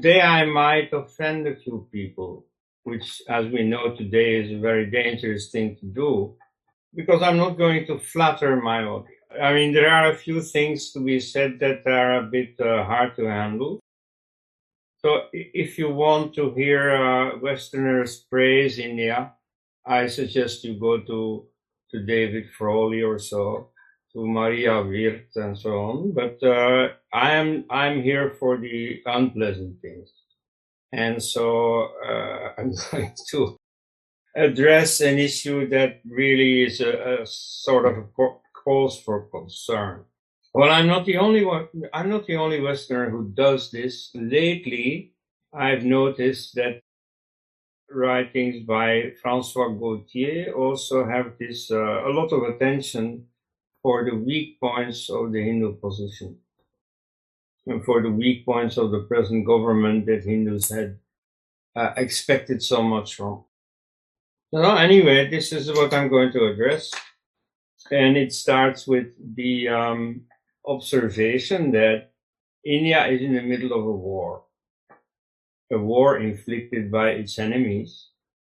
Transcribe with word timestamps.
today 0.00 0.20
I 0.20 0.44
might 0.44 0.92
offend 0.92 1.48
a 1.48 1.56
few 1.56 1.88
people, 1.90 2.46
which, 2.84 3.20
as 3.28 3.46
we 3.46 3.64
know 3.64 3.96
today, 3.96 4.36
is 4.40 4.52
a 4.52 4.60
very 4.60 4.86
dangerous 4.88 5.50
thing 5.50 5.76
to 5.80 5.86
do, 5.86 6.36
because 6.94 7.20
I'm 7.20 7.36
not 7.36 7.58
going 7.58 7.84
to 7.86 7.98
flatter 7.98 8.54
my 8.70 8.84
audience. 8.84 9.24
I 9.42 9.52
mean, 9.52 9.72
there 9.74 9.90
are 9.90 10.12
a 10.12 10.16
few 10.16 10.40
things 10.40 10.92
to 10.92 11.00
be 11.00 11.18
said 11.18 11.58
that 11.58 11.84
are 11.84 12.18
a 12.18 12.30
bit 12.36 12.54
uh, 12.60 12.84
hard 12.84 13.16
to 13.16 13.24
handle. 13.26 13.80
So, 15.02 15.22
if 15.32 15.78
you 15.78 15.90
want 15.90 16.32
to 16.36 16.54
hear 16.54 16.82
uh, 16.94 17.38
Westerners 17.40 18.24
praise 18.30 18.78
India, 18.78 19.32
I 19.84 20.06
suggest 20.06 20.62
you 20.62 20.78
go 20.78 21.00
to 21.10 21.46
to 21.90 22.06
David 22.14 22.44
Frawley 22.56 23.02
or 23.02 23.18
so, 23.18 23.70
to 24.18 24.26
Maria 24.26 24.82
Wirth 24.82 25.30
and 25.36 25.56
so 25.56 25.70
on. 25.70 26.12
But 26.12 26.42
uh, 26.42 26.88
I 27.12 27.32
am 27.32 27.64
I'm 27.70 28.02
here 28.02 28.34
for 28.38 28.58
the 28.58 29.00
unpleasant 29.06 29.80
things, 29.80 30.10
and 30.92 31.22
so 31.22 31.90
uh, 32.04 32.52
I'm 32.58 32.74
going 32.90 33.14
to 33.30 33.56
address 34.36 35.00
an 35.00 35.18
issue 35.18 35.68
that 35.68 36.00
really 36.08 36.64
is 36.64 36.80
a, 36.80 37.22
a 37.22 37.26
sort 37.26 37.86
of 37.86 37.98
a 37.98 38.04
calls 38.64 39.00
for 39.00 39.28
concern. 39.30 40.04
Well, 40.52 40.70
I'm 40.70 40.88
not 40.88 41.06
the 41.06 41.18
only 41.18 41.44
one. 41.44 41.68
I'm 41.92 42.10
not 42.10 42.26
the 42.26 42.36
only 42.36 42.60
Westerner 42.60 43.10
who 43.10 43.30
does 43.34 43.70
this. 43.70 44.10
Lately, 44.14 45.12
I've 45.52 45.84
noticed 45.84 46.56
that 46.56 46.80
writings 47.90 48.66
by 48.66 49.12
Francois 49.22 49.68
Gautier 49.68 50.52
also 50.52 51.06
have 51.06 51.38
this 51.38 51.70
uh, 51.70 52.08
a 52.08 52.10
lot 52.10 52.32
of 52.32 52.42
attention 52.42 53.26
for 53.82 54.04
the 54.04 54.16
weak 54.16 54.60
points 54.60 55.08
of 55.10 55.32
the 55.32 55.42
Hindu 55.42 55.76
position. 55.76 56.38
And 57.66 57.84
for 57.84 58.02
the 58.02 58.10
weak 58.10 58.46
points 58.46 58.76
of 58.78 58.90
the 58.90 59.00
present 59.00 59.46
government 59.46 60.06
that 60.06 60.24
Hindus 60.24 60.70
had 60.70 60.98
uh, 61.76 61.92
expected 61.96 62.62
so 62.62 62.82
much 62.82 63.14
from. 63.14 63.44
So 64.52 64.74
anyway, 64.76 65.28
this 65.28 65.52
is 65.52 65.70
what 65.70 65.92
I'm 65.92 66.08
going 66.08 66.32
to 66.32 66.46
address, 66.46 66.90
and 67.90 68.16
it 68.16 68.32
starts 68.32 68.86
with 68.86 69.08
the 69.36 69.68
um, 69.68 70.22
observation 70.66 71.70
that 71.72 72.12
India 72.64 73.06
is 73.08 73.20
in 73.20 73.34
the 73.34 73.42
middle 73.42 73.78
of 73.78 73.84
a 73.84 73.92
war, 73.92 74.44
a 75.70 75.78
war 75.78 76.18
inflicted 76.18 76.90
by 76.90 77.10
its 77.10 77.38
enemies, 77.38 78.08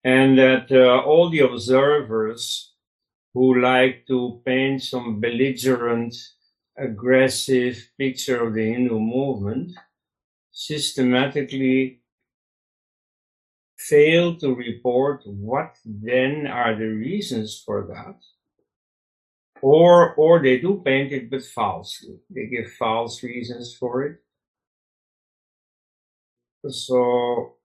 and 0.04 0.38
that 0.40 0.72
uh, 0.72 1.02
all 1.06 1.30
the 1.30 1.42
observers 1.42 2.73
who 3.34 3.60
like 3.62 4.06
to 4.08 4.42
paint 4.46 4.82
some 4.82 5.20
belligerent, 5.20 6.16
aggressive 6.78 7.90
picture 7.98 8.48
of 8.48 8.54
the 8.54 8.72
Hindu 8.72 9.00
movement 9.00 9.72
systematically 10.52 12.02
fail 13.78 14.36
to 14.38 14.56
report 14.56 15.24
what 15.26 15.76
then 15.86 16.48
are 16.48 16.76
the 16.76 16.86
reasons 16.86 17.62
for 17.66 17.88
that 17.88 18.16
or 19.64 20.14
or 20.16 20.44
they 20.44 20.60
do 20.60 20.82
paint 20.84 21.14
it 21.14 21.30
but 21.30 21.44
falsely. 21.44 22.20
They 22.30 22.48
give 22.48 22.72
false 22.74 23.24
reasons 23.24 23.74
for 23.80 24.04
it. 24.04 24.18
So 26.68 27.56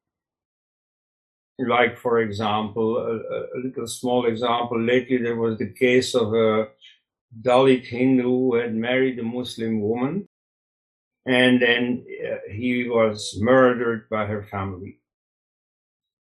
like 1.58 1.98
for 1.98 2.20
example 2.20 2.98
a, 2.98 3.16
a, 3.36 3.58
little 3.64 3.86
small 3.86 4.26
example 4.26 4.80
lately 4.80 5.16
there 5.16 5.36
was 5.36 5.58
the 5.58 5.72
case 5.72 6.14
of 6.14 6.32
a 6.32 6.68
dalit 7.42 7.84
hindu 7.84 8.22
who 8.22 8.54
had 8.54 8.74
married 8.74 9.18
a 9.18 9.22
muslim 9.22 9.80
woman 9.80 10.28
and 11.26 11.60
then 11.60 12.06
uh, 12.24 12.36
he 12.50 12.88
was 12.88 13.36
murdered 13.38 14.08
by 14.08 14.24
her 14.24 14.42
family. 14.44 15.00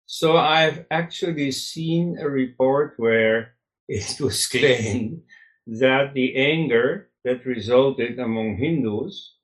So 0.06 0.36
i've 0.36 0.84
actually 0.90 1.52
seen 1.52 2.19
a 2.20 2.28
report 2.28 2.94
where 2.96 3.54
it 3.88 4.20
was 4.20 4.46
claimed 4.46 5.22
that 5.66 6.14
the 6.14 6.36
anger 6.36 7.10
that 7.24 7.46
resulted 7.46 8.19
among 8.19 8.56
hindus 8.56 9.36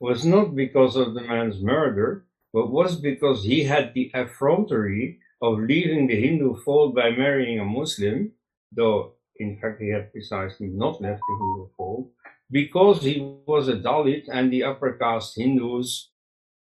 was 0.00 0.24
not 0.24 0.56
because 0.56 0.96
of 0.96 1.14
the 1.14 1.20
man's 1.22 1.60
murder 1.60 2.26
but 2.52 2.70
was 2.70 2.96
because 2.96 3.44
he 3.44 3.64
had 3.64 3.94
the 3.94 4.10
effrontery 4.14 5.18
of 5.40 5.58
leaving 5.58 6.06
the 6.06 6.20
Hindu 6.20 6.56
fold 6.62 6.94
by 6.94 7.10
marrying 7.10 7.58
a 7.58 7.64
Muslim, 7.64 8.32
though 8.70 9.14
in 9.36 9.58
fact 9.60 9.80
he 9.80 9.88
had 9.88 10.12
precisely 10.12 10.68
not 10.68 11.00
left 11.00 11.20
the 11.28 11.36
Hindu 11.40 11.68
fold, 11.76 12.10
because 12.50 13.02
he 13.02 13.20
was 13.46 13.68
a 13.68 13.76
Dalit 13.76 14.28
and 14.30 14.52
the 14.52 14.64
upper 14.64 14.92
caste 14.92 15.36
Hindus 15.36 16.10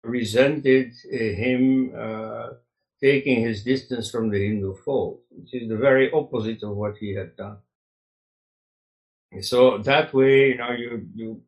resented 0.05 0.93
uh, 1.13 1.17
him 1.17 1.93
uh, 1.99 2.49
taking 3.01 3.41
his 3.41 3.65
distance 3.65 4.11
from 4.11 4.31
the 4.31 4.39
Hindu 4.39 4.75
fold, 4.85 5.21
which 5.31 5.55
is 5.55 5.69
the 5.69 5.77
very 5.77 6.13
opposite 6.13 6.63
of 6.63 6.77
what 6.77 6.97
he 6.99 7.15
had 7.15 7.37
done. 7.37 7.59
So 9.41 9.79
that 9.79 10.15
way, 10.15 10.49
you 10.49 10.59
know, 10.59 10.73
you, 10.73 11.07
you 11.15 11.43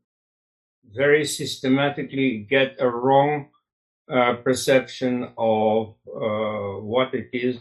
very 0.92 1.24
systematically 1.24 2.46
get 2.48 2.76
a 2.78 2.88
wrong 2.88 3.49
uh, 4.10 4.34
perception 4.42 5.28
of 5.38 5.94
uh, 6.08 6.80
what 6.80 7.14
it 7.14 7.30
is 7.32 7.58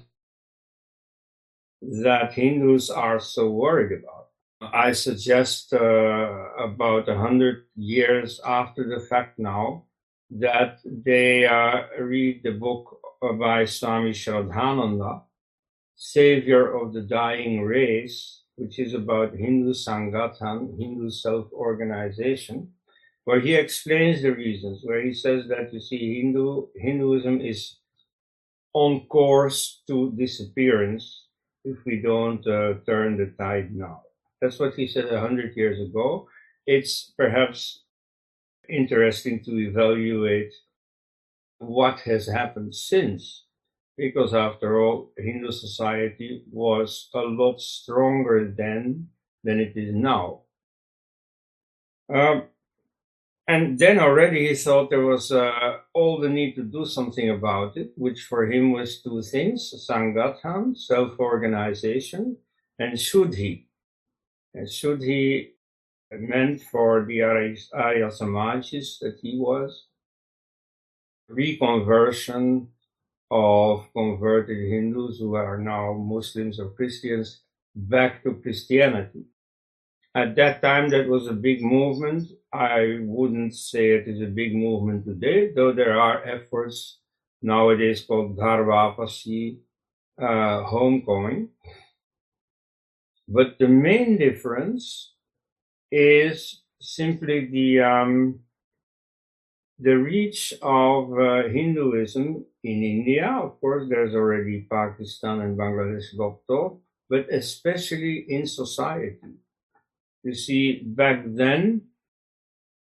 that 1.82 2.34
Hindus 2.34 2.90
are 2.90 3.20
so 3.20 3.50
worried 3.50 4.00
about. 4.00 4.28
I 4.62 4.92
suggest 4.92 5.74
uh, 5.74 5.78
about 5.78 7.08
a 7.08 7.18
hundred 7.18 7.66
years 7.76 8.42
after 8.46 8.84
the 8.84 9.06
fact 9.06 9.40
now 9.40 9.86
that 10.32 10.80
they 10.84 11.46
uh, 11.46 11.84
read 12.00 12.44
the 12.44 12.52
book 12.52 13.00
by 13.40 13.66
Swami 13.66 14.12
Shraddhananda, 14.12 15.24
Savior 15.96 16.76
of 16.76 16.94
the 16.94 17.02
Dying 17.02 17.62
Race, 17.62 18.44
which 18.56 18.80
is 18.80 18.94
about 18.94 19.36
Hindu 19.36 19.74
Sangathan, 19.74 20.80
Hindu 20.80 21.10
self-organization 21.10 22.74
where 23.30 23.42
he 23.42 23.54
explains 23.54 24.24
the 24.24 24.32
reasons, 24.32 24.80
where 24.82 25.06
he 25.06 25.14
says 25.14 25.48
that 25.50 25.72
you 25.72 25.80
see 25.80 26.20
Hindu 26.20 26.66
Hinduism 26.76 27.42
is 27.42 27.78
on 28.74 29.06
course 29.06 29.84
to 29.86 30.12
disappearance 30.18 31.28
if 31.64 31.78
we 31.86 32.02
don't 32.02 32.42
uh, 32.48 32.82
turn 32.88 33.18
the 33.18 33.32
tide 33.38 33.70
now. 33.72 34.02
That's 34.42 34.58
what 34.58 34.74
he 34.74 34.88
said 34.88 35.14
a 35.14 35.20
hundred 35.20 35.56
years 35.56 35.80
ago. 35.80 36.28
It's 36.66 37.14
perhaps 37.16 37.84
interesting 38.68 39.44
to 39.44 39.52
evaluate 39.60 40.52
what 41.60 42.00
has 42.10 42.26
happened 42.26 42.74
since, 42.74 43.46
because 43.96 44.34
after 44.34 44.82
all, 44.82 45.12
Hindu 45.16 45.52
society 45.52 46.42
was 46.52 47.12
a 47.14 47.20
lot 47.20 47.62
stronger 47.62 48.52
then 48.58 49.10
than 49.44 49.60
it 49.60 49.74
is 49.76 49.94
now. 49.94 50.46
Um, 52.12 52.46
and 53.50 53.80
then 53.80 54.00
already 54.00 54.48
he 54.48 54.54
thought 54.54 54.92
there 54.92 55.06
was 55.06 55.32
uh, 55.32 55.78
all 55.96 56.20
the 56.20 56.30
need 56.30 56.54
to 56.54 56.64
do 56.64 56.86
something 56.86 57.32
about 57.32 57.76
it, 57.78 57.92
which 57.96 58.22
for 58.22 58.46
him 58.46 58.72
was 58.72 59.02
two 59.02 59.24
things 59.24 59.74
Sangathan, 59.90 60.78
self 60.78 61.18
organization, 61.20 62.38
and 62.78 62.94
Shuddhi. 62.94 63.66
And 64.54 64.68
Shuddhi 64.68 65.54
meant 66.12 66.62
for 66.72 67.06
the 67.06 67.24
Arya 67.24 68.10
Samajis 68.10 69.00
that 69.00 69.18
he 69.20 69.40
was 69.40 69.88
reconversion 71.32 72.68
of 73.32 73.86
converted 73.94 74.58
Hindus 74.72 75.18
who 75.18 75.34
are 75.34 75.58
now 75.58 75.94
Muslims 75.94 76.60
or 76.60 76.70
Christians 76.70 77.42
back 77.76 78.24
to 78.24 78.36
Christianity. 78.36 79.26
At 80.16 80.36
that 80.36 80.62
time, 80.62 80.90
that 80.90 81.08
was 81.08 81.28
a 81.28 81.34
big 81.34 81.62
movement. 81.64 82.28
I 82.54 83.00
wouldn't 83.02 83.56
say 83.56 83.92
it 83.92 84.08
is 84.08 84.22
a 84.22 84.26
big 84.28 84.56
movement 84.56 85.06
today, 85.06 85.52
though 85.54 85.72
there 85.72 86.00
are 86.00 86.24
efforts 86.26 87.00
nowadays 87.42 88.04
called 88.06 88.36
Ghar 88.38 88.64
Wapsi, 88.66 89.60
uh, 90.22 90.64
homecoming. 90.64 91.50
But 93.30 93.58
the 93.60 93.68
main 93.70 94.18
difference 94.18 95.14
is 95.92 96.64
simply 96.82 97.46
the 97.48 97.82
um, 97.82 98.42
the 99.80 99.96
reach 99.98 100.54
of 100.62 101.12
uh, 101.18 101.48
Hinduism 101.48 102.46
in 102.64 102.84
India. 102.84 103.28
Of 103.42 103.60
course, 103.60 103.88
there's 103.90 104.14
already 104.14 104.68
Pakistan 104.70 105.42
and 105.42 105.58
Bangladesh 105.58 106.18
off, 106.20 106.80
but 107.10 107.32
especially 107.32 108.26
in 108.28 108.46
society. 108.46 109.18
You 110.24 110.34
see, 110.34 110.82
back 110.84 111.24
then, 111.26 111.84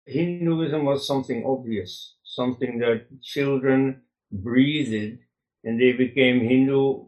Hinduism 0.06 0.86
was 0.86 1.08
something 1.08 1.44
obvious, 1.46 2.16
something 2.24 2.78
that 2.80 3.08
children 3.22 4.02
breathed, 4.32 5.18
and 5.64 5.82
they 5.82 5.94
became 5.94 6.42
Hindu 6.42 7.06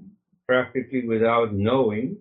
practically 0.47 1.07
without 1.07 1.53
knowing. 1.53 2.17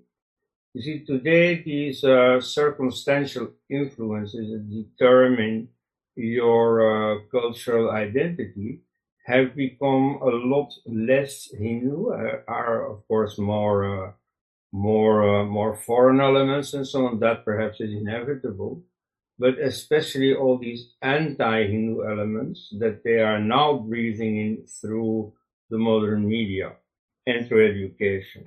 You 0.75 0.83
see, 0.83 1.05
today 1.07 1.63
these 1.63 2.05
uh, 2.05 2.41
circumstantial 2.41 3.53
influences 3.71 4.51
that 4.51 4.71
determine 4.71 5.69
your 6.17 7.17
uh, 7.17 7.21
cultural 7.31 7.91
identity 7.91 8.81
have 9.25 9.57
become 9.57 10.19
a 10.21 10.27
lot 10.29 10.73
less 10.87 11.51
Hindu, 11.57 12.11
uh, 12.11 12.41
are 12.47 12.91
of 12.91 13.09
course 13.09 13.39
more, 13.39 14.09
uh, 14.09 14.13
more, 14.73 15.41
uh, 15.41 15.45
more 15.45 15.77
foreign 15.77 16.21
elements 16.21 16.75
and 16.75 16.87
so 16.87 17.07
on. 17.07 17.21
That 17.21 17.45
perhaps 17.45 17.81
is 17.81 17.93
inevitable, 17.93 18.83
but 19.39 19.59
especially 19.59 20.35
all 20.35 20.59
these 20.59 20.95
anti-Hindu 21.03 22.05
elements 22.05 22.75
that 22.79 23.03
they 23.05 23.21
are 23.21 23.41
now 23.41 23.79
breathing 23.79 24.37
in 24.39 24.67
through 24.81 25.33
the 25.71 25.79
modern 25.79 26.29
media 26.29 26.73
and 27.27 27.47
through 27.47 27.69
education. 27.69 28.45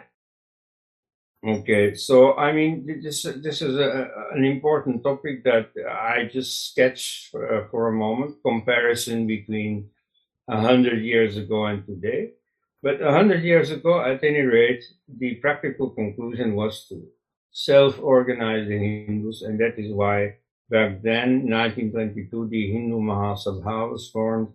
Okay, 1.46 1.96
so 1.96 2.36
I 2.36 2.52
mean, 2.52 2.86
this 3.02 3.24
this 3.24 3.62
is 3.62 3.78
a, 3.78 4.12
an 4.36 4.44
important 4.44 5.04
topic 5.04 5.46
that 5.46 5.72
I 5.90 6.26
just 6.26 6.72
sketched 6.72 7.32
for, 7.32 7.48
uh, 7.48 7.68
for 7.72 7.88
a 7.88 7.94
moment. 7.94 8.44
Comparison 8.44 9.26
between 9.26 9.90
a 10.50 10.60
hundred 10.60 11.02
years 11.02 11.38
ago 11.38 11.66
and 11.66 11.86
today. 11.86 12.32
But 12.82 13.02
a 13.02 13.12
hundred 13.12 13.44
years 13.44 13.72
ago, 13.72 14.02
at 14.02 14.24
any 14.24 14.42
rate, 14.42 14.84
the 15.08 15.36
practical 15.36 15.90
conclusion 15.90 16.56
was 16.56 16.88
to 16.88 17.06
self-organize 17.52 18.68
the 18.68 18.78
Hindus, 18.78 19.42
and 19.42 19.60
that 19.60 19.78
is 19.78 19.92
why 19.92 20.36
back 20.70 21.02
then, 21.02 21.50
1922, 21.50 22.48
the 22.48 22.72
Hindu 22.72 23.00
Mahasabha 23.00 23.92
was 23.92 24.10
formed, 24.10 24.50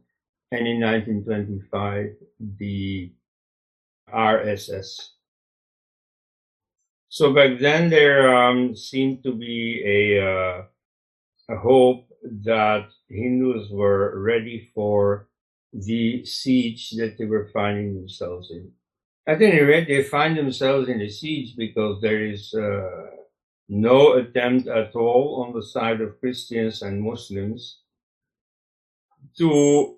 and 0.52 0.66
in 0.66 0.80
1925, 0.80 2.16
the 2.58 3.12
RSS. 4.12 5.10
So 7.08 7.32
back 7.32 7.58
then, 7.60 7.90
there 7.90 8.34
um, 8.34 8.74
seemed 8.74 9.22
to 9.24 9.32
be 9.32 9.82
a, 9.84 10.24
uh, 10.24 10.62
a 11.50 11.56
hope 11.58 12.06
that 12.42 12.88
Hindus 13.08 13.70
were 13.70 14.18
ready 14.18 14.70
for 14.74 15.28
the 15.74 16.24
siege 16.24 16.90
that 16.90 17.18
they 17.18 17.24
were 17.24 17.50
finding 17.52 17.94
themselves 17.94 18.50
in. 18.50 18.70
At 19.26 19.42
any 19.42 19.60
rate, 19.60 19.88
they 19.88 20.04
find 20.04 20.36
themselves 20.36 20.88
in 20.88 21.00
a 21.00 21.10
siege 21.10 21.56
because 21.56 22.00
there 22.00 22.24
is 22.24 22.54
uh, 22.54 23.06
no 23.68 24.14
attempt 24.14 24.68
at 24.68 24.94
all 24.94 25.44
on 25.44 25.54
the 25.54 25.62
side 25.62 26.00
of 26.00 26.20
Christians 26.20 26.82
and 26.82 27.02
Muslims 27.02 27.80
to 29.38 29.96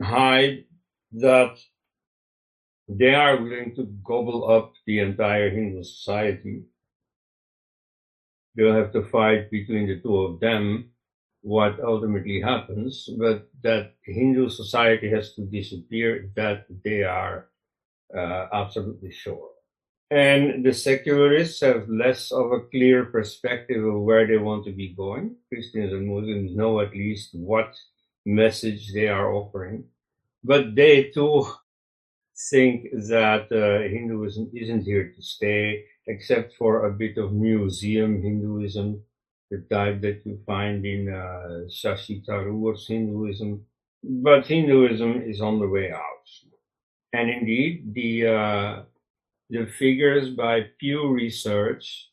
hide 0.00 0.64
that 1.12 1.56
they 2.88 3.14
are 3.14 3.40
willing 3.40 3.74
to 3.76 3.84
gobble 4.02 4.50
up 4.50 4.72
the 4.86 4.98
entire 4.98 5.50
Hindu 5.50 5.84
society. 5.84 6.64
They'll 8.56 8.74
have 8.74 8.92
to 8.92 9.04
fight 9.04 9.50
between 9.50 9.86
the 9.86 10.00
two 10.00 10.16
of 10.16 10.40
them 10.40 10.93
what 11.44 11.78
ultimately 11.84 12.40
happens, 12.40 13.06
but 13.18 13.50
that 13.62 13.92
Hindu 14.02 14.48
society 14.48 15.10
has 15.10 15.34
to 15.34 15.42
disappear, 15.42 16.30
that 16.36 16.64
they 16.82 17.02
are 17.02 17.48
uh, 18.16 18.46
absolutely 18.50 19.12
sure. 19.12 19.50
And 20.10 20.64
the 20.64 20.72
secularists 20.72 21.60
have 21.60 21.88
less 21.88 22.32
of 22.32 22.50
a 22.50 22.60
clear 22.60 23.04
perspective 23.04 23.84
of 23.84 24.00
where 24.00 24.26
they 24.26 24.38
want 24.38 24.64
to 24.64 24.72
be 24.72 24.94
going. 24.94 25.36
Christians 25.50 25.92
and 25.92 26.08
Muslims 26.08 26.56
know 26.56 26.80
at 26.80 26.92
least 26.94 27.34
what 27.34 27.74
message 28.24 28.94
they 28.94 29.08
are 29.08 29.30
offering, 29.30 29.84
but 30.42 30.74
they 30.74 31.10
too 31.10 31.46
think 32.50 32.90
that 32.92 33.52
uh, 33.52 33.86
Hinduism 33.86 34.50
isn't 34.54 34.84
here 34.84 35.12
to 35.14 35.22
stay, 35.22 35.84
except 36.06 36.54
for 36.54 36.86
a 36.86 36.92
bit 36.92 37.18
of 37.18 37.34
museum 37.34 38.22
Hinduism 38.22 39.02
the 39.50 39.58
type 39.70 40.00
that 40.02 40.22
you 40.24 40.38
find 40.46 40.84
in 40.84 41.12
uh, 41.12 41.68
Tharoor's 42.26 42.86
Hinduism. 42.88 43.64
But 44.02 44.46
Hinduism 44.46 45.22
is 45.26 45.40
on 45.40 45.60
the 45.60 45.68
way 45.68 45.90
out. 45.92 46.26
And 47.12 47.30
indeed, 47.30 47.94
the, 47.94 48.26
uh, 48.26 48.82
the 49.50 49.66
figures 49.66 50.30
by 50.30 50.66
Pew 50.78 51.08
Research 51.08 52.10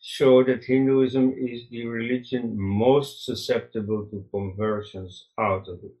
show 0.00 0.44
that 0.44 0.64
Hinduism 0.64 1.34
is 1.38 1.62
the 1.70 1.86
religion 1.86 2.52
most 2.58 3.24
susceptible 3.24 4.06
to 4.10 4.24
conversions 4.30 5.28
out 5.40 5.66
of 5.68 5.78
it. 5.82 5.96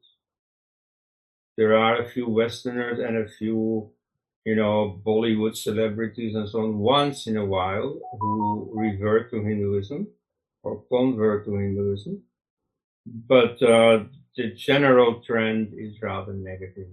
There 1.56 1.76
are 1.76 2.02
a 2.02 2.08
few 2.08 2.28
Westerners 2.28 2.98
and 2.98 3.16
a 3.16 3.28
few, 3.28 3.90
you 4.44 4.56
know, 4.56 5.00
Bollywood 5.06 5.56
celebrities 5.56 6.34
and 6.34 6.48
so 6.48 6.60
on 6.60 6.78
once 6.78 7.26
in 7.26 7.36
a 7.36 7.44
while 7.44 7.98
who 8.20 8.70
revert 8.74 9.30
to 9.30 9.42
Hinduism 9.42 10.06
or 10.64 10.82
convert 10.90 11.44
to 11.44 11.56
Hinduism, 11.56 12.22
but 13.06 13.62
uh, 13.62 14.04
the 14.36 14.54
general 14.56 15.20
trend 15.20 15.74
is 15.76 16.02
rather 16.02 16.32
negative. 16.32 16.88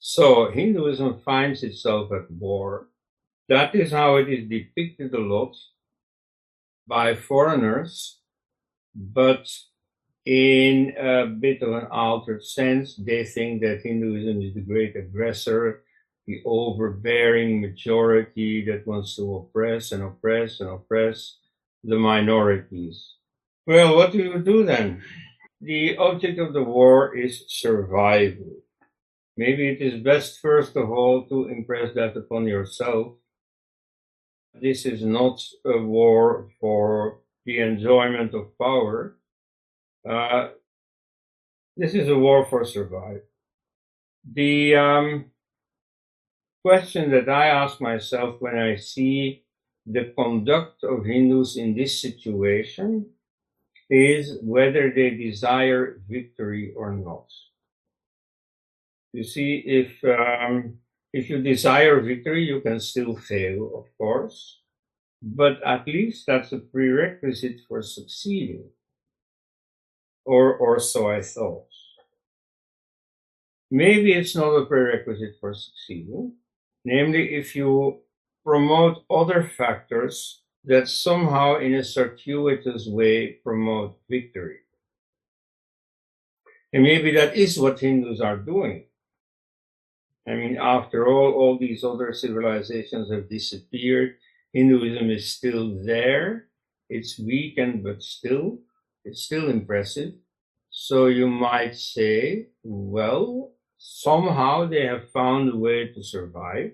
So 0.00 0.50
Hinduism 0.50 1.20
finds 1.24 1.62
itself 1.62 2.12
at 2.12 2.30
war. 2.30 2.88
That 3.48 3.74
is 3.74 3.92
how 3.92 4.16
it 4.16 4.28
is 4.28 4.48
depicted 4.48 5.14
a 5.14 5.18
lot 5.18 5.56
by 6.86 7.14
foreigners, 7.14 8.18
but 8.94 9.48
in 10.24 10.94
a 10.98 11.26
bit 11.26 11.62
of 11.62 11.72
an 11.72 11.86
altered 11.90 12.44
sense, 12.44 12.96
they 12.96 13.24
think 13.24 13.62
that 13.62 13.82
Hinduism 13.82 14.42
is 14.42 14.54
the 14.54 14.60
great 14.60 14.96
aggressor 14.96 15.84
the 16.26 16.42
overbearing 16.44 17.60
majority 17.60 18.64
that 18.66 18.86
wants 18.86 19.16
to 19.16 19.36
oppress 19.36 19.92
and 19.92 20.02
oppress 20.02 20.60
and 20.60 20.70
oppress 20.70 21.38
the 21.84 21.96
minorities. 21.96 23.14
Well, 23.66 23.96
what 23.96 24.12
do 24.12 24.18
you 24.18 24.38
do 24.40 24.64
then? 24.64 25.02
The 25.60 25.96
object 25.96 26.38
of 26.38 26.52
the 26.52 26.62
war 26.62 27.16
is 27.16 27.44
survival. 27.48 28.62
Maybe 29.36 29.68
it 29.68 29.80
is 29.80 30.02
best, 30.02 30.40
first 30.40 30.76
of 30.76 30.90
all, 30.90 31.26
to 31.28 31.48
impress 31.48 31.94
that 31.94 32.16
upon 32.16 32.46
yourself. 32.46 33.14
This 34.54 34.86
is 34.86 35.04
not 35.04 35.42
a 35.64 35.78
war 35.78 36.48
for 36.60 37.20
the 37.44 37.60
enjoyment 37.60 38.34
of 38.34 38.56
power. 38.58 39.16
Uh, 40.08 40.48
this 41.76 41.94
is 41.94 42.08
a 42.08 42.18
war 42.18 42.46
for 42.48 42.64
survival. 42.64 43.20
The 44.32 44.76
um, 44.76 45.26
question 46.66 47.12
that 47.12 47.28
I 47.28 47.46
ask 47.46 47.80
myself 47.80 48.40
when 48.40 48.58
I 48.58 48.74
see 48.74 49.44
the 49.86 50.12
conduct 50.18 50.82
of 50.82 51.04
Hindus 51.04 51.56
in 51.56 51.76
this 51.76 52.02
situation 52.02 53.06
is 53.88 54.38
whether 54.42 54.90
they 54.90 55.10
desire 55.10 56.00
victory 56.10 56.72
or 56.74 56.90
not. 56.92 57.28
You 59.12 59.22
see, 59.22 59.62
if 59.64 60.02
um, 60.02 60.78
if 61.12 61.30
you 61.30 61.38
desire 61.40 62.00
victory, 62.00 62.42
you 62.42 62.60
can 62.60 62.80
still 62.80 63.14
fail, 63.14 63.70
of 63.78 63.86
course, 63.96 64.58
but 65.22 65.62
at 65.62 65.86
least 65.86 66.26
that's 66.26 66.50
a 66.50 66.58
prerequisite 66.58 67.60
for 67.68 67.80
succeeding, 67.80 68.64
or 70.24 70.56
or 70.56 70.80
so 70.80 71.08
I 71.08 71.22
thought. 71.22 71.70
Maybe 73.70 74.10
it's 74.18 74.34
not 74.34 74.60
a 74.60 74.66
prerequisite 74.66 75.36
for 75.40 75.54
succeeding, 75.54 76.34
namely 76.86 77.34
if 77.34 77.56
you 77.56 77.98
promote 78.44 79.02
other 79.10 79.42
factors 79.42 80.42
that 80.62 80.88
somehow 80.88 81.58
in 81.58 81.74
a 81.74 81.82
circuitous 81.82 82.86
way 82.86 83.32
promote 83.42 83.98
victory. 84.08 84.58
And 86.72 86.84
maybe 86.84 87.10
that 87.12 87.34
is 87.36 87.58
what 87.58 87.80
Hindus 87.80 88.20
are 88.20 88.36
doing. 88.36 88.84
I 90.28 90.34
mean, 90.34 90.58
after 90.60 91.08
all, 91.08 91.32
all 91.32 91.58
these 91.58 91.82
other 91.82 92.12
civilizations 92.12 93.10
have 93.10 93.28
disappeared. 93.28 94.18
Hinduism 94.52 95.10
is 95.10 95.28
still 95.28 95.82
there. 95.84 96.46
It's 96.88 97.18
weakened, 97.18 97.82
but 97.82 98.00
still, 98.02 98.58
it's 99.04 99.22
still 99.22 99.50
impressive. 99.50 100.14
So 100.70 101.06
you 101.06 101.26
might 101.26 101.74
say, 101.74 102.48
well, 102.62 103.55
somehow 103.88 104.66
they 104.66 104.84
have 104.84 105.08
found 105.10 105.48
a 105.48 105.56
way 105.56 105.86
to 105.86 106.02
survive. 106.02 106.72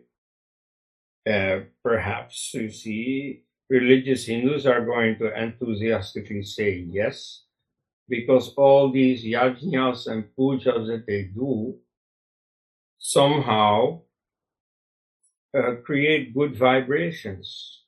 Uh, 1.28 1.61
perhaps 1.85 2.54
you 2.54 2.71
see, 2.71 3.42
religious 3.69 4.25
Hindus 4.25 4.64
are 4.64 4.85
going 4.85 5.19
to 5.19 5.26
enthusiastically 5.38 6.42
say 6.42 6.87
yes, 6.90 7.45
because 8.09 8.54
all 8.54 8.90
these 8.90 9.25
yajnas 9.25 10.07
and 10.07 10.25
pujas 10.37 10.87
that 10.87 11.04
they 11.07 11.25
do 11.25 11.76
somehow 12.99 14.00
uh, 15.54 15.75
create 15.85 16.35
good 16.35 16.57
vibrations. 16.57 17.83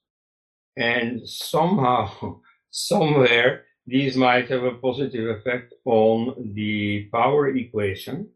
And 0.77 1.27
somehow, 1.27 2.41
somewhere, 2.71 3.65
these 3.87 4.19
might 4.19 4.51
have 4.51 4.65
a 4.65 4.75
positive 4.75 5.39
effect 5.39 5.73
on 5.87 6.53
the 6.55 7.09
power 7.11 7.49
equation 7.49 8.29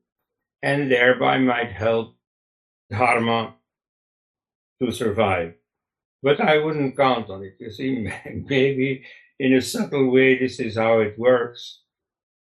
and 0.62 0.90
thereby 0.90 1.38
might 1.38 1.72
help 1.72 2.16
dharma 2.90 3.54
to 4.82 4.90
survive. 4.92 5.54
But 6.22 6.40
I 6.40 6.58
wouldn't 6.58 6.96
count 6.96 7.30
on 7.30 7.42
it. 7.44 7.56
You 7.60 7.70
see, 7.70 8.08
maybe 8.48 9.04
in 9.38 9.54
a 9.54 9.62
subtle 9.62 10.10
way, 10.10 10.38
this 10.38 10.58
is 10.60 10.76
how 10.76 11.00
it 11.00 11.18
works. 11.18 11.82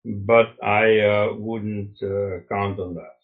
but 0.04 0.58
I 0.64 1.00
uh, 1.00 1.34
wouldn't 1.38 2.02
uh, 2.02 2.42
count 2.50 2.80
on 2.80 2.96
that. 2.96 3.20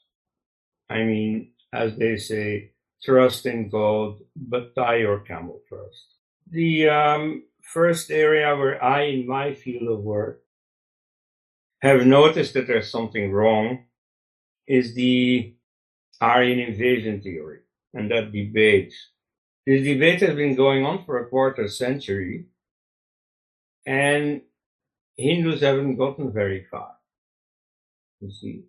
I 0.89 1.03
mean, 1.03 1.53
as 1.73 1.97
they 1.97 2.17
say, 2.17 2.73
trust 3.03 3.47
in 3.47 3.69
God, 3.69 4.19
but 4.35 4.75
tie 4.75 4.97
your 4.97 5.21
camel 5.21 5.61
first. 5.69 6.05
The 6.51 6.89
um, 6.89 7.43
first 7.63 8.11
area 8.11 8.55
where 8.55 8.81
I, 8.83 9.03
in 9.05 9.27
my 9.27 9.53
field 9.53 9.89
of 9.89 10.03
work, 10.03 10.43
have 11.81 12.05
noticed 12.05 12.53
that 12.53 12.67
there's 12.67 12.91
something 12.91 13.31
wrong 13.31 13.86
is 14.67 14.93
the 14.95 15.53
Aryan 16.19 16.59
invasion 16.59 17.21
theory 17.21 17.59
and 17.93 18.11
that 18.11 18.31
debate. 18.31 18.93
This 19.65 19.83
debate 19.83 20.21
has 20.21 20.35
been 20.35 20.55
going 20.55 20.85
on 20.85 21.05
for 21.05 21.17
a 21.19 21.27
quarter 21.27 21.67
century, 21.67 22.45
and 23.85 24.41
Hindus 25.17 25.61
haven't 25.61 25.97
gotten 25.97 26.31
very 26.31 26.65
far. 26.69 26.95
You 28.21 28.31
see, 28.31 28.63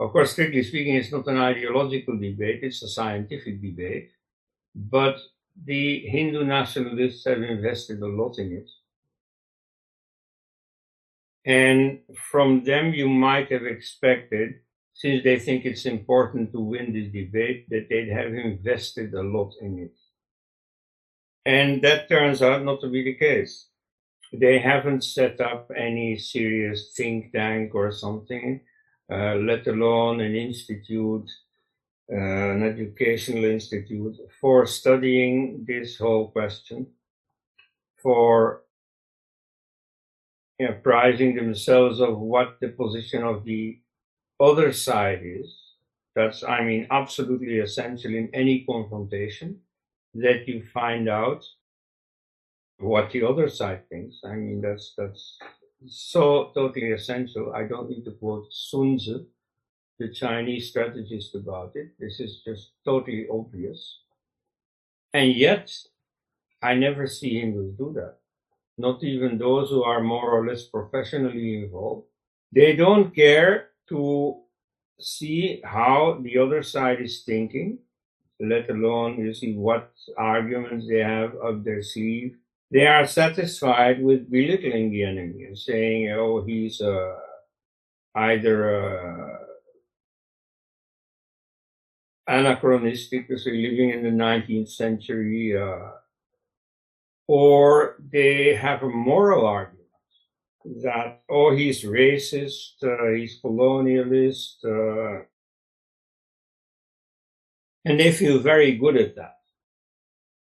of 0.00 0.12
course, 0.12 0.32
strictly 0.32 0.62
speaking, 0.62 0.96
it's 0.96 1.12
not 1.12 1.26
an 1.26 1.38
ideological 1.38 2.16
debate, 2.18 2.60
it's 2.62 2.82
a 2.82 2.88
scientific 2.88 3.60
debate. 3.60 4.10
But 4.74 5.16
the 5.64 6.06
Hindu 6.06 6.44
nationalists 6.44 7.24
have 7.24 7.42
invested 7.42 8.00
a 8.00 8.06
lot 8.06 8.38
in 8.38 8.52
it. 8.52 8.70
And 11.44 12.00
from 12.30 12.64
them, 12.64 12.92
you 12.92 13.08
might 13.08 13.50
have 13.50 13.64
expected, 13.64 14.60
since 14.98 15.24
they 15.24 15.38
think 15.38 15.64
it's 15.64 15.86
important 15.86 16.52
to 16.52 16.60
win 16.60 16.92
this 16.92 17.10
debate, 17.10 17.68
that 17.70 17.86
they'd 17.88 18.10
have 18.10 18.34
invested 18.34 19.14
a 19.14 19.22
lot 19.22 19.54
in 19.62 19.78
it. 19.78 19.96
And 21.46 21.80
that 21.82 22.08
turns 22.08 22.42
out 22.42 22.64
not 22.64 22.80
to 22.82 22.88
be 22.88 23.02
the 23.02 23.14
case. 23.14 23.68
They 24.32 24.58
haven't 24.58 25.04
set 25.04 25.40
up 25.40 25.70
any 25.74 26.18
serious 26.18 26.92
think 26.94 27.32
tank 27.32 27.74
or 27.74 27.90
something 27.90 28.60
uh, 29.10 29.36
let 29.36 29.66
alone 29.66 30.20
an 30.20 30.34
institute, 30.34 31.30
uh, 32.12 32.16
an 32.16 32.62
educational 32.62 33.44
institute 33.44 34.16
for 34.40 34.66
studying 34.66 35.64
this 35.66 35.96
whole 35.96 36.28
question, 36.28 36.86
for 38.02 38.64
you 40.58 40.68
know, 40.68 40.74
prizing 40.82 41.36
themselves 41.36 42.00
of 42.00 42.18
what 42.18 42.58
the 42.60 42.68
position 42.68 43.22
of 43.22 43.44
the 43.44 43.78
other 44.40 44.72
side 44.72 45.20
is. 45.22 45.54
That's, 46.14 46.42
I 46.42 46.64
mean, 46.64 46.86
absolutely 46.90 47.60
essential 47.60 48.12
in 48.14 48.28
any 48.32 48.64
confrontation 48.68 49.60
that 50.14 50.48
you 50.48 50.64
find 50.74 51.08
out 51.08 51.44
what 52.78 53.10
the 53.10 53.22
other 53.22 53.48
side 53.48 53.88
thinks. 53.88 54.20
I 54.24 54.34
mean, 54.34 54.60
that's, 54.60 54.94
that's 54.96 55.38
so 55.86 56.50
totally 56.54 56.92
essential. 56.92 57.52
I 57.54 57.64
don't 57.64 57.88
need 57.88 58.04
to 58.04 58.12
quote 58.12 58.52
Sun 58.52 58.98
Tzu, 58.98 59.26
the 59.98 60.08
Chinese 60.12 60.70
strategist, 60.70 61.34
about 61.34 61.72
it. 61.76 61.90
This 61.98 62.18
is 62.20 62.42
just 62.44 62.72
totally 62.84 63.26
obvious. 63.30 64.00
And 65.12 65.34
yet, 65.34 65.72
I 66.62 66.74
never 66.74 67.06
see 67.06 67.40
Hindus 67.40 67.76
do 67.76 67.92
that. 67.94 68.16
Not 68.76 69.02
even 69.04 69.38
those 69.38 69.70
who 69.70 69.84
are 69.84 70.02
more 70.02 70.30
or 70.30 70.46
less 70.46 70.64
professionally 70.64 71.62
involved. 71.62 72.06
They 72.52 72.74
don't 72.74 73.14
care 73.14 73.67
to 73.88 74.40
see 75.00 75.60
how 75.64 76.18
the 76.22 76.38
other 76.38 76.62
side 76.62 77.00
is 77.00 77.22
thinking, 77.24 77.78
let 78.40 78.68
alone 78.70 79.18
you 79.18 79.34
see 79.34 79.54
what 79.54 79.92
arguments 80.16 80.86
they 80.88 80.98
have 80.98 81.34
up 81.44 81.64
their 81.64 81.82
sleeve. 81.82 82.36
They 82.70 82.86
are 82.86 83.06
satisfied 83.06 84.02
with 84.02 84.30
belittling 84.30 84.90
the 84.90 85.04
enemy 85.04 85.44
and 85.44 85.58
saying, 85.58 86.12
oh, 86.12 86.44
he's 86.44 86.80
uh, 86.80 87.16
either 88.14 88.58
uh, 88.76 89.38
anachronistic, 92.26 93.28
we're 93.28 93.38
living 93.46 93.90
in 93.90 94.02
the 94.02 94.10
19th 94.10 94.68
century, 94.68 95.56
uh, 95.56 95.92
or 97.26 97.96
they 98.12 98.54
have 98.54 98.82
a 98.82 98.88
moral 98.88 99.46
argument 99.46 99.77
that, 100.82 101.22
oh, 101.28 101.54
he's 101.54 101.84
racist, 101.84 102.82
uh, 102.82 103.14
he's 103.16 103.40
colonialist, 103.42 104.64
uh, 104.64 105.24
and 107.84 107.98
they 107.98 108.12
feel 108.12 108.38
very 108.38 108.76
good 108.76 108.96
at 108.96 109.16
that. 109.16 109.36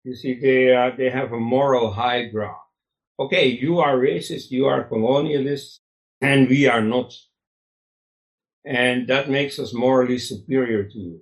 You 0.03 0.15
see, 0.15 0.39
they 0.39 0.75
uh, 0.75 0.91
they 0.97 1.09
have 1.09 1.31
a 1.31 1.39
moral 1.39 1.91
high 1.91 2.25
ground. 2.25 2.57
Okay, 3.19 3.47
you 3.47 3.79
are 3.79 3.97
racist, 3.97 4.51
you 4.51 4.65
are 4.65 4.89
colonialist, 4.89 5.79
and 6.21 6.49
we 6.49 6.67
are 6.67 6.81
not. 6.81 7.13
And 8.65 9.07
that 9.07 9.29
makes 9.29 9.59
us 9.59 9.73
morally 9.73 10.17
superior 10.19 10.83
to 10.83 10.97
you. 10.97 11.21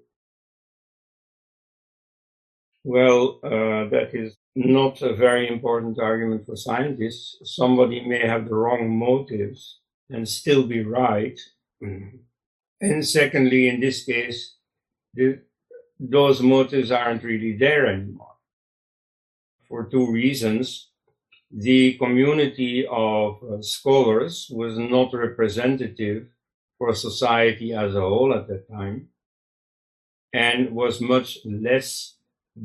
Well, 2.83 3.39
uh, 3.43 3.89
that 3.89 4.09
is 4.13 4.35
not 4.55 5.01
a 5.01 5.15
very 5.15 5.47
important 5.47 5.99
argument 5.99 6.45
for 6.45 6.55
scientists. 6.55 7.37
Somebody 7.55 8.01
may 8.01 8.25
have 8.27 8.47
the 8.47 8.55
wrong 8.55 8.97
motives 8.97 9.79
and 10.09 10.27
still 10.27 10.63
be 10.63 10.83
right. 10.83 11.39
Mm-hmm. 11.83 12.17
And 12.81 13.07
secondly, 13.07 13.69
in 13.69 13.79
this 13.79 14.03
case, 14.03 14.55
the, 15.13 15.39
those 15.99 16.41
motives 16.41 16.91
aren't 16.91 17.23
really 17.23 17.55
there 17.57 17.85
anymore 17.87 18.35
for 19.67 19.85
two 19.85 20.11
reasons. 20.11 20.89
The 21.49 21.93
community 21.97 22.85
of 22.89 23.43
uh, 23.43 23.61
scholars 23.61 24.49
was 24.51 24.77
not 24.77 25.13
representative 25.13 26.27
for 26.77 26.93
society 26.95 27.73
as 27.73 27.93
a 27.95 28.01
whole 28.01 28.33
at 28.33 28.47
that 28.47 28.69
time 28.69 29.09
and 30.33 30.71
was 30.71 31.01
much 31.01 31.37
less 31.45 32.15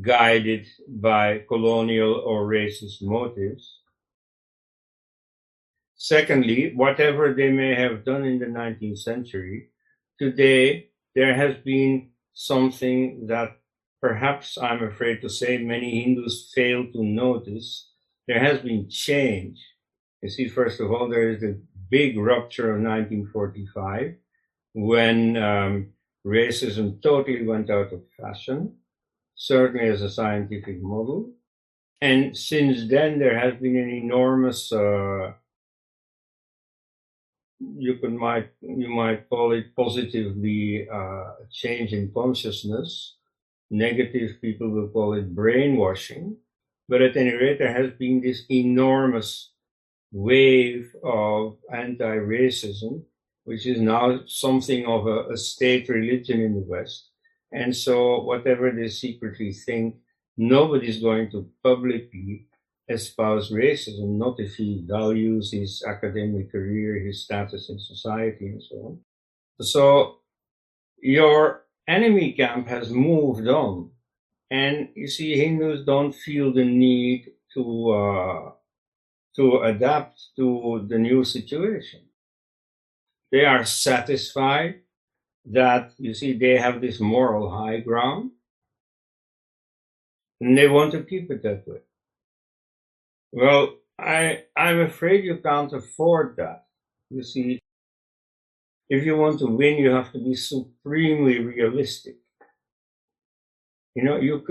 guided 0.03 0.67
by 0.89 1.43
colonial 1.49 2.15
or 2.15 2.47
racist 2.47 3.03
motives. 3.03 3.81
Secondly, 5.97 6.73
whatever 6.75 7.33
they 7.33 7.51
may 7.51 7.75
have 7.75 8.05
done 8.05 8.25
in 8.25 8.39
the 8.39 8.47
19th 8.47 8.99
century, 8.99 9.69
today 10.19 10.91
there 11.15 11.35
has 11.35 11.57
been 11.65 12.11
something 12.35 13.27
that 13.29 13.57
perhaps 14.01 14.59
I'm 14.59 14.83
afraid 14.83 15.23
to 15.23 15.29
say 15.29 15.59
many 15.59 16.03
Hindus 16.03 16.53
fail 16.55 16.87
to 16.93 17.03
notice, 17.03 17.91
there 18.29 18.41
has 18.41 18.61
been 18.61 18.89
change. 18.91 19.65
You 20.23 20.29
see, 20.29 20.49
first 20.49 20.81
of 20.81 20.93
all, 20.93 21.09
there 21.09 21.31
is 21.31 21.41
the 21.41 21.61
big 21.91 22.19
rupture 22.19 22.71
of 22.75 22.83
1945 22.83 24.17
when 24.75 25.37
um, 25.37 25.89
racism 26.27 27.01
totally 27.03 27.47
went 27.47 27.71
out 27.71 27.93
of 27.93 28.03
fashion, 28.21 28.75
certainly 29.37 29.89
as 29.89 30.03
a 30.03 30.11
scientific 30.11 30.83
model. 30.83 31.31
And 32.01 32.37
since 32.37 32.89
then, 32.89 33.19
there 33.19 33.39
has 33.39 33.55
been 33.61 33.77
an 33.77 33.91
enormous, 33.91 34.73
uh, 34.73 35.33
you 37.59 37.95
could 37.97 38.13
might 38.13 38.51
you 38.61 38.89
might 38.89 39.29
call 39.31 39.53
it 39.53 39.75
positively 39.75 40.89
uh, 40.93 41.25
change 41.51 41.93
in 41.93 42.13
consciousness 42.13 43.17
negative 43.71 44.41
people 44.41 44.69
will 44.69 44.89
call 44.89 45.15
it 45.15 45.35
brainwashing. 45.35 46.37
But 46.89 47.03
at 47.03 47.17
any 47.17 47.33
rate, 47.33 47.59
there 47.59 47.73
has 47.73 47.93
been 47.99 48.21
this 48.21 48.45
enormous 48.51 49.51
wave 50.13 50.95
of 51.03 51.57
anti 51.73 52.17
racism, 52.17 53.03
which 53.45 53.67
is 53.67 53.81
now 53.81 54.21
something 54.27 54.87
of 54.87 55.07
a, 55.07 55.31
a, 55.31 55.37
state 55.37 55.89
religion 55.89 56.41
in 56.41 56.55
the 56.55 56.61
West. 56.61 57.11
And 57.53 57.75
so, 57.75 58.21
whatever 58.23 58.71
they 58.71 58.89
secretly 58.89 59.53
think, 59.53 59.97
nobody's 60.37 61.01
going 61.01 61.31
to 61.31 61.49
publicly 61.63 62.47
espouse 62.89 63.51
racism, 63.51 64.17
not 64.19 64.39
if 64.39 64.55
he 64.57 64.85
values 64.87 65.53
his 65.53 65.83
academic 65.87 66.53
career, 66.53 67.01
his 67.01 67.25
status 67.25 67.71
in 67.71 67.79
society, 67.79 68.47
and 68.47 68.63
so 68.63 68.77
on. 68.77 68.99
So, 69.61 70.19
your 71.01 71.65
enemy 71.89 72.33
camp 72.33 72.69
has 72.69 72.91
moved 72.91 73.47
on. 73.49 73.91
And 74.51 74.91
you 74.95 75.09
see, 75.09 75.37
Hindus 75.37 75.85
don't 75.85 76.15
feel 76.15 76.53
the 76.53 76.65
need 76.65 77.33
to, 77.55 77.91
uh, 77.91 78.51
to 79.37 79.61
adapt 79.63 80.21
to 80.37 80.87
the 80.89 80.99
new 80.99 81.25
situation. 81.25 82.03
They 83.33 83.45
are 83.45 83.65
satisfied 83.65 84.83
that, 85.47 85.93
you 85.99 86.15
see, 86.15 86.37
they 86.37 86.57
have 86.57 86.81
this 86.81 87.01
moral 87.01 87.51
high 87.51 87.81
ground 87.81 88.33
and 90.41 90.57
they 90.57 90.69
want 90.69 90.93
to 90.93 91.03
keep 91.03 91.31
it 91.31 91.43
that 91.43 91.67
way. 91.67 91.79
Well, 93.33 93.77
I, 93.99 94.45
I'm 94.57 94.81
afraid 94.81 95.25
you 95.25 95.39
can't 95.39 95.73
afford 95.73 96.37
that. 96.37 96.67
You 97.11 97.23
see, 97.23 97.61
if 98.89 99.05
you 99.05 99.17
want 99.17 99.39
to 99.41 99.47
win, 99.47 99.79
you 99.79 99.91
have 99.91 100.13
to 100.13 100.19
be 100.19 100.35
supremely 100.35 101.41
realistic. 101.41 102.17
You 103.95 104.05
know, 104.05 104.17
you, 104.19 104.45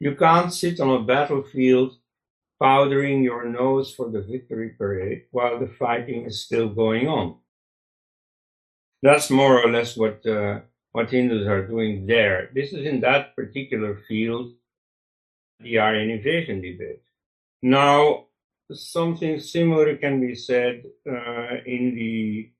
you 0.00 0.14
can't 0.16 0.52
sit 0.52 0.80
on 0.80 1.02
a 1.02 1.04
battlefield 1.04 1.96
powdering 2.60 3.22
your 3.22 3.44
nose 3.44 3.94
for 3.94 4.10
the 4.10 4.22
victory 4.22 4.70
parade 4.70 5.24
while 5.30 5.58
the 5.58 5.66
fighting 5.66 6.26
is 6.26 6.42
still 6.42 6.68
going 6.68 7.08
on. 7.08 7.36
That's 9.02 9.30
more 9.30 9.62
or 9.62 9.70
less 9.70 9.96
what 9.96 10.24
uh, 10.26 10.60
what 10.92 11.10
Hindus 11.10 11.46
are 11.46 11.66
doing 11.66 12.06
there. 12.06 12.50
This 12.54 12.72
is 12.72 12.84
in 12.86 13.00
that 13.00 13.34
particular 13.36 13.98
field, 14.08 14.52
the 15.60 15.78
Aryan 15.78 16.10
invasion 16.10 16.60
debate. 16.60 17.02
Now, 17.62 18.26
something 18.72 19.40
similar 19.40 19.96
can 19.96 20.20
be 20.20 20.34
said 20.34 20.82
uh, 21.08 21.56
in 21.64 21.94
the 21.94 22.50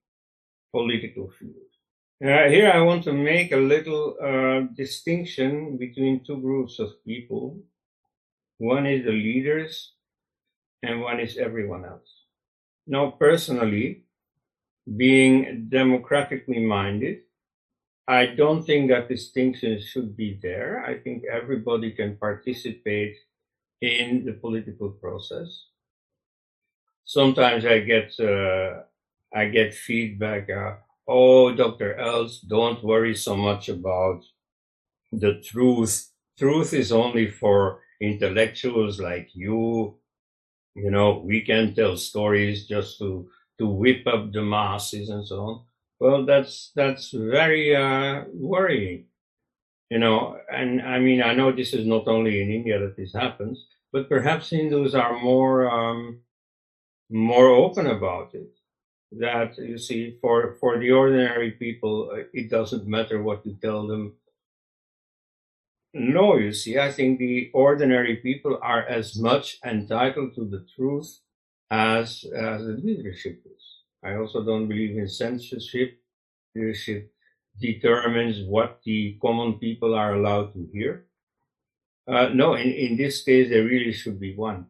political 0.73 1.31
field. 1.31 1.71
Uh, 2.23 2.49
here 2.49 2.71
I 2.71 2.81
want 2.83 3.05
to 3.05 3.13
make 3.13 3.53
a 3.53 3.57
little 3.57 4.17
uh, 4.23 4.73
distinction 4.77 5.79
between 5.79 6.23
two 6.25 6.37
groups 6.37 6.79
of 6.79 7.03
people. 7.05 7.59
One 8.59 8.87
is 8.87 9.05
the 9.05 9.13
leaders 9.13 9.93
and 10.83 11.01
one 11.01 11.19
is 11.19 11.39
everyone 11.39 11.85
else. 11.87 12.25
Now, 12.87 13.11
personally, 13.11 14.05
being 14.97 15.67
democratically 15.69 16.65
minded, 16.65 17.21
I 18.09 18.27
don't 18.27 18.65
think 18.65 18.91
that 18.91 19.09
distinction 19.09 19.81
should 19.81 20.17
be 20.17 20.39
there. 20.43 20.85
I 20.85 20.99
think 20.99 21.25
everybody 21.31 21.93
can 21.93 22.17
participate 22.17 23.17
in 23.81 24.25
the 24.25 24.33
political 24.33 24.91
process. 24.91 25.67
Sometimes 27.05 27.65
I 27.65 27.81
get 27.81 28.19
uh, 28.21 28.83
I 29.35 29.47
get 29.47 29.75
feedback. 29.75 30.51
Uh, 30.51 30.77
oh, 31.09 31.55
Dr. 31.55 31.95
Els, 31.97 32.41
don't 32.41 32.83
worry 32.85 33.15
so 33.15 33.37
much 33.37 33.69
about 33.69 34.25
the 35.13 35.41
truth. 35.45 36.11
Truth 36.39 36.75
is 36.75 36.93
only 36.93 37.31
for 37.31 37.81
intellectuals 38.01 39.01
like 39.01 39.31
you. 39.35 39.97
You 40.75 40.91
know, 40.91 41.23
we 41.25 41.43
can 41.43 41.75
tell 41.75 41.97
stories 41.97 42.67
just 42.67 42.99
to 42.99 43.29
to 43.61 43.67
whip 43.67 44.07
up 44.07 44.33
the 44.33 44.43
masses 44.43 45.11
and 45.11 45.25
so 45.25 45.41
on. 45.41 45.63
Well, 46.01 46.25
that's 46.25 46.73
that's 46.75 47.11
very 47.11 47.77
uh, 47.77 48.25
worrying, 48.33 49.05
you 49.91 49.99
know. 49.99 50.39
And 50.51 50.81
I 50.81 50.99
mean, 50.99 51.23
I 51.23 51.35
know 51.35 51.53
this 51.53 51.75
is 51.75 51.87
not 51.87 52.09
only 52.09 52.41
in 52.41 52.51
India 52.51 52.79
that 52.81 52.97
this 52.97 53.13
happens, 53.13 53.67
but 53.93 54.09
perhaps 54.09 54.49
Hindus 54.49 54.95
are 54.95 55.21
more 55.21 55.71
um, 55.71 56.21
more 57.11 57.49
open 57.49 57.87
about 57.87 58.35
it. 58.35 58.49
That 59.13 59.59
you 59.59 59.77
see, 59.77 60.17
for 60.23 60.57
for 60.59 60.79
the 60.79 60.91
ordinary 60.93 61.51
people, 61.51 62.11
uh, 62.15 62.23
it 62.33 62.49
doesn't 62.49 62.87
matter 62.87 63.23
what 63.23 63.45
you 63.45 63.59
tell 63.61 63.87
them. 63.87 64.15
No, 65.93 66.37
you 66.37 66.53
see, 66.53 66.79
I 66.79 66.93
think 66.93 67.19
the 67.19 67.51
ordinary 67.53 68.17
people 68.17 68.59
are 68.63 68.85
as 68.87 69.19
much 69.19 69.59
entitled 69.65 70.35
to 70.37 70.45
the 70.47 70.65
truth 70.77 71.19
as 71.71 72.25
as 72.35 72.65
the 72.65 72.81
leadership 72.83 73.43
is. 73.47 73.63
I 74.03 74.17
also 74.17 74.45
don't 74.45 74.69
believe 74.69 74.97
in 74.97 75.09
censorship. 75.09 75.99
Leadership 76.55 77.13
determines 77.61 78.43
what 78.47 78.81
the 78.85 79.19
common 79.21 79.59
people 79.59 79.95
are 79.95 80.15
allowed 80.15 80.53
to 80.55 80.69
hear. 80.73 81.07
Uh, 82.09 82.29
no, 82.35 82.55
in, 82.55 82.73
in 82.73 82.97
this 82.97 83.23
case, 83.23 83.51
there 83.51 83.65
really 83.65 83.93
should 83.93 84.19
be 84.19 84.35
one. 84.35 84.67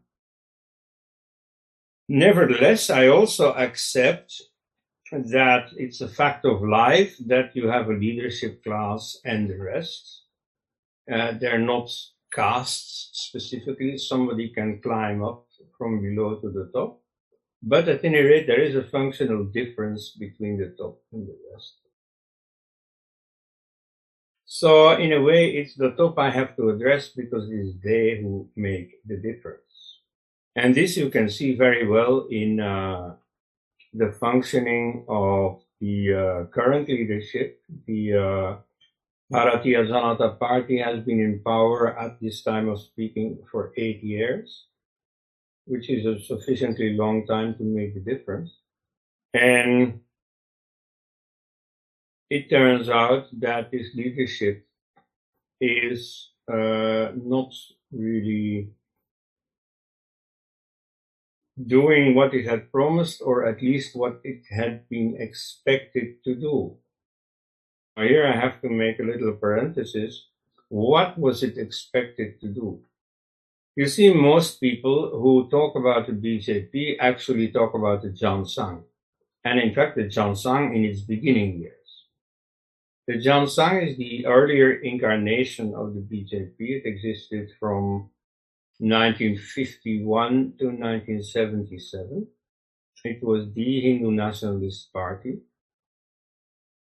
Nevertheless, 2.08 2.90
I 2.90 3.06
also 3.06 3.52
accept 3.54 4.42
that 5.12 5.70
it's 5.76 6.00
a 6.00 6.08
fact 6.08 6.44
of 6.44 6.62
life 6.62 7.16
that 7.26 7.54
you 7.54 7.68
have 7.68 7.88
a 7.88 7.94
leadership 7.94 8.62
class 8.62 9.16
and 9.24 9.48
the 9.48 9.58
rest. 9.58 10.22
Uh, 11.10 11.32
they're 11.40 11.58
not 11.58 11.90
castes 12.32 13.10
specifically. 13.12 13.96
Somebody 13.96 14.50
can 14.50 14.80
climb 14.80 15.22
up 15.22 15.46
from 15.80 16.02
below 16.02 16.36
to 16.42 16.50
the 16.50 16.70
top. 16.74 17.00
But 17.62 17.88
at 17.88 18.04
any 18.04 18.20
rate, 18.20 18.46
there 18.46 18.60
is 18.60 18.76
a 18.76 18.84
functional 18.84 19.44
difference 19.44 20.10
between 20.10 20.58
the 20.58 20.74
top 20.76 21.00
and 21.12 21.26
the 21.26 21.36
rest. 21.50 21.76
So 24.44 24.92
in 24.92 25.12
a 25.12 25.22
way, 25.22 25.42
it's 25.56 25.74
the 25.74 25.92
top 25.92 26.18
I 26.18 26.28
have 26.30 26.54
to 26.56 26.68
address 26.68 27.08
because 27.08 27.50
it 27.50 27.54
is 27.54 27.74
they 27.82 28.20
who 28.20 28.50
make 28.56 28.90
the 29.06 29.16
difference. 29.16 29.72
And 30.54 30.74
this 30.74 30.96
you 30.98 31.08
can 31.08 31.30
see 31.30 31.54
very 31.54 31.86
well 31.86 32.26
in 32.30 32.60
uh, 32.60 33.14
the 33.94 34.12
functioning 34.12 35.06
of 35.08 35.62
the 35.80 35.96
uh, 36.12 36.44
current 36.52 36.88
leadership. 36.88 37.62
The 37.86 38.02
uh, 38.14 38.56
Bharatiya 39.32 39.88
Janata 39.88 40.38
Party 40.38 40.78
has 40.78 41.00
been 41.04 41.20
in 41.20 41.40
power 41.44 41.96
at 41.96 42.20
this 42.20 42.42
time 42.42 42.68
of 42.68 42.80
speaking 42.80 43.38
for 43.50 43.72
eight 43.76 44.02
years 44.02 44.66
which 45.70 45.88
is 45.88 46.04
a 46.04 46.18
sufficiently 46.18 46.96
long 46.96 47.24
time 47.26 47.54
to 47.54 47.62
make 47.62 47.94
a 47.94 48.00
difference. 48.00 48.50
And 49.32 50.00
it 52.28 52.50
turns 52.50 52.88
out 52.88 53.26
that 53.38 53.70
this 53.70 53.94
leadership 53.94 54.66
is 55.60 56.30
uh, 56.52 57.12
not 57.14 57.52
really 57.92 58.70
doing 61.66 62.14
what 62.16 62.34
it 62.34 62.46
had 62.46 62.72
promised, 62.72 63.22
or 63.22 63.46
at 63.46 63.62
least 63.62 63.94
what 63.94 64.20
it 64.24 64.42
had 64.50 64.88
been 64.88 65.16
expected 65.20 66.24
to 66.24 66.34
do. 66.34 66.76
Now, 67.96 68.04
here 68.04 68.26
I 68.26 68.34
have 68.34 68.60
to 68.62 68.68
make 68.68 68.98
a 68.98 69.04
little 69.04 69.34
parenthesis. 69.34 70.26
What 70.68 71.16
was 71.18 71.42
it 71.42 71.58
expected 71.58 72.40
to 72.40 72.48
do? 72.48 72.82
You 73.76 73.86
see, 73.86 74.12
most 74.12 74.60
people 74.60 75.10
who 75.10 75.48
talk 75.48 75.76
about 75.76 76.06
the 76.06 76.12
BJP 76.12 76.96
actually 77.00 77.52
talk 77.52 77.74
about 77.74 78.02
the 78.02 78.10
Jan 78.10 78.42
Sangh, 78.42 78.82
and 79.44 79.60
in 79.60 79.72
fact, 79.74 79.96
the 79.96 80.08
Jan 80.08 80.32
Sangh 80.32 80.74
in 80.74 80.84
its 80.84 81.00
beginning 81.00 81.60
years. 81.60 81.76
The 83.06 83.18
Jan 83.18 83.46
Sangh 83.46 83.88
is 83.88 83.96
the 83.96 84.26
earlier 84.26 84.72
incarnation 84.72 85.74
of 85.74 85.94
the 85.94 86.00
BJP. 86.00 86.56
It 86.58 86.86
existed 86.86 87.50
from 87.58 88.10
1951 88.78 90.54
to 90.58 90.66
1977. 90.66 92.26
It 93.04 93.22
was 93.22 93.52
the 93.52 93.80
Hindu 93.80 94.10
nationalist 94.10 94.92
party. 94.92 95.38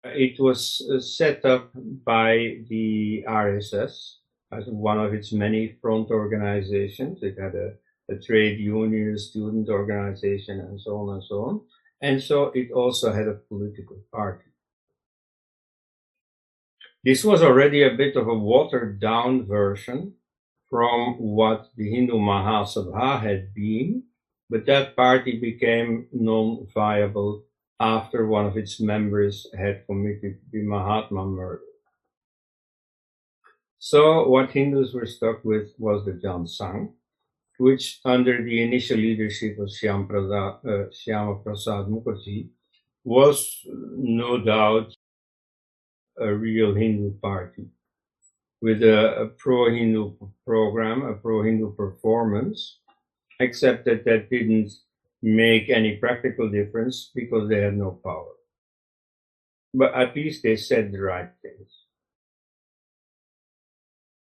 It 0.03 0.39
was 0.39 0.87
uh, 0.91 0.99
set 0.99 1.45
up 1.45 1.71
by 1.73 2.63
the 2.69 3.23
RSS, 3.27 4.17
as 4.51 4.65
one 4.67 4.99
of 4.99 5.13
its 5.13 5.31
many 5.31 5.77
front 5.81 6.09
organizations. 6.09 7.19
It 7.21 7.37
had 7.39 7.55
a, 7.55 7.73
a 8.09 8.17
trade 8.17 8.59
union, 8.59 9.17
student 9.17 9.69
organization, 9.69 10.59
and 10.59 10.79
so 10.79 10.97
on 10.97 11.15
and 11.15 11.23
so 11.23 11.35
on. 11.45 11.61
And 12.01 12.21
so 12.21 12.51
it 12.53 12.71
also 12.71 13.11
had 13.11 13.27
a 13.27 13.33
political 13.33 13.97
party. 14.11 14.45
This 17.03 17.23
was 17.23 17.43
already 17.43 17.83
a 17.83 17.95
bit 17.95 18.15
of 18.15 18.27
a 18.27 18.33
watered 18.33 18.99
down 18.99 19.45
version 19.45 20.13
from 20.69 21.15
what 21.19 21.69
the 21.75 21.89
Hindu 21.89 22.15
Mahasabha 22.15 23.21
had 23.21 23.53
been, 23.53 24.03
but 24.49 24.65
that 24.65 24.95
party 24.95 25.39
became 25.39 26.07
non-viable 26.11 27.43
after 27.79 28.25
one 28.25 28.45
of 28.45 28.57
its 28.57 28.79
members 28.79 29.47
had 29.57 29.85
committed 29.85 30.39
the 30.51 30.63
Mahatma 30.63 31.25
murder. 31.25 31.64
So 33.85 34.27
what 34.27 34.49
Hindus 34.49 34.95
were 34.95 35.05
stuck 35.05 35.45
with 35.45 35.75
was 35.77 36.05
the 36.05 36.13
Jan 36.13 36.45
Sangh, 36.45 36.91
which 37.59 37.99
under 38.03 38.43
the 38.43 38.63
initial 38.63 38.97
leadership 38.97 39.59
of 39.59 39.69
Shyam 39.69 40.09
Prasad, 40.09 40.53
uh, 40.65 41.35
Prasad 41.43 41.85
Mukherjee 41.85 42.49
was 43.03 43.61
no 43.69 44.39
doubt 44.39 44.91
a 46.19 46.33
real 46.33 46.73
Hindu 46.73 47.13
party 47.19 47.67
with 48.59 48.81
a, 48.81 49.21
a 49.21 49.27
pro-Hindu 49.27 50.15
program, 50.43 51.03
a 51.03 51.13
pro-Hindu 51.13 51.75
performance, 51.75 52.79
except 53.39 53.85
that 53.85 54.03
that 54.05 54.31
didn't 54.31 54.71
make 55.21 55.69
any 55.69 55.97
practical 55.97 56.49
difference 56.49 57.11
because 57.13 57.47
they 57.49 57.61
had 57.61 57.77
no 57.77 57.91
power. 58.03 58.33
But 59.75 59.93
at 59.93 60.15
least 60.15 60.41
they 60.41 60.55
said 60.55 60.91
the 60.91 61.01
right 61.01 61.29
things. 61.43 61.84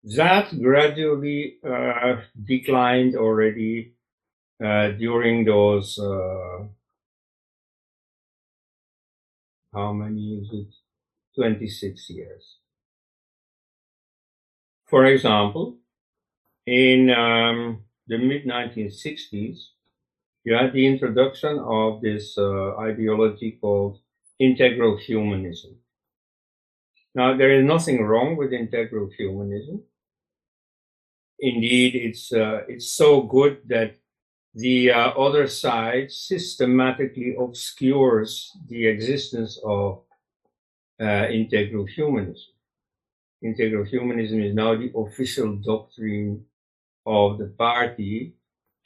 That 0.04 0.56
gradually 0.62 1.56
uh, 1.64 2.20
declined 2.44 3.16
already 3.16 3.94
uh, 4.64 4.92
during 4.92 5.44
those, 5.44 5.98
uh, 5.98 6.66
how 9.74 9.92
many 9.92 10.38
is 10.38 10.48
it? 10.54 10.74
26 11.36 12.08
years. 12.08 12.56
For 14.86 15.04
example, 15.04 15.76
in 16.66 17.10
um, 17.10 17.84
the 18.08 18.18
mid 18.18 18.46
1960s, 18.46 19.72
you 20.44 20.54
had 20.54 20.72
the 20.72 20.86
introduction 20.86 21.58
of 21.58 22.02
this 22.02 22.38
uh, 22.38 22.76
ideology 22.78 23.52
called 23.60 24.00
integral 24.40 24.96
humanism. 24.98 25.78
Now, 27.14 27.36
there 27.36 27.50
is 27.50 27.64
nothing 27.64 28.04
wrong 28.04 28.36
with 28.36 28.52
integral 28.52 29.08
humanism 29.10 29.82
indeed 31.38 31.94
it's 31.94 32.32
uh, 32.32 32.62
it's 32.68 32.92
so 32.92 33.22
good 33.22 33.58
that 33.66 33.96
the 34.54 34.92
uh, 34.92 35.10
other 35.10 35.48
side 35.48 36.10
systematically 36.10 37.34
obscures 37.38 38.52
the 38.68 38.86
existence 38.86 39.58
of 39.64 40.02
uh, 41.00 41.26
integral 41.28 41.84
humanism. 41.84 42.52
Integral 43.42 43.84
humanism 43.84 44.40
is 44.40 44.54
now 44.54 44.76
the 44.76 44.92
official 44.96 45.56
doctrine 45.56 46.44
of 47.04 47.38
the 47.38 47.46
party, 47.58 48.34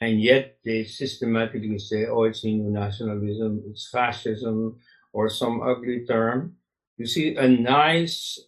and 0.01 0.19
yet 0.19 0.57
they 0.65 0.83
systematically 0.83 1.77
say, 1.77 2.07
oh, 2.07 2.23
it's 2.23 2.43
Hindu 2.43 2.71
nationalism, 2.71 3.63
it's 3.69 3.89
fascism, 3.89 4.77
or 5.13 5.29
some 5.29 5.61
ugly 5.61 6.05
term. 6.05 6.55
You 6.97 7.05
see, 7.05 7.35
a 7.35 7.47
nice, 7.47 8.39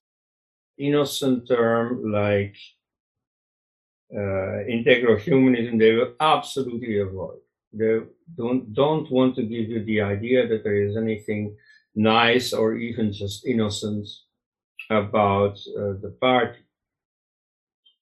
innocent 0.78 1.48
term 1.48 2.12
like 2.12 2.56
uh, 4.16 4.64
integral 4.66 5.18
humanism, 5.18 5.78
they 5.78 5.94
will 5.94 6.14
absolutely 6.20 7.00
avoid. 7.00 7.40
They 7.74 8.00
don't, 8.36 8.74
don't 8.74 9.10
want 9.12 9.36
to 9.36 9.44
give 9.44 9.70
you 9.70 9.84
the 9.84 10.02
idea 10.02 10.48
that 10.48 10.64
there 10.64 10.82
is 10.82 10.98
anything 10.98 11.56
nice 11.96 12.54
or 12.54 12.76
even 12.76 13.14
just 13.14 13.46
innocent 13.46 14.08
about 14.90 15.58
uh, 15.78 15.96
the 16.02 16.16
party. 16.20 16.60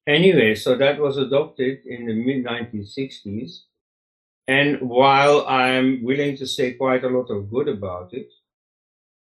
Anyway, 0.07 0.55
so 0.55 0.75
that 0.75 0.99
was 0.99 1.17
adopted 1.17 1.79
in 1.85 2.07
the 2.07 2.13
mid 2.13 2.43
1960s. 2.43 3.65
And 4.47 4.81
while 4.81 5.45
I'm 5.47 6.03
willing 6.03 6.35
to 6.37 6.47
say 6.47 6.73
quite 6.73 7.03
a 7.03 7.09
lot 7.09 7.29
of 7.29 7.51
good 7.51 7.67
about 7.67 8.13
it, 8.13 8.31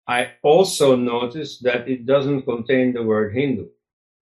I 0.07 0.35
also 0.43 0.95
noticed 0.95 1.65
that 1.65 1.89
it 1.89 2.07
doesn't 2.07 2.43
contain 2.43 2.93
the 2.93 3.03
word 3.03 3.35
Hindu. 3.35 3.67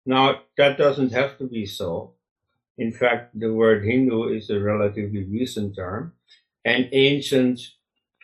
Now, 0.06 0.42
that 0.56 0.78
doesn't 0.78 1.10
have 1.12 1.36
to 1.38 1.48
be 1.48 1.66
so. 1.66 2.14
In 2.78 2.92
fact, 2.92 3.38
the 3.38 3.52
word 3.52 3.84
Hindu 3.84 4.34
is 4.34 4.50
a 4.50 4.60
relatively 4.60 5.24
recent 5.24 5.76
term, 5.76 6.12
and 6.64 6.88
ancient 6.92 7.60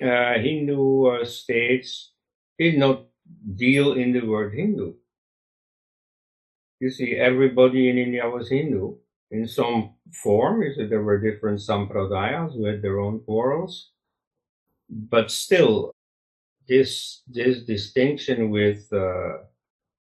uh, 0.03 0.35
Hindu 0.39 1.07
uh, 1.07 1.25
states 1.25 2.13
did 2.59 2.79
not 2.79 3.07
deal 3.57 3.93
in 3.93 4.13
the 4.13 4.27
word 4.27 4.55
Hindu. 4.55 4.95
You 6.81 6.91
see, 6.91 7.15
everybody 7.17 7.91
in 7.91 7.99
India 7.99 8.29
was 8.29 8.49
Hindu 8.49 8.97
in 9.31 9.47
some 9.47 9.95
form. 10.13 10.63
You 10.63 10.75
see, 10.75 10.87
there 10.87 11.03
were 11.03 11.21
different 11.21 11.61
sampradayas 11.61 12.57
had 12.67 12.83
their 12.83 12.99
own 12.99 13.21
quarrels, 13.21 13.91
but 14.89 15.31
still, 15.31 15.93
this 16.67 17.23
this 17.29 17.63
distinction 17.65 18.51
with 18.51 18.91
uh, 18.93 19.45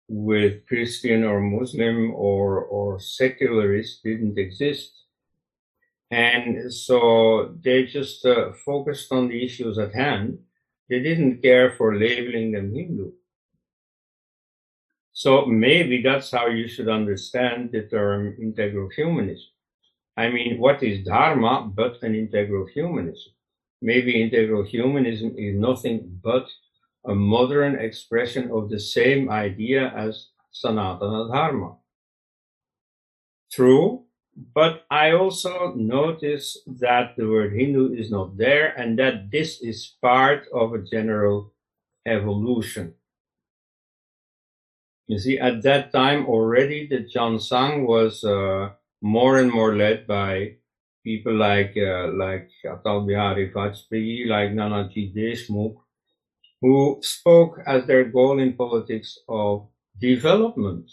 with 0.07 0.65
Christian 0.67 1.23
or 1.23 1.41
Muslim 1.41 2.13
or, 2.13 2.63
or 2.63 2.99
secularist 2.99 4.03
didn't 4.03 4.37
exist. 4.37 4.91
And 6.09 6.71
so 6.73 7.55
they 7.61 7.83
just 7.83 8.25
uh, 8.25 8.53
focused 8.65 9.11
on 9.11 9.27
the 9.27 9.43
issues 9.43 9.77
at 9.77 9.93
hand. 9.93 10.39
They 10.89 10.99
didn't 11.01 11.41
care 11.41 11.71
for 11.71 11.97
labeling 11.97 12.53
them 12.53 12.73
Hindu. 12.73 13.11
So 15.11 15.45
maybe 15.45 16.01
that's 16.01 16.31
how 16.31 16.47
you 16.47 16.67
should 16.67 16.87
understand 16.87 17.71
the 17.71 17.81
term 17.81 18.37
integral 18.39 18.89
humanism. 18.95 19.49
I 20.15 20.29
mean, 20.29 20.59
what 20.59 20.81
is 20.83 21.05
Dharma 21.05 21.69
but 21.73 22.01
an 22.03 22.15
integral 22.15 22.67
humanism? 22.67 23.33
Maybe 23.81 24.21
integral 24.21 24.63
humanism 24.63 25.35
is 25.37 25.55
nothing 25.55 26.19
but 26.23 26.47
a 27.07 27.15
modern 27.15 27.75
expression 27.75 28.51
of 28.51 28.69
the 28.69 28.79
same 28.79 29.29
idea 29.29 29.91
as 29.95 30.27
Sanatana 30.53 31.31
Dharma. 31.31 31.75
True, 33.51 34.03
but 34.53 34.85
I 34.91 35.11
also 35.11 35.73
notice 35.73 36.57
that 36.67 37.15
the 37.15 37.27
word 37.27 37.53
Hindu 37.53 37.93
is 37.93 38.11
not 38.11 38.37
there 38.37 38.75
and 38.77 38.99
that 38.99 39.31
this 39.31 39.61
is 39.61 39.95
part 40.01 40.47
of 40.53 40.73
a 40.73 40.83
general 40.83 41.53
evolution. 42.05 42.93
You 45.07 45.17
see, 45.17 45.39
at 45.39 45.63
that 45.63 45.93
time 45.93 46.27
already 46.27 46.85
the 46.87 46.99
Jan 46.99 47.37
Sangh 47.37 47.87
was 47.87 48.23
uh, 48.25 48.71
more 49.01 49.39
and 49.39 49.49
more 49.49 49.75
led 49.75 50.05
by 50.05 50.57
people 51.03 51.33
like 51.33 51.73
uh, 51.77 52.11
like 52.11 52.51
Atal 52.65 53.07
Bihari 53.07 53.49
Vajpayee, 53.49 54.27
like 54.27 54.51
Nanaji 54.51 55.15
Deshmukh, 55.15 55.77
who 56.61 56.99
spoke 57.01 57.59
as 57.65 57.85
their 57.85 58.05
goal 58.05 58.39
in 58.39 58.53
politics 58.53 59.17
of 59.29 59.67
development. 59.99 60.89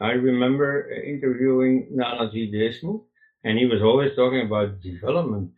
I 0.00 0.12
remember 0.12 0.90
interviewing 0.90 1.90
Nanaji 1.94 2.52
Deshmukh, 2.52 3.02
and 3.44 3.58
he 3.58 3.66
was 3.66 3.82
always 3.82 4.14
talking 4.14 4.42
about 4.42 4.80
development. 4.80 5.50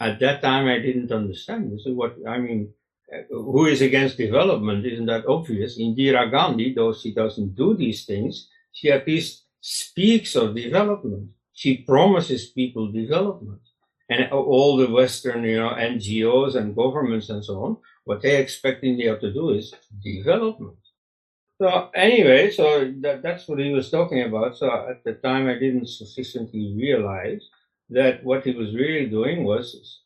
At 0.00 0.20
that 0.20 0.42
time, 0.42 0.66
I 0.66 0.78
didn't 0.78 1.12
understand. 1.12 1.72
This 1.72 1.86
is 1.86 1.94
what 1.94 2.16
I 2.26 2.38
mean. 2.38 2.72
Who 3.30 3.66
is 3.66 3.82
against 3.82 4.16
development? 4.16 4.86
Isn't 4.86 5.06
that 5.06 5.26
obvious? 5.26 5.78
Indira 5.78 6.30
Gandhi, 6.30 6.74
though 6.74 6.92
she 6.92 7.14
doesn't 7.14 7.54
do 7.54 7.76
these 7.76 8.04
things, 8.04 8.48
she 8.72 8.90
at 8.90 9.06
least 9.06 9.44
speaks 9.60 10.34
of 10.34 10.56
development. 10.56 11.30
She 11.52 11.78
promises 11.78 12.48
people 12.48 12.90
development. 12.90 13.60
And 14.08 14.30
all 14.32 14.76
the 14.76 14.90
Western, 14.90 15.44
you 15.44 15.56
know, 15.56 15.70
NGOs 15.70 16.56
and 16.56 16.74
governments 16.74 17.28
and 17.28 17.44
so 17.44 17.62
on 17.62 17.76
what 18.04 18.22
they're 18.22 18.40
expect 18.40 18.84
India 18.84 19.18
to 19.18 19.32
do 19.32 19.50
is 19.50 19.74
development. 20.02 20.78
So 21.60 21.90
anyway, 21.94 22.50
so 22.50 22.92
that, 23.02 23.22
that's 23.22 23.46
what 23.46 23.60
he 23.60 23.72
was 23.72 23.90
talking 23.90 24.22
about. 24.22 24.56
So 24.56 24.68
at 24.90 25.04
the 25.04 25.14
time, 25.14 25.46
I 25.48 25.54
didn't 25.54 25.88
sufficiently 25.88 26.74
realize 26.76 27.42
that 27.90 28.24
what 28.24 28.44
he 28.44 28.52
was 28.52 28.74
really 28.74 29.06
doing 29.06 29.44
was 29.44 30.02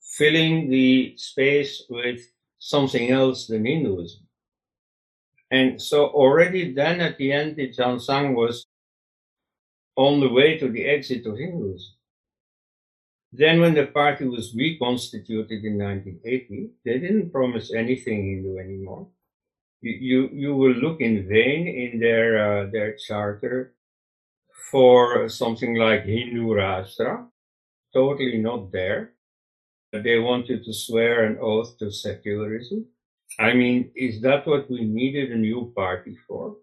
filling 0.00 0.70
the 0.70 1.14
space 1.16 1.82
with 1.90 2.20
something 2.58 3.10
else 3.10 3.46
than 3.46 3.66
Hinduism. 3.66 4.20
And 5.50 5.80
so 5.80 6.06
already 6.06 6.72
then 6.72 7.00
at 7.00 7.18
the 7.18 7.32
end, 7.32 7.56
the 7.56 7.70
Jan 7.70 7.96
Sangh 7.96 8.34
was 8.34 8.66
on 9.96 10.20
the 10.20 10.28
way 10.28 10.58
to 10.58 10.68
the 10.68 10.84
exit 10.84 11.26
of 11.26 11.38
Hinduism. 11.38 11.94
Then, 13.36 13.60
when 13.60 13.74
the 13.74 13.86
party 13.86 14.26
was 14.26 14.54
reconstituted 14.54 15.64
in 15.64 15.76
1980, 15.76 16.70
they 16.84 16.98
didn't 17.00 17.32
promise 17.32 17.72
anything 17.74 18.30
Hindu 18.30 18.58
anymore. 18.58 19.08
You, 19.80 19.92
you, 19.92 20.28
you 20.32 20.54
will 20.54 20.74
look 20.74 21.00
in 21.00 21.26
vain 21.26 21.66
in 21.66 21.98
their, 21.98 22.28
uh, 22.38 22.70
their 22.70 22.94
charter 22.94 23.74
for 24.70 25.28
something 25.28 25.74
like 25.74 26.04
Hindu 26.04 26.46
Rashtra. 26.46 27.26
Totally 27.92 28.38
not 28.38 28.70
there. 28.70 29.14
They 29.92 30.20
wanted 30.20 30.64
to 30.64 30.72
swear 30.72 31.24
an 31.24 31.38
oath 31.40 31.76
to 31.78 31.90
secularism. 31.90 32.86
I 33.40 33.52
mean, 33.52 33.90
is 33.96 34.20
that 34.22 34.46
what 34.46 34.70
we 34.70 34.84
needed 34.84 35.32
a 35.32 35.36
new 35.36 35.72
party 35.74 36.16
for? 36.28 36.54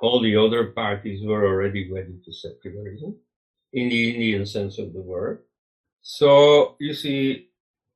All 0.00 0.20
the 0.20 0.36
other 0.36 0.72
parties 0.72 1.24
were 1.24 1.46
already 1.46 1.88
ready 1.88 2.18
to 2.24 2.32
secularism 2.32 3.14
in 3.72 3.88
the 3.90 4.10
Indian 4.10 4.44
sense 4.44 4.78
of 4.78 4.92
the 4.92 5.00
word. 5.00 5.44
So 6.02 6.76
you 6.80 6.94
see, 6.94 7.48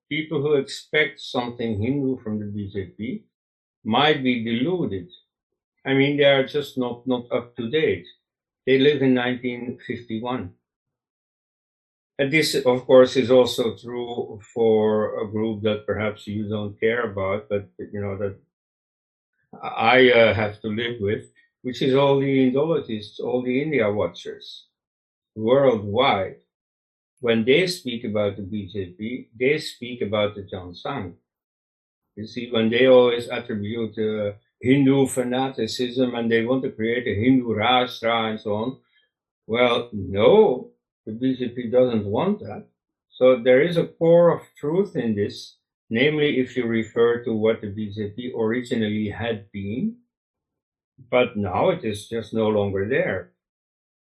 people 0.08 0.40
who 0.40 0.54
expect 0.54 1.20
something 1.20 1.82
Hindu 1.82 2.18
from 2.22 2.38
the 2.38 2.46
BJP 2.46 3.22
might 3.84 4.22
be 4.22 4.44
deluded. 4.44 5.08
I 5.84 5.94
mean, 5.94 6.16
they 6.16 6.24
are 6.24 6.46
just 6.46 6.78
not, 6.78 7.06
not 7.06 7.30
up 7.32 7.56
to 7.56 7.68
date. 7.68 8.06
They 8.64 8.78
live 8.78 9.02
in 9.02 9.14
1951. 9.14 10.52
And 12.18 12.32
this, 12.32 12.54
of 12.54 12.86
course, 12.86 13.16
is 13.16 13.30
also 13.30 13.76
true 13.76 14.40
for 14.54 15.20
a 15.20 15.28
group 15.28 15.62
that 15.62 15.86
perhaps 15.86 16.26
you 16.26 16.48
don't 16.48 16.78
care 16.80 17.10
about, 17.10 17.48
but 17.48 17.68
you 17.78 18.00
know 18.00 18.16
that 18.16 18.36
I 19.62 20.10
uh, 20.10 20.34
have 20.34 20.60
to 20.62 20.68
live 20.68 21.00
with, 21.00 21.24
which 21.62 21.82
is 21.82 21.94
all 21.94 22.18
the 22.18 22.50
Indologists, 22.50 23.20
all 23.20 23.42
the 23.42 23.62
India 23.62 23.92
watchers 23.92 24.66
worldwide 25.34 26.36
when 27.20 27.44
they 27.44 27.66
speak 27.66 28.04
about 28.04 28.36
the 28.36 28.42
BJP, 28.42 29.28
they 29.38 29.58
speak 29.58 30.02
about 30.02 30.34
the 30.34 30.42
Jan 30.42 30.74
Sangh. 30.74 31.14
You 32.16 32.26
see, 32.26 32.50
when 32.50 32.70
they 32.70 32.86
always 32.86 33.28
attribute 33.28 33.98
uh, 33.98 34.32
Hindu 34.60 35.06
fanaticism 35.06 36.14
and 36.14 36.30
they 36.30 36.44
want 36.44 36.62
to 36.64 36.70
create 36.70 37.06
a 37.06 37.14
Hindu 37.14 37.48
Rashtra 37.48 38.30
and 38.30 38.40
so 38.40 38.54
on, 38.54 38.78
well, 39.46 39.90
no, 39.92 40.70
the 41.04 41.12
BJP 41.12 41.70
doesn't 41.70 42.04
want 42.04 42.40
that. 42.40 42.66
So 43.10 43.40
there 43.42 43.62
is 43.62 43.76
a 43.76 43.86
core 43.86 44.30
of 44.34 44.42
truth 44.58 44.96
in 44.96 45.14
this, 45.14 45.56
namely 45.88 46.38
if 46.40 46.56
you 46.56 46.66
refer 46.66 47.22
to 47.24 47.32
what 47.32 47.60
the 47.60 47.68
BJP 47.68 48.34
originally 48.36 49.08
had 49.08 49.50
been, 49.52 49.96
but 51.10 51.36
now 51.36 51.70
it 51.70 51.84
is 51.84 52.08
just 52.08 52.34
no 52.34 52.48
longer 52.48 52.88
there. 52.88 53.32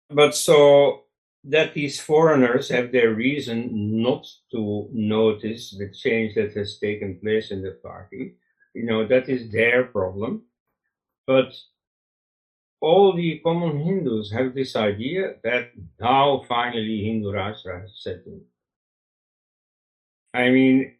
But 0.09 0.35
so 0.35 1.06
that 1.43 1.73
these 1.73 1.99
foreigners 1.99 2.69
have 2.69 2.91
their 2.91 3.13
reason 3.13 4.01
not 4.01 4.27
to 4.51 4.89
notice 4.91 5.75
the 5.77 5.91
change 5.91 6.35
that 6.35 6.53
has 6.53 6.77
taken 6.79 7.19
place 7.19 7.51
in 7.51 7.61
the 7.61 7.71
party. 7.83 8.35
You 8.73 8.85
know, 8.85 9.07
that 9.07 9.29
is 9.29 9.51
their 9.51 9.85
problem. 9.85 10.43
But 11.25 11.53
all 12.81 13.15
the 13.15 13.39
common 13.39 13.79
Hindus 13.79 14.31
have 14.31 14.53
this 14.53 14.75
idea 14.75 15.35
that 15.43 15.71
now 15.99 16.43
finally 16.47 17.05
Hindu 17.05 17.31
Rashtra 17.31 17.81
has 17.81 17.91
set 17.99 18.23
in. 18.25 18.41
I 20.33 20.49
mean, 20.49 20.93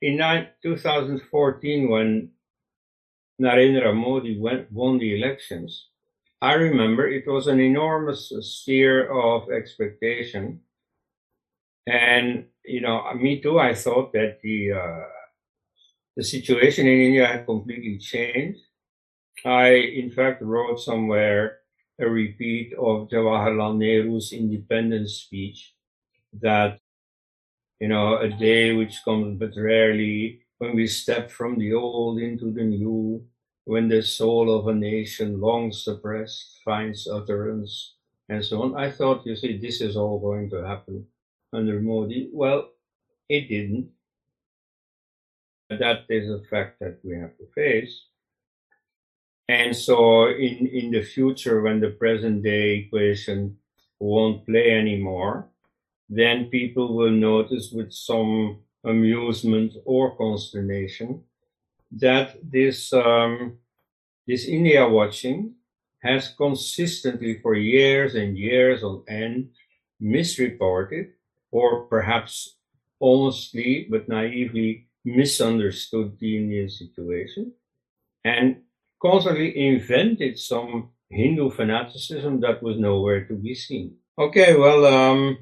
in 0.00 0.18
2014, 0.62 1.88
when 1.88 2.30
Narendra 3.40 3.94
Modi 3.94 4.38
won 4.38 4.98
the 4.98 5.14
elections, 5.16 5.88
I 6.44 6.52
remember 6.52 7.08
it 7.08 7.26
was 7.26 7.46
an 7.46 7.58
enormous 7.58 8.30
sphere 8.42 9.08
of 9.10 9.50
expectation. 9.50 10.60
And, 11.86 12.44
you 12.66 12.82
know, 12.82 13.00
me 13.14 13.40
too, 13.40 13.58
I 13.58 13.72
thought 13.72 14.12
that 14.12 14.40
the, 14.42 14.72
uh, 14.72 15.04
the 16.18 16.22
situation 16.22 16.86
in 16.86 17.00
India 17.00 17.26
had 17.26 17.46
completely 17.46 17.96
changed. 17.96 18.60
I, 19.46 19.68
in 20.02 20.10
fact, 20.10 20.42
wrote 20.42 20.80
somewhere 20.80 21.60
a 21.98 22.06
repeat 22.06 22.74
of 22.74 23.08
Jawaharlal 23.08 23.78
Nehru's 23.78 24.34
independence 24.34 25.14
speech 25.24 25.72
that, 26.42 26.78
you 27.80 27.88
know, 27.88 28.18
a 28.18 28.28
day 28.28 28.74
which 28.74 29.00
comes 29.02 29.38
but 29.38 29.56
rarely 29.56 30.42
when 30.58 30.76
we 30.76 30.86
step 30.88 31.30
from 31.30 31.58
the 31.58 31.72
old 31.72 32.18
into 32.20 32.52
the 32.52 32.64
new, 32.64 33.24
when 33.64 33.88
the 33.88 34.02
soul 34.02 34.54
of 34.56 34.68
a 34.68 34.74
nation 34.74 35.40
long 35.40 35.72
suppressed 35.72 36.60
finds 36.64 37.08
utterance, 37.08 37.94
and 38.28 38.44
so 38.44 38.62
on. 38.62 38.76
I 38.76 38.90
thought, 38.90 39.26
you 39.26 39.36
see, 39.36 39.58
this 39.58 39.80
is 39.80 39.96
all 39.96 40.18
going 40.18 40.50
to 40.50 40.66
happen 40.66 41.06
under 41.52 41.80
Modi. 41.80 42.30
Well, 42.32 42.70
it 43.28 43.48
didn't. 43.48 43.90
That 45.70 46.04
is 46.08 46.30
a 46.30 46.44
fact 46.44 46.80
that 46.80 46.98
we 47.02 47.16
have 47.16 47.36
to 47.38 47.46
face. 47.54 48.04
And 49.48 49.76
so 49.76 50.28
in, 50.28 50.66
in 50.66 50.90
the 50.90 51.02
future, 51.02 51.60
when 51.62 51.80
the 51.80 51.90
present 51.90 52.42
day 52.42 52.76
equation 52.76 53.58
won't 53.98 54.46
play 54.46 54.70
anymore, 54.70 55.48
then 56.08 56.46
people 56.46 56.94
will 56.94 57.10
notice 57.10 57.70
with 57.72 57.92
some 57.92 58.58
amusement 58.84 59.74
or 59.84 60.16
consternation 60.16 61.22
that 61.98 62.36
this, 62.42 62.92
um, 62.92 63.58
this 64.26 64.46
India 64.46 64.88
watching 64.88 65.54
has 66.02 66.34
consistently 66.36 67.40
for 67.40 67.54
years 67.54 68.14
and 68.14 68.36
years 68.36 68.82
on 68.82 69.02
end 69.08 69.50
misreported 70.00 71.12
or 71.50 71.86
perhaps 71.86 72.56
honestly 73.00 73.86
but 73.90 74.08
naively 74.08 74.86
misunderstood 75.04 76.18
the 76.18 76.36
Indian 76.36 76.68
situation 76.68 77.52
and 78.24 78.62
constantly 79.00 79.56
invented 79.68 80.38
some 80.38 80.90
Hindu 81.10 81.50
fanaticism 81.50 82.40
that 82.40 82.62
was 82.62 82.78
nowhere 82.78 83.24
to 83.26 83.34
be 83.34 83.54
seen. 83.54 83.96
Okay, 84.18 84.56
well, 84.56 84.86
um, 84.86 85.38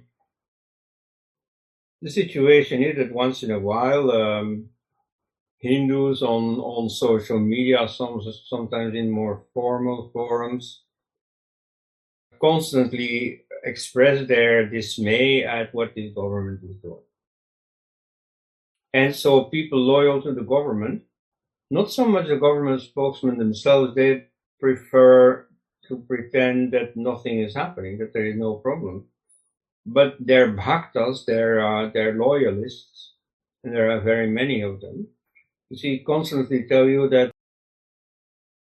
the 2.00 2.10
situation 2.10 2.82
is 2.82 2.96
that 2.96 3.12
once 3.12 3.42
in 3.42 3.50
a 3.52 3.58
while, 3.58 4.10
um, 4.10 4.66
Hindus 5.62 6.22
on, 6.22 6.58
on 6.58 6.90
social 6.90 7.38
media, 7.38 7.88
some, 7.88 8.20
sometimes 8.46 8.94
in 8.94 9.10
more 9.10 9.44
formal 9.54 10.10
forums, 10.12 10.82
constantly 12.40 13.44
express 13.64 14.26
their 14.26 14.68
dismay 14.68 15.44
at 15.44 15.72
what 15.72 15.94
the 15.94 16.10
government 16.10 16.60
is 16.68 16.76
doing. 16.76 17.06
And 18.92 19.14
so 19.14 19.44
people 19.44 19.78
loyal 19.78 20.20
to 20.22 20.32
the 20.32 20.42
government 20.42 21.02
not 21.72 21.90
so 21.90 22.04
much 22.04 22.28
the 22.28 22.36
government 22.36 22.82
spokesmen 22.82 23.38
themselves, 23.38 23.94
they 23.94 24.26
prefer 24.60 25.48
to 25.88 25.96
pretend 26.06 26.70
that 26.74 26.94
nothing 26.98 27.40
is 27.40 27.54
happening, 27.54 27.96
that 27.96 28.12
there 28.12 28.26
is 28.26 28.36
no 28.36 28.56
problem. 28.56 29.06
But 29.86 30.16
their 30.20 30.52
bhaktas, 30.52 31.24
their, 31.24 31.66
uh, 31.66 31.88
their 31.88 32.12
loyalists, 32.12 33.14
and 33.64 33.74
there 33.74 33.90
are 33.90 34.00
very 34.00 34.28
many 34.28 34.60
of 34.60 34.82
them, 34.82 35.08
you 35.72 35.78
see, 35.78 36.04
constantly 36.06 36.64
tell 36.64 36.86
you 36.86 37.08
that 37.08 37.30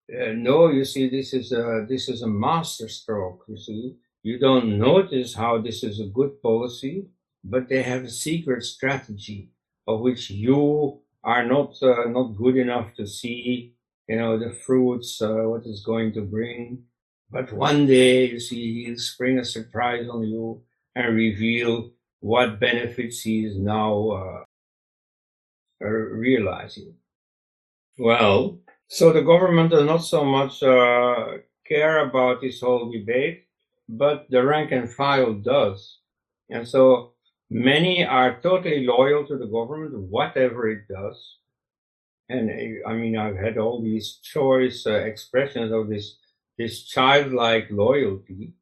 uh, 0.10 0.32
no, 0.36 0.70
you 0.70 0.86
see, 0.86 1.10
this 1.10 1.34
is 1.34 1.52
a 1.52 1.86
this 1.88 2.08
is 2.08 2.22
a 2.22 2.28
master 2.28 2.88
stroke. 2.88 3.44
You 3.50 3.58
see, 3.58 3.96
you 4.22 4.40
don't 4.40 4.80
notice 4.80 5.36
how 5.36 5.60
this 5.60 5.84
is 5.84 6.00
a 6.00 6.06
good 6.06 6.42
policy, 6.42 7.08
but 7.44 7.68
they 7.68 7.84
have 7.84 8.06
a 8.06 8.10
secret 8.10 8.64
strategy 8.64 9.50
of 9.86 10.00
which 10.00 10.30
you 10.30 11.02
are 11.26 11.46
not 11.46 11.76
uh, 11.84 12.06
not 12.08 12.38
good 12.38 12.56
enough 12.56 12.94
to 12.96 13.06
see 13.06 13.74
you 14.08 14.16
know 14.16 14.40
the 14.40 14.52
fruits 14.66 15.22
uh, 15.22 15.44
what 15.52 15.66
is 15.66 15.84
going 15.84 16.14
to 16.14 16.22
bring 16.22 16.84
but 17.32 17.52
one 17.52 17.86
day 17.86 18.30
you 18.30 18.40
see 18.40 18.86
he'll 18.86 18.98
spring 18.98 19.40
a 19.40 19.46
surprise 19.46 20.08
on 20.10 20.24
you 20.24 20.62
and 20.96 21.16
reveal 21.16 21.92
what 22.20 22.60
benefits 22.60 23.22
he 23.22 23.46
is 23.46 23.58
now 23.58 24.10
uh, 24.10 24.44
realizing 25.90 26.94
well 27.98 28.58
so 28.88 29.12
the 29.12 29.22
government 29.22 29.72
does 29.72 29.86
not 29.86 30.04
so 30.04 30.24
much 30.24 30.62
uh, 30.64 31.38
care 31.68 32.08
about 32.08 32.42
this 32.42 32.62
whole 32.62 32.92
debate 32.92 33.46
but 33.88 34.26
the 34.30 34.44
rank 34.44 34.72
and 34.72 34.92
file 34.92 35.34
does 35.34 36.00
and 36.50 36.68
so 36.68 37.14
Many 37.54 38.04
are 38.04 38.42
totally 38.42 38.84
loyal 38.84 39.28
to 39.28 39.38
the 39.38 39.46
government, 39.46 39.94
whatever 40.10 40.68
it 40.72 40.88
does. 40.88 41.38
And 42.28 42.50
uh, 42.50 42.90
I 42.90 42.94
mean, 42.94 43.16
I've 43.16 43.38
had 43.38 43.60
all 43.60 43.80
these 43.80 44.18
choice 44.24 44.88
uh, 44.88 44.94
expressions 44.94 45.72
of 45.72 45.88
this 45.88 46.18
this 46.58 46.84
childlike 46.84 47.68
loyalty. 47.70 48.54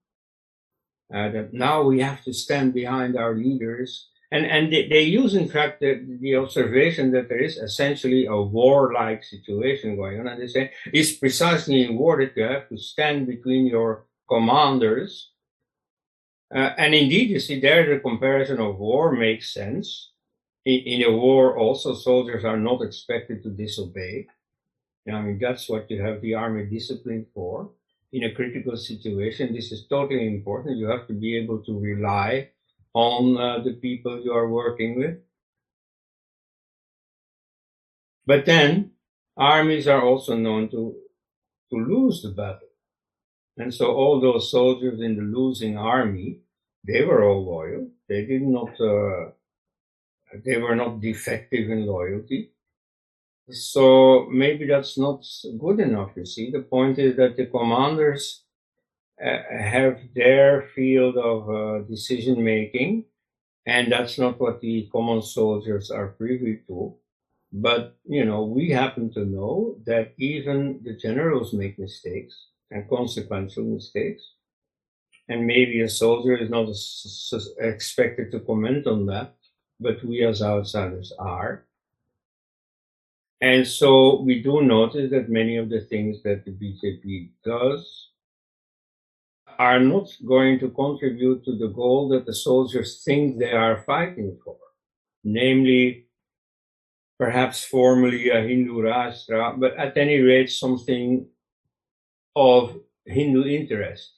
Uh, 1.14 1.30
that 1.30 1.54
now 1.54 1.84
we 1.84 2.02
have 2.02 2.22
to 2.24 2.34
stand 2.34 2.74
behind 2.74 3.16
our 3.16 3.34
leaders, 3.34 4.10
and 4.32 4.46
and 4.46 4.72
they, 4.72 4.88
they 4.88 5.04
use, 5.04 5.36
in 5.36 5.50
fact, 5.50 5.82
the, 5.82 6.06
the 6.22 6.36
observation 6.36 7.12
that 7.12 7.30
there 7.30 7.44
is 7.44 7.58
essentially 7.58 8.26
a 8.26 8.36
warlike 8.36 9.24
situation 9.24 9.98
going 9.98 10.20
on, 10.20 10.28
and 10.28 10.42
they 10.42 10.48
say 10.48 10.72
it's 10.94 11.14
precisely 11.14 11.84
in 11.84 11.98
war 11.98 12.18
that 12.18 12.36
you 12.36 12.44
have 12.44 12.70
to 12.70 12.78
stand 12.78 13.28
between 13.28 13.68
your 13.68 14.06
commanders 14.30 15.32
uh, 16.54 16.74
and 16.78 16.94
indeed, 16.94 17.30
you 17.30 17.40
see 17.40 17.60
there 17.60 17.88
the 17.88 18.02
comparison 18.02 18.60
of 18.60 18.78
war 18.78 19.14
makes 19.14 19.54
sense. 19.54 20.12
In, 20.66 20.82
in, 20.82 21.04
a 21.04 21.12
war, 21.12 21.58
also 21.58 21.96
soldiers 21.96 22.44
are 22.44 22.58
not 22.58 22.82
expected 22.82 23.42
to 23.44 23.50
disobey. 23.50 24.28
I 25.12 25.22
mean, 25.22 25.40
that's 25.42 25.70
what 25.70 25.90
you 25.90 26.02
have 26.04 26.22
the 26.22 26.36
army 26.36 26.66
disciplined 26.66 27.28
for. 27.34 27.72
In 28.12 28.26
a 28.26 28.36
critical 28.36 28.76
situation, 28.76 29.54
this 29.54 29.72
is 29.72 29.88
totally 29.88 30.28
important. 30.28 30.78
You 30.78 30.88
have 30.88 31.08
to 31.08 31.14
be 31.14 31.38
able 31.38 31.60
to 31.64 31.80
rely 31.80 32.50
on 32.94 33.38
uh, 33.38 33.60
the 33.64 33.74
people 33.74 34.22
you 34.24 34.34
are 34.34 34.50
working 34.50 34.98
with. 35.00 35.18
But 38.26 38.46
then, 38.46 38.92
armies 39.38 39.88
are 39.88 40.02
also 40.02 40.36
known 40.36 40.70
to, 40.70 40.96
to 41.72 41.76
lose 41.76 42.22
the 42.22 42.30
battle. 42.30 42.68
And 43.58 43.74
so 43.74 43.94
all 43.94 44.20
those 44.20 44.52
soldiers 44.52 45.02
in 45.02 45.16
the 45.16 45.24
losing 45.24 45.78
army, 45.78 46.40
they 46.86 47.04
were 47.04 47.24
all 47.24 47.46
loyal. 47.46 47.88
They 48.08 48.26
did 48.26 48.42
not, 48.42 48.80
uh, 48.80 49.32
they 50.46 50.58
were 50.58 50.76
not 50.76 51.02
defective 51.02 51.70
in 51.70 51.86
loyalty. 51.86 52.52
So 53.50 54.28
maybe 54.32 54.66
that's 54.66 54.98
not 54.98 55.26
good 55.60 55.80
enough, 55.80 56.12
you 56.16 56.26
see. 56.26 56.52
The 56.52 56.62
point 56.62 57.00
is 57.00 57.18
that 57.18 57.36
the 57.36 57.48
commanders 57.48 58.44
have 59.22 60.00
their 60.16 60.70
field 60.74 61.18
of 61.18 61.50
uh, 61.50 61.80
decision 61.88 62.44
making, 62.44 63.06
and 63.66 63.92
that's 63.92 64.18
not 64.18 64.40
what 64.40 64.62
the 64.62 64.90
common 64.92 65.22
soldiers 65.22 65.92
are 65.92 66.08
privy 66.08 66.62
to. 66.68 66.96
But, 67.54 67.98
you 68.06 68.26
know, 68.26 68.44
we 68.44 68.70
happen 68.70 69.14
to 69.14 69.26
know 69.26 69.76
that 69.86 70.14
even 70.18 70.80
the 70.84 70.96
generals 70.96 71.54
make 71.54 71.78
mistakes 71.78 72.48
and 72.72 72.90
consequential 72.90 73.66
mistakes. 73.66 74.24
And 75.28 75.46
maybe 75.46 75.82
a 75.82 75.90
soldier 75.90 76.36
is 76.36 76.50
not 76.50 76.70
expected 77.60 78.32
to 78.32 78.40
comment 78.40 78.88
on 78.88 79.06
that, 79.08 79.36
but 79.80 80.04
we 80.04 80.26
as 80.26 80.42
outsiders 80.42 81.14
are. 81.20 81.66
And 83.42 83.68
so 83.68 84.22
we 84.22 84.42
do 84.42 84.62
notice 84.62 85.12
that 85.12 85.30
many 85.30 85.58
of 85.58 85.70
the 85.70 85.82
things 85.82 86.24
that 86.24 86.46
the 86.46 86.52
BJP 86.52 87.32
does 87.44 88.11
are 89.62 89.80
not 89.80 90.08
going 90.26 90.58
to 90.58 90.70
contribute 90.72 91.46
to 91.46 91.56
the 91.56 91.68
goal 91.68 92.10
that 92.10 92.26
the 92.26 92.34
soldiers 92.34 93.04
think 93.06 93.38
they 93.38 93.52
are 93.52 93.84
fighting 93.84 94.36
for, 94.44 94.58
namely 95.24 96.08
perhaps 97.20 97.64
formally 97.64 98.30
a 98.30 98.42
Hindu 98.42 98.82
Rashtra, 98.82 99.60
but 99.60 99.78
at 99.78 99.96
any 99.98 100.20
rate 100.20 100.50
something 100.50 101.28
of 102.36 102.76
Hindu 103.06 103.44
interest, 103.46 104.14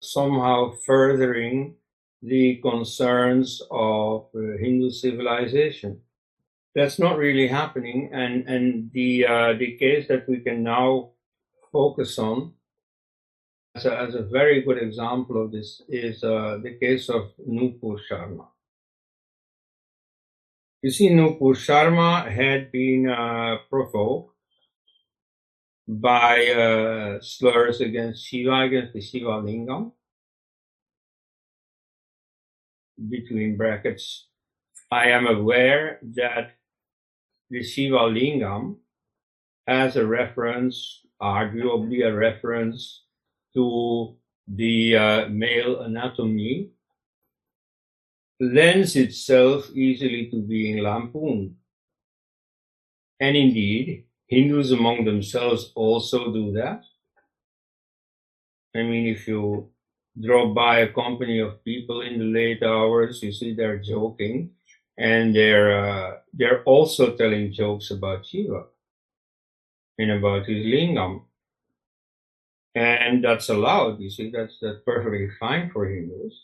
somehow 0.00 0.72
furthering 0.86 1.76
the 2.22 2.56
concerns 2.62 3.60
of 3.70 4.28
uh, 4.34 4.56
Hindu 4.64 4.88
civilization. 4.88 6.00
That's 6.74 6.98
not 6.98 7.18
really 7.18 7.48
happening, 7.48 8.10
and 8.14 8.48
and 8.48 8.90
the 8.96 9.26
uh, 9.26 9.52
the 9.62 9.76
case 9.76 10.08
that 10.08 10.26
we 10.26 10.38
can 10.40 10.62
now 10.62 11.10
focus 11.70 12.18
on 12.18 12.54
as 13.74 13.86
a, 13.86 13.98
as 13.98 14.14
a 14.14 14.22
very 14.22 14.62
good 14.62 14.78
example 14.78 15.42
of 15.42 15.50
this 15.50 15.82
is 15.88 16.22
uh, 16.22 16.58
the 16.62 16.74
case 16.78 17.08
of 17.08 17.32
Nupur 17.48 17.98
Sharma. 18.08 18.46
You 20.82 20.90
see, 20.90 21.10
Nupur 21.10 21.54
Sharma 21.56 22.30
had 22.30 22.70
been 22.70 23.08
uh, 23.08 23.56
provoked 23.68 24.32
by 25.88 26.46
uh, 26.46 27.20
slurs 27.20 27.80
against 27.80 28.24
Shiva, 28.24 28.60
against 28.60 28.92
the 28.92 29.00
Shiva 29.00 29.42
Lingam. 29.42 29.92
Between 33.08 33.56
brackets, 33.56 34.28
I 34.90 35.06
am 35.10 35.26
aware 35.26 35.98
that 36.14 36.52
the 37.50 37.62
Shiva 37.64 37.98
Lingam 37.98 38.76
has 39.66 39.96
a 39.96 40.06
reference, 40.06 41.00
arguably 41.20 42.06
a 42.06 42.14
reference 42.14 43.03
to 43.54 44.16
the 44.46 44.96
uh, 44.96 45.28
male 45.28 45.80
anatomy, 45.80 46.70
lends 48.40 48.96
itself 48.96 49.70
easily 49.74 50.30
to 50.30 50.42
being 50.42 50.78
lampooned. 50.82 51.54
And 53.20 53.36
indeed, 53.36 54.04
Hindus 54.26 54.72
among 54.72 55.04
themselves 55.04 55.72
also 55.74 56.32
do 56.32 56.52
that. 56.52 56.82
I 58.74 58.82
mean, 58.82 59.06
if 59.06 59.28
you 59.28 59.70
drop 60.20 60.54
by 60.54 60.80
a 60.80 60.92
company 60.92 61.38
of 61.40 61.62
people 61.64 62.00
in 62.02 62.18
the 62.18 62.24
late 62.24 62.62
hours, 62.62 63.22
you 63.22 63.32
see 63.32 63.54
they're 63.54 63.78
joking, 63.78 64.50
and 64.98 65.34
they're 65.34 65.78
uh, 65.78 66.16
they're 66.32 66.62
also 66.64 67.16
telling 67.16 67.52
jokes 67.52 67.90
about 67.90 68.26
Shiva 68.26 68.64
and 69.98 70.10
about 70.10 70.46
his 70.46 70.66
lingam, 70.66 71.22
and 72.74 73.24
that's 73.24 73.48
allowed. 73.48 74.00
You 74.00 74.10
see, 74.10 74.30
that's 74.30 74.58
that's 74.60 74.80
perfectly 74.84 75.28
fine 75.38 75.70
for 75.70 75.86
Hindus. 75.86 76.34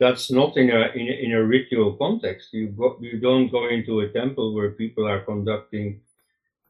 That's 0.00 0.30
not 0.30 0.56
in 0.56 0.70
a 0.70 0.90
in 0.94 1.08
a, 1.08 1.24
in 1.24 1.32
a 1.32 1.44
ritual 1.44 1.94
context. 1.94 2.52
You 2.52 2.68
go, 2.68 2.98
you 3.00 3.20
don't 3.20 3.50
go 3.50 3.68
into 3.68 4.00
a 4.00 4.08
temple 4.08 4.54
where 4.54 4.72
people 4.72 5.06
are 5.06 5.20
conducting 5.20 6.00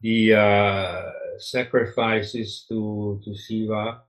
the 0.00 0.34
uh, 0.34 1.10
sacrifices 1.38 2.66
to 2.68 3.20
to 3.24 3.34
Shiva, 3.34 4.02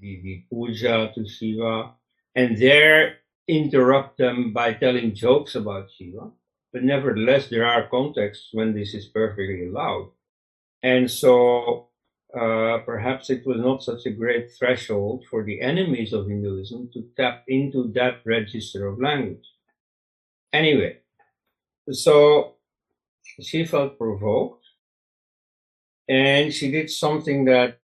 the, 0.00 0.20
the 0.22 0.44
puja 0.48 1.12
to 1.14 1.28
Shiva, 1.28 1.92
and 2.34 2.56
there 2.56 3.18
interrupt 3.46 4.16
them 4.16 4.52
by 4.52 4.72
telling 4.72 5.14
jokes 5.14 5.54
about 5.54 5.90
Shiva. 5.90 6.30
But 6.72 6.82
nevertheless, 6.82 7.48
there 7.48 7.66
are 7.66 7.88
contexts 7.88 8.48
when 8.52 8.74
this 8.74 8.94
is 8.94 9.06
perfectly 9.06 9.68
allowed. 9.68 10.10
And 10.82 11.10
so 11.10 11.88
uh, 12.34 12.78
perhaps 12.84 13.30
it 13.30 13.46
was 13.46 13.58
not 13.58 13.82
such 13.82 14.06
a 14.06 14.10
great 14.10 14.50
threshold 14.58 15.24
for 15.30 15.44
the 15.44 15.60
enemies 15.60 16.12
of 16.12 16.26
Hinduism 16.26 16.90
to 16.92 17.08
tap 17.16 17.44
into 17.46 17.92
that 17.94 18.20
register 18.24 18.86
of 18.88 19.00
language. 19.00 19.46
Anyway, 20.52 20.98
so 21.90 22.54
she 23.40 23.64
felt 23.64 23.98
provoked 23.98 24.64
and 26.08 26.52
she 26.52 26.70
did 26.70 26.90
something 26.90 27.44
that 27.44 27.78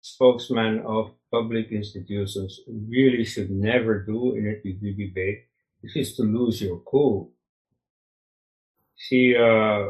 spokesman 0.00 0.80
of 0.80 1.12
public 1.30 1.70
institutions 1.70 2.60
really 2.66 3.24
should 3.24 3.50
never 3.50 4.00
do 4.02 4.34
in 4.34 4.46
a 4.48 4.66
TV 4.66 4.96
debate, 4.96 5.44
which 5.80 5.96
is 5.96 6.16
to 6.16 6.22
lose 6.22 6.62
your 6.62 6.78
cool. 6.80 7.32
She, 8.96 9.36
uh, 9.36 9.88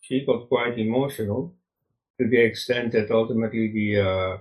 she 0.00 0.26
got 0.26 0.48
quite 0.48 0.78
emotional 0.78 1.54
to 2.20 2.28
the 2.28 2.40
extent 2.40 2.92
that 2.92 3.10
ultimately 3.10 3.72
the, 3.72 4.00
uh, 4.00 4.38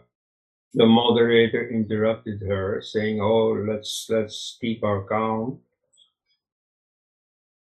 the 0.73 0.85
moderator 0.85 1.69
interrupted 1.69 2.41
her 2.41 2.81
saying, 2.81 3.21
Oh, 3.21 3.53
let's, 3.67 4.07
let's 4.09 4.57
keep 4.61 4.83
our 4.83 5.03
calm. 5.03 5.59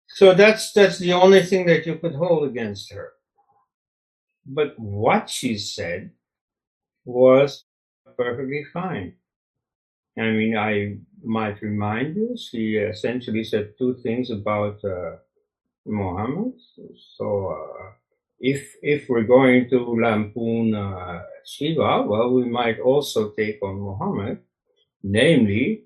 So 0.09 0.35
that's, 0.35 0.73
that's 0.73 0.99
the 0.99 1.13
only 1.15 1.43
thing 1.43 1.67
that 1.67 1.87
you 1.87 1.97
could 1.97 2.15
hold 2.15 2.49
against 2.49 2.93
her. 2.93 3.13
But 4.45 4.79
what 4.79 5.31
she 5.31 5.57
said 5.57 6.11
was 7.05 7.65
perfectly 8.17 8.65
fine. 8.73 9.15
I 10.19 10.31
mean, 10.31 10.57
I 10.57 10.99
might 11.25 11.63
remind 11.63 12.17
you, 12.17 12.37
she 12.37 12.77
essentially 12.77 13.45
said 13.45 13.73
two 13.79 13.95
things 14.03 14.31
about 14.31 14.85
uh, 14.85 15.17
Muhammad. 15.87 16.53
So, 17.17 17.47
uh, 17.49 17.93
if 18.43 18.75
if 18.83 19.09
we're 19.09 19.23
going 19.39 19.71
to 19.71 19.79
lampoon 19.79 20.75
uh, 20.75 21.23
Shiva, 21.47 22.03
well, 22.03 22.35
we 22.35 22.45
might 22.45 22.81
also 22.81 23.31
take 23.31 23.63
on 23.63 23.81
Muhammad, 23.81 24.39
namely, 25.03 25.85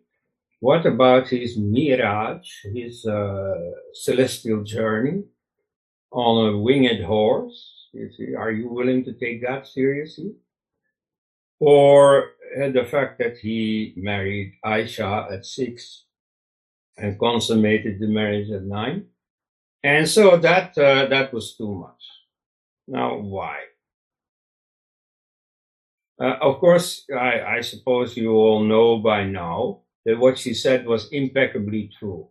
what 0.61 0.87
about 0.87 1.29
his 1.29 1.59
miraj, 1.59 2.41
his 2.75 3.05
uh, 3.05 3.55
celestial 3.93 4.65
journey 4.65 5.25
on 6.11 6.55
a 6.55 6.59
winged 6.59 7.05
horse? 7.05 7.89
You 7.93 8.11
see, 8.17 8.35
are 8.35 8.53
you 8.53 8.69
willing 8.69 9.05
to 9.05 9.13
take 9.13 9.43
that 9.43 9.67
seriously? 9.67 10.33
Or 11.61 12.31
uh, 12.59 12.71
the 12.71 12.85
fact 12.85 13.19
that 13.19 13.37
he 13.37 13.93
married 13.97 14.55
Aisha 14.65 15.31
at 15.31 15.45
six 15.45 16.05
and 16.97 17.19
consummated 17.19 18.01
the 18.01 18.09
marriage 18.09 18.51
at 18.51 18.63
nine. 18.63 19.07
And 19.83 20.09
so 20.09 20.37
that 20.39 20.77
uh, 20.79 21.07
that 21.07 21.33
was 21.35 21.55
too 21.55 21.73
much. 21.75 22.16
Now, 22.89 23.19
why? 23.19 23.67
Uh, 26.21 26.37
of 26.41 26.59
course, 26.61 27.05
I, 27.15 27.41
I 27.57 27.61
suppose 27.61 28.17
you 28.17 28.33
all 28.33 28.63
know 28.65 28.99
by 28.99 29.25
now 29.25 29.81
that 30.05 30.19
what 30.19 30.39
she 30.39 30.55
said 30.55 30.87
was 30.87 31.09
impeccably 31.13 31.91
true. 31.99 32.29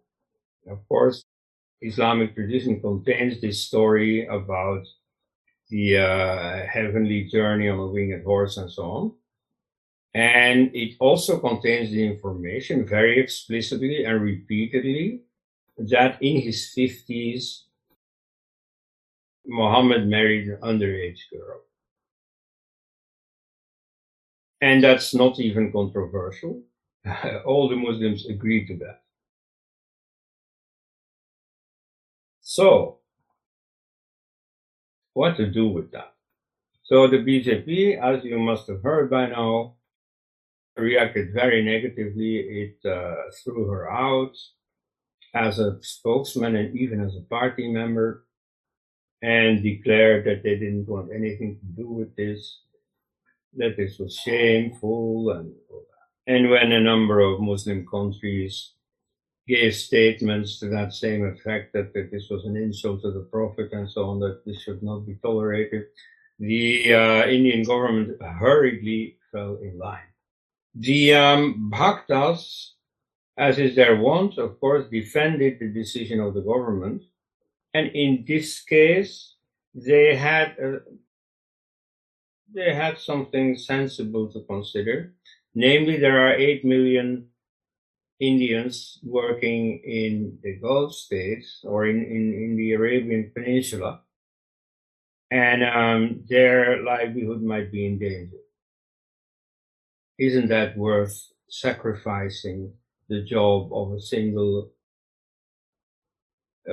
Of 0.68 0.88
course, 0.90 1.26
Islamic 1.82 2.36
tradition 2.36 2.82
contains 2.82 3.42
this 3.42 3.64
story 3.64 4.28
about 4.28 4.86
the 5.70 6.00
uh, 6.00 6.68
heavenly 6.68 7.26
journey 7.26 7.70
on 7.70 7.80
a 7.80 7.88
winged 7.88 8.24
horse 8.26 8.58
and 8.58 8.72
so 8.72 8.84
on. 8.84 9.14
And 10.14 10.76
it 10.76 10.96
also 11.00 11.40
contains 11.40 11.92
the 11.92 12.06
information 12.06 12.88
very 12.88 13.20
explicitly 13.20 14.06
and 14.06 14.22
repeatedly 14.22 15.22
that 15.78 16.22
in 16.24 16.42
his 16.42 16.72
50s, 16.74 17.65
Muhammad 19.48 20.08
married 20.08 20.48
an 20.48 20.58
underage 20.62 21.20
girl. 21.32 21.62
And 24.62 24.84
that's 24.84 25.14
not 25.14 25.40
even 25.40 25.72
controversial. 25.72 26.64
All 27.46 27.70
the 27.70 27.76
Muslims 27.76 28.26
agree 28.28 28.66
to 28.68 28.78
that. 28.78 29.02
So, 32.42 33.00
what 35.14 35.38
to 35.38 35.52
do 35.52 35.68
with 35.68 35.92
that? 35.92 36.14
So 36.84 37.08
the 37.08 37.18
BJP, 37.18 38.00
as 38.02 38.24
you 38.24 38.38
must 38.38 38.68
have 38.68 38.84
heard 38.84 39.10
by 39.10 39.28
now, 39.28 39.76
reacted 40.78 41.34
very 41.34 41.64
negatively. 41.64 42.38
It 42.38 42.86
uh, 42.90 43.16
threw 43.44 43.66
her 43.68 43.90
out 43.92 44.36
as 45.34 45.60
a 45.60 45.78
spokesman 45.82 46.56
and 46.56 46.78
even 46.78 47.02
as 47.02 47.16
a 47.16 47.22
party 47.22 47.72
member 47.72 48.25
and 49.22 49.64
declared 49.64 50.26
that 50.26 50.44
they 50.44 50.56
didn't 50.58 50.88
want 50.88 51.12
anything 51.14 51.58
to 51.60 51.66
do 51.82 51.88
with 51.88 52.16
this, 52.16 52.60
that 53.58 53.76
this 53.78 53.98
was 53.98 54.16
shameful 54.16 55.32
and 55.32 55.54
and 56.28 56.50
when 56.50 56.72
a 56.72 56.82
number 56.82 57.20
of 57.20 57.40
Muslim 57.40 57.86
countries 57.86 58.72
gave 59.48 59.76
statements 59.76 60.60
to 60.60 60.68
that 60.70 60.92
same 60.92 61.24
effect 61.24 61.74
that, 61.74 61.94
that 61.94 62.10
this 62.12 62.30
was 62.30 62.46
an 62.46 62.58
insult 62.58 63.02
to 63.04 63.12
the 63.12 63.28
Prophet 63.32 63.72
and 63.74 63.90
so 63.90 64.06
on, 64.06 64.20
that 64.20 64.44
this 64.46 64.62
should 64.62 64.82
not 64.82 65.06
be 65.06 65.16
tolerated, 65.22 65.84
the 66.40 66.94
uh, 66.94 67.28
Indian 67.28 67.64
government 67.64 68.20
hurriedly 68.22 69.18
fell 69.32 69.58
in 69.62 69.78
line. 69.78 70.10
The 70.74 71.14
um, 71.14 71.72
Bhaktas, 71.72 72.72
as 73.38 73.60
is 73.60 73.76
their 73.76 73.96
wont, 73.98 74.38
of 74.40 74.60
course, 74.60 74.86
defended 74.90 75.60
the 75.60 75.68
decision 75.68 76.20
of 76.20 76.34
the 76.34 76.42
government. 76.42 77.04
And 77.76 77.92
in 77.92 78.24
this 78.26 78.64
case, 78.64 79.36
they 79.76 80.16
had 80.16 80.56
uh, 80.56 80.80
they 82.54 82.74
had 82.74 82.98
something 82.98 83.58
sensible 83.58 84.32
to 84.32 84.48
consider. 84.48 85.14
Namely, 85.54 86.00
there 86.00 86.20
are 86.26 86.34
8 86.34 86.64
million 86.64 87.28
Indians 88.20 89.00
working 89.04 89.82
in 89.84 90.40
the 90.42 90.56
Gulf 90.56 90.94
states 90.94 91.60
or 91.64 91.86
in, 91.86 91.98
in, 91.98 92.24
in 92.34 92.56
the 92.56 92.72
Arabian 92.74 93.32
Peninsula, 93.36 94.02
and 95.32 95.64
um, 95.64 96.24
their 96.30 96.82
livelihood 96.84 97.42
might 97.44 97.72
be 97.72 97.86
in 97.86 98.00
danger 98.00 98.46
isn't 100.18 100.48
that 100.48 100.78
worth 100.78 101.32
sacrificing 101.50 102.74
the 103.10 103.22
job 103.24 103.72
of 103.74 103.94
a 103.94 104.00
single 104.00 104.72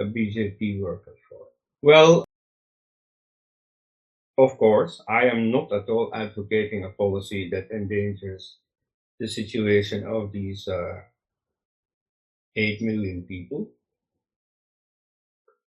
BJP 0.01 0.81
worker 0.81 1.15
for? 1.29 1.47
Well, 1.83 2.25
of 4.39 4.57
course, 4.59 5.03
I 5.09 5.25
am 5.25 5.51
not 5.51 5.73
at 5.73 5.89
all 5.89 6.11
advocating 6.15 6.85
a 6.85 6.91
policy 6.91 7.51
that 7.51 7.71
endangers 7.71 8.59
the 9.21 9.29
situation 9.29 10.07
of 10.07 10.33
these 10.33 10.67
uh, 10.67 11.01
8 12.57 12.83
million 12.83 13.23
people. 13.23 13.71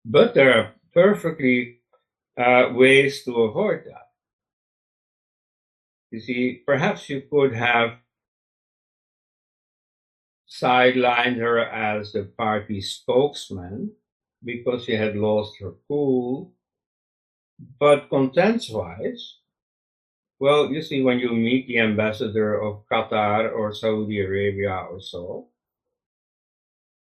But 0.05 0.35
there 0.35 0.53
are 0.59 0.75
perfectly 0.95 1.81
uh, 2.39 2.71
ways 2.73 3.25
to 3.25 3.43
avoid 3.43 3.85
that. 3.87 4.09
You 6.11 6.21
see, 6.21 6.63
perhaps 6.65 7.11
you 7.11 7.23
could 7.31 7.55
have 7.55 7.99
sidelined 10.49 11.37
her 11.37 11.59
as 11.59 12.13
the 12.13 12.25
party 12.25 12.81
spokesman 12.81 13.93
because 14.45 14.85
she 14.85 14.95
had 14.97 15.17
lost 15.17 15.59
her 15.61 15.73
cool. 15.89 16.53
But 17.79 18.09
contents 18.09 18.71
wise, 18.71 19.39
well, 20.39 20.71
you 20.73 20.83
see, 20.83 21.03
when 21.03 21.19
you 21.19 21.31
meet 21.33 21.67
the 21.69 21.79
ambassador 21.81 22.61
of 22.61 22.85
Qatar 22.91 23.53
or 23.53 23.73
Saudi 23.75 24.21
Arabia 24.21 24.87
or 24.91 25.01
so, 25.01 25.49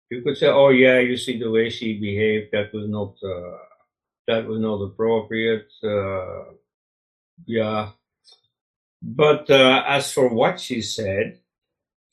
you 0.09 0.21
could 0.21 0.37
say, 0.37 0.47
"Oh 0.47 0.69
yeah, 0.69 0.99
you 0.99 1.17
see 1.17 1.37
the 1.39 1.49
way 1.51 1.69
she 1.69 1.99
behaved. 1.99 2.49
That 2.53 2.73
was 2.73 2.87
not 2.89 3.15
uh, 3.23 3.57
that 4.27 4.47
was 4.47 4.59
not 4.59 4.81
appropriate." 4.83 5.71
Uh, 5.83 6.53
yeah, 7.45 7.91
but 9.01 9.49
uh, 9.49 9.83
as 9.87 10.11
for 10.11 10.29
what 10.29 10.59
she 10.59 10.81
said, 10.81 11.39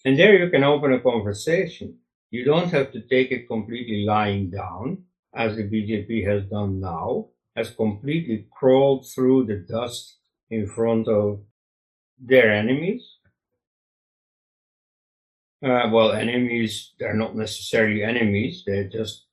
and 0.05 0.19
there 0.19 0.39
you 0.39 0.51
can 0.51 0.65
open 0.65 0.93
a 0.95 1.01
conversation. 1.01 1.99
You 2.35 2.43
don't 2.45 2.73
have 2.73 2.91
to 2.91 3.01
take 3.01 3.31
it 3.31 3.47
completely 3.47 4.05
lying 4.05 4.51
down, 4.51 5.05
as 5.37 5.55
the 5.55 5.63
BJP 5.63 6.27
has 6.27 6.43
done 6.51 6.81
now, 6.81 7.29
has 7.55 7.71
completely 7.71 8.49
crawled 8.51 9.07
through 9.07 9.47
the 9.47 9.59
dust 9.73 10.17
in 10.51 10.67
front 10.67 11.07
of 11.07 11.45
their 12.19 12.53
enemies. 12.53 13.05
Uh, 15.65 15.89
well, 15.93 16.11
enemies, 16.11 16.95
they're 16.99 17.15
not 17.15 17.37
necessarily 17.37 18.03
enemies, 18.03 18.65
they're 18.67 18.89
just 18.89 19.27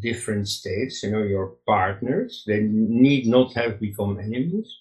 different 0.00 0.46
states, 0.46 1.02
you 1.02 1.10
know, 1.10 1.22
your 1.22 1.56
partners. 1.66 2.44
They 2.46 2.60
need 2.60 3.28
not 3.28 3.54
have 3.54 3.80
become 3.80 4.20
enemies. 4.20 4.76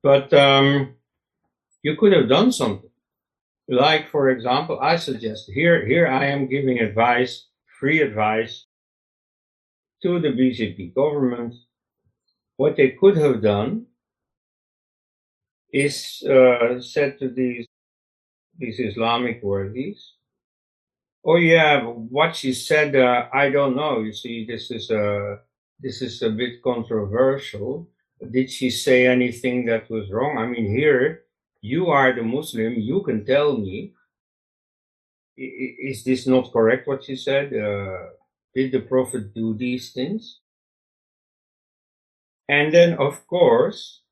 But 0.00 0.32
um, 0.32 0.94
you 1.82 1.96
could 1.96 2.12
have 2.12 2.28
done 2.28 2.52
something. 2.52 2.85
Like, 3.68 4.10
for 4.10 4.30
example, 4.30 4.78
I 4.80 4.96
suggest 4.96 5.50
here, 5.52 5.84
here 5.86 6.06
I 6.06 6.26
am 6.26 6.46
giving 6.48 6.78
advice, 6.78 7.46
free 7.80 8.00
advice 8.00 8.66
to 10.02 10.20
the 10.20 10.28
BJP 10.28 10.94
government. 10.94 11.54
What 12.56 12.76
they 12.76 12.90
could 12.90 13.16
have 13.16 13.42
done 13.42 13.86
is 15.72 16.22
uh, 16.28 16.80
said 16.80 17.18
to 17.18 17.28
these 17.28 17.66
these 18.58 18.80
Islamic 18.80 19.42
worthies, 19.42 20.14
"Oh 21.24 21.36
yeah, 21.36 21.82
what 21.84 22.34
she 22.36 22.52
said, 22.54 22.96
uh, 22.96 23.28
I 23.32 23.50
don't 23.50 23.76
know. 23.76 24.00
You 24.00 24.12
see, 24.12 24.46
this 24.46 24.70
is 24.70 24.90
a 24.90 25.40
this 25.80 26.00
is 26.02 26.22
a 26.22 26.30
bit 26.30 26.62
controversial. 26.62 27.90
Did 28.30 28.50
she 28.50 28.70
say 28.70 29.06
anything 29.06 29.66
that 29.66 29.90
was 29.90 30.10
wrong? 30.10 30.38
I 30.38 30.46
mean, 30.46 30.66
here 30.66 31.25
you 31.72 31.88
are 31.88 32.14
the 32.14 32.22
Muslim. 32.22 32.74
You 32.74 33.02
can 33.02 33.24
tell 33.24 33.56
me. 33.56 33.92
Is 35.36 36.02
this 36.04 36.26
not 36.26 36.52
correct? 36.52 36.88
What 36.88 37.08
you 37.08 37.16
said? 37.16 37.52
Uh, 37.52 38.10
did 38.54 38.72
the 38.72 38.80
Prophet 38.80 39.34
do 39.34 39.54
these 39.54 39.92
things? 39.92 40.40
And 42.48 42.72
then, 42.72 42.94
of 42.94 43.26
course, 43.26 44.02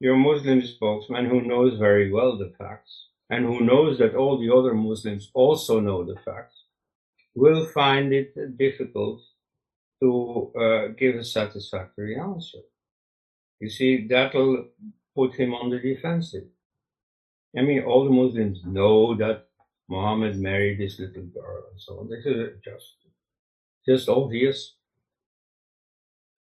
your 0.00 0.16
Muslim 0.16 0.62
spokesman 0.62 1.26
who 1.26 1.40
knows 1.42 1.78
very 1.78 2.10
well 2.10 2.36
the 2.36 2.52
facts 2.58 3.08
and 3.30 3.44
who 3.44 3.60
knows 3.60 3.98
that 3.98 4.14
all 4.14 4.38
the 4.38 4.52
other 4.52 4.74
Muslims 4.74 5.30
also 5.34 5.80
know 5.80 6.04
the 6.04 6.18
facts 6.24 6.64
will 7.34 7.66
find 7.66 8.12
it 8.12 8.34
difficult 8.58 9.20
to 10.00 10.52
uh, 10.58 10.88
give 10.98 11.16
a 11.16 11.24
satisfactory 11.24 12.18
answer. 12.18 12.62
You 13.60 13.70
see, 13.70 14.06
that'll 14.08 14.66
put 15.14 15.34
him 15.34 15.54
on 15.54 15.70
the 15.70 15.78
defensive. 15.78 16.48
I 17.56 17.62
mean, 17.62 17.84
all 17.84 18.04
the 18.04 18.10
Muslims 18.10 18.60
know 18.64 19.16
that 19.16 19.46
Muhammad 19.88 20.36
married 20.36 20.78
this 20.78 20.98
little 20.98 21.24
girl 21.24 21.64
and 21.70 21.80
so 21.80 22.00
on. 22.00 22.08
This 22.08 22.24
is 22.26 22.60
just, 22.64 22.94
just 23.86 24.08
obvious. 24.08 24.74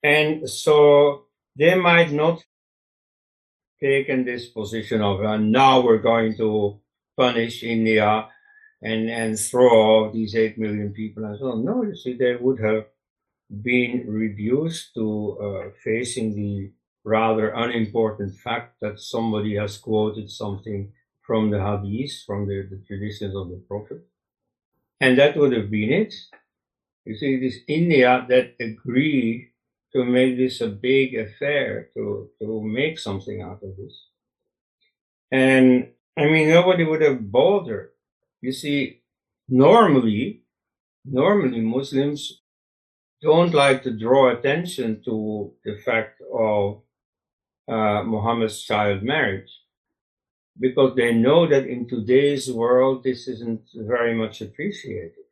And 0.03 0.49
so 0.49 1.27
they 1.57 1.75
might 1.75 2.13
not 2.13 2.43
taken 3.81 4.25
this 4.25 4.49
position 4.49 5.03
of 5.03 5.23
uh, 5.23 5.37
now 5.37 5.81
we're 5.81 5.99
going 5.99 6.37
to 6.37 6.81
punish 7.17 7.63
India 7.63 8.29
and 8.83 9.11
and 9.11 9.39
throw 9.39 9.69
off 9.69 10.13
these 10.13 10.35
eight 10.35 10.59
million 10.59 10.93
people 10.93 11.25
and 11.25 11.39
so 11.39 11.47
on. 11.53 11.65
No, 11.65 11.83
you 11.83 11.97
see, 11.97 12.17
they 12.17 12.37
would 12.37 12.61
have 12.61 12.87
been 13.51 14.05
reduced 14.07 14.95
to 14.95 15.39
uh, 15.43 15.71
facing 15.83 16.35
the 16.35 16.73
rather 17.09 17.49
unimportant 17.51 18.37
fact 18.37 18.77
that 18.83 19.01
somebody 19.01 19.57
has 19.57 19.79
quoted 19.79 20.31
something 20.31 20.93
from 21.27 21.51
the 21.51 21.61
hadith, 21.61 22.13
from 22.27 22.47
the, 22.47 22.67
the 22.71 22.83
traditions 22.87 23.35
of 23.35 23.49
the 23.49 23.63
Prophet. 23.69 24.01
And 25.01 25.19
that 25.19 25.37
would 25.37 25.53
have 25.53 25.71
been 25.71 25.93
it. 25.93 26.15
You 27.05 27.17
see, 27.17 27.35
it 27.35 27.43
is 27.43 27.61
India 27.67 28.27
that 28.29 28.55
agreed 28.61 29.53
to 29.95 30.05
make 30.05 30.37
this 30.37 30.61
a 30.61 30.69
big 30.69 31.15
affair, 31.15 31.89
to, 31.95 32.31
to 32.41 32.63
make 32.63 32.99
something 32.99 33.41
out 33.41 33.63
of 33.63 33.77
this. 33.77 33.95
And 35.31 35.89
I 36.17 36.25
mean, 36.27 36.49
nobody 36.49 36.85
would 36.85 37.03
have 37.03 37.31
bothered. 37.31 37.91
You 38.41 38.53
see, 38.53 39.03
normally, 39.49 40.43
normally 41.05 41.61
Muslims 41.61 42.43
don't 43.23 43.55
like 43.55 43.83
to 43.83 43.99
draw 43.99 44.31
attention 44.31 45.03
to 45.05 45.53
the 45.65 45.77
fact 45.85 46.21
of 46.33 46.83
uh, 47.69 48.03
Muhammad's 48.03 48.63
child 48.63 49.03
marriage 49.03 49.51
because 50.59 50.97
they 50.97 51.13
know 51.13 51.47
that 51.47 51.67
in 51.67 51.87
today's 51.87 52.51
world 52.51 53.05
this 53.05 53.29
isn't 53.29 53.63
very 53.75 54.15
much 54.15 54.41
appreciated. 54.41 55.27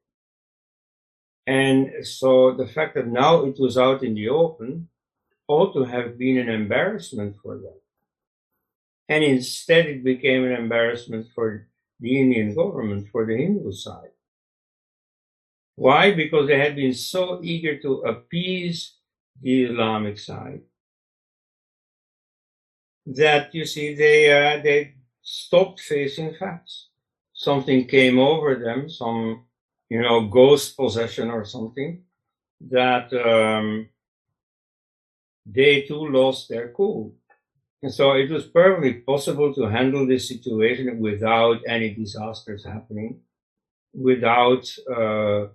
And 1.46 2.06
so 2.06 2.54
the 2.54 2.66
fact 2.66 2.94
that 2.94 3.06
now 3.06 3.44
it 3.44 3.56
was 3.58 3.78
out 3.78 4.02
in 4.02 4.14
the 4.14 4.28
open 4.28 4.88
ought 5.48 5.72
to 5.74 5.84
have 5.84 6.18
been 6.18 6.38
an 6.38 6.48
embarrassment 6.48 7.36
for 7.42 7.56
them. 7.56 7.78
And 9.08 9.22
instead 9.22 9.86
it 9.86 10.04
became 10.04 10.44
an 10.44 10.52
embarrassment 10.52 11.28
for 11.34 11.68
the 12.00 12.20
Indian 12.20 12.54
government, 12.54 13.08
for 13.10 13.24
the 13.24 13.36
Hindu 13.36 13.72
side. 13.72 14.10
Why? 15.76 16.12
Because 16.14 16.48
they 16.48 16.58
had 16.58 16.74
been 16.74 16.94
so 16.94 17.40
eager 17.42 17.78
to 17.80 18.02
appease 18.02 18.96
the 19.40 19.64
Islamic 19.64 20.18
side 20.18 20.62
that 23.06 23.54
you 23.54 23.64
see 23.64 23.94
they 23.94 24.30
uh, 24.32 24.62
they 24.62 24.94
stopped 25.22 25.80
facing 25.80 26.34
facts. 26.34 26.88
Something 27.34 27.86
came 27.86 28.18
over 28.18 28.54
them, 28.56 28.88
some 28.88 29.44
you 29.88 30.02
know, 30.02 30.26
ghost 30.26 30.76
possession 30.76 31.30
or 31.30 31.44
something, 31.44 32.02
that 32.70 33.12
um, 33.14 33.88
they 35.44 35.82
too 35.82 36.08
lost 36.08 36.48
their 36.48 36.70
cool. 36.72 37.14
And 37.82 37.92
so 37.94 38.12
it 38.14 38.30
was 38.30 38.46
perfectly 38.46 38.94
possible 38.94 39.54
to 39.54 39.64
handle 39.64 40.06
this 40.06 40.28
situation 40.28 41.00
without 41.00 41.58
any 41.68 41.94
disasters 41.94 42.64
happening, 42.64 43.20
without 43.94 44.66
uh, 44.94 45.48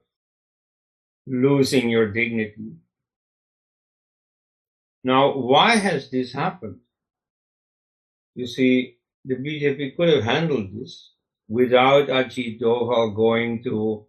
losing 1.25 1.89
your 1.89 2.11
dignity. 2.11 2.75
Now, 5.03 5.37
why 5.37 5.75
has 5.75 6.09
this 6.09 6.33
happened? 6.33 6.80
You 8.35 8.47
see, 8.47 8.97
the 9.25 9.35
BJP 9.35 9.95
could 9.95 10.09
have 10.09 10.23
handled 10.23 10.69
this 10.73 11.11
without 11.47 12.07
Ajit 12.07 12.59
Doval 12.59 13.15
going 13.15 13.63
to 13.63 14.05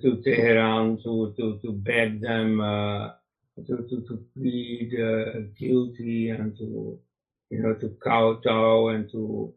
to 0.00 0.22
Tehran 0.22 0.98
to, 1.02 1.34
to, 1.36 1.58
to 1.62 1.72
beg 1.72 2.20
them 2.22 2.60
uh, 2.60 3.10
to, 3.66 3.76
to, 3.76 4.04
to 4.08 4.24
plead 4.34 4.94
uh, 4.98 5.40
guilty 5.58 6.30
and 6.30 6.56
to, 6.56 6.98
you 7.50 7.62
know, 7.62 7.74
to 7.74 7.96
kowtow 8.02 8.88
and 8.88 9.10
to, 9.10 9.52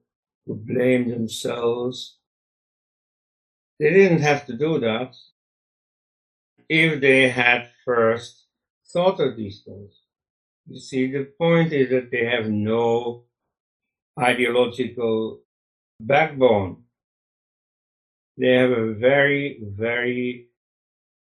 to 0.48 0.54
blame 0.54 1.10
themselves. 1.10 2.18
They 3.80 3.91
didn't 3.91 4.22
have 4.22 4.46
to 4.48 4.54
do 4.54 4.80
that 4.80 5.16
if 6.68 7.00
they 7.02 7.30
had 7.30 7.70
first 7.84 8.46
thought 8.91 9.20
of 9.20 9.38
these 9.38 9.62
things. 9.66 9.93
You 10.68 10.80
see, 10.80 11.12
the 11.12 11.26
point 11.38 11.74
is 11.74 11.89
that 11.91 12.10
they 12.12 12.26
have 12.26 12.50
no 12.50 13.26
ideological 14.20 15.41
backbone 15.99 16.86
they 18.38 18.53
have 18.53 18.72
a 18.72 18.93
very, 18.93 19.59
very 19.61 20.47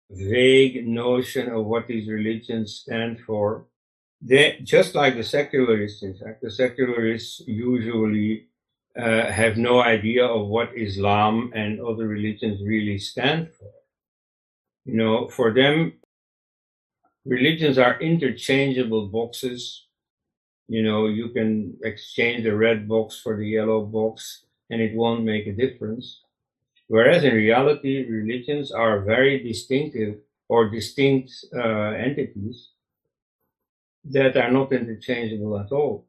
vague 0.10 0.88
notion 0.88 1.50
of 1.50 1.66
what 1.66 1.88
these 1.88 2.08
religions 2.10 2.76
stand 2.76 3.20
for. 3.22 3.66
They, 4.22 4.60
just 4.64 4.96
like 4.96 5.16
the 5.16 5.24
secularists, 5.24 6.04
in 6.04 6.16
fact, 6.16 6.42
the 6.42 6.52
secularists 6.52 7.42
usually 7.48 8.48
uh, 9.00 9.32
have 9.32 9.58
no 9.58 9.82
idea 9.82 10.26
of 10.26 10.48
what 10.48 10.76
Islam 10.76 11.52
and 11.56 11.80
other 11.80 12.08
religions 12.08 12.62
really 12.66 12.98
stand 12.98 13.52
for. 13.54 13.72
You 14.86 14.98
know, 14.98 15.28
for 15.28 15.54
them, 15.54 15.94
religions 17.26 17.78
are 17.78 18.00
interchangeable 18.02 19.08
boxes 19.08 19.87
You 20.68 20.84
know, 20.84 21.08
you 21.08 21.30
can 21.30 21.78
exchange 21.84 22.44
the 22.44 22.56
red 22.56 22.88
box 22.88 23.20
for 23.20 23.38
the 23.38 23.48
yellow 23.48 23.86
box 23.86 24.46
and 24.70 24.82
it 24.82 24.96
won't 24.96 25.24
make 25.24 25.48
a 25.48 25.54
difference. 25.54 26.22
Whereas 26.88 27.24
in 27.24 27.34
reality, 27.34 28.06
religions 28.10 28.72
are 28.72 29.02
very 29.02 29.44
distinctive 29.44 30.16
or 30.50 30.70
distinct 30.70 31.32
uh, 31.54 31.92
entities 31.92 32.70
that 34.06 34.38
are 34.38 34.52
not 34.52 34.72
interchangeable 34.72 35.60
at 35.60 35.72
all. 35.72 36.06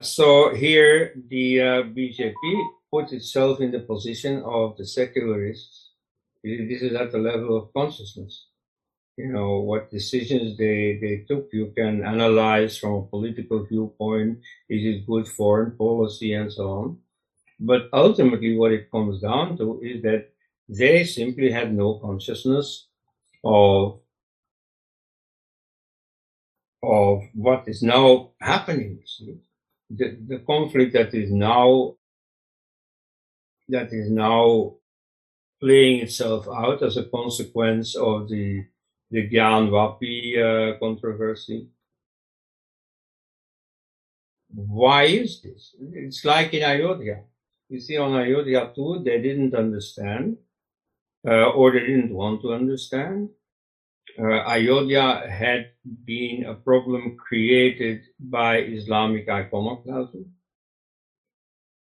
So 0.00 0.54
here 0.54 1.14
the 1.28 1.60
uh, 1.60 1.64
BJP 1.94 2.34
puts 2.90 3.12
itself 3.12 3.60
in 3.60 3.70
the 3.70 3.80
position 3.80 4.42
of 4.44 4.76
the 4.76 4.86
secularists. 4.86 5.90
This 6.44 6.82
is 6.82 6.94
at 6.94 7.10
the 7.10 7.18
level 7.18 7.56
of 7.56 7.72
consciousness. 7.72 8.47
You 9.18 9.32
know, 9.32 9.58
what 9.58 9.90
decisions 9.90 10.56
they, 10.56 10.96
they 11.02 11.24
took, 11.26 11.48
you 11.52 11.72
can 11.76 12.04
analyze 12.04 12.78
from 12.78 12.92
a 12.94 13.02
political 13.02 13.64
viewpoint. 13.66 14.38
Is 14.68 14.84
it 14.84 15.06
good 15.08 15.26
foreign 15.26 15.72
policy 15.72 16.34
and 16.34 16.52
so 16.52 16.70
on? 16.70 16.98
But 17.58 17.88
ultimately, 17.92 18.56
what 18.56 18.70
it 18.70 18.92
comes 18.92 19.20
down 19.20 19.58
to 19.58 19.80
is 19.82 20.02
that 20.02 20.30
they 20.68 21.02
simply 21.02 21.50
had 21.50 21.74
no 21.74 21.98
consciousness 21.98 22.86
of 23.42 24.00
of 26.80 27.22
what 27.34 27.64
is 27.66 27.82
now 27.82 28.30
happening. 28.40 29.02
The, 29.90 30.16
the 30.28 30.38
conflict 30.46 30.92
that 30.92 31.12
is 31.12 31.32
now 31.32 31.96
that 33.68 33.92
is 33.92 34.12
now 34.12 34.76
playing 35.60 36.02
itself 36.02 36.46
out 36.46 36.84
as 36.84 36.96
a 36.96 37.04
consequence 37.04 37.96
of 37.96 38.28
the 38.28 38.64
the 39.10 39.28
Gyanvapi 39.28 40.16
uh, 40.38 40.78
controversy. 40.78 41.68
Why 44.50 45.04
is 45.04 45.40
this? 45.42 45.74
It's 45.92 46.24
like 46.24 46.54
in 46.54 46.64
Ayodhya. 46.64 47.22
You 47.68 47.80
see, 47.80 47.96
on 47.98 48.16
Ayodhya 48.16 48.72
too, 48.74 49.02
they 49.04 49.20
didn't 49.20 49.54
understand, 49.54 50.38
uh, 51.26 51.50
or 51.50 51.72
they 51.72 51.80
didn't 51.80 52.14
want 52.14 52.40
to 52.42 52.54
understand. 52.54 53.28
Uh, 54.18 54.42
Ayodhya 54.48 55.28
had 55.28 55.70
been 56.04 56.46
a 56.46 56.54
problem 56.54 57.16
created 57.16 58.02
by 58.18 58.58
Islamic 58.58 59.28
iconoclasm. 59.28 60.32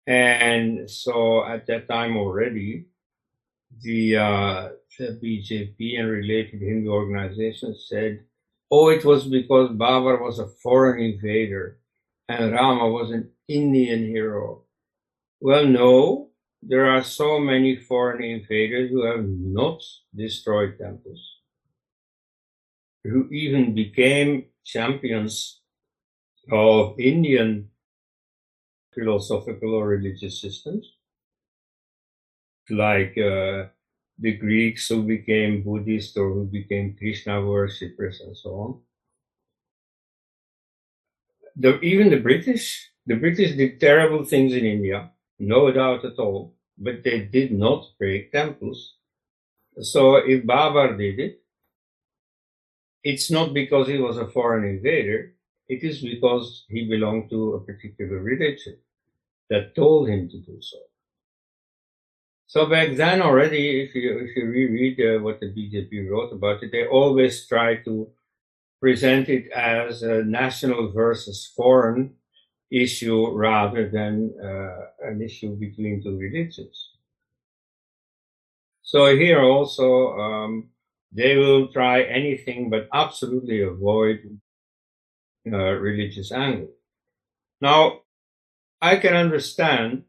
And 0.06 0.90
so 0.90 1.44
at 1.44 1.66
that 1.68 1.88
time 1.88 2.16
already, 2.16 2.86
the, 3.80 4.16
uh, 4.16 4.68
the 5.00 5.18
BJP 5.22 5.98
and 5.98 6.10
related 6.10 6.60
Hindu 6.60 6.90
organizations 6.90 7.86
said, 7.88 8.20
oh, 8.70 8.90
it 8.90 9.04
was 9.04 9.24
because 9.24 9.70
Babur 9.70 10.20
was 10.20 10.38
a 10.38 10.46
foreign 10.46 11.02
invader 11.02 11.78
and 12.28 12.52
Rama 12.52 12.88
was 12.88 13.10
an 13.10 13.30
Indian 13.48 14.06
hero. 14.06 14.64
Well, 15.40 15.66
no, 15.66 16.28
there 16.62 16.90
are 16.90 17.02
so 17.02 17.40
many 17.40 17.76
foreign 17.76 18.22
invaders 18.22 18.90
who 18.90 19.06
have 19.06 19.24
not 19.26 19.80
destroyed 20.14 20.76
temples, 20.78 21.22
who 23.02 23.26
even 23.30 23.74
became 23.74 24.44
champions 24.64 25.62
of 26.52 27.00
Indian 27.00 27.70
philosophical 28.94 29.74
or 29.74 29.86
religious 29.88 30.42
systems, 30.42 30.92
like 32.68 33.16
uh, 33.16 33.64
the 34.20 34.36
Greeks 34.36 34.88
who 34.88 35.02
became 35.02 35.62
Buddhist 35.62 36.16
or 36.16 36.32
who 36.32 36.44
became 36.44 36.96
Krishna 36.96 37.44
worshippers 37.44 38.20
and 38.20 38.36
so 38.36 38.50
on. 38.50 38.80
The, 41.56 41.80
even 41.80 42.10
the 42.10 42.20
British, 42.20 42.90
the 43.06 43.16
British 43.16 43.56
did 43.56 43.80
terrible 43.80 44.24
things 44.24 44.52
in 44.52 44.64
India 44.64 45.10
no 45.40 45.72
doubt 45.72 46.04
at 46.04 46.18
all. 46.18 46.54
But 46.78 47.02
they 47.02 47.20
did 47.20 47.52
not 47.52 47.86
break 47.98 48.30
temples. 48.32 48.94
So 49.80 50.16
if 50.16 50.44
Babur 50.44 50.96
did 50.96 51.18
it, 51.18 51.42
it's 53.02 53.30
not 53.30 53.54
because 53.54 53.88
he 53.88 53.98
was 53.98 54.18
a 54.18 54.28
foreign 54.28 54.64
invader. 54.64 55.34
It 55.68 55.82
is 55.82 56.02
because 56.02 56.64
he 56.68 56.88
belonged 56.88 57.30
to 57.30 57.54
a 57.54 57.60
particular 57.60 58.18
religion 58.18 58.76
that 59.48 59.74
told 59.74 60.08
him 60.08 60.28
to 60.28 60.38
do 60.38 60.58
so. 60.60 60.78
So 62.50 62.66
back 62.66 62.96
then 62.96 63.22
already, 63.22 63.80
if 63.80 63.94
you, 63.94 64.18
if 64.18 64.34
you 64.34 64.44
reread 64.46 64.98
uh, 64.98 65.22
what 65.22 65.38
the 65.38 65.46
BJP 65.46 66.10
wrote 66.10 66.32
about 66.32 66.60
it, 66.64 66.72
they 66.72 66.84
always 66.84 67.46
try 67.46 67.76
to 67.84 68.10
present 68.80 69.28
it 69.28 69.52
as 69.52 70.02
a 70.02 70.24
national 70.24 70.90
versus 70.90 71.52
foreign 71.56 72.14
issue 72.68 73.30
rather 73.30 73.88
than 73.88 74.34
uh, 74.42 75.08
an 75.08 75.22
issue 75.22 75.54
between 75.54 76.02
two 76.02 76.18
religions. 76.18 76.90
So 78.82 79.16
here 79.16 79.42
also, 79.42 80.18
um, 80.18 80.70
they 81.12 81.36
will 81.36 81.68
try 81.68 82.02
anything 82.02 82.68
but 82.68 82.88
absolutely 82.92 83.62
avoid 83.62 84.40
uh, 85.46 85.56
religious 85.56 86.32
angle. 86.32 86.72
Now, 87.60 88.00
I 88.82 88.96
can 88.96 89.14
understand 89.14 90.02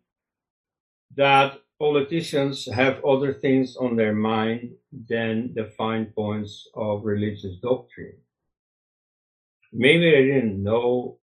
that 1.16 1.61
politicians 1.82 2.69
have 2.71 3.03
other 3.03 3.34
things 3.34 3.75
on 3.75 3.95
their 3.95 4.13
mind 4.13 4.69
than 5.09 5.51
the 5.55 5.65
fine 5.75 6.05
points 6.05 6.67
of 6.75 7.03
religious 7.03 7.55
doctrine. 7.57 8.17
Maybe 9.73 10.11
they 10.11 10.25
didn't 10.25 10.61
know 10.61 11.17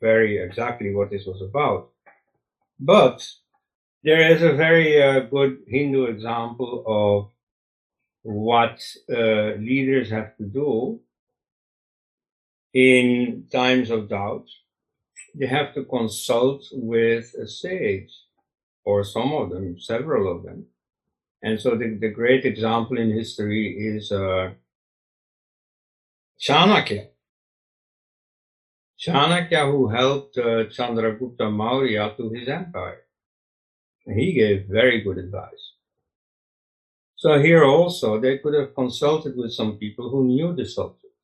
very 0.00 0.38
exactly 0.38 0.94
what 0.94 1.10
this 1.10 1.26
was 1.26 1.42
about. 1.42 1.90
But 2.78 3.26
there 4.04 4.22
is 4.32 4.42
a 4.42 4.52
very 4.52 5.02
uh, 5.02 5.20
good 5.20 5.58
Hindu 5.66 6.04
example 6.04 6.84
of 6.86 7.30
what 8.22 8.80
uh, 9.10 9.58
leaders 9.70 10.10
have 10.10 10.36
to 10.36 10.44
do 10.44 11.00
in 12.72 13.46
times 13.50 13.90
of 13.90 14.08
doubt. 14.08 14.46
They 15.34 15.46
have 15.46 15.74
to 15.74 15.82
consult 15.84 16.62
with 16.70 17.34
a 17.34 17.48
sage, 17.48 18.12
or 18.84 19.04
some 19.04 19.32
of 19.32 19.50
them, 19.50 19.78
several 19.78 20.34
of 20.34 20.42
them. 20.42 20.66
And 21.42 21.60
so 21.60 21.70
the, 21.76 21.98
the 22.00 22.08
great 22.08 22.44
example 22.44 22.98
in 22.98 23.12
history 23.12 23.76
is 23.76 24.12
uh, 24.12 24.52
Chanakya. 26.40 27.08
Chanakya, 29.04 29.70
who 29.70 29.88
helped 29.88 30.38
uh, 30.38 30.64
Chandragupta 30.70 31.50
Maurya 31.50 32.14
to 32.16 32.30
his 32.30 32.48
empire. 32.48 33.02
He 34.06 34.32
gave 34.32 34.66
very 34.68 35.00
good 35.00 35.18
advice. 35.18 35.74
So 37.16 37.40
here 37.40 37.64
also, 37.64 38.20
they 38.20 38.38
could 38.38 38.54
have 38.54 38.74
consulted 38.74 39.36
with 39.36 39.52
some 39.52 39.78
people 39.78 40.10
who 40.10 40.24
knew 40.24 40.54
the 40.54 40.66
subject. 40.66 41.14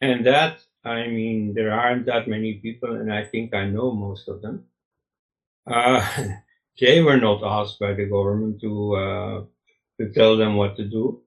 And 0.00 0.26
that, 0.26 0.58
I 0.84 1.06
mean, 1.06 1.54
there 1.54 1.72
aren't 1.72 2.04
that 2.06 2.28
many 2.28 2.54
people, 2.54 2.94
and 2.96 3.10
I 3.10 3.24
think 3.24 3.54
I 3.54 3.64
know 3.66 3.92
most 3.92 4.28
of 4.28 4.42
them. 4.42 4.64
Uh, 5.66 6.06
they 6.80 7.00
were 7.00 7.16
not 7.16 7.42
asked 7.42 7.78
by 7.78 7.92
the 7.94 8.06
government 8.06 8.60
to, 8.60 8.94
uh, 8.96 9.44
to 10.00 10.12
tell 10.12 10.36
them 10.36 10.56
what 10.56 10.76
to 10.76 10.84
do. 10.84 11.22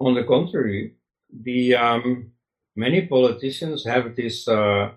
On 0.00 0.14
the 0.14 0.24
contrary, 0.24 0.96
the, 1.42 1.74
um, 1.74 2.32
many 2.76 3.06
politicians 3.06 3.84
have 3.84 4.16
this 4.16 4.48
uh, 4.48 4.92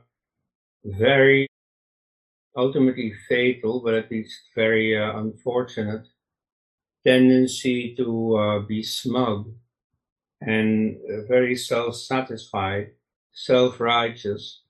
very 0.85 1.47
ultimately 2.55 3.13
fatal, 3.27 3.81
but 3.81 3.93
at 3.93 4.11
least 4.11 4.49
very 4.55 4.97
uh, 4.97 5.17
unfortunate 5.19 6.07
tendency 7.05 7.95
to 7.95 8.37
uh, 8.37 8.59
be 8.59 8.81
smug 8.81 9.51
and 10.41 10.97
very 11.27 11.55
self-satisfied, 11.55 12.91
self-righteous, 13.33 14.61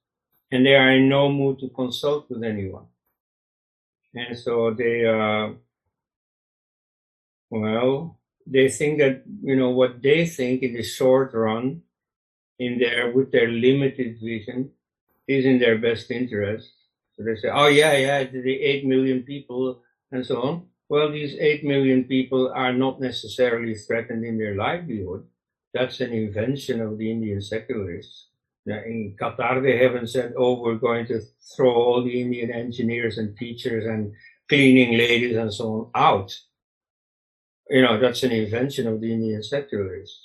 and 0.52 0.66
they 0.66 0.76
are 0.76 0.92
in 0.92 1.10
no 1.10 1.30
mood 1.30 1.60
to 1.60 1.70
consult 1.70 2.30
with 2.30 2.44
anyone. 2.44 2.86
And 4.14 4.38
so 4.38 4.74
they, 4.74 5.06
uh, 5.06 5.54
well, 7.50 8.20
they 8.46 8.70
think 8.70 9.00
that, 9.00 9.24
you 9.42 9.56
know, 9.56 9.72
what 9.72 10.02
they 10.02 10.26
think 10.26 10.62
in 10.62 10.74
the 10.74 10.84
short 10.84 11.34
run 11.34 11.82
in 12.60 12.78
their 12.78 13.12
with 13.12 13.32
their 13.32 13.48
limited 13.48 14.20
vision 14.22 14.72
is 15.28 15.46
in 15.46 15.60
their 15.60 15.78
best 15.78 16.12
interest. 16.12 16.70
So 17.14 17.24
they 17.24 17.36
say, 17.36 17.50
oh 17.52 17.68
yeah, 17.68 17.94
yeah, 17.98 18.24
the 18.24 18.62
eight 18.62 18.86
million 18.86 19.24
people 19.24 19.82
and 20.12 20.26
so 20.26 20.42
on. 20.42 20.66
Well, 20.90 21.12
these 21.12 21.36
eight 21.40 21.64
million 21.64 22.04
people 22.04 22.52
are 22.54 22.74
not 22.74 23.02
necessarily 23.02 23.76
threatened 23.76 24.26
in 24.26 24.38
their 24.38 24.56
livelihood. 24.56 25.26
That's 25.74 26.02
an 26.02 26.14
invention 26.14 26.82
of 26.82 26.98
the 26.98 27.10
Indian 27.10 27.42
secularists. 27.42 28.28
In 28.66 29.16
Qatar, 29.20 29.62
they 29.62 29.78
haven't 29.78 30.08
said, 30.08 30.34
oh, 30.38 30.62
we're 30.62 30.76
going 30.76 31.06
to 31.08 31.22
throw 31.56 31.74
all 31.74 32.04
the 32.04 32.22
Indian 32.22 32.52
engineers 32.52 33.18
and 33.18 33.36
teachers 33.38 33.86
and 33.86 34.14
cleaning 34.48 34.98
ladies 34.98 35.36
and 35.36 35.54
so 35.54 35.92
on 35.94 36.02
out. 36.02 36.34
You 37.70 37.82
know, 37.82 38.00
that's 38.00 38.24
an 38.24 38.32
invention 38.32 38.88
of 38.88 39.02
the 39.02 39.12
Indian 39.12 39.44
secularists. 39.44 40.20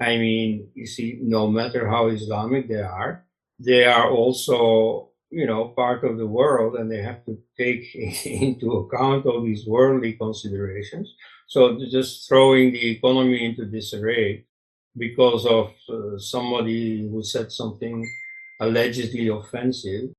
I 0.00 0.18
mean, 0.18 0.68
you 0.74 0.86
see, 0.86 1.20
no 1.22 1.46
matter 1.46 1.88
how 1.88 2.08
Islamic 2.08 2.68
they 2.68 2.82
are, 2.82 3.24
they 3.58 3.84
are 3.84 4.10
also, 4.10 5.10
you 5.30 5.46
know, 5.46 5.68
part 5.68 6.04
of 6.04 6.18
the 6.18 6.26
world 6.26 6.74
and 6.74 6.90
they 6.90 7.02
have 7.02 7.24
to 7.26 7.38
take 7.56 7.94
into 8.24 8.72
account 8.72 9.24
all 9.26 9.42
these 9.42 9.66
worldly 9.66 10.14
considerations. 10.14 11.14
So 11.46 11.78
just 11.90 12.28
throwing 12.28 12.72
the 12.72 12.90
economy 12.90 13.44
into 13.44 13.64
disarray 13.64 14.46
because 14.96 15.46
of 15.46 15.72
uh, 15.88 16.18
somebody 16.18 17.08
who 17.08 17.22
said 17.22 17.50
something 17.50 18.06
allegedly 18.60 19.28
offensive, 19.28 20.10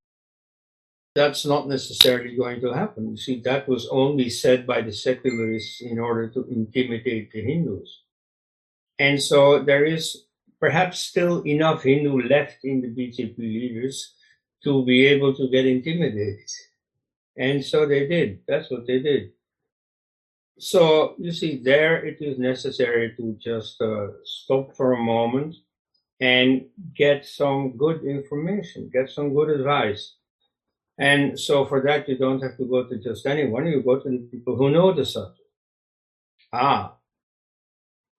that's 1.14 1.46
not 1.46 1.68
necessarily 1.68 2.36
going 2.36 2.60
to 2.60 2.72
happen. 2.72 3.10
You 3.10 3.16
see, 3.16 3.40
that 3.44 3.68
was 3.68 3.86
only 3.90 4.28
said 4.28 4.66
by 4.66 4.82
the 4.82 4.92
secularists 4.92 5.80
in 5.80 5.98
order 5.98 6.28
to 6.30 6.44
intimidate 6.50 7.30
the 7.30 7.42
Hindus. 7.42 8.02
And 8.98 9.22
so 9.22 9.62
there 9.62 9.84
is 9.84 10.24
perhaps 10.60 10.98
still 10.98 11.42
enough 11.46 11.82
Hindu 11.82 12.28
left 12.28 12.64
in 12.64 12.80
the 12.80 12.88
BJP 12.88 13.38
leaders 13.38 14.14
to 14.64 14.84
be 14.84 15.06
able 15.06 15.34
to 15.34 15.48
get 15.50 15.66
intimidated. 15.66 16.50
And 17.36 17.64
so 17.64 17.86
they 17.86 18.06
did. 18.06 18.40
That's 18.48 18.70
what 18.70 18.86
they 18.86 19.00
did. 19.00 19.32
So 20.58 21.14
you 21.18 21.32
see, 21.32 21.60
there 21.62 22.04
it 22.04 22.18
is 22.20 22.38
necessary 22.38 23.14
to 23.16 23.36
just 23.40 23.80
uh, 23.80 24.08
stop 24.24 24.76
for 24.76 24.92
a 24.92 25.02
moment 25.02 25.56
and 26.20 26.66
get 26.96 27.26
some 27.26 27.76
good 27.76 28.04
information, 28.04 28.90
get 28.92 29.10
some 29.10 29.34
good 29.34 29.50
advice. 29.50 30.14
And 30.96 31.38
so 31.38 31.64
for 31.66 31.82
that, 31.82 32.08
you 32.08 32.16
don't 32.16 32.40
have 32.40 32.56
to 32.56 32.64
go 32.64 32.84
to 32.84 32.96
just 32.98 33.26
anyone, 33.26 33.66
you 33.66 33.82
go 33.82 33.98
to 33.98 34.08
the 34.08 34.28
people 34.30 34.54
who 34.56 34.70
know 34.70 34.92
the 34.92 35.04
subject. 35.04 35.40
Ah, 36.52 36.94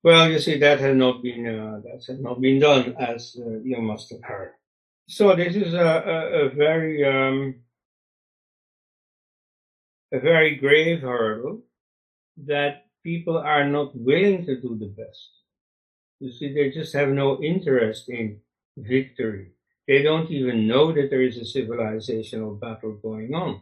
well, 0.05 0.29
you 0.29 0.37
see, 0.37 0.59
that 0.59 0.79
has 0.81 0.95
not 0.95 1.23
been 1.23 1.47
uh, 1.47 1.79
that 1.83 2.03
has 2.05 2.19
not 2.19 2.39
been 2.39 2.59
done, 2.59 2.95
as 2.99 3.35
uh, 3.39 3.57
you 3.63 3.81
must 3.81 4.11
have 4.11 4.21
heard. 4.21 4.51
So 5.07 5.35
this 5.35 5.55
is 5.55 5.73
a, 5.73 5.79
a, 5.79 6.45
a 6.45 6.49
very 6.49 7.03
um, 7.03 7.55
a 10.11 10.19
very 10.19 10.57
grave 10.57 11.01
hurdle 11.01 11.63
that 12.37 12.87
people 13.03 13.37
are 13.37 13.67
not 13.67 13.95
willing 13.95 14.45
to 14.45 14.59
do 14.59 14.77
the 14.77 14.87
best. 14.87 15.29
You 16.19 16.31
see, 16.31 16.53
they 16.53 16.71
just 16.71 16.93
have 16.93 17.09
no 17.09 17.41
interest 17.41 18.09
in 18.09 18.39
victory. 18.77 19.51
They 19.87 20.01
don't 20.01 20.31
even 20.31 20.67
know 20.67 20.91
that 20.91 21.09
there 21.09 21.21
is 21.21 21.37
a 21.37 21.41
civilizational 21.41 22.59
battle 22.59 22.93
going 22.93 23.33
on. 23.35 23.61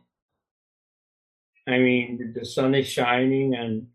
I 1.68 1.78
mean, 1.80 2.34
the 2.36 2.46
sun 2.46 2.76
is 2.76 2.88
shining 2.88 3.56
and 3.56 3.88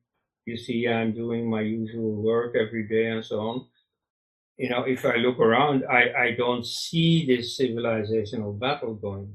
you 0.46 0.56
see 0.56 0.88
I'm 0.88 1.12
doing 1.12 1.48
my 1.48 1.60
usual 1.60 2.12
work 2.22 2.56
every 2.56 2.88
day 2.88 3.06
and 3.06 3.24
so 3.24 3.40
on. 3.40 3.66
You 4.56 4.70
know, 4.70 4.82
if 4.84 5.04
I 5.04 5.16
look 5.16 5.38
around, 5.38 5.84
I, 5.88 6.12
I 6.24 6.30
don't 6.36 6.66
see 6.66 7.26
this 7.26 7.58
civilizational 7.58 8.58
battle 8.58 8.94
going. 8.94 9.34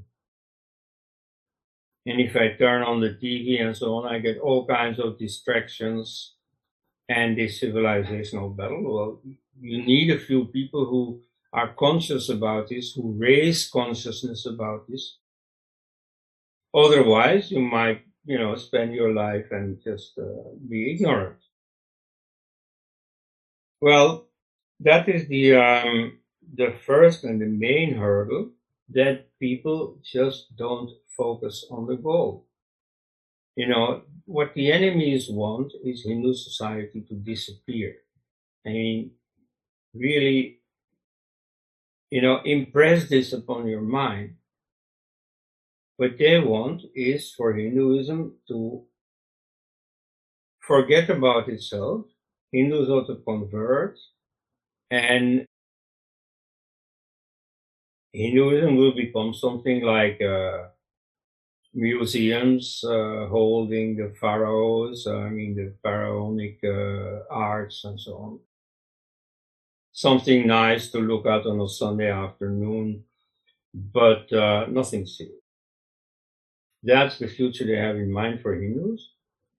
And 2.06 2.20
if 2.20 2.36
I 2.36 2.52
turn 2.58 2.82
on 2.82 3.00
the 3.00 3.10
TV 3.10 3.60
and 3.60 3.76
so 3.76 3.94
on, 3.96 4.12
I 4.12 4.18
get 4.18 4.38
all 4.38 4.66
kinds 4.66 4.98
of 4.98 5.18
distractions 5.18 6.34
and 7.08 7.36
this 7.36 7.60
civilizational 7.62 8.54
battle. 8.54 8.82
Well, 8.82 9.20
you 9.60 9.82
need 9.82 10.10
a 10.10 10.18
few 10.18 10.46
people 10.46 10.84
who 10.86 11.20
are 11.52 11.74
conscious 11.74 12.28
about 12.28 12.68
this, 12.68 12.92
who 12.92 13.14
raise 13.16 13.68
consciousness 13.68 14.44
about 14.46 14.86
this. 14.88 15.18
Otherwise, 16.74 17.50
you 17.50 17.60
might 17.60 18.02
you 18.24 18.38
know, 18.38 18.54
spend 18.56 18.94
your 18.94 19.12
life 19.12 19.46
and 19.50 19.82
just 19.82 20.18
uh, 20.18 20.24
be 20.68 20.92
ignorant. 20.92 21.36
Well, 23.80 24.26
that 24.80 25.08
is 25.08 25.28
the 25.28 25.56
um, 25.56 26.18
the 26.54 26.74
first 26.86 27.24
and 27.24 27.40
the 27.40 27.46
main 27.46 27.94
hurdle 27.94 28.50
that 28.90 29.26
people 29.38 29.98
just 30.02 30.56
don't 30.56 30.90
focus 31.16 31.66
on 31.70 31.86
the 31.86 31.96
goal. 31.96 32.46
You 33.56 33.68
know, 33.68 34.02
what 34.26 34.54
the 34.54 34.72
enemies 34.72 35.28
want 35.30 35.72
is 35.84 36.04
Hindu 36.04 36.34
society 36.34 37.04
to 37.08 37.14
disappear. 37.14 37.96
I 38.66 38.70
mean, 38.70 39.10
really, 39.94 40.60
you 42.10 42.20
know, 42.22 42.40
impress 42.44 43.08
this 43.08 43.32
upon 43.32 43.68
your 43.68 43.80
mind 43.80 44.36
what 45.96 46.18
they 46.18 46.40
want 46.40 46.82
is 46.94 47.32
for 47.32 47.52
Hinduism 47.52 48.34
to 48.48 48.84
forget 50.60 51.08
about 51.08 51.48
itself. 51.48 52.06
Hindus 52.52 52.88
ought 52.88 53.06
to 53.06 53.16
convert 53.16 53.98
and 54.90 55.46
Hinduism 58.14 58.76
will 58.76 58.92
become 58.94 59.34
something 59.34 59.82
like 59.82 60.20
uh, 60.22 60.68
museums 61.74 62.84
uh, 62.84 63.26
holding 63.28 63.96
the 63.96 64.14
pharaohs, 64.20 65.06
uh, 65.06 65.18
I 65.18 65.30
mean 65.30 65.56
the 65.56 65.74
pharaonic 65.82 66.60
uh, 66.64 67.24
arts 67.28 67.84
and 67.84 68.00
so 68.00 68.16
on. 68.16 68.38
Something 69.92 70.46
nice 70.46 70.90
to 70.92 70.98
look 70.98 71.26
at 71.26 71.46
on 71.46 71.60
a 71.60 71.68
Sunday 71.68 72.10
afternoon, 72.10 73.04
but 73.74 74.32
uh, 74.32 74.66
nothing 74.68 75.06
serious. 75.06 75.36
That's 76.84 77.18
the 77.18 77.28
future 77.28 77.66
they 77.66 77.76
have 77.78 77.96
in 77.96 78.12
mind 78.12 78.40
for 78.42 78.54
Hindus. 78.54 79.10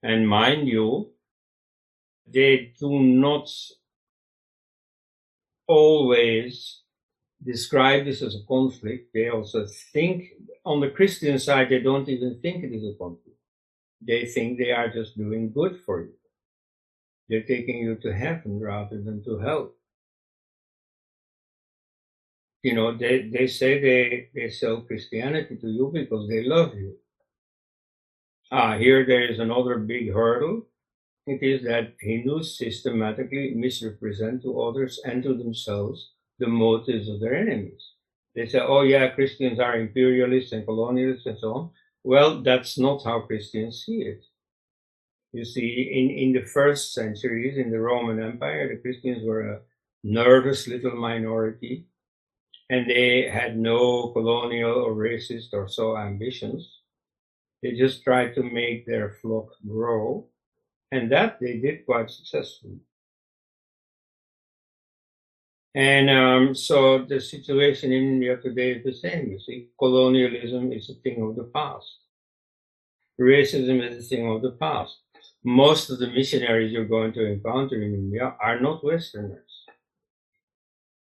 And 0.03 0.27
mind 0.29 0.67
you, 0.67 1.11
they 2.27 2.73
do 2.79 2.99
not 3.01 3.49
always 5.67 6.84
describe 7.43 8.05
this 8.05 8.21
as 8.21 8.35
a 8.35 8.45
conflict. 8.47 9.11
They 9.13 9.29
also 9.29 9.65
think, 9.93 10.25
on 10.65 10.79
the 10.79 10.89
Christian 10.89 11.37
side, 11.39 11.69
they 11.69 11.79
don't 11.79 12.09
even 12.09 12.39
think 12.41 12.63
it 12.63 12.73
is 12.73 12.83
a 12.83 12.97
conflict. 12.97 13.37
They 14.01 14.25
think 14.25 14.57
they 14.57 14.71
are 14.71 14.89
just 14.89 15.17
doing 15.17 15.51
good 15.51 15.79
for 15.85 16.01
you. 16.01 16.13
They're 17.29 17.43
taking 17.43 17.77
you 17.79 17.95
to 17.95 18.13
heaven 18.13 18.59
rather 18.59 19.01
than 19.01 19.23
to 19.23 19.39
hell. 19.39 19.71
You 22.63 22.73
know, 22.73 22.97
they, 22.97 23.29
they 23.29 23.47
say 23.47 23.79
they, 23.79 24.29
they 24.33 24.49
sell 24.49 24.81
Christianity 24.81 25.55
to 25.57 25.67
you 25.67 25.91
because 25.93 26.27
they 26.27 26.43
love 26.43 26.75
you. 26.75 26.97
Ah, 28.51 28.77
here 28.77 29.05
there 29.05 29.29
is 29.29 29.39
another 29.39 29.77
big 29.79 30.11
hurdle. 30.13 30.67
It 31.27 31.41
is 31.41 31.63
that 31.63 31.95
Hindus 31.99 32.57
systematically 32.57 33.53
misrepresent 33.55 34.43
to 34.43 34.61
others 34.61 34.99
and 35.03 35.23
to 35.23 35.35
themselves 35.35 36.11
the 36.39 36.47
motives 36.47 37.09
of 37.09 37.19
their 37.19 37.35
enemies. 37.35 37.83
They 38.35 38.47
say, 38.47 38.59
oh 38.59 38.81
yeah, 38.81 39.09
Christians 39.09 39.59
are 39.59 39.77
imperialists 39.77 40.51
and 40.51 40.65
colonialists 40.65 41.25
and 41.25 41.37
so 41.39 41.53
on. 41.53 41.69
Well, 42.03 42.41
that's 42.43 42.77
not 42.77 43.03
how 43.03 43.21
Christians 43.21 43.83
see 43.85 44.01
it. 44.01 44.23
You 45.31 45.45
see, 45.45 45.91
in, 45.91 46.09
in 46.09 46.33
the 46.33 46.47
first 46.47 46.93
centuries 46.93 47.57
in 47.57 47.71
the 47.71 47.79
Roman 47.79 48.21
Empire, 48.21 48.69
the 48.69 48.81
Christians 48.81 49.23
were 49.25 49.49
a 49.49 49.59
nervous 50.03 50.67
little 50.67 50.95
minority 50.95 51.87
and 52.69 52.89
they 52.89 53.29
had 53.29 53.57
no 53.57 54.09
colonial 54.09 54.71
or 54.71 54.95
racist 54.95 55.53
or 55.53 55.67
so 55.67 55.97
ambitions. 55.97 56.79
They 57.61 57.73
just 57.73 58.03
tried 58.03 58.33
to 58.35 58.43
make 58.43 58.85
their 58.85 59.17
flock 59.21 59.49
grow, 59.67 60.27
and 60.91 61.11
that 61.11 61.37
they 61.39 61.57
did 61.57 61.85
quite 61.85 62.09
successfully. 62.09 62.79
And 65.75 66.09
um, 66.09 66.55
so 66.55 66.99
the 67.03 67.19
situation 67.19 67.91
in 67.91 68.03
India 68.03 68.37
today 68.37 68.71
is 68.71 68.83
the 68.85 68.93
same. 68.93 69.29
You 69.29 69.39
see, 69.39 69.67
colonialism 69.77 70.71
is 70.71 70.89
a 70.89 70.93
thing 70.93 71.21
of 71.21 71.35
the 71.35 71.51
past. 71.53 71.85
Racism 73.19 73.83
is 73.85 74.05
a 74.05 74.07
thing 74.07 74.31
of 74.31 74.41
the 74.41 74.51
past. 74.51 74.95
Most 75.43 75.89
of 75.89 75.99
the 75.99 76.07
missionaries 76.07 76.71
you're 76.71 76.85
going 76.85 77.11
to 77.13 77.25
encounter 77.25 77.75
in 77.81 77.93
India 77.93 78.35
are 78.41 78.59
not 78.59 78.85
Westerners. 78.85 79.51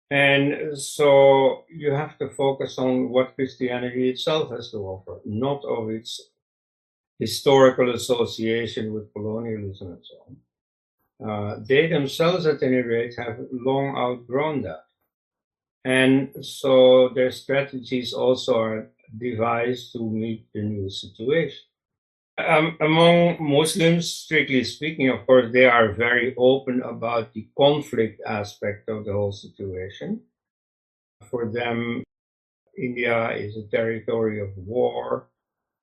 And 0.10 0.76
so 0.78 1.66
you 1.70 1.92
have 1.92 2.18
to 2.18 2.30
focus 2.30 2.80
on 2.80 3.10
what 3.10 3.36
Christianity 3.36 4.10
itself 4.10 4.50
has 4.52 4.72
to 4.72 4.78
offer, 4.78 5.20
not 5.26 5.64
of 5.66 5.92
its 5.92 6.20
historical 7.20 7.94
association 7.94 8.92
with 8.94 9.14
colonialism 9.14 9.90
and 9.90 10.04
so 10.04 10.16
on. 10.28 10.38
Uh, 11.26 11.56
they 11.68 11.88
themselves, 11.88 12.46
at 12.46 12.62
any 12.62 12.78
rate, 12.78 13.16
have 13.18 13.40
long 13.52 13.96
outgrown 13.98 14.62
that. 14.62 14.86
And 15.84 16.46
so 16.46 17.10
their 17.16 17.32
strategies 17.32 18.14
also 18.14 18.60
are 18.60 18.90
devised 19.18 19.94
to 19.94 20.10
meet 20.10 20.48
the 20.54 20.62
new 20.62 20.90
situation. 20.90 21.64
Um, 22.38 22.78
among 22.82 23.38
Muslims, 23.40 24.12
strictly 24.12 24.64
speaking, 24.64 25.10
of 25.10 25.26
course, 25.26 25.52
they 25.52 25.66
are 25.66 25.94
very 25.94 26.36
open 26.38 26.84
about 26.84 27.34
the 27.34 27.48
conflict 27.58 28.22
aspect 28.28 28.90
of 28.90 29.06
the 29.06 29.14
whole 29.14 29.32
situation. 29.32 30.22
For 31.32 31.52
them, 31.52 32.04
India 32.78 33.32
is 33.32 33.58
a 33.58 33.68
territory 33.68 34.40
of 34.40 34.56
war 34.56 35.30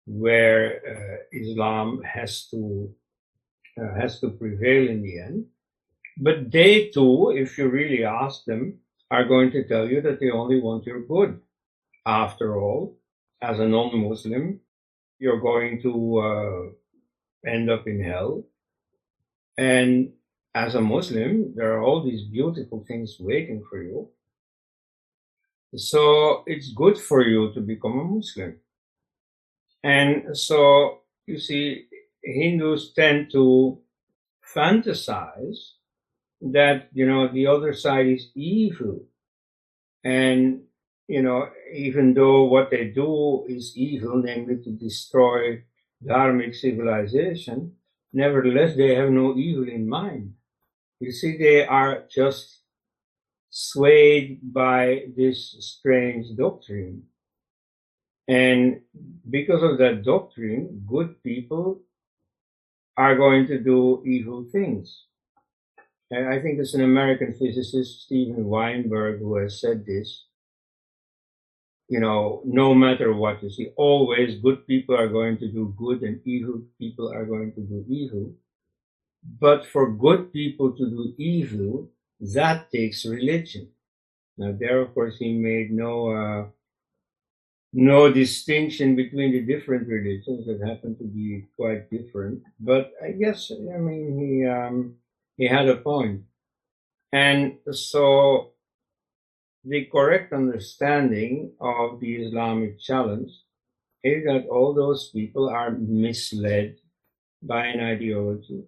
where 0.06 0.80
uh, 0.86 1.16
Islam 1.32 2.02
has 2.02 2.46
to 2.50 2.94
uh, 3.80 3.94
has 4.00 4.20
to 4.20 4.30
prevail 4.30 4.88
in 4.88 5.02
the 5.02 5.20
end. 5.20 5.46
But 6.16 6.50
they 6.50 6.88
too, 6.88 7.32
if 7.34 7.58
you 7.58 7.68
really 7.68 8.04
ask 8.04 8.44
them, 8.44 8.78
are 9.10 9.24
going 9.24 9.50
to 9.52 9.64
tell 9.64 9.88
you 9.88 10.00
that 10.02 10.20
they 10.20 10.30
only 10.30 10.60
want 10.60 10.86
your 10.86 11.02
good. 11.02 11.40
After 12.06 12.56
all, 12.56 12.98
as 13.40 13.58
a 13.58 13.68
non-Muslim, 13.68 14.60
you're 15.18 15.40
going 15.40 15.80
to 15.82 16.18
uh, 16.18 17.50
end 17.50 17.70
up 17.70 17.86
in 17.86 18.02
hell. 18.02 18.44
And 19.56 20.12
as 20.54 20.74
a 20.74 20.80
Muslim, 20.80 21.54
there 21.56 21.72
are 21.74 21.82
all 21.82 22.02
these 22.02 22.24
beautiful 22.24 22.84
things 22.86 23.16
waiting 23.18 23.62
for 23.68 23.82
you. 23.82 24.08
So 25.76 26.44
it's 26.46 26.72
good 26.72 26.98
for 26.98 27.22
you 27.22 27.52
to 27.54 27.60
become 27.60 27.98
a 27.98 28.04
Muslim. 28.04 28.56
And 29.82 30.36
so, 30.36 31.00
you 31.26 31.38
see, 31.38 31.86
Hindus 32.24 32.92
tend 32.94 33.30
to 33.32 33.78
fantasize 34.54 35.72
that, 36.40 36.88
you 36.92 37.06
know, 37.06 37.28
the 37.32 37.46
other 37.46 37.72
side 37.72 38.06
is 38.06 38.30
evil. 38.34 39.04
And, 40.04 40.62
you 41.08 41.22
know, 41.22 41.48
even 41.72 42.14
though 42.14 42.44
what 42.44 42.70
they 42.70 42.86
do 42.86 43.44
is 43.48 43.76
evil, 43.76 44.22
namely 44.22 44.62
to 44.64 44.70
destroy 44.70 45.62
dharmic 46.04 46.54
civilization, 46.54 47.72
nevertheless, 48.12 48.76
they 48.76 48.94
have 48.94 49.10
no 49.10 49.36
evil 49.36 49.68
in 49.68 49.88
mind. 49.88 50.34
You 51.00 51.12
see, 51.12 51.36
they 51.36 51.66
are 51.66 52.04
just 52.10 52.60
swayed 53.50 54.40
by 54.52 55.04
this 55.16 55.56
strange 55.60 56.26
doctrine. 56.36 57.04
And 58.26 58.80
because 59.28 59.62
of 59.62 59.78
that 59.78 60.02
doctrine, 60.02 60.84
good 60.86 61.22
people 61.22 61.82
are 62.96 63.16
going 63.16 63.46
to 63.48 63.58
do 63.58 64.02
evil 64.06 64.44
things. 64.50 65.04
And 66.10 66.28
I 66.28 66.40
think 66.40 66.58
it's 66.58 66.74
an 66.74 66.84
American 66.84 67.34
physicist, 67.34 68.02
Steven 68.02 68.44
Weinberg, 68.44 69.20
who 69.20 69.36
has 69.36 69.60
said 69.60 69.84
this. 69.86 70.26
You 71.88 72.00
know, 72.00 72.42
no 72.44 72.74
matter 72.74 73.12
what 73.12 73.42
you 73.42 73.50
see, 73.50 73.72
always 73.76 74.40
good 74.40 74.66
people 74.66 74.96
are 74.96 75.08
going 75.08 75.38
to 75.38 75.48
do 75.48 75.74
good 75.76 76.02
and 76.02 76.20
evil 76.24 76.62
people 76.78 77.12
are 77.12 77.24
going 77.26 77.52
to 77.54 77.60
do 77.60 77.84
evil. 77.88 78.32
But 79.40 79.66
for 79.66 79.90
good 79.90 80.32
people 80.32 80.72
to 80.72 80.88
do 80.88 81.14
evil, 81.18 81.90
that 82.20 82.70
takes 82.70 83.04
religion. 83.04 83.68
Now 84.38 84.54
there, 84.58 84.80
of 84.80 84.94
course, 84.94 85.18
he 85.18 85.32
made 85.32 85.70
no, 85.70 86.10
uh, 86.10 86.46
no 87.74 88.10
distinction 88.10 88.94
between 88.94 89.32
the 89.32 89.40
different 89.40 89.88
religions 89.88 90.46
that 90.46 90.60
happen 90.66 90.96
to 90.96 91.04
be 91.04 91.44
quite 91.56 91.90
different. 91.90 92.40
But 92.60 92.92
I 93.04 93.10
guess, 93.10 93.50
I 93.50 93.78
mean, 93.78 94.16
he, 94.16 94.46
um, 94.46 94.94
he 95.36 95.48
had 95.48 95.68
a 95.68 95.76
point. 95.76 96.22
And 97.12 97.58
so 97.72 98.52
the 99.64 99.86
correct 99.86 100.32
understanding 100.32 101.52
of 101.60 101.98
the 101.98 102.14
Islamic 102.16 102.80
challenge 102.80 103.30
is 104.04 104.24
that 104.24 104.46
all 104.48 104.72
those 104.72 105.10
people 105.10 105.48
are 105.48 105.72
misled 105.72 106.76
by 107.42 107.66
an 107.66 107.80
ideology 107.80 108.64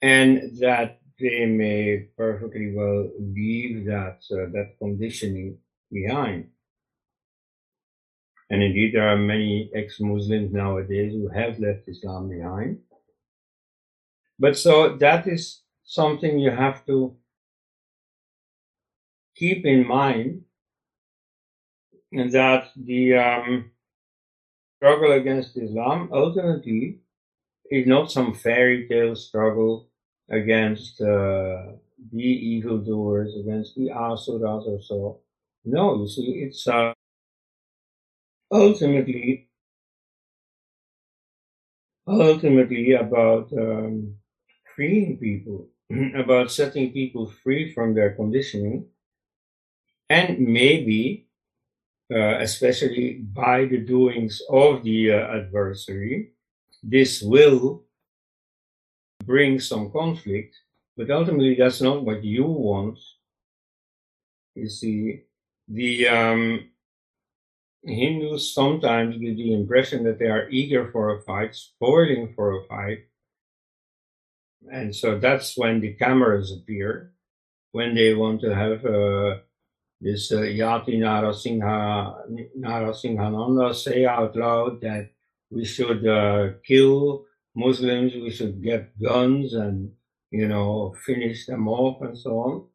and 0.00 0.58
that 0.60 1.00
they 1.18 1.44
may 1.44 2.06
perfectly 2.16 2.72
well 2.74 3.10
leave 3.18 3.84
that 3.84 4.20
uh, 4.32 4.48
that 4.52 4.76
conditioning 4.78 5.58
behind. 5.92 6.48
And 8.50 8.62
indeed, 8.62 8.94
there 8.94 9.08
are 9.08 9.16
many 9.16 9.70
ex-Muslims 9.74 10.52
nowadays 10.52 11.12
who 11.12 11.28
have 11.28 11.60
left 11.60 11.88
Islam 11.88 12.28
behind. 12.28 12.78
But 14.38 14.58
so 14.58 14.96
that 14.96 15.28
is 15.28 15.62
something 15.84 16.38
you 16.38 16.50
have 16.50 16.84
to 16.86 17.16
keep 19.36 19.64
in 19.64 19.86
mind 19.86 20.42
that 22.12 22.70
the 22.76 23.14
um, 23.14 23.70
struggle 24.76 25.12
against 25.12 25.56
Islam 25.56 26.10
ultimately 26.12 26.98
is 27.70 27.86
not 27.86 28.10
some 28.10 28.34
fairy 28.34 28.88
tale 28.88 29.14
struggle 29.14 29.88
against 30.28 31.00
uh, 31.00 31.72
the 32.12 32.30
evildoers, 32.54 33.36
against 33.38 33.76
the 33.76 33.90
asuras 33.90 34.64
or 34.66 34.80
so. 34.80 35.20
No, 35.64 36.00
you 36.00 36.08
see, 36.08 36.44
it's 36.46 36.66
uh, 36.66 36.92
ultimately 38.50 39.50
ultimately 42.06 42.92
about 42.92 43.52
um, 43.52 44.16
freeing 44.74 45.18
people, 45.18 45.68
about 46.14 46.50
setting 46.50 46.92
people 46.92 47.30
free 47.42 47.72
from 47.72 47.94
their 47.94 48.12
conditioning, 48.14 48.86
and 50.08 50.38
maybe, 50.40 51.28
uh, 52.12 52.38
especially 52.38 53.14
by 53.14 53.64
the 53.66 53.78
doings 53.78 54.42
of 54.50 54.82
the 54.82 55.12
uh, 55.12 55.36
adversary, 55.38 56.32
this 56.82 57.22
will 57.22 57.84
bring 59.24 59.60
some 59.60 59.90
conflict, 59.92 60.56
but 60.96 61.10
ultimately 61.10 61.54
that's 61.54 61.80
not 61.80 62.04
what 62.04 62.24
you 62.24 62.44
want. 62.44 62.98
You 64.56 64.68
see, 64.68 65.22
the 65.68 66.08
um, 66.08 66.69
Hindus 67.84 68.54
sometimes 68.54 69.16
give 69.16 69.36
the 69.36 69.54
impression 69.54 70.04
that 70.04 70.18
they 70.18 70.26
are 70.26 70.48
eager 70.50 70.90
for 70.90 71.16
a 71.16 71.22
fight, 71.22 71.54
spoiling 71.54 72.34
for 72.34 72.56
a 72.56 72.66
fight. 72.66 73.06
And 74.70 74.94
so 74.94 75.18
that's 75.18 75.56
when 75.56 75.80
the 75.80 75.94
cameras 75.94 76.52
appear, 76.52 77.12
when 77.72 77.94
they 77.94 78.12
want 78.14 78.42
to 78.42 78.54
have 78.54 78.84
uh, 78.84 79.38
this 80.00 80.30
uh, 80.32 80.40
Yati 80.40 80.98
Narasingha, 80.98 82.50
Narasinghananda 82.58 83.74
say 83.74 84.04
out 84.04 84.36
loud 84.36 84.80
that 84.82 85.10
we 85.50 85.64
should 85.64 86.06
uh, 86.06 86.50
kill 86.64 87.24
Muslims, 87.54 88.14
we 88.14 88.30
should 88.30 88.62
get 88.62 88.98
guns 89.00 89.54
and, 89.54 89.92
you 90.30 90.46
know, 90.46 90.94
finish 91.04 91.46
them 91.46 91.66
off 91.68 92.02
and 92.02 92.16
so 92.16 92.38
on. 92.38 92.66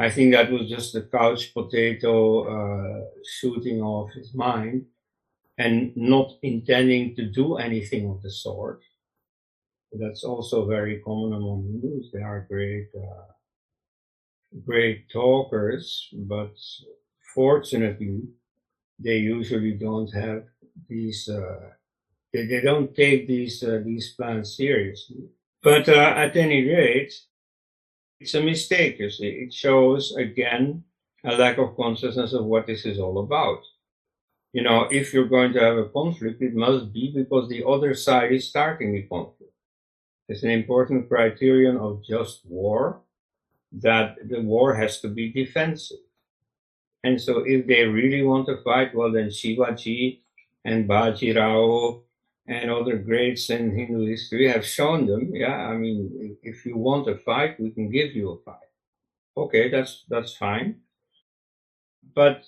I 0.00 0.08
think 0.08 0.32
that 0.32 0.50
was 0.50 0.66
just 0.70 0.94
a 0.94 1.02
couch 1.02 1.52
potato 1.52 2.14
uh, 2.56 3.04
shooting 3.38 3.82
off 3.82 4.10
his 4.14 4.34
mind 4.34 4.86
and 5.58 5.94
not 5.94 6.38
intending 6.42 7.14
to 7.16 7.26
do 7.26 7.56
anything 7.56 8.08
of 8.08 8.22
the 8.22 8.30
sort. 8.30 8.80
That's 9.92 10.24
also 10.24 10.66
very 10.66 11.00
common 11.00 11.34
among 11.34 11.64
Hindus. 11.64 12.10
They 12.14 12.22
are 12.22 12.46
great, 12.48 12.88
uh, 12.96 13.32
great 14.64 15.10
talkers, 15.10 16.08
but 16.14 16.54
fortunately, 17.34 18.22
they 18.98 19.18
usually 19.18 19.72
don't 19.72 20.10
have 20.14 20.44
these 20.88 21.28
uh, 21.28 21.72
they, 22.32 22.46
they 22.46 22.62
don't 22.62 22.94
take 22.94 23.28
these 23.28 23.62
uh, 23.62 23.82
these 23.84 24.14
plans 24.16 24.56
seriously. 24.56 25.28
But 25.62 25.90
uh, 25.90 26.14
at 26.16 26.36
any 26.36 26.66
rate, 26.66 27.12
it's 28.20 28.34
a 28.34 28.42
mistake. 28.42 28.98
You 28.98 29.10
see, 29.10 29.28
it 29.28 29.52
shows 29.52 30.14
again 30.16 30.84
a 31.24 31.36
lack 31.36 31.58
of 31.58 31.76
consciousness 31.76 32.32
of 32.32 32.44
what 32.44 32.66
this 32.66 32.84
is 32.84 32.98
all 32.98 33.18
about. 33.18 33.62
You 34.52 34.62
know, 34.62 34.82
if 34.90 35.14
you're 35.14 35.28
going 35.28 35.52
to 35.54 35.60
have 35.60 35.78
a 35.78 35.88
conflict, 35.88 36.42
it 36.42 36.54
must 36.54 36.92
be 36.92 37.12
because 37.14 37.48
the 37.48 37.64
other 37.66 37.94
side 37.94 38.32
is 38.32 38.48
starting 38.48 38.92
the 38.92 39.02
conflict. 39.02 39.52
It's 40.28 40.42
an 40.42 40.50
important 40.50 41.08
criterion 41.08 41.76
of 41.76 42.04
just 42.04 42.40
war 42.44 43.00
that 43.72 44.16
the 44.28 44.40
war 44.40 44.74
has 44.74 45.00
to 45.00 45.08
be 45.08 45.32
defensive. 45.32 45.98
And 47.04 47.20
so 47.20 47.44
if 47.46 47.66
they 47.66 47.84
really 47.84 48.22
want 48.22 48.46
to 48.46 48.62
fight, 48.62 48.94
well, 48.94 49.10
then 49.10 49.28
Shivaji 49.28 50.20
and 50.64 50.88
Bajirao 50.88 52.02
and 52.50 52.68
other 52.68 52.96
greats 52.98 53.48
in 53.48 53.78
Hindu 53.78 54.06
history 54.06 54.48
have 54.48 54.66
shown 54.66 55.06
them, 55.06 55.32
yeah, 55.32 55.68
I 55.68 55.76
mean, 55.76 56.36
if 56.42 56.66
you 56.66 56.76
want 56.76 57.08
a 57.08 57.16
fight, 57.16 57.60
we 57.60 57.70
can 57.70 57.88
give 57.88 58.16
you 58.16 58.30
a 58.30 58.42
fight. 58.44 58.72
Okay, 59.36 59.70
that's, 59.70 60.04
that's 60.08 60.36
fine. 60.36 60.80
But 62.12 62.42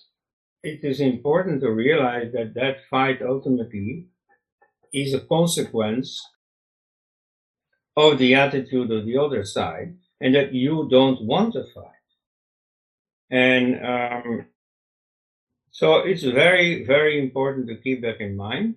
it 0.64 0.80
is 0.82 1.00
important 1.00 1.60
to 1.60 1.70
realize 1.70 2.32
that 2.32 2.54
that 2.54 2.78
fight 2.90 3.22
ultimately 3.22 4.08
is 4.92 5.14
a 5.14 5.20
consequence 5.20 6.20
of 7.96 8.18
the 8.18 8.34
attitude 8.34 8.90
of 8.90 9.06
the 9.06 9.16
other 9.16 9.44
side 9.44 9.94
and 10.20 10.34
that 10.34 10.52
you 10.52 10.88
don't 10.90 11.24
want 11.24 11.54
a 11.54 11.64
fight. 11.72 12.08
And 13.30 13.86
um, 13.86 14.46
so 15.70 15.98
it's 15.98 16.24
very, 16.24 16.84
very 16.84 17.20
important 17.22 17.68
to 17.68 17.76
keep 17.76 18.02
that 18.02 18.20
in 18.20 18.36
mind. 18.36 18.74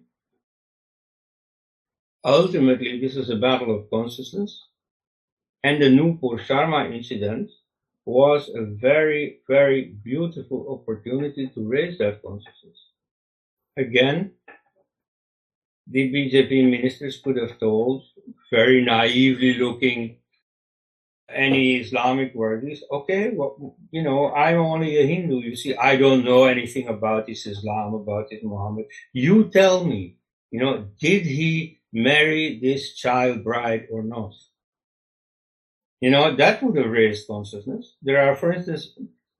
Ultimately, 2.26 2.99
this 2.99 3.15
is 3.15 3.30
a 3.30 3.36
battle 3.36 3.76
of 3.76 3.89
consciousness. 3.91 4.67
And 5.63 5.82
the 5.82 5.89
Nupur 5.89 6.39
Sharma 6.39 6.91
incident 6.93 7.51
was 8.05 8.49
a 8.49 8.65
very, 8.65 9.41
very 9.47 9.95
beautiful 10.03 10.67
opportunity 10.73 11.51
to 11.53 11.67
raise 11.67 11.97
that 11.99 12.21
consciousness. 12.23 12.78
Again, 13.78 14.32
the 15.88 16.11
BJP 16.11 16.69
ministers 16.69 17.21
could 17.23 17.38
have 17.38 17.59
told 17.59 18.03
very 18.51 18.84
naively 18.84 19.55
looking 19.55 20.17
any 21.30 21.78
Islamic 21.78 22.36
worldviews. 22.36 22.80
Okay, 22.91 23.32
well, 23.32 23.76
you 23.91 24.01
know, 24.01 24.34
I'm 24.34 24.57
only 24.57 24.97
a 24.97 25.05
Hindu. 25.05 25.41
You 25.41 25.55
see, 25.55 25.76
I 25.76 25.95
don't 25.95 26.23
know 26.23 26.45
anything 26.45 26.88
about 26.88 27.28
this 27.28 27.45
Islam, 27.45 27.93
about 27.93 28.30
this 28.30 28.43
Muhammad. 28.43 28.86
You 29.13 29.49
tell 29.49 29.84
me, 29.84 30.17
you 30.51 30.59
know, 30.59 30.88
did 30.99 31.23
he 31.23 31.74
marry 31.96 32.60
this 32.62 32.93
child 32.93 33.43
bride 33.43 33.88
or 33.89 34.04
not? 34.04 34.34
You 36.02 36.12
know, 36.12 36.36
that 36.36 36.62
would 36.62 36.76
have 36.76 36.91
raised 36.91 37.28
consciousness. 37.28 37.96
There 38.02 38.22
are, 38.22 38.36
for 38.36 38.52
instance, 38.52 38.89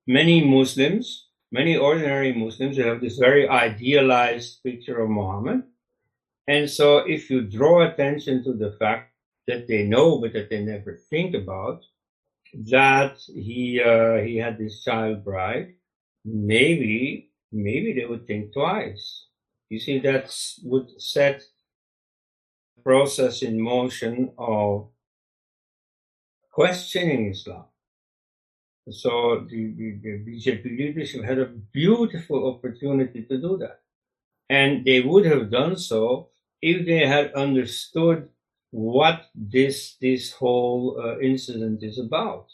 many 0.08 0.44
Muslims, 0.44 1.28
many 1.52 1.76
ordinary 1.76 2.34
Muslims 2.34 2.78
who 2.78 2.84
have 2.84 3.02
this 3.02 3.18
very 3.18 3.48
idealized 3.48 4.64
picture 4.64 5.00
of 5.02 5.10
Muhammad. 5.10 5.64
And 6.48 6.70
so 6.70 7.00
if 7.00 7.30
you 7.30 7.42
draw 7.42 7.84
attention 7.84 8.44
to 8.46 8.54
the 8.54 8.72
fact 8.80 9.12
that 9.48 9.68
they 9.68 9.84
know 9.84 10.20
but 10.20 10.34
that 10.34 10.50
they 10.50 10.64
never 10.64 10.98
think 11.10 11.36
about, 11.36 11.84
that 12.72 13.18
he 13.28 13.82
uh, 13.82 14.22
he 14.24 14.38
had 14.38 14.58
this 14.58 14.82
child 14.84 15.26
bride, 15.26 15.74
maybe 16.24 17.32
maybe 17.52 17.94
they 17.94 18.06
would 18.06 18.26
think 18.26 18.54
twice. 18.54 19.26
You 19.70 19.80
see, 19.80 20.00
that 20.00 20.34
would 20.64 21.02
set 21.02 21.44
process 22.86 23.42
in 23.42 23.60
motion 23.60 24.32
of 24.38 24.88
questioning 26.52 27.32
Islam. 27.32 27.66
So 28.90 29.46
the, 29.50 29.74
the, 29.78 30.00
the 30.04 30.14
BJP 30.26 30.64
leadership 30.64 31.24
had 31.24 31.40
a 31.40 31.46
beautiful 31.74 32.48
opportunity 32.54 33.24
to 33.24 33.38
do 33.42 33.58
that. 33.58 33.82
And 34.50 34.86
they 34.86 35.02
would 35.02 35.26
have 35.26 35.50
done 35.50 35.76
so 35.76 36.30
if 36.62 36.86
they 36.86 37.08
had 37.08 37.34
understood 37.34 38.30
what 38.70 39.28
this 39.34 39.96
this 40.00 40.34
whole 40.34 41.02
uh, 41.04 41.20
incident 41.20 41.82
is 41.82 41.98
about, 41.98 42.48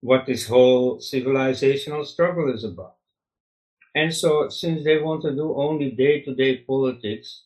what 0.00 0.26
this 0.26 0.46
whole 0.46 0.98
civilizational 0.98 2.04
struggle 2.04 2.52
is 2.52 2.64
about. 2.64 2.96
And 3.94 4.12
so, 4.14 4.48
since 4.48 4.84
they 4.84 4.98
want 4.98 5.22
to 5.22 5.32
do 5.32 5.54
only 5.54 5.90
day-to-day 5.90 6.58
politics 6.58 7.44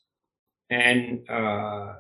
and 0.71 1.29
uh, 1.29 1.95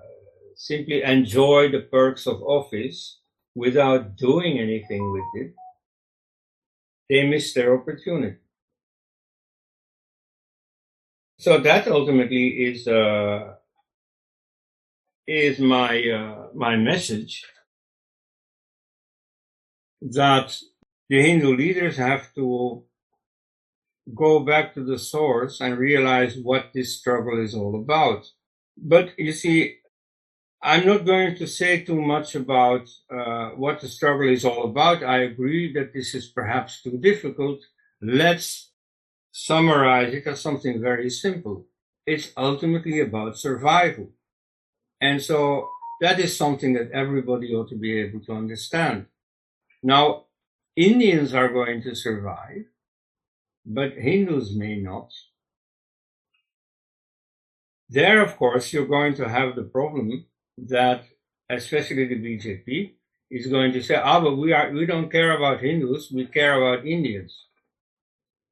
simply 0.55 1.03
enjoy 1.03 1.71
the 1.71 1.81
perks 1.81 2.27
of 2.27 2.43
office 2.43 3.21
without 3.55 4.17
doing 4.17 4.59
anything 4.59 5.13
with 5.13 5.25
it, 5.35 5.55
they 7.09 7.27
miss 7.27 7.55
their 7.55 7.79
opportunity. 7.79 8.37
So 11.39 11.59
that 11.59 11.87
ultimately 11.87 12.49
is 12.49 12.89
uh, 12.89 13.55
is 15.27 15.59
my 15.59 16.03
uh, 16.03 16.49
my 16.55 16.77
message 16.77 17.45
that 20.01 20.57
the 21.09 21.23
Hindu 21.23 21.55
leaders 21.57 21.97
have 21.97 22.35
to 22.35 22.85
go 24.15 24.41
back 24.41 24.75
to 24.75 24.85
the 24.85 24.99
source 24.99 25.61
and 25.61 25.79
realize 25.79 26.37
what 26.39 26.71
this 26.73 26.99
struggle 26.99 27.43
is 27.43 27.55
all 27.55 27.77
about. 27.77 28.27
But 28.77 29.19
you 29.19 29.33
see, 29.33 29.79
I'm 30.63 30.87
not 30.87 31.05
going 31.05 31.37
to 31.37 31.47
say 31.47 31.83
too 31.85 32.01
much 32.01 32.35
about 32.35 32.89
uh, 33.11 33.51
what 33.51 33.81
the 33.81 33.89
struggle 33.89 34.29
is 34.29 34.45
all 34.45 34.65
about. 34.65 35.03
I 35.03 35.19
agree 35.23 35.73
that 35.75 35.93
this 35.93 36.15
is 36.15 36.27
perhaps 36.27 36.83
too 36.83 36.99
difficult. 36.99 37.61
Let's 38.01 38.71
summarize 39.33 40.15
it 40.15 40.27
as 40.27 40.41
something 40.41 40.81
very 40.81 41.11
simple. 41.11 41.67
It's 42.07 42.33
ultimately 42.37 43.01
about 43.01 43.39
survival. 43.39 44.11
And 45.01 45.23
so 45.23 45.69
that 46.01 46.19
is 46.19 46.37
something 46.37 46.73
that 46.75 46.91
everybody 46.93 47.55
ought 47.55 47.69
to 47.69 47.77
be 47.77 47.99
able 47.99 48.21
to 48.21 48.33
understand. 48.33 49.07
Now, 49.83 50.25
Indians 50.75 51.35
are 51.35 51.49
going 51.49 51.83
to 51.83 51.95
survive, 51.95 52.65
but 53.65 53.93
Hindus 53.93 54.55
may 54.55 54.77
not. 54.81 55.11
There, 57.89 58.21
of 58.23 58.37
course, 58.37 58.73
you're 58.73 58.87
going 58.87 59.15
to 59.17 59.29
have 59.29 59.55
the 59.55 59.63
problem 59.63 60.27
that, 60.59 61.05
especially 61.49 62.07
the 62.07 62.17
BJP, 62.17 62.95
is 63.31 63.47
going 63.47 63.73
to 63.73 63.83
say, 63.83 63.95
ah, 63.95 64.21
but 64.21 64.37
we 64.37 64.53
are, 64.53 64.71
we 64.73 64.87
don't 64.87 65.11
care 65.11 65.37
about 65.37 65.61
Hindus, 65.61 66.11
we 66.13 66.27
care 66.27 66.55
about 66.61 66.87
Indians. 66.87 67.47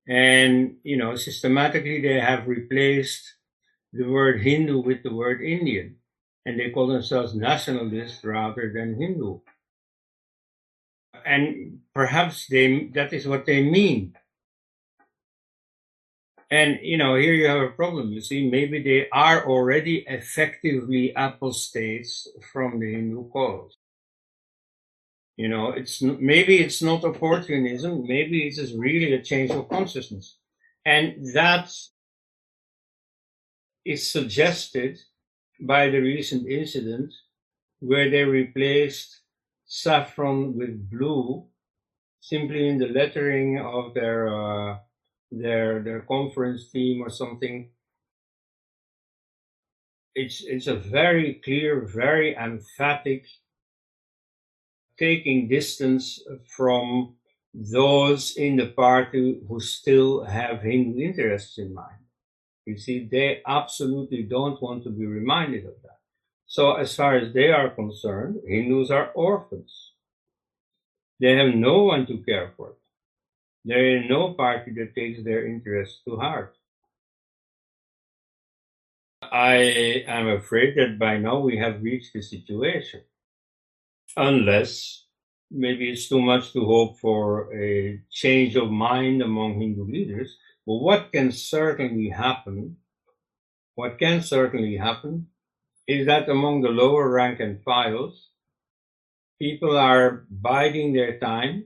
And, 0.09 0.77
you 0.83 0.97
know, 0.97 1.17
systematically 1.17 2.01
they 2.01 2.21
have 2.21 2.47
replaced 2.47 3.35
the 3.93 4.05
word 4.05 4.43
Hindu 4.43 4.81
with 4.81 5.03
the 5.03 5.15
word 5.15 5.41
Indian 5.41 5.97
and 6.45 6.59
they 6.59 6.71
call 6.71 6.89
themselves 6.89 7.35
nationalists 7.35 8.23
rather 8.23 8.71
than 8.75 9.01
Hindu. 9.01 9.41
And 11.25 11.81
perhaps 11.95 12.47
they, 12.49 12.89
that 12.95 13.13
is 13.13 13.27
what 13.27 13.47
they 13.47 13.63
mean. 13.63 14.15
And, 16.55 16.79
you 16.83 16.97
know, 16.97 17.17
here 17.17 17.35
you 17.35 17.49
have 17.49 17.63
a 17.63 17.71
problem. 17.81 18.13
You 18.13 18.21
see, 18.21 18.49
maybe 18.49 18.81
they 18.81 19.09
are 19.11 19.45
already 19.45 20.05
effectively 20.07 21.13
apostates 21.17 22.29
from 22.53 22.79
the 22.79 22.93
Hindu 22.95 23.29
cause. 23.31 23.77
You 25.37 25.49
know, 25.49 25.71
it's, 25.71 26.01
maybe 26.01 26.59
it's 26.59 26.81
not 26.81 27.03
opportunism. 27.03 28.07
Maybe 28.07 28.47
it 28.47 28.57
is 28.57 28.73
really 28.73 29.15
a 29.15 29.23
change 29.31 29.51
of 29.51 29.69
consciousness. 29.69 30.39
And 30.85 31.27
that 31.35 31.73
is 33.85 34.13
suggested 34.13 35.01
by 35.61 35.89
the 35.89 35.99
recent 35.99 36.47
incident 36.47 37.13
where 37.81 38.09
they 38.09 38.23
replaced 38.23 39.23
saffron 39.67 40.57
with 40.57 40.89
blue 40.89 41.47
simply 42.21 42.69
in 42.69 42.79
the 42.79 42.91
lettering 42.91 43.59
of 43.59 43.93
their 43.95 44.29
uh, 44.29 44.77
their 45.43 45.83
their 45.83 46.01
conference 46.01 46.69
theme 46.73 47.03
or 47.03 47.11
something 47.11 47.71
it's 50.15 50.43
it's 50.45 50.67
a 50.67 50.75
very 50.75 51.41
clear 51.45 51.81
very 51.81 52.37
emphatic 52.37 53.27
taking 54.99 55.49
distance 55.49 56.21
from 56.57 57.17
those 57.53 58.37
in 58.37 58.57
the 58.57 58.67
party 58.67 59.41
who 59.49 59.61
still 59.61 60.25
have 60.25 60.63
Hindu 60.63 61.01
interests 61.01 61.59
in 61.59 61.75
mind 61.75 62.05
you 62.67 62.79
see, 62.79 63.07
they 63.11 63.43
absolutely 63.47 64.23
don't 64.23 64.61
want 64.63 64.85
to 64.85 64.91
be 64.91 65.05
reminded 65.07 65.67
of 65.67 65.75
that. 65.83 65.99
So 66.47 66.75
as 66.75 66.95
far 66.95 67.17
as 67.17 67.33
they 67.35 67.51
are 67.51 67.69
concerned, 67.71 68.41
Hindus 68.47 68.91
are 68.91 69.11
orphans. 69.15 69.93
They 71.21 71.37
have 71.37 71.55
no 71.55 71.85
one 71.85 72.07
to 72.07 72.19
care 72.19 72.53
for. 72.57 72.75
There 73.65 73.97
is 73.97 74.09
no 74.09 74.35
party 74.35 74.73
that 74.73 74.95
takes 74.95 75.25
their 75.25 75.47
interests 75.47 76.03
to 76.07 76.17
heart. 76.17 76.57
I 79.23 80.05
am 80.07 80.29
afraid 80.29 80.77
that 80.77 80.99
by 80.99 81.17
now 81.17 81.39
we 81.41 81.57
have 81.57 81.83
reached 81.83 82.13
the 82.13 82.21
situation. 82.21 83.01
Unless 84.17 85.07
maybe 85.51 85.91
it's 85.91 86.09
too 86.09 86.21
much 86.21 86.53
to 86.53 86.65
hope 86.65 86.99
for 86.99 87.53
a 87.55 88.01
change 88.11 88.55
of 88.55 88.71
mind 88.71 89.23
among 89.23 89.59
Hindu 89.59 89.85
leaders, 89.85 90.37
but 90.67 90.75
what 90.75 91.11
can 91.11 91.33
certainly 91.33 92.11
happen, 92.11 92.77
what 93.77 93.99
can 93.99 94.23
certainly 94.23 94.77
happen, 94.77 95.29
is 95.89 96.07
that 96.07 96.29
among 96.29 96.61
the 96.61 96.69
lower 96.69 97.09
rank 97.09 97.41
and 97.41 97.63
files, 97.63 98.29
people 99.39 99.77
are 99.77 100.27
biding 100.31 100.93
their 100.93 101.19
time 101.19 101.65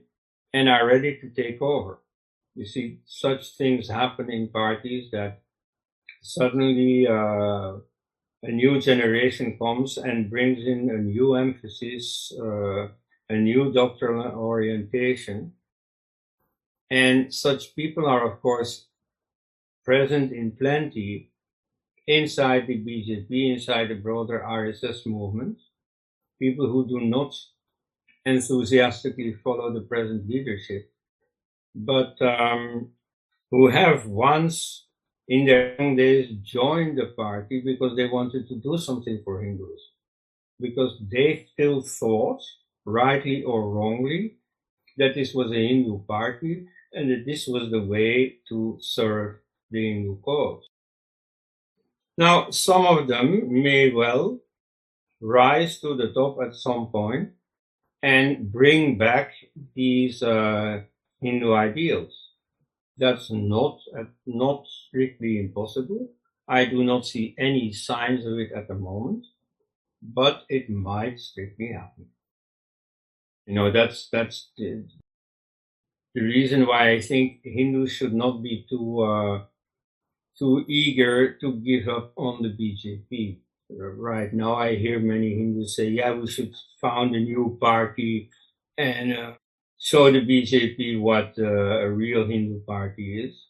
and 0.53 0.67
are 0.69 0.87
ready 0.87 1.17
to 1.21 1.29
take 1.29 1.61
over. 1.61 1.99
You 2.55 2.65
see, 2.65 2.99
such 3.05 3.55
things 3.55 3.89
happen 3.89 4.31
in 4.31 4.49
parties 4.49 5.11
that 5.11 5.41
suddenly 6.21 7.07
uh, 7.07 7.77
a 8.43 8.51
new 8.51 8.79
generation 8.79 9.57
comes 9.57 9.97
and 9.97 10.29
brings 10.29 10.65
in 10.65 10.89
a 10.89 10.97
new 10.97 11.35
emphasis, 11.35 12.33
uh, 12.39 12.87
a 13.29 13.35
new 13.35 13.71
doctrinal 13.71 14.31
orientation. 14.31 15.53
And 16.89 17.33
such 17.33 17.75
people 17.75 18.07
are, 18.07 18.29
of 18.29 18.41
course, 18.41 18.87
present 19.85 20.31
in 20.31 20.51
plenty 20.51 21.31
inside 22.07 22.65
the 22.65 22.77
BJP, 22.77 23.53
inside 23.53 23.89
the 23.89 23.95
broader 23.95 24.43
RSS 24.45 25.05
movement, 25.05 25.59
people 26.39 26.67
who 26.67 26.87
do 26.87 26.99
not 27.05 27.35
enthusiastically 28.25 29.33
follow 29.43 29.73
the 29.73 29.81
present 29.81 30.27
leadership, 30.27 30.91
but 31.75 32.21
um, 32.21 32.91
who 33.51 33.67
have 33.67 34.05
once 34.05 34.85
in 35.27 35.45
their 35.45 35.75
young 35.79 35.95
days 35.95 36.31
joined 36.43 36.97
the 36.97 37.07
party 37.15 37.61
because 37.61 37.95
they 37.95 38.07
wanted 38.07 38.47
to 38.47 38.55
do 38.55 38.77
something 38.77 39.21
for 39.23 39.41
Hindus, 39.41 39.81
because 40.59 40.99
they 41.11 41.47
still 41.53 41.81
thought, 41.81 42.41
rightly 42.85 43.43
or 43.43 43.69
wrongly, 43.69 44.37
that 44.97 45.15
this 45.15 45.33
was 45.33 45.51
a 45.51 45.67
Hindu 45.67 45.99
party 46.05 46.67
and 46.93 47.09
that 47.11 47.23
this 47.25 47.47
was 47.47 47.69
the 47.71 47.81
way 47.81 48.37
to 48.49 48.77
serve 48.81 49.37
the 49.71 49.93
Hindu 49.93 50.19
cause. 50.21 50.67
Now, 52.17 52.49
some 52.49 52.85
of 52.85 53.07
them 53.07 53.61
may 53.63 53.91
well 53.91 54.39
rise 55.21 55.79
to 55.79 55.95
the 55.95 56.11
top 56.11 56.39
at 56.41 56.55
some 56.55 56.87
point, 56.87 57.29
and 58.01 58.51
bring 58.51 58.97
back 58.97 59.33
these 59.75 60.21
uh, 60.23 60.81
Hindu 61.21 61.53
ideals. 61.53 62.13
That's 62.97 63.31
not 63.31 63.79
uh, 63.97 64.05
not 64.27 64.67
strictly 64.67 65.39
impossible. 65.39 66.09
I 66.47 66.65
do 66.65 66.83
not 66.83 67.05
see 67.05 67.35
any 67.39 67.71
signs 67.73 68.25
of 68.25 68.39
it 68.39 68.51
at 68.53 68.67
the 68.67 68.75
moment, 68.75 69.25
but 70.01 70.45
it 70.49 70.69
might 70.69 71.19
strictly 71.19 71.73
happen. 71.73 72.07
You 73.45 73.55
know, 73.55 73.71
that's 73.71 74.07
that's 74.09 74.51
the, 74.57 74.85
the 76.13 76.21
reason 76.21 76.65
why 76.67 76.91
I 76.91 77.01
think 77.01 77.41
Hindus 77.43 77.91
should 77.91 78.13
not 78.13 78.41
be 78.43 78.65
too 78.69 79.01
uh, 79.01 79.45
too 80.37 80.65
eager 80.67 81.33
to 81.39 81.53
give 81.61 81.87
up 81.89 82.13
on 82.17 82.43
the 82.43 82.49
BJP. 82.49 83.39
Right 83.69 84.31
now, 84.33 84.55
I 84.55 84.75
hear 84.75 84.99
many 84.99 85.35
Hindus 85.35 85.75
say, 85.75 85.89
"Yeah, 85.89 86.13
we 86.13 86.27
should 86.27 86.53
found 86.81 87.15
a 87.15 87.19
new 87.19 87.57
party 87.59 88.29
and 88.77 89.13
uh, 89.17 89.33
show 89.79 90.11
the 90.11 90.21
BJP 90.21 90.99
what 90.99 91.33
uh, 91.39 91.79
a 91.85 91.89
real 91.89 92.27
Hindu 92.27 92.61
party 92.65 93.23
is. 93.25 93.47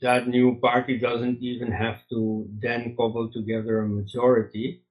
That 0.00 0.28
new 0.28 0.60
party 0.60 0.98
doesn't 0.98 1.42
even 1.42 1.72
have 1.72 2.06
to 2.10 2.48
then 2.48 2.94
cobble 2.96 3.28
together 3.32 3.80
a 3.80 3.88
majority. 3.88 4.84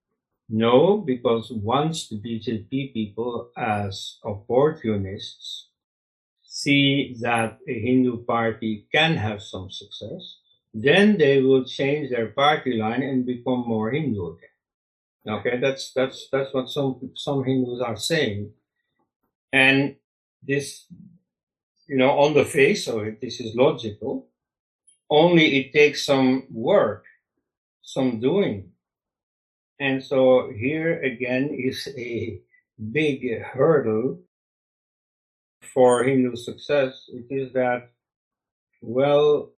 No, 0.50 0.98
because 0.98 1.52
once 1.52 2.10
the 2.10 2.18
BJP 2.20 2.94
people, 2.94 3.52
as 3.58 4.20
opportunists, 4.24 5.70
see 6.44 7.16
that 7.22 7.60
a 7.68 7.80
Hindu 7.80 8.26
party 8.26 8.88
can 8.94 9.18
have 9.18 9.42
some 9.44 9.72
success, 9.72 10.40
then 10.74 11.18
they 11.18 11.42
will 11.42 11.64
change 11.66 12.10
their 12.10 12.28
party 12.28 12.74
line 12.78 13.04
and 13.04 13.26
become 13.26 13.64
more 13.68 13.92
Hindu 13.92 14.36
again. 14.36 14.50
Okay, 15.26 15.58
that's 15.58 15.94
that's 15.94 16.28
that's 16.32 16.54
what 16.54 16.68
some 16.68 17.12
some 17.16 17.46
Hindus 17.46 17.80
are 17.80 17.96
saying, 17.96 18.52
and 19.54 19.96
this, 20.46 20.86
you 21.88 21.96
know, 21.96 22.12
on 22.20 22.34
the 22.34 22.44
face 22.44 22.88
of 22.88 23.04
it, 23.04 23.22
this 23.22 23.40
is 23.40 23.56
logical. 23.56 24.28
Only 25.10 25.60
it 25.60 25.72
takes 25.72 26.06
some 26.06 26.48
work, 26.52 27.06
some 27.84 28.20
doing, 28.20 28.72
and 29.80 30.04
so 30.04 30.52
here 30.54 31.02
again 31.02 31.50
is 31.54 31.88
a 31.98 32.42
big 32.92 33.42
hurdle 33.44 34.20
for 35.74 36.04
Hindu 36.04 36.36
success. 36.36 37.10
It 37.14 37.28
is 37.30 37.54
that, 37.54 37.92
well, 38.82 39.53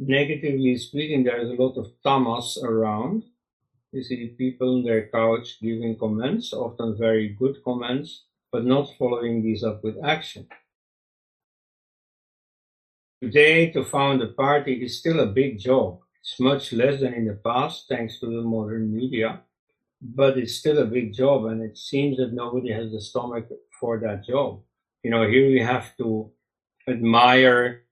negatively 0.00 0.76
speaking, 0.78 1.24
there 1.24 1.40
is 1.40 1.50
a 1.50 1.62
lot 1.62 1.76
of 1.76 1.92
tamas 2.02 2.58
around. 2.62 3.24
You 3.92 4.02
see 4.02 4.34
people 4.38 4.76
on 4.76 4.84
their 4.84 5.08
couch 5.08 5.58
giving 5.60 5.98
comments, 5.98 6.52
often 6.52 6.96
very 6.96 7.28
good 7.28 7.62
comments, 7.64 8.24
but 8.50 8.64
not 8.64 8.88
following 8.98 9.42
these 9.42 9.62
up 9.62 9.84
with 9.84 9.96
action. 10.04 10.46
Today, 13.22 13.70
to 13.72 13.84
found 13.84 14.22
a 14.22 14.28
party 14.28 14.82
is 14.84 14.98
still 14.98 15.20
a 15.20 15.26
big 15.26 15.58
job. 15.58 16.00
It's 16.20 16.40
much 16.40 16.72
less 16.72 17.00
than 17.00 17.12
in 17.12 17.26
the 17.26 17.34
past, 17.34 17.86
thanks 17.88 18.18
to 18.20 18.26
the 18.26 18.42
modern 18.42 18.94
media, 18.94 19.40
but 20.00 20.38
it's 20.38 20.54
still 20.54 20.78
a 20.78 20.86
big 20.86 21.12
job, 21.12 21.46
and 21.46 21.62
it 21.62 21.76
seems 21.76 22.16
that 22.16 22.32
nobody 22.32 22.72
has 22.72 22.92
the 22.92 23.00
stomach 23.00 23.48
for 23.78 23.98
that 23.98 24.24
job. 24.24 24.62
You 25.02 25.10
know, 25.10 25.28
here 25.28 25.48
we 25.48 25.60
have 25.60 25.96
to 25.98 26.30
admire 26.88 27.84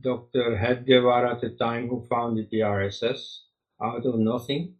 Dr. 0.00 0.56
Hedgewar 0.56 1.30
at 1.30 1.40
the 1.40 1.50
time 1.50 1.88
who 1.88 2.06
founded 2.08 2.48
the 2.50 2.60
RSS 2.60 3.40
out 3.82 4.06
of 4.06 4.18
nothing. 4.18 4.74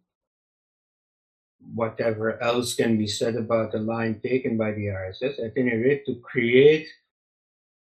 Whatever 1.73 2.41
else 2.41 2.73
can 2.73 2.97
be 2.97 3.07
said 3.07 3.35
about 3.35 3.71
the 3.71 3.79
line 3.79 4.19
taken 4.21 4.57
by 4.57 4.71
the 4.71 4.87
RSS, 4.87 5.43
at 5.43 5.53
any 5.55 5.75
rate, 5.75 6.05
to 6.05 6.15
create 6.21 6.87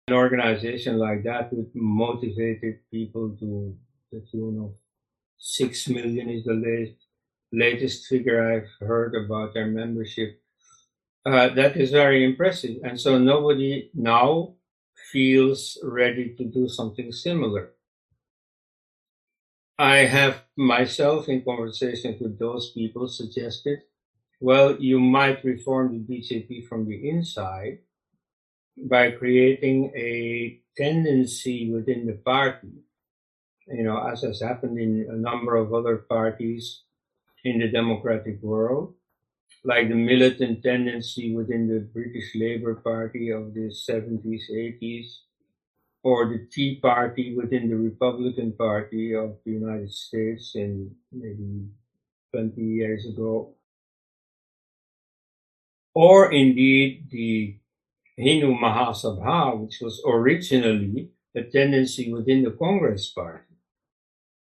an 0.09 0.15
organization 0.15 0.99
like 0.99 1.25
that 1.25 1.53
with 1.53 1.75
motivated 1.75 2.79
people 2.91 3.37
to 3.41 3.77
the 4.13 4.25
tune 4.31 4.61
of 4.63 4.73
six 5.39 5.89
million 5.89 6.29
is 6.29 6.45
the 6.45 6.55
latest, 6.55 7.07
latest 7.53 8.07
figure 8.07 8.41
I've 8.53 8.87
heard 8.87 9.15
about 9.15 9.55
their 9.55 9.67
membership. 9.67 10.41
Uh, 11.25 11.49
that 11.49 11.77
is 11.77 11.91
very 11.91 12.25
impressive. 12.25 12.79
And 12.85 13.01
so 13.01 13.19
nobody 13.19 13.91
now 13.95 14.56
feels 15.13 15.79
ready 15.83 16.35
to 16.37 16.45
do 16.45 16.69
something 16.69 17.13
similar. 17.13 17.73
I 19.79 19.99
have 19.99 20.43
myself 20.57 21.29
in 21.29 21.45
conversations 21.45 22.21
with 22.21 22.39
those 22.39 22.73
people 22.73 23.09
suggested, 23.09 23.81
well, 24.41 24.77
you 24.81 24.99
might 24.99 25.45
reform 25.45 25.93
the 25.93 26.15
BJP 26.15 26.67
from 26.67 26.87
the 26.87 27.09
inside 27.09 27.79
by 28.89 29.11
creating 29.11 29.93
a 29.97 30.61
tendency 30.77 31.71
within 31.73 32.07
the 32.07 32.15
party, 32.15 32.73
you 33.67 33.83
know, 33.83 33.99
as 33.99 34.23
has 34.23 34.41
happened 34.41 34.79
in 34.79 35.09
a 35.11 35.17
number 35.17 35.57
of 35.57 35.73
other 35.73 35.97
parties 35.97 36.83
in 37.45 37.59
the 37.59 37.69
democratic 37.69 38.43
world, 38.43 38.95
like 39.67 39.89
the 39.89 39.95
militant 39.95 40.63
tendency 40.63 41.35
within 41.35 41.67
the 41.67 41.81
British 41.81 42.37
Labour 42.37 42.77
Party 42.77 43.31
of 43.31 43.53
the 43.53 43.69
70s, 43.69 44.49
80s, 44.49 45.07
or 46.05 46.29
the 46.29 46.47
Tea 46.53 46.79
Party 46.81 47.35
within 47.35 47.69
the 47.69 47.75
Republican 47.75 48.53
Party 48.53 49.13
of 49.13 49.39
the 49.45 49.51
United 49.51 49.93
States 49.93 50.53
in 50.55 50.95
maybe 51.11 51.67
20 52.33 52.63
years 52.63 53.07
ago, 53.07 53.55
or 55.95 56.33
indeed 56.33 57.09
the 57.11 57.57
Hindu 58.17 58.55
Mahasabha, 58.55 59.59
which 59.59 59.79
was 59.83 60.01
originally 60.07 61.11
a 61.35 61.43
tendency 61.43 62.13
within 62.13 62.45
the 62.45 62.53
Congress 62.53 63.09
Party 63.09 63.57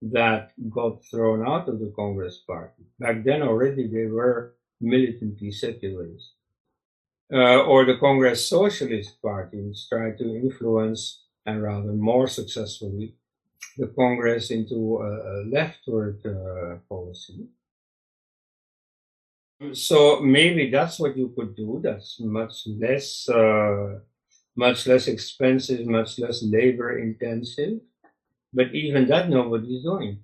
that 0.02 0.52
got 0.70 1.06
thrown 1.06 1.48
out 1.48 1.70
of 1.70 1.80
the 1.80 1.94
Congress 1.96 2.44
Party. 2.46 2.84
Back 3.00 3.24
then 3.24 3.42
already 3.42 3.88
they 3.88 4.08
were 4.08 4.56
militantly 4.84 5.52
secularist. 5.52 6.34
Uh, 7.34 7.64
or 7.64 7.86
the 7.86 7.98
Congress 7.98 8.48
Socialist 8.48 9.20
Party, 9.22 9.60
which 9.62 9.90
tried 9.90 10.18
to 10.20 10.36
influence, 10.36 11.24
and 11.46 11.64
rather 11.64 11.94
more 11.94 12.28
successfully, 12.28 13.16
the 13.78 13.88
Congress 13.88 14.52
into 14.52 14.98
a, 15.02 15.44
leftward 15.50 16.20
uh, 16.26 16.76
policy. 16.88 17.48
So 19.72 20.20
maybe 20.20 20.70
that's 20.70 21.00
what 21.00 21.18
you 21.18 21.34
could 21.36 21.56
do. 21.56 21.80
That's 21.82 22.20
much 22.20 22.68
less, 22.68 23.28
uh, 23.30 24.00
much 24.56 24.86
less 24.86 25.08
expensive, 25.08 25.88
much 25.88 26.20
less 26.20 26.44
labor 26.44 27.00
intensive. 27.00 27.80
But 28.54 28.76
even 28.76 29.08
that, 29.08 29.30
nobody's 29.30 29.84
doing. 29.84 30.20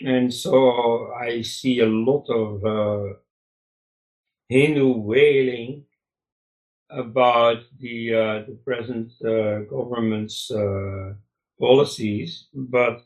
And 0.00 0.32
so 0.32 1.12
I 1.12 1.42
see 1.42 1.80
a 1.80 1.86
lot 1.86 2.26
of 2.30 2.64
uh, 2.64 3.14
Hindu 4.50 4.98
wailing 4.98 5.84
about 6.90 7.62
the 7.78 8.14
uh, 8.14 8.38
the 8.48 8.58
present 8.64 9.12
uh, 9.22 9.60
government's 9.70 10.50
uh, 10.50 11.14
policies, 11.58 12.48
but 12.52 13.04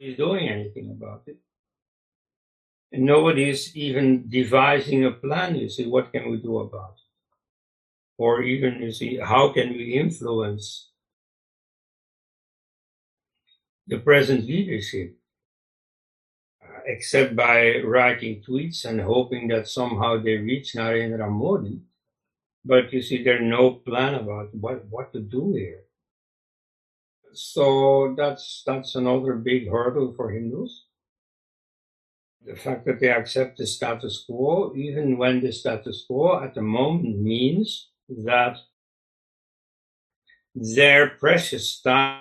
is 0.00 0.16
doing 0.16 0.48
anything 0.48 0.90
about 0.90 1.22
it. 1.26 1.36
And 2.90 3.04
nobody 3.04 3.50
is 3.50 3.76
even 3.76 4.28
devising 4.28 5.04
a 5.04 5.10
plan. 5.10 5.56
You 5.56 5.68
see, 5.68 5.86
what 5.86 6.10
can 6.12 6.30
we 6.30 6.38
do 6.38 6.58
about 6.58 6.94
it? 6.96 7.10
Or 8.16 8.42
even, 8.42 8.80
you 8.80 8.92
see, 8.92 9.18
how 9.18 9.52
can 9.52 9.72
we 9.72 9.94
influence 9.94 10.90
the 13.86 13.98
present 13.98 14.46
leadership? 14.46 15.18
Except 16.86 17.36
by 17.36 17.78
writing 17.84 18.42
tweets 18.46 18.84
and 18.84 19.00
hoping 19.00 19.48
that 19.48 19.68
somehow 19.68 20.20
they 20.20 20.36
reach 20.36 20.74
Narendra 20.74 21.30
Modi. 21.30 21.80
But 22.64 22.92
you 22.92 23.02
see, 23.02 23.22
there's 23.22 23.42
no 23.42 23.72
plan 23.72 24.14
about 24.14 24.54
what, 24.54 24.84
what 24.86 25.12
to 25.12 25.20
do 25.20 25.52
here. 25.54 25.82
So 27.32 28.14
that's 28.16 28.62
that's 28.64 28.94
another 28.94 29.34
big 29.34 29.68
hurdle 29.68 30.14
for 30.16 30.30
Hindus. 30.30 30.86
The 32.46 32.54
fact 32.54 32.84
that 32.86 33.00
they 33.00 33.10
accept 33.10 33.58
the 33.58 33.66
status 33.66 34.24
quo, 34.26 34.72
even 34.76 35.16
when 35.16 35.40
the 35.40 35.50
status 35.50 36.04
quo 36.06 36.42
at 36.42 36.54
the 36.54 36.62
moment 36.62 37.18
means 37.18 37.88
that 38.08 38.58
their 40.54 41.10
precious 41.10 41.80
time. 41.80 42.20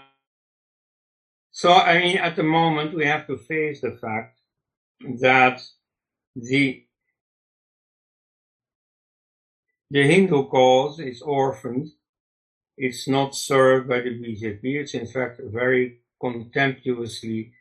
So, 1.52 1.72
I 1.72 2.00
mean, 2.00 2.18
at 2.18 2.36
the 2.36 2.44
moment, 2.44 2.96
we 2.96 3.06
have 3.06 3.28
to 3.28 3.38
face 3.38 3.82
the 3.82 3.92
fact 4.02 4.40
that 5.20 5.62
the 6.36 6.86
the 9.92 10.08
Hindu 10.08 10.48
cause 10.48 11.00
is 11.00 11.22
orphaned. 11.22 11.92
It's 12.78 13.08
not 13.08 13.36
served 13.36 13.88
by 13.88 14.02
the 14.02 14.10
BJP. 14.10 14.62
It's 14.64 14.96
in 14.96 15.06
fact 15.06 15.40
very 15.44 16.00
contemptuously 16.20 17.54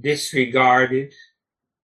disregarded 0.00 1.14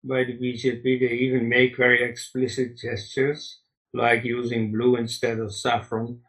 by 0.02 0.24
the 0.24 0.36
BJP. 0.36 0.82
They 0.82 1.14
even 1.14 1.48
make 1.48 1.76
very 1.76 2.02
explicit 2.02 2.76
gestures, 2.76 3.60
like 3.92 4.24
using 4.24 4.72
blue 4.72 4.96
instead 4.96 5.38
of 5.38 5.54
saffron, 5.54 6.20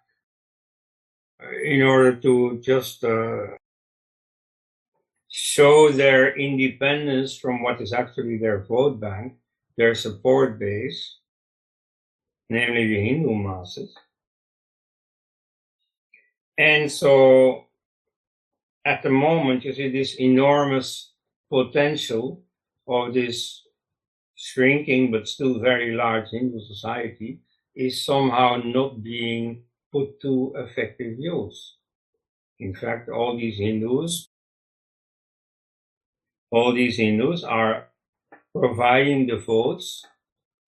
in 1.64 1.82
order 1.82 2.16
to 2.18 2.62
just 2.62 3.04
uh, 3.04 3.48
show 5.38 5.92
their 5.92 6.34
independence 6.34 7.38
from 7.38 7.62
what 7.62 7.82
is 7.82 7.92
actually 7.92 8.38
their 8.38 8.64
vote 8.64 9.02
bank, 9.02 9.34
their 9.76 9.94
support 9.94 10.58
base, 10.58 11.18
namely 12.50 12.88
the 12.88 13.02
Hindu 13.06 13.36
masses. 13.36 13.94
And 16.58 16.90
so 16.90 17.66
at 18.86 19.04
the 19.04 19.10
moment, 19.10 19.66
you 19.66 19.74
see 19.74 19.92
this 19.92 20.16
enormous 20.22 21.12
potential 21.50 22.42
of 22.88 23.14
this 23.14 23.62
shrinking 24.36 25.12
but 25.12 25.28
still 25.28 25.60
very 25.60 25.94
large 25.94 26.30
Hindu 26.30 26.62
society 26.62 27.42
is 27.76 28.06
somehow 28.06 28.62
not 28.64 29.04
being 29.04 29.64
put 29.92 30.22
to 30.22 30.54
effective 30.56 31.20
use. 31.20 31.76
In 32.58 32.74
fact, 32.74 33.10
all 33.10 33.36
these 33.36 33.58
Hindus, 33.58 34.30
all 36.52 36.74
these 36.74 36.98
Hindus 36.98 37.44
are 37.44 37.88
providing 38.54 39.28
the 39.28 39.38
votes 39.38 40.06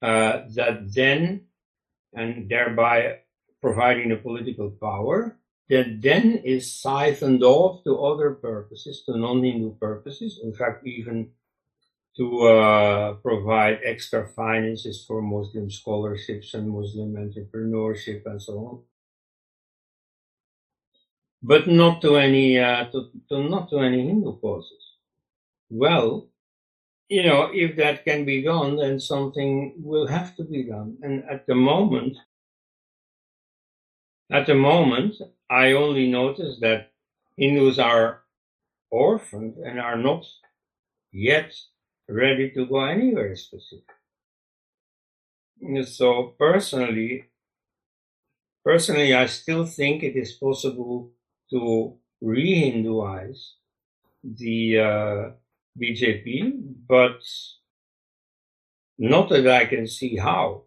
uh, 0.01 0.41
that 0.55 0.93
then, 0.93 1.45
and 2.13 2.49
thereby 2.49 3.19
providing 3.61 4.09
the 4.09 4.17
political 4.17 4.69
power 4.69 5.37
that 5.69 6.01
then 6.01 6.41
is 6.45 6.71
siphoned 6.71 7.43
off 7.43 7.83
to 7.83 7.99
other 7.99 8.31
purposes, 8.31 9.03
to 9.05 9.17
non-Hindu 9.17 9.75
purposes. 9.75 10.39
In 10.41 10.53
fact, 10.53 10.85
even 10.87 11.31
to 12.15 12.47
uh, 12.47 13.13
provide 13.15 13.79
extra 13.83 14.27
finances 14.27 15.03
for 15.05 15.21
Muslim 15.21 15.69
scholarships 15.69 16.53
and 16.53 16.69
Muslim 16.69 17.13
entrepreneurship 17.13 18.25
and 18.25 18.41
so 18.41 18.53
on. 18.57 18.81
But 21.43 21.67
not 21.67 22.01
to 22.01 22.15
any, 22.15 22.57
uh, 22.57 22.85
to, 22.85 23.11
to 23.29 23.43
not 23.43 23.69
to 23.69 23.79
any 23.79 24.07
Hindu 24.07 24.39
causes. 24.39 24.86
Well, 25.69 26.29
you 27.09 27.23
know, 27.23 27.49
if 27.53 27.75
that 27.77 28.03
can 28.05 28.25
be 28.25 28.43
done, 28.43 28.77
then 28.77 28.99
something 28.99 29.73
will 29.77 30.07
have 30.07 30.35
to 30.37 30.43
be 30.43 30.63
done. 30.63 30.97
And 31.01 31.23
at 31.29 31.47
the 31.47 31.55
moment, 31.55 32.17
at 34.31 34.45
the 34.45 34.55
moment, 34.55 35.15
I 35.49 35.71
only 35.71 36.09
notice 36.09 36.59
that 36.59 36.91
Hindus 37.37 37.79
are 37.79 38.23
orphaned 38.89 39.57
and 39.57 39.79
are 39.79 39.97
not 39.97 40.25
yet 41.11 41.53
ready 42.09 42.51
to 42.51 42.65
go 42.65 42.83
anywhere 42.83 43.35
specific. 43.35 43.85
So 45.85 46.35
personally, 46.37 47.25
personally, 48.63 49.13
I 49.13 49.25
still 49.27 49.65
think 49.65 50.03
it 50.03 50.15
is 50.15 50.33
possible 50.33 51.11
to 51.51 51.97
re-Hinduize 52.21 53.53
the 54.23 54.79
uh, 54.79 55.29
BJP, 55.79 56.75
but 56.87 57.19
not 58.97 59.29
that 59.29 59.47
I 59.47 59.65
can 59.65 59.87
see 59.87 60.17
how. 60.17 60.63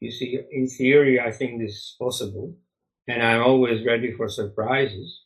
You 0.00 0.10
see, 0.10 0.38
in 0.50 0.68
theory, 0.68 1.20
I 1.20 1.30
think 1.30 1.60
this 1.60 1.72
is 1.72 1.96
possible 1.98 2.56
and 3.08 3.22
I'm 3.22 3.42
always 3.42 3.84
ready 3.86 4.12
for 4.12 4.28
surprises. 4.28 5.22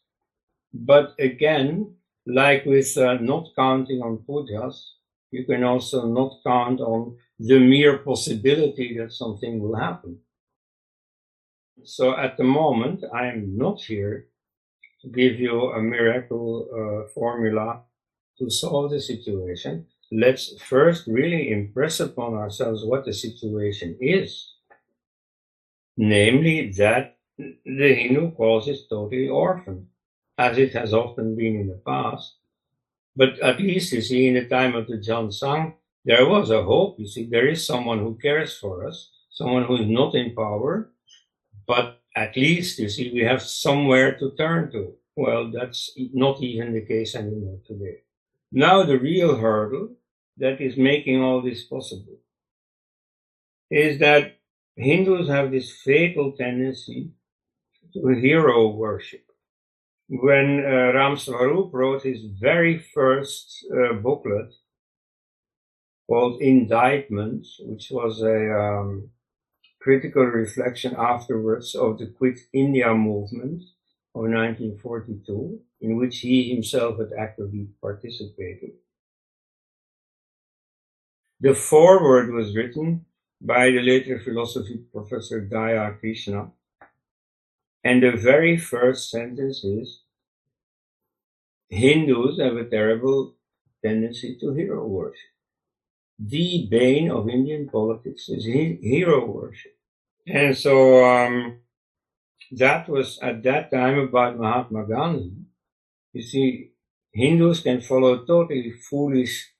But 0.72 1.14
again, 1.18 1.95
like 2.26 2.64
with 2.64 2.97
uh, 2.97 3.14
not 3.14 3.49
counting 3.57 4.01
on 4.01 4.24
pujas, 4.28 4.76
you 5.33 5.45
can 5.45 5.64
also 5.64 6.07
not 6.07 6.39
count 6.47 6.80
on 6.80 7.16
the 7.39 7.59
mere 7.59 7.99
possibility 7.99 8.97
that 8.99 9.12
something 9.12 9.61
will 9.61 9.74
happen. 9.74 10.18
So 11.85 12.16
at 12.16 12.37
the 12.37 12.45
moment, 12.45 13.03
I 13.12 13.26
am 13.26 13.57
not 13.57 13.80
here 13.80 14.28
to 15.01 15.09
give 15.09 15.41
you 15.41 15.72
a 15.72 15.83
miracle 15.83 16.68
uh, 16.70 17.12
formula 17.12 17.83
to 18.39 18.51
solve 18.51 18.91
the 18.91 19.01
situation. 19.01 19.87
Let's 20.11 20.61
first 20.62 21.07
really 21.07 21.51
impress 21.51 22.01
upon 22.01 22.35
ourselves 22.35 22.85
what 22.85 23.05
the 23.05 23.12
situation 23.12 23.97
is. 24.01 24.53
Namely, 25.97 26.70
that 26.72 27.16
the 27.39 27.95
Hindu 27.95 28.33
cause 28.33 28.68
is 28.68 28.87
totally 28.89 29.28
orphaned, 29.28 29.87
as 30.39 30.59
it 30.59 30.72
has 30.72 30.93
often 30.93 31.37
been 31.37 31.57
in 31.57 31.68
the 31.68 31.80
past. 31.87 32.37
But 33.16 33.39
at 33.41 33.61
least 33.61 33.93
you 33.93 34.01
see, 34.01 34.28
in 34.28 34.35
the 34.35 34.49
time 34.49 34.74
of 34.74 34.87
the 34.87 34.99
Jan 34.99 35.28
Sangh, 35.28 35.74
there 36.05 36.26
was 36.26 36.51
a 36.51 36.62
hope. 36.62 36.99
You 36.99 37.07
see, 37.07 37.26
there 37.26 37.47
is 37.47 37.66
someone 37.66 37.99
who 37.99 38.16
cares 38.16 38.57
for 38.57 38.87
us, 38.87 39.11
someone 39.30 39.64
who 39.64 39.76
is 39.76 39.89
not 39.89 40.14
in 40.14 40.35
power, 40.35 40.91
but 41.66 42.01
at 42.16 42.37
least 42.37 42.78
you 42.78 42.89
see, 42.89 43.12
we 43.12 43.20
have 43.20 43.43
somewhere 43.43 44.18
to 44.18 44.33
turn 44.33 44.70
to. 44.72 44.95
Well, 45.16 45.51
that's 45.53 45.93
not 46.12 46.41
even 46.43 46.72
the 46.72 46.83
case 46.83 47.14
anymore 47.14 47.59
today. 47.66 48.01
Now, 48.53 48.84
the 48.84 48.98
real 48.98 49.36
hurdle 49.36 49.96
that 50.36 50.61
is 50.61 50.76
making 50.76 51.22
all 51.22 51.40
this 51.40 51.64
possible 51.64 52.18
is 53.70 53.98
that 54.00 54.38
Hindus 54.76 55.28
have 55.28 55.50
this 55.50 55.72
fatal 55.72 56.32
tendency 56.32 57.12
to 57.94 58.09
hero 58.09 58.68
worship. 58.68 59.24
When 60.09 60.62
uh, 60.64 60.92
Ram 60.92 61.16
Swarup 61.16 61.72
wrote 61.72 62.03
his 62.03 62.24
very 62.38 62.78
first 62.78 63.66
uh, 63.72 63.94
booklet 63.94 64.53
called 66.07 66.42
Indictment, 66.42 67.46
which 67.61 67.88
was 67.90 68.20
a 68.20 68.53
um, 68.53 69.09
critical 69.80 70.24
reflection 70.24 70.94
afterwards 70.98 71.74
of 71.74 71.98
the 71.98 72.07
Quit 72.07 72.38
India 72.53 72.92
movement 72.92 73.62
of 74.14 74.22
1942, 74.22 75.60
in 75.80 75.97
which 75.97 76.18
he 76.18 76.55
himself 76.55 76.98
had 76.98 77.12
actively 77.18 77.68
participated. 77.80 78.72
The 81.40 81.55
foreword 81.55 82.32
was 82.32 82.55
written 82.55 83.06
by 83.40 83.70
the 83.70 83.82
later 83.82 84.20
philosophy 84.20 84.80
professor 84.93 85.44
Daya 85.44 85.98
Krishna, 85.98 86.51
and 87.82 88.02
the 88.02 88.12
very 88.12 88.56
first 88.56 89.10
sentence 89.10 89.64
is 89.64 90.02
Hindus 91.68 92.39
have 92.39 92.56
a 92.56 92.68
terrible 92.68 93.34
tendency 93.84 94.36
to 94.40 94.52
hero 94.52 94.86
worship. 94.86 95.32
The 96.18 96.68
bane 96.70 97.10
of 97.10 97.28
Indian 97.28 97.68
politics 97.68 98.28
is 98.28 98.44
hero 98.44 99.24
worship. 99.26 99.74
And 100.26 100.56
so 100.56 101.05
um, 101.05 101.59
that 102.53 102.89
was 102.89 103.19
at 103.23 103.43
that 103.45 103.70
time 103.70 103.99
about 103.99 104.39
Mahatma 104.39 104.87
Gandhi. 104.87 105.33
You 106.12 106.23
see, 106.23 106.73
Hindus 107.12 107.61
can 107.61 107.81
follow 107.81 108.24
totally 108.24 108.73
foolish 108.91 109.53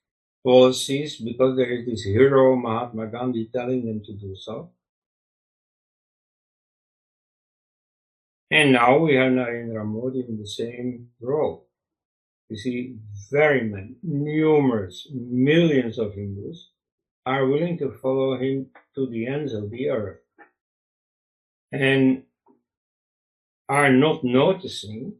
policies 0.43 1.19
because 1.19 1.57
there 1.57 1.71
is 1.71 1.85
this 1.85 2.03
hero 2.03 2.55
Mahatma 2.55 3.07
Gandhi 3.07 3.49
telling 3.53 3.85
them 3.85 4.01
to 4.05 4.13
do 4.13 4.35
so. 4.35 4.71
And 8.51 8.73
now 8.73 8.99
we 8.99 9.15
have 9.15 9.31
Narendra 9.31 9.83
Modi 9.83 10.23
in 10.27 10.37
the 10.37 10.47
same 10.47 11.09
role. 11.19 11.67
You 12.49 12.57
see, 12.57 12.97
very 13.31 13.67
many, 13.67 13.95
numerous, 14.03 15.07
millions 15.11 15.97
of 15.97 16.13
Hindus 16.13 16.69
are 17.25 17.47
willing 17.47 17.79
to 17.79 17.91
follow 17.91 18.37
him 18.37 18.67
to 18.93 19.07
the 19.09 19.25
ends 19.25 19.53
of 19.53 19.71
the 19.71 19.89
earth 19.89 20.19
and 21.71 22.23
are 23.69 23.91
not 23.91 24.23
noticing 24.23 25.13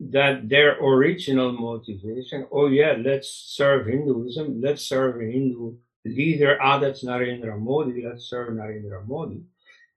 that 0.00 0.48
their 0.48 0.78
original 0.82 1.52
motivation, 1.52 2.46
oh 2.50 2.68
yeah, 2.68 2.94
let's 2.98 3.28
serve 3.28 3.86
Hinduism, 3.86 4.60
let's 4.60 4.82
serve 4.82 5.20
a 5.20 5.24
Hindu 5.24 5.76
leader, 6.04 6.58
ah, 6.62 6.80
Narendra 6.80 7.58
Modi, 7.58 8.02
let's 8.02 8.24
serve 8.24 8.54
Narendra 8.54 9.06
Modi. 9.06 9.42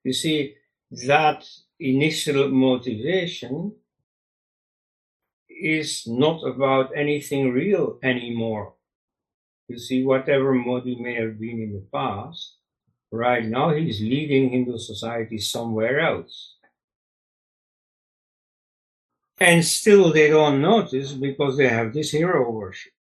You 0.04 0.14
see, 0.14 0.56
that 1.08 1.48
initial 1.80 2.50
motivation 2.50 3.74
is 5.50 6.06
not 6.06 6.44
about 6.46 6.92
anything 6.96 7.52
real 7.52 8.00
anymore. 8.04 8.74
You 9.70 9.80
see, 9.80 10.04
whatever 10.04 10.54
Modi 10.54 10.96
may 10.96 11.16
have 11.16 11.40
been 11.40 11.62
in 11.62 11.74
the 11.74 11.86
past, 11.94 12.58
right 13.12 13.46
now 13.46 13.74
he's 13.74 14.02
leading 14.02 14.50
Hindu 14.50 14.78
society 14.78 15.38
somewhere 15.38 16.02
else. 16.02 16.53
And 19.40 19.66
still 19.66 20.14
they 20.14 20.30
don't 20.30 20.62
notice 20.62 21.14
because 21.14 21.58
they 21.58 21.68
have 21.68 21.94
this 21.94 22.12
hero 22.12 22.50
worship. 22.50 22.94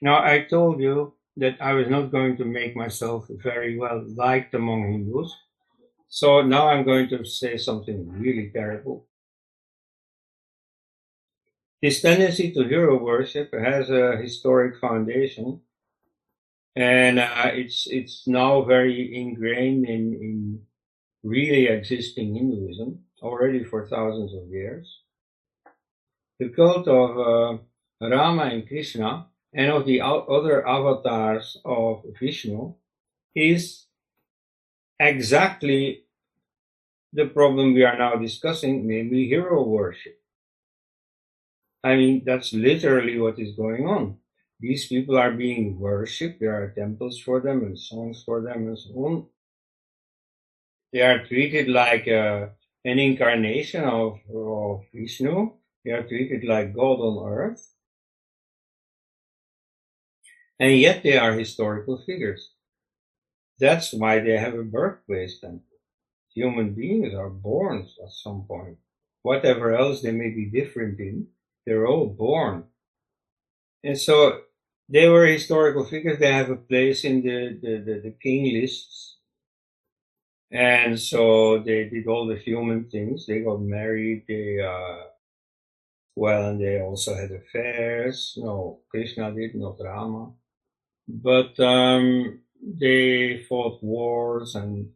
Now, 0.00 0.22
I 0.22 0.46
told 0.48 0.80
you 0.80 1.14
that 1.36 1.56
I 1.60 1.72
was 1.74 1.88
not 1.88 2.10
going 2.12 2.36
to 2.38 2.44
make 2.44 2.76
myself 2.76 3.26
very 3.28 3.76
well 3.78 4.04
liked 4.14 4.54
among 4.54 4.92
Hindus 4.92 5.34
so 6.14 6.42
now 6.42 6.68
I'm 6.68 6.84
going 6.84 7.08
to 7.08 7.24
say 7.24 7.56
something 7.56 8.06
really 8.20 8.50
terrible. 8.52 9.06
This 11.80 12.02
tendency 12.02 12.52
to 12.52 12.68
hero 12.68 13.02
worship 13.02 13.54
has 13.54 13.88
a 13.88 14.18
historic 14.18 14.78
foundation 14.78 15.62
and 16.76 17.18
uh, 17.18 17.52
it's 17.54 17.86
it's 17.86 18.28
now 18.28 18.60
very 18.60 19.16
ingrained 19.16 19.86
in 19.86 20.12
in 20.26 20.60
really 21.22 21.64
existing 21.66 22.34
Hinduism 22.34 23.00
already 23.22 23.64
for 23.64 23.88
thousands 23.88 24.34
of 24.34 24.50
years. 24.50 25.01
The 26.38 26.48
cult 26.48 26.88
of 26.88 27.18
uh, 27.18 27.58
Rama 28.00 28.44
and 28.44 28.66
Krishna 28.66 29.26
and 29.52 29.70
of 29.70 29.86
the 29.86 30.00
other 30.00 30.66
avatars 30.66 31.58
of 31.64 32.04
Vishnu 32.18 32.74
is 33.34 33.86
exactly 34.98 36.04
the 37.12 37.26
problem 37.26 37.74
we 37.74 37.84
are 37.84 37.98
now 37.98 38.16
discussing, 38.16 38.88
namely 38.88 39.26
hero 39.26 39.62
worship. 39.62 40.18
I 41.84 41.96
mean, 41.96 42.22
that's 42.24 42.52
literally 42.52 43.18
what 43.18 43.38
is 43.38 43.54
going 43.56 43.86
on. 43.86 44.18
These 44.60 44.86
people 44.86 45.18
are 45.18 45.32
being 45.32 45.78
worshipped. 45.78 46.40
There 46.40 46.54
are 46.54 46.70
temples 46.70 47.18
for 47.18 47.40
them 47.40 47.62
and 47.62 47.78
songs 47.78 48.22
for 48.24 48.40
them 48.40 48.68
and 48.68 48.78
so 48.78 48.90
on. 48.94 49.26
They 50.92 51.00
are 51.00 51.26
treated 51.26 51.68
like 51.68 52.06
uh, 52.06 52.46
an 52.84 52.98
incarnation 52.98 53.84
of, 53.84 54.20
of 54.32 54.84
Vishnu. 54.94 55.52
They 55.84 55.90
are 55.92 56.06
treated 56.06 56.44
like 56.44 56.74
God 56.74 57.00
on 57.00 57.28
earth. 57.32 57.68
And 60.60 60.78
yet 60.78 61.02
they 61.02 61.16
are 61.16 61.32
historical 61.32 61.98
figures. 61.98 62.50
That's 63.58 63.92
why 63.92 64.20
they 64.20 64.36
have 64.36 64.54
a 64.54 64.62
birthplace 64.62 65.40
temple. 65.40 65.62
Human 66.34 66.74
beings 66.74 67.14
are 67.14 67.30
born 67.30 67.88
at 68.02 68.12
some 68.12 68.44
point. 68.46 68.78
Whatever 69.22 69.74
else 69.74 70.02
they 70.02 70.12
may 70.12 70.30
be 70.30 70.46
different 70.46 70.98
in, 70.98 71.26
they're 71.66 71.86
all 71.86 72.06
born. 72.06 72.64
And 73.84 73.98
so 73.98 74.42
they 74.88 75.08
were 75.08 75.26
historical 75.26 75.84
figures. 75.84 76.18
They 76.18 76.32
have 76.32 76.50
a 76.50 76.56
place 76.56 77.04
in 77.04 77.22
the, 77.22 77.58
the, 77.60 77.78
the, 77.78 78.00
the 78.00 78.14
king 78.22 78.52
lists. 78.52 79.16
And 80.50 80.98
so 81.00 81.58
they 81.58 81.84
did 81.88 82.06
all 82.06 82.26
the 82.26 82.36
human 82.36 82.90
things. 82.90 83.26
They 83.26 83.40
got 83.40 83.60
married. 83.60 84.24
They, 84.28 84.60
uh, 84.60 85.04
well, 86.14 86.50
and 86.50 86.60
they 86.60 86.80
also 86.80 87.14
had 87.14 87.30
affairs. 87.30 88.34
No, 88.36 88.80
Krishna 88.90 89.32
did, 89.32 89.54
not 89.54 89.76
Rama. 89.80 90.32
But, 91.08 91.58
um, 91.60 92.40
they 92.62 93.44
fought 93.48 93.82
wars 93.82 94.54
and, 94.54 94.90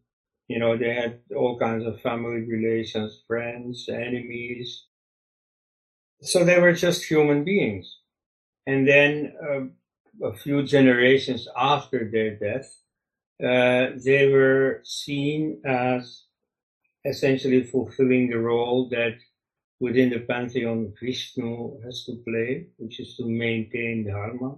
you 0.48 0.59
know, 0.59 0.76
they 0.76 0.94
had 0.94 1.20
all 1.36 1.59
kinds 1.59 1.84
of 1.84 2.01
family 2.01 2.47
relations, 2.47 3.22
friends, 3.26 3.88
enemies. 3.88 4.86
So 6.22 6.44
they 6.44 6.60
were 6.60 6.72
just 6.72 7.05
human 7.05 7.44
beings. 7.44 7.98
And 8.66 8.86
then 8.86 9.34
uh, 9.43 10.26
a 10.26 10.34
few 10.34 10.62
generations 10.62 11.48
after 11.56 12.09
their 12.10 12.36
death, 12.36 12.68
uh, 13.43 13.98
they 14.05 14.28
were 14.28 14.80
seen 14.84 15.60
as 15.64 16.24
essentially 17.05 17.62
fulfilling 17.62 18.30
the 18.30 18.38
role 18.38 18.88
that 18.90 19.14
within 19.81 20.11
the 20.11 20.20
pantheon 20.20 20.93
Vishnu 21.01 21.81
has 21.85 22.05
to 22.05 22.16
play, 22.27 22.66
which 22.78 23.01
is 23.01 23.16
to 23.16 23.27
maintain 23.27 24.07
dharma. 24.07 24.57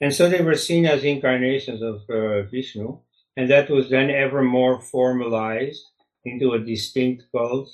And 0.00 0.14
so 0.14 0.28
they 0.28 0.42
were 0.42 0.56
seen 0.56 0.86
as 0.86 1.04
incarnations 1.04 1.82
of 1.82 2.02
uh, 2.10 2.42
Vishnu, 2.42 2.98
and 3.36 3.50
that 3.50 3.70
was 3.70 3.90
then 3.90 4.10
ever 4.10 4.42
more 4.42 4.80
formalized 4.80 5.82
into 6.24 6.52
a 6.52 6.58
distinct 6.58 7.24
cult 7.32 7.70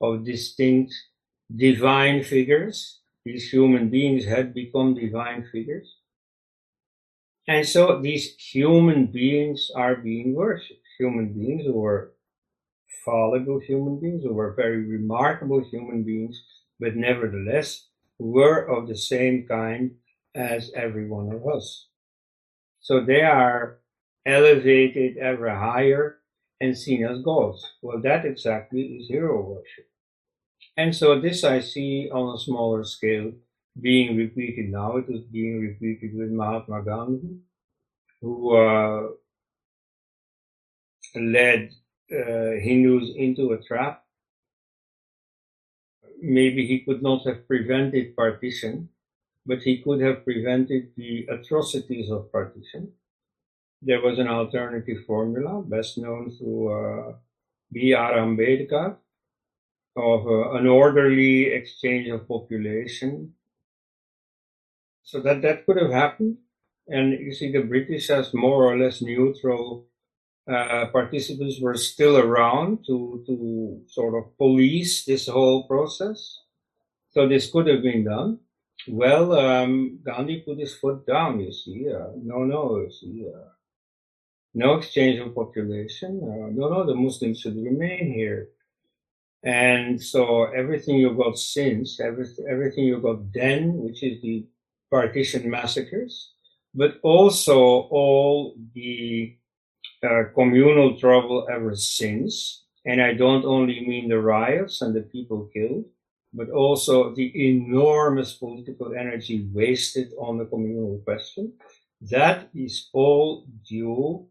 of 0.00 0.24
distinct 0.24 0.94
divine 1.54 2.22
figures. 2.22 3.00
These 3.24 3.50
human 3.50 3.88
beings 3.88 4.24
had 4.24 4.52
become 4.54 4.94
divine 4.94 5.46
figures. 5.50 5.96
And 7.46 7.66
so 7.66 8.00
these 8.00 8.34
human 8.36 9.06
beings 9.06 9.70
are 9.74 9.96
being 9.96 10.34
worshipped. 10.34 10.80
Human 10.98 11.32
beings 11.32 11.64
who 11.66 11.74
were 11.74 12.12
fallible 13.04 13.60
human 13.60 14.00
beings, 14.00 14.22
who 14.24 14.34
were 14.34 14.54
very 14.54 14.84
remarkable 14.84 15.62
human 15.62 16.02
beings, 16.02 16.42
but 16.80 16.96
nevertheless 16.96 17.88
were 18.18 18.64
of 18.64 18.88
the 18.88 18.96
same 18.96 19.46
kind 19.46 19.92
as 20.34 20.70
every 20.74 21.08
one 21.08 21.32
of 21.32 21.46
us. 21.46 21.88
So 22.80 23.04
they 23.04 23.22
are 23.22 23.78
elevated 24.26 25.16
ever 25.18 25.50
higher 25.50 26.18
and 26.60 26.76
seen 26.76 27.04
as 27.04 27.22
gods. 27.22 27.64
Well, 27.82 28.00
that 28.02 28.24
exactly 28.24 28.82
is 28.82 29.08
hero 29.08 29.42
worship. 29.42 29.86
And 30.76 30.94
so 30.94 31.20
this 31.20 31.44
I 31.44 31.60
see 31.60 32.08
on 32.12 32.34
a 32.34 32.38
smaller 32.38 32.84
scale 32.84 33.32
being 33.80 34.16
repeated 34.16 34.70
now. 34.70 34.96
It 34.96 35.06
is 35.08 35.22
being 35.22 35.60
repeated 35.60 36.16
with 36.16 36.30
Mahatma 36.30 36.82
Gandhi, 36.82 37.36
who 38.20 38.56
uh, 38.56 39.08
led 41.14 41.70
uh, 42.12 42.60
Hindus 42.60 43.10
into 43.16 43.52
a 43.52 43.58
trap. 43.58 44.04
Maybe 46.20 46.66
he 46.66 46.80
could 46.80 47.02
not 47.02 47.26
have 47.26 47.48
prevented 47.48 48.14
partition, 48.16 48.90
but 49.46 49.62
he 49.62 49.82
could 49.82 50.00
have 50.00 50.24
prevented 50.24 50.92
the 50.96 51.26
atrocities 51.28 52.10
of 52.10 52.30
partition. 52.30 52.92
There 53.80 54.00
was 54.00 54.18
an 54.18 54.28
alternative 54.28 55.04
formula, 55.06 55.62
best 55.62 55.98
known 55.98 56.30
through 56.30 56.68
uh, 56.68 57.12
B.R. 57.72 58.12
Ambedkar, 58.12 58.96
of 59.96 60.26
uh, 60.26 60.52
an 60.52 60.66
orderly 60.66 61.46
exchange 61.46 62.08
of 62.08 62.28
population. 62.28 63.34
So 65.02 65.20
that 65.20 65.42
that 65.42 65.66
could 65.66 65.76
have 65.78 65.90
happened. 65.90 66.38
And 66.86 67.12
you 67.12 67.32
see, 67.32 67.50
the 67.50 67.62
British, 67.62 68.10
as 68.10 68.32
more 68.32 68.64
or 68.64 68.78
less 68.78 69.02
neutral 69.02 69.86
uh, 70.50 70.86
participants, 70.92 71.60
were 71.60 71.76
still 71.76 72.16
around 72.16 72.84
to 72.86 73.22
to 73.26 73.80
sort 73.86 74.14
of 74.14 74.36
police 74.36 75.04
this 75.04 75.28
whole 75.28 75.66
process. 75.66 76.40
So 77.10 77.28
this 77.28 77.50
could 77.50 77.66
have 77.68 77.82
been 77.82 78.04
done. 78.04 78.40
Well, 78.88 79.32
um, 79.38 80.00
Gandhi 80.04 80.40
put 80.40 80.58
his 80.58 80.74
foot 80.74 81.06
down, 81.06 81.40
you 81.40 81.52
see. 81.52 81.86
Uh, 81.88 82.10
no, 82.22 82.44
no, 82.44 82.78
you 82.78 82.90
see. 82.90 83.26
Uh, 83.28 83.48
no 84.54 84.74
exchange 84.74 85.20
of 85.20 85.34
population. 85.34 86.20
Uh, 86.22 86.50
no, 86.52 86.68
no, 86.68 86.86
the 86.86 86.94
Muslims 86.94 87.40
should 87.40 87.56
remain 87.56 88.12
here. 88.12 88.48
And 89.44 90.00
so 90.02 90.44
everything 90.44 90.96
you 90.96 91.14
got 91.14 91.38
since, 91.38 92.00
everything, 92.00 92.46
everything 92.48 92.84
you 92.84 93.00
got 93.00 93.32
then, 93.32 93.74
which 93.74 94.02
is 94.02 94.20
the 94.22 94.46
partition 94.90 95.50
massacres, 95.50 96.32
but 96.74 96.98
also 97.02 97.58
all 97.90 98.54
the 98.74 99.36
uh, 100.02 100.24
communal 100.34 100.98
trouble 100.98 101.46
ever 101.50 101.76
since. 101.76 102.64
And 102.84 103.00
I 103.00 103.14
don't 103.14 103.44
only 103.44 103.86
mean 103.86 104.08
the 104.08 104.20
riots 104.20 104.82
and 104.82 104.94
the 104.94 105.02
people 105.02 105.48
killed, 105.54 105.84
but 106.34 106.50
also 106.50 107.14
the 107.14 107.30
enormous 107.48 108.34
political 108.34 108.94
energy 108.94 109.48
wasted 109.52 110.12
on 110.18 110.38
the 110.38 110.46
communal 110.46 111.00
question. 111.04 111.52
That 112.00 112.48
is 112.54 112.88
all 112.92 113.46
due 113.68 114.26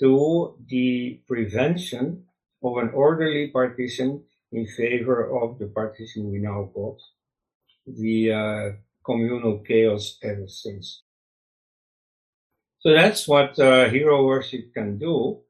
to 0.00 0.56
the 0.66 1.20
prevention 1.28 2.24
of 2.64 2.78
an 2.78 2.90
orderly 2.90 3.48
partition 3.48 4.24
in 4.50 4.66
favor 4.66 5.30
of 5.30 5.58
the 5.60 5.66
partition 5.66 6.32
we 6.32 6.38
now 6.38 6.70
got, 6.74 6.98
the 7.86 8.32
uh, 8.32 8.70
communal 9.04 9.58
chaos 9.58 10.18
ever 10.22 10.48
since. 10.48 11.03
So 12.84 12.92
that's 12.92 13.26
what 13.26 13.58
uh, 13.58 13.88
hero 13.88 14.26
worship 14.26 14.74
can 14.74 14.98
do. 14.98 15.40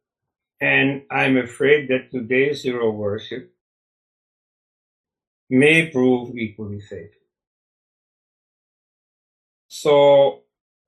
And 0.61 1.03
I'm 1.11 1.37
afraid 1.37 1.89
that 1.89 2.13
today's 2.13 2.63
hero 2.63 2.93
worship 2.93 3.53
may 5.51 5.91
prove 5.91 6.37
equally 6.39 6.81
fatal. 6.81 7.11
So 9.67 10.45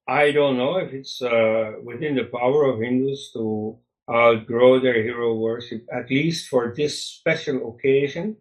I 0.06 0.30
don't 0.30 0.56
know 0.56 0.76
if 0.76 0.92
it's 0.92 1.20
uh, 1.20 1.72
within 1.82 2.14
the 2.14 2.24
power 2.24 2.64
of 2.70 2.80
Hindus 2.80 3.32
to 3.32 3.78
outgrow 4.08 4.78
their 4.78 5.02
hero 5.02 5.34
worship, 5.34 5.84
at 5.92 6.08
least 6.08 6.48
for 6.48 6.72
this 6.76 7.02
special 7.02 7.74
occasion. 7.74 8.36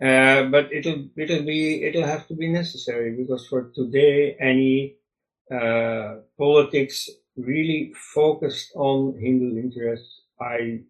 Uh, 0.00 0.44
but 0.44 0.70
it'll 0.70 1.08
it'll 1.16 1.44
be 1.44 1.84
it'll 1.84 2.04
have 2.06 2.26
to 2.26 2.34
be 2.34 2.48
necessary 2.48 3.16
because 3.16 3.46
for 3.46 3.70
today 3.74 4.36
any 4.40 4.96
uh, 5.50 6.16
politics 6.38 7.08
really 7.36 7.92
focused 8.14 8.72
on 8.74 9.18
Hindu 9.18 9.58
interests, 9.58 10.22
I 10.40 10.80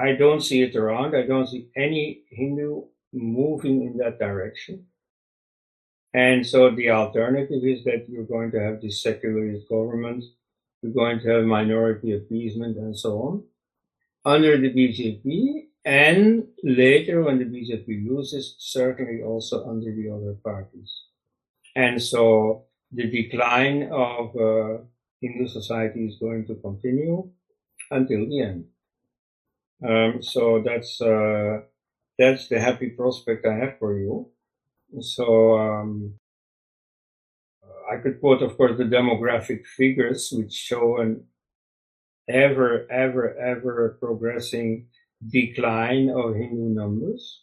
I 0.00 0.12
don't 0.12 0.40
see 0.40 0.62
it 0.62 0.76
around. 0.76 1.16
I 1.16 1.26
don't 1.26 1.48
see 1.48 1.68
any 1.76 2.22
Hindu 2.30 2.82
moving 3.12 3.82
in 3.82 3.96
that 3.98 4.18
direction. 4.18 4.86
And 6.14 6.46
so 6.46 6.70
the 6.70 6.90
alternative 6.90 7.64
is 7.64 7.84
that 7.84 8.06
you're 8.08 8.24
going 8.24 8.50
to 8.52 8.60
have 8.60 8.80
this 8.80 9.02
secularist 9.02 9.68
government, 9.68 10.24
you're 10.82 10.92
going 10.92 11.20
to 11.20 11.28
have 11.28 11.44
minority 11.44 12.14
appeasement 12.14 12.76
and 12.76 12.96
so 12.96 13.22
on 13.22 13.44
under 14.24 14.58
the 14.58 14.70
BJP, 14.70 15.68
and 15.84 16.46
later 16.62 17.22
when 17.22 17.38
the 17.38 17.44
BJP 17.44 18.06
loses, 18.08 18.56
certainly 18.58 19.22
also 19.22 19.66
under 19.68 19.90
the 19.94 20.10
other 20.10 20.34
parties. 20.44 20.92
And 21.74 22.02
so 22.02 22.64
the 22.92 23.10
decline 23.10 23.90
of 23.92 24.34
uh, 24.36 24.82
Hindu 25.20 25.48
society 25.48 26.06
is 26.06 26.16
going 26.20 26.46
to 26.46 26.54
continue 26.56 27.30
until 27.90 28.26
the 28.28 28.42
end. 28.42 28.64
Um, 29.86 30.22
so 30.22 30.62
that's 30.64 31.00
uh, 31.00 31.60
that's 32.18 32.48
the 32.48 32.60
happy 32.60 32.90
prospect 32.90 33.46
I 33.46 33.54
have 33.54 33.78
for 33.78 33.98
you. 33.98 34.30
So 35.00 35.58
um, 35.58 36.14
I 37.90 37.96
could 37.96 38.20
quote, 38.20 38.42
of 38.42 38.56
course, 38.56 38.76
the 38.76 38.84
demographic 38.84 39.66
figures, 39.66 40.30
which 40.32 40.52
show 40.52 40.98
an 40.98 41.24
ever, 42.28 42.90
ever, 42.90 43.36
ever 43.38 43.96
progressing 44.00 44.88
decline 45.26 46.10
of 46.10 46.34
Hindu 46.34 46.74
numbers. 46.74 47.42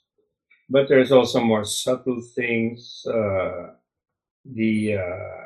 But 0.69 0.89
there's 0.89 1.11
also 1.11 1.41
more 1.41 1.63
subtle 1.63 2.21
things. 2.35 3.05
Uh, 3.07 3.75
the 4.45 4.97
uh, 4.97 5.45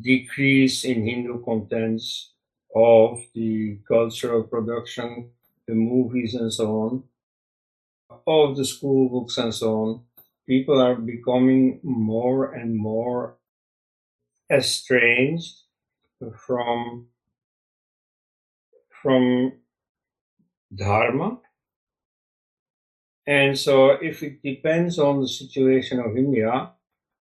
decrease 0.00 0.84
in 0.84 1.06
Hindu 1.06 1.44
contents 1.44 2.32
of 2.74 3.20
the 3.34 3.78
cultural 3.86 4.44
production, 4.44 5.30
the 5.66 5.74
movies 5.74 6.34
and 6.34 6.52
so 6.52 6.80
on, 6.80 7.04
of 8.26 8.56
the 8.56 8.64
school 8.64 9.08
books 9.08 9.38
and 9.38 9.54
so 9.54 9.74
on. 9.82 10.00
People 10.46 10.80
are 10.80 10.96
becoming 10.96 11.80
more 11.82 12.52
and 12.52 12.76
more 12.76 13.36
estranged 14.50 15.54
from 16.46 17.06
from 19.02 19.52
dharma 20.74 21.38
and 23.26 23.58
so 23.58 23.90
if 23.90 24.22
it 24.22 24.42
depends 24.42 24.98
on 24.98 25.20
the 25.20 25.28
situation 25.28 25.98
of 26.00 26.16
india 26.16 26.72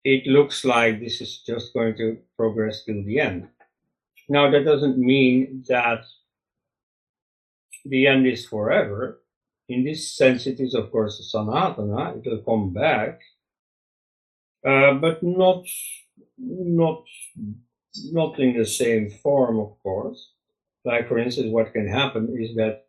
it 0.05 0.27
looks 0.27 0.65
like 0.65 1.01
this 1.01 1.20
is 1.20 1.39
just 1.39 1.75
going 1.75 1.97
to 1.97 2.19
progress 2.37 2.85
till 2.85 3.03
the 3.05 3.20
end 3.20 3.49
now 4.29 4.51
that 4.51 4.65
doesn't 4.65 4.99
mean 4.99 5.65
that 5.69 6.05
the 7.85 8.07
end 8.07 8.27
is 8.27 8.47
forever 8.47 9.20
in 9.69 9.85
this 9.85 10.11
sense 10.11 10.47
it 10.47 10.61
is 10.61 10.75
of 10.75 10.91
course 10.91 11.19
a 11.20 11.37
sanatana 11.37 12.16
it 12.16 12.31
will 12.31 12.43
come 12.43 12.73
back 12.73 13.20
uh, 14.65 14.95
but 14.95 15.23
not 15.23 15.65
not 16.37 17.05
not 18.12 18.39
in 18.39 18.57
the 18.57 18.65
same 18.65 19.11
form, 19.11 19.59
of 19.59 19.81
course. 19.83 20.33
Like 20.85 21.09
for 21.09 21.19
instance, 21.19 21.49
what 21.51 21.73
can 21.73 21.89
happen 21.89 22.37
is 22.39 22.57
that 22.57 22.87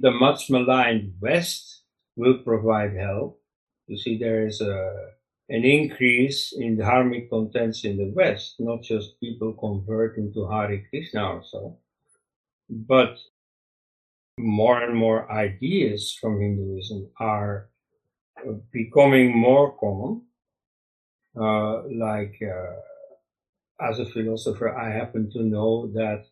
the 0.00 0.10
much 0.10 0.50
maligned 0.50 1.14
West 1.20 1.82
will 2.16 2.38
provide 2.38 2.96
help. 2.96 3.40
You 3.86 3.98
see, 3.98 4.18
there 4.18 4.46
is 4.46 4.60
a 4.60 5.10
an 5.48 5.64
increase 5.64 6.52
in 6.56 6.76
dharmic 6.76 7.28
contents 7.28 7.84
in 7.84 7.96
the 7.98 8.10
West, 8.14 8.56
not 8.58 8.82
just 8.82 9.20
people 9.20 9.52
converting 9.52 10.32
to 10.32 10.48
Hare 10.48 10.86
Krishna 10.90 11.34
or 11.34 11.42
so, 11.44 11.78
but 12.68 13.18
more 14.38 14.82
and 14.82 14.96
more 14.96 15.30
ideas 15.30 16.16
from 16.20 16.40
Hinduism 16.40 17.10
are 17.20 17.68
becoming 18.72 19.36
more 19.36 19.76
common 19.78 20.22
uh, 21.38 21.82
like 21.88 22.38
uh, 22.42 22.76
as 23.80 23.98
a 23.98 24.06
philosopher, 24.06 24.76
I 24.76 24.90
happen 24.90 25.30
to 25.32 25.42
know 25.42 25.88
that 25.94 26.26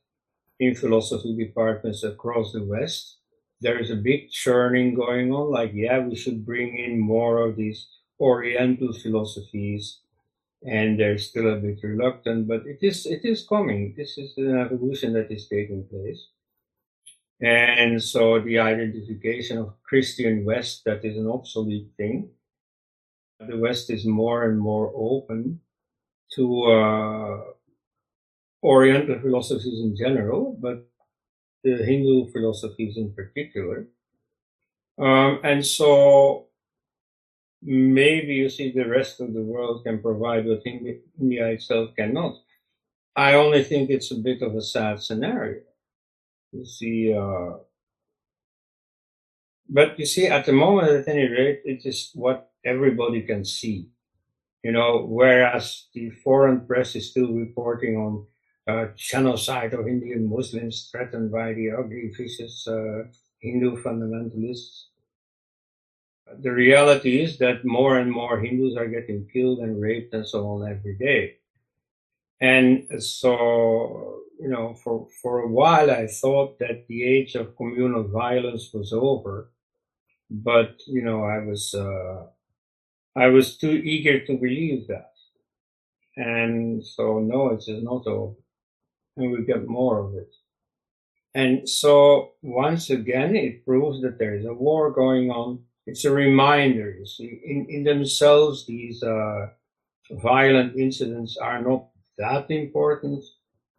in 0.61 0.75
philosophy 0.75 1.37
departments 1.37 2.05
across 2.05 2.53
the 2.53 2.63
West, 2.63 3.19
there 3.61 3.79
is 3.79 3.91
a 3.91 3.97
big 3.97 4.31
churning 4.31 4.95
going 4.95 5.33
on. 5.33 5.51
Like, 5.51 5.73
yeah, 5.75 5.99
we 5.99 6.15
should 6.15 6.47
bring 6.47 6.79
in 6.79 7.01
more 7.01 7.47
of 7.47 7.57
these 7.57 7.89
Oriental 8.23 8.93
philosophies, 8.93 9.99
and 10.65 10.99
they're 10.99 11.19
still 11.19 11.53
a 11.53 11.57
bit 11.57 11.79
reluctant, 11.83 12.47
but 12.47 12.63
it 12.67 12.79
is 12.83 13.07
it 13.07 13.25
is 13.25 13.47
coming. 13.47 13.95
This 13.97 14.17
is 14.17 14.39
an 14.39 14.59
evolution 14.59 15.13
that 15.15 15.31
is 15.31 15.49
taking 15.49 15.85
place. 15.91 16.29
And 17.41 18.01
so 18.01 18.41
the 18.41 18.61
identification 18.61 19.59
of 19.59 19.75
Christian 19.83 20.45
West, 20.45 20.85
that 20.85 21.05
is 21.05 21.17
an 21.19 21.27
obsolete 21.27 21.91
thing 21.97 22.31
the 23.49 23.57
West 23.57 23.91
is 23.91 24.07
more 24.07 24.49
and 24.49 24.59
more 24.59 24.93
open 24.95 25.61
to 26.35 26.65
uh, 26.65 27.41
Oriental 28.63 29.19
philosophies 29.21 29.81
in 29.81 29.97
general, 29.97 30.57
but 30.61 30.87
the 31.65 31.77
Hindu 31.77 32.31
philosophies 32.31 32.97
in 32.97 33.13
particular. 33.13 33.87
Um, 34.99 35.41
and 35.43 35.65
so 35.67 36.47
maybe 37.63 38.35
you 38.35 38.49
see 38.49 38.73
the 38.73 38.89
rest 38.89 39.21
of 39.21 39.33
the 39.33 39.43
world 39.43 39.85
can 39.85 40.03
provide 40.03 40.47
what 40.47 40.67
India 40.67 41.47
itself 41.49 41.91
cannot. 41.97 42.37
I 43.15 43.35
only 43.35 43.63
think 43.63 43.91
it's 43.91 44.11
a 44.11 44.17
bit 44.17 44.43
of 44.43 44.55
a 44.55 44.63
sad 44.63 45.01
scenario. 45.01 45.61
You 46.53 46.65
see, 46.65 47.15
uh, 47.15 47.59
but 49.69 49.99
you 49.99 50.07
see, 50.07 50.27
at 50.27 50.45
the 50.45 50.53
moment, 50.53 50.91
at 50.91 51.09
any 51.09 51.29
rate, 51.29 51.63
it 51.65 51.87
is 51.87 52.11
what 52.15 52.51
everybody 52.65 53.23
can 53.23 53.45
see. 53.45 53.89
You 54.63 54.73
know, 54.73 55.07
whereas 55.09 55.87
the 55.95 56.11
foreign 56.11 56.67
press 56.67 56.95
is 56.95 57.11
still 57.11 57.33
reporting 57.33 57.97
on 57.97 58.27
uh, 58.69 58.87
genocide 58.97 59.75
of 59.75 59.89
Indian 59.89 60.29
Muslims 60.29 60.89
threatened 60.91 61.33
by 61.33 61.53
the 61.53 61.71
ugly, 61.71 62.13
vicious 62.17 62.67
uh, 62.69 63.05
Hindu 63.41 63.83
fundamentalists. 63.83 64.92
The 66.41 66.53
reality 66.53 67.23
is 67.23 67.39
that 67.39 67.65
more 67.65 67.99
and 67.99 68.11
more 68.11 68.41
Hindus 68.41 68.77
are 68.77 68.89
getting 68.89 69.29
killed 69.33 69.59
and 69.59 69.81
raped 69.81 70.15
and 70.15 70.27
so 70.27 70.47
on 70.49 70.71
every 70.71 70.97
day. 70.97 71.37
And 72.41 72.89
so, 73.03 74.23
you 74.41 74.49
know, 74.49 74.75
for, 74.75 75.09
for 75.23 75.41
a 75.41 75.49
while 75.49 75.91
I 75.91 76.07
thought 76.07 76.59
that 76.59 76.87
the 76.89 77.05
age 77.05 77.35
of 77.35 77.57
communal 77.57 78.05
violence 78.05 78.71
was 78.73 78.93
over. 78.93 79.53
But, 80.31 80.81
you 80.87 81.03
know, 81.03 81.25
I 81.25 81.39
was, 81.45 81.75
uh, 81.75 82.27
I 83.15 83.27
was 83.29 83.59
too 83.59 83.73
eager 83.73 84.25
to 84.25 84.39
believe 84.39 84.89
that. 84.89 85.13
And 86.17 86.85
so, 86.85 87.19
no, 87.19 87.51
it 87.51 87.65
is 87.69 87.83
not 87.83 88.07
over. 88.07 88.35
And 89.17 89.31
we 89.31 89.45
get 89.45 89.69
more 89.69 89.99
of 90.01 90.15
it. 90.15 90.35
And 91.35 91.69
so, 91.69 92.33
once 92.43 92.91
again, 92.91 93.37
it 93.37 93.65
proves 93.65 94.03
that 94.03 94.19
there 94.19 94.35
is 94.35 94.47
a 94.47 94.55
war 94.55 94.91
going 94.91 95.31
on. 95.31 95.61
It's 95.87 96.05
a 96.05 96.13
reminder, 96.13 96.95
you 96.99 97.07
see, 97.07 97.41
in, 97.45 97.67
in 97.69 97.85
themselves, 97.85 98.67
these 98.67 99.03
uh, 99.03 99.49
violent 100.11 100.77
incidents 100.77 101.37
are 101.37 101.61
not 101.61 101.89
that 102.19 102.51
important, 102.51 103.25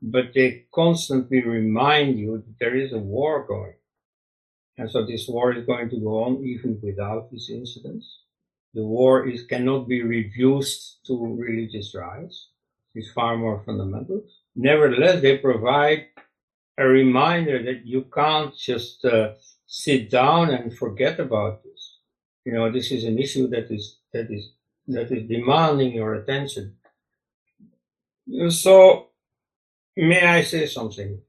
but 0.01 0.33
they 0.33 0.65
constantly 0.73 1.41
remind 1.41 2.19
you 2.19 2.37
that 2.37 2.59
there 2.59 2.75
is 2.75 2.91
a 2.91 2.97
war 2.99 3.45
going. 3.47 3.75
And 4.77 4.89
so 4.89 5.05
this 5.05 5.27
war 5.27 5.53
is 5.53 5.65
going 5.65 5.89
to 5.91 5.99
go 5.99 6.23
on 6.23 6.43
even 6.43 6.79
without 6.81 7.31
these 7.31 7.49
incidents 7.49 8.23
the 8.73 8.83
war 8.83 9.27
is 9.27 9.43
cannot 9.43 9.87
be 9.87 10.01
reduced 10.01 11.05
to 11.05 11.25
religious 11.25 11.93
rights. 11.93 12.49
It's 12.95 13.11
far 13.11 13.37
more 13.37 13.61
fundamental. 13.65 14.23
Nevertheless, 14.55 15.21
they 15.21 15.37
provide 15.37 16.07
a 16.77 16.85
reminder 16.85 17.61
that 17.63 17.85
you 17.85 18.05
can't 18.13 18.55
just 18.55 19.05
uh, 19.05 19.33
sit 19.67 20.09
down 20.09 20.49
and 20.49 20.75
forget 20.75 21.19
about 21.19 21.63
this. 21.63 21.72
You 22.45 22.53
know, 22.53 22.71
this 22.71 22.91
is 22.91 23.03
an 23.05 23.19
issue 23.19 23.47
that 23.49 23.71
is 23.71 23.97
that 24.13 24.29
is 24.29 24.51
that 24.87 25.11
is 25.11 25.27
demanding 25.27 25.93
your 25.93 26.15
attention. 26.15 26.75
So, 28.49 29.07
may 29.95 30.25
I 30.25 30.43
say 30.43 30.65
something 30.65 31.19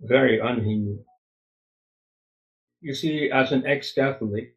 very 0.00 0.40
un-Hindu? 0.40 0.98
You 2.80 2.94
see, 2.94 3.30
as 3.30 3.50
an 3.50 3.66
ex-Catholic, 3.66 4.54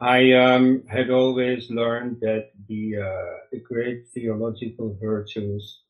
I 0.00 0.32
um, 0.32 0.84
had 0.86 1.10
always 1.10 1.70
learned 1.70 2.20
that 2.20 2.50
the, 2.68 2.96
uh, 2.98 3.36
the 3.50 3.60
great 3.60 4.08
theological 4.08 4.96
virtues 5.00 5.82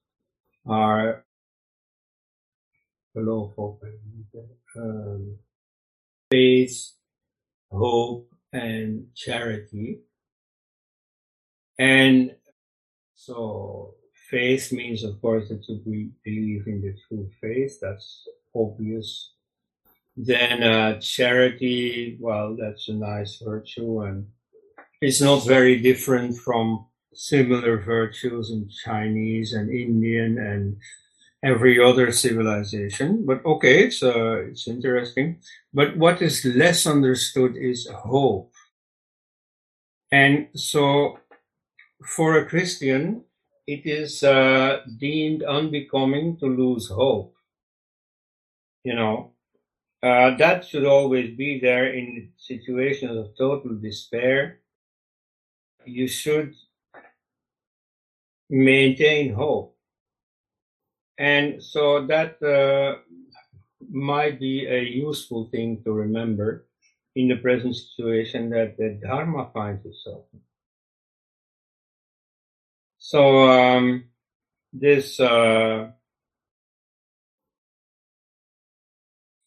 are 0.67 1.25
um, 4.77 5.39
faith, 6.31 6.93
hope, 7.71 8.33
and 8.53 9.07
charity. 9.15 10.01
And 11.79 12.35
so 13.15 13.95
faith 14.31 14.73
means, 14.73 15.05
of 15.05 15.21
course, 15.21 15.49
that 15.49 15.65
you 15.69 16.11
believe 16.25 16.67
in 16.67 16.83
the 16.83 16.95
true 17.09 17.31
faith. 17.41 17.79
That's 17.81 18.27
obvious. 18.55 19.33
Then 20.17 20.63
uh, 20.63 21.01
charity, 21.01 22.19
well, 22.21 22.57
that's 22.59 22.89
a 22.89 22.95
nice 22.95 23.41
virtue, 23.45 24.03
and 24.03 24.27
it's 25.01 25.21
not 25.21 25.47
very 25.47 25.81
different 25.81 26.37
from 26.39 26.87
similar 27.15 27.79
virtues 27.79 28.51
in 28.51 28.69
Chinese 28.85 29.53
and 29.53 29.71
Indian 29.71 30.39
and 30.39 30.77
every 31.43 31.83
other 31.83 32.13
civilization. 32.13 33.25
But 33.27 33.45
okay, 33.45 33.87
it's 33.87 34.03
uh, 34.03 34.49
it's 34.51 34.69
interesting. 34.69 35.41
But 35.73 35.97
what 35.97 36.23
is 36.23 36.45
less 36.45 36.87
understood 36.87 37.57
is 37.57 37.89
hope. 37.89 38.53
And 40.11 40.49
so, 40.55 41.19
for 42.07 42.39
a 42.39 42.47
Christian, 42.47 43.25
it 43.67 43.85
is 43.87 44.23
uh, 44.23 44.81
deemed 44.99 45.43
unbecoming 45.43 46.39
to 46.39 46.47
lose 46.47 46.89
hope. 46.89 47.35
You 48.85 48.95
know, 48.95 49.33
uh, 50.03 50.37
that 50.37 50.65
should 50.65 50.87
always 50.87 51.37
be 51.37 51.61
there 51.61 51.93
in 51.93 52.31
situations 52.39 53.17
of 53.17 53.37
total 53.37 53.77
despair. 53.77 54.61
You 55.85 56.09
should 56.09 56.55
maintain 58.51 59.35
hope. 59.35 59.78
And 61.19 61.63
so 61.63 62.07
that 62.07 62.41
uh, 62.43 63.01
might 63.91 64.39
be 64.39 64.67
a 64.67 64.81
useful 64.83 65.49
thing 65.51 65.83
to 65.85 65.93
remember 65.93 66.67
in 67.17 67.29
the 67.29 67.37
present 67.37 67.75
situation 67.75 68.51
that 68.51 68.77
the 68.77 69.01
Dharma 69.03 69.51
finds 69.53 69.85
itself. 69.85 70.25
So 72.99 73.49
um, 73.49 74.05
this 74.73 75.19
uh, 75.19 75.91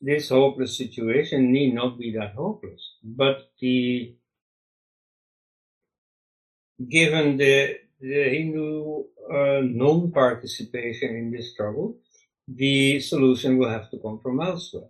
this 0.01 0.29
hopeless 0.29 0.77
situation 0.77 1.51
need 1.51 1.75
not 1.75 1.97
be 1.97 2.11
that 2.17 2.33
hopeless, 2.33 2.95
but 3.03 3.51
the 3.61 4.15
given 6.89 7.37
the 7.37 7.77
the 7.99 8.29
Hindu 8.29 9.03
non-participation 9.61 11.15
in 11.15 11.31
this 11.31 11.51
struggle, 11.53 11.97
the 12.47 12.99
solution 12.99 13.57
will 13.57 13.69
have 13.69 13.89
to 13.91 13.97
come 13.97 14.19
from 14.19 14.41
elsewhere, 14.41 14.89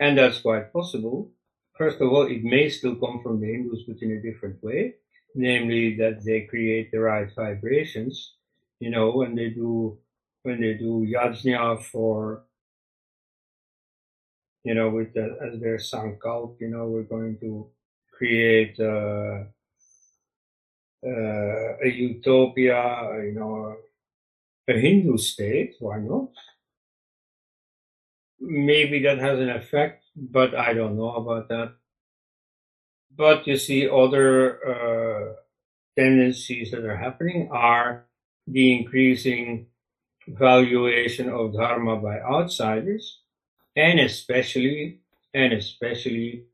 and 0.00 0.18
that's 0.18 0.40
quite 0.40 0.72
possible. 0.72 1.30
First 1.76 2.00
of 2.00 2.10
all, 2.10 2.26
it 2.26 2.42
may 2.42 2.68
still 2.70 2.96
come 2.96 3.20
from 3.22 3.40
the 3.40 3.46
Hindus, 3.46 3.84
but 3.86 4.02
in 4.02 4.12
a 4.12 4.22
different 4.22 4.62
way, 4.62 4.94
namely 5.34 5.96
that 5.96 6.24
they 6.24 6.42
create 6.42 6.90
the 6.90 7.00
right 7.00 7.28
vibrations. 7.34 8.34
You 8.80 8.90
know, 8.90 9.10
when 9.10 9.34
they 9.34 9.50
do 9.50 9.98
when 10.42 10.60
they 10.60 10.74
do 10.74 11.06
yajna 11.06 11.82
for 11.82 12.46
you 14.66 14.74
know, 14.74 14.90
with 14.90 15.14
the, 15.14 15.38
as 15.40 15.60
their 15.60 15.76
sankalp, 15.76 16.56
you 16.60 16.66
know, 16.66 16.86
we're 16.86 17.02
going 17.02 17.38
to 17.38 17.68
create 18.12 18.74
uh, 18.80 18.84
uh, 18.84 19.44
a 21.06 21.88
utopia, 21.88 23.10
you 23.24 23.32
know, 23.32 23.76
a 24.68 24.72
Hindu 24.72 25.16
state. 25.18 25.74
Why 25.78 25.98
not? 25.98 26.30
Maybe 28.40 29.02
that 29.02 29.18
has 29.18 29.38
an 29.38 29.50
effect, 29.50 30.04
but 30.14 30.54
I 30.54 30.74
don't 30.74 30.96
know 30.96 31.14
about 31.14 31.48
that. 31.48 31.74
But 33.16 33.46
you 33.46 33.56
see, 33.56 33.88
other 33.88 34.60
uh, 34.62 35.34
tendencies 35.98 36.70
that 36.72 36.84
are 36.84 36.96
happening 36.96 37.48
are 37.50 38.04
the 38.46 38.74
increasing 38.76 39.66
valuation 40.28 41.30
of 41.30 41.54
dharma 41.54 41.96
by 41.96 42.20
outsiders, 42.20 43.20
and 43.74 44.00
especially 44.00 45.00
and 45.32 45.52
especially 45.52 46.44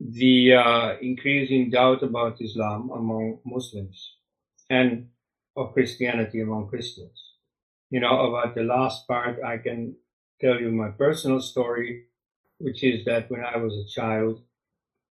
the 0.00 0.54
uh, 0.54 0.96
increasing 1.00 1.70
doubt 1.70 2.02
about 2.02 2.40
Islam 2.40 2.90
among 2.90 3.38
Muslims 3.44 4.16
and 4.68 5.08
of 5.56 5.72
Christianity 5.72 6.40
among 6.40 6.68
Christians. 6.68 7.34
You 7.90 8.00
know, 8.00 8.26
about 8.26 8.54
the 8.54 8.62
last 8.62 9.06
part, 9.06 9.42
I 9.42 9.58
can 9.58 9.96
tell 10.40 10.60
you 10.60 10.70
my 10.70 10.90
personal 10.90 11.40
story, 11.40 12.04
which 12.58 12.82
is 12.84 13.04
that 13.06 13.30
when 13.30 13.44
I 13.44 13.56
was 13.56 13.74
a 13.74 13.88
child, 13.88 14.42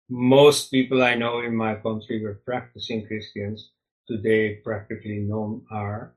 most 0.09 0.69
people 0.69 1.01
I 1.01 1.15
know 1.15 1.39
in 1.39 1.55
my 1.55 1.75
country 1.75 2.21
were 2.21 2.41
practicing 2.45 3.07
Christians. 3.07 3.71
Today, 4.07 4.57
practically 4.57 5.17
none 5.17 5.63
are. 5.71 6.13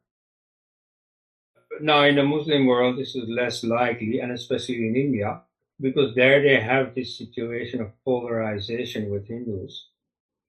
Now, 1.80 2.04
in 2.04 2.16
the 2.16 2.22
Muslim 2.22 2.66
world, 2.66 2.98
this 2.98 3.14
is 3.14 3.28
less 3.28 3.64
likely, 3.64 4.20
and 4.20 4.32
especially 4.32 4.88
in 4.88 4.96
India, 4.96 5.40
because 5.80 6.14
there 6.14 6.42
they 6.42 6.60
have 6.60 6.94
this 6.94 7.16
situation 7.18 7.80
of 7.80 7.92
polarization 8.04 9.10
with 9.10 9.28
Hindus, 9.28 9.88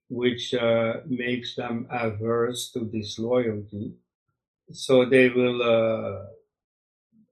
which 0.08 0.54
uh, 0.54 1.00
makes 1.06 1.56
them 1.56 1.86
averse 1.90 2.70
to 2.72 2.80
disloyalty. 2.86 3.94
So 4.72 5.04
they 5.04 5.28
will, 5.30 5.62
uh, 5.62 6.26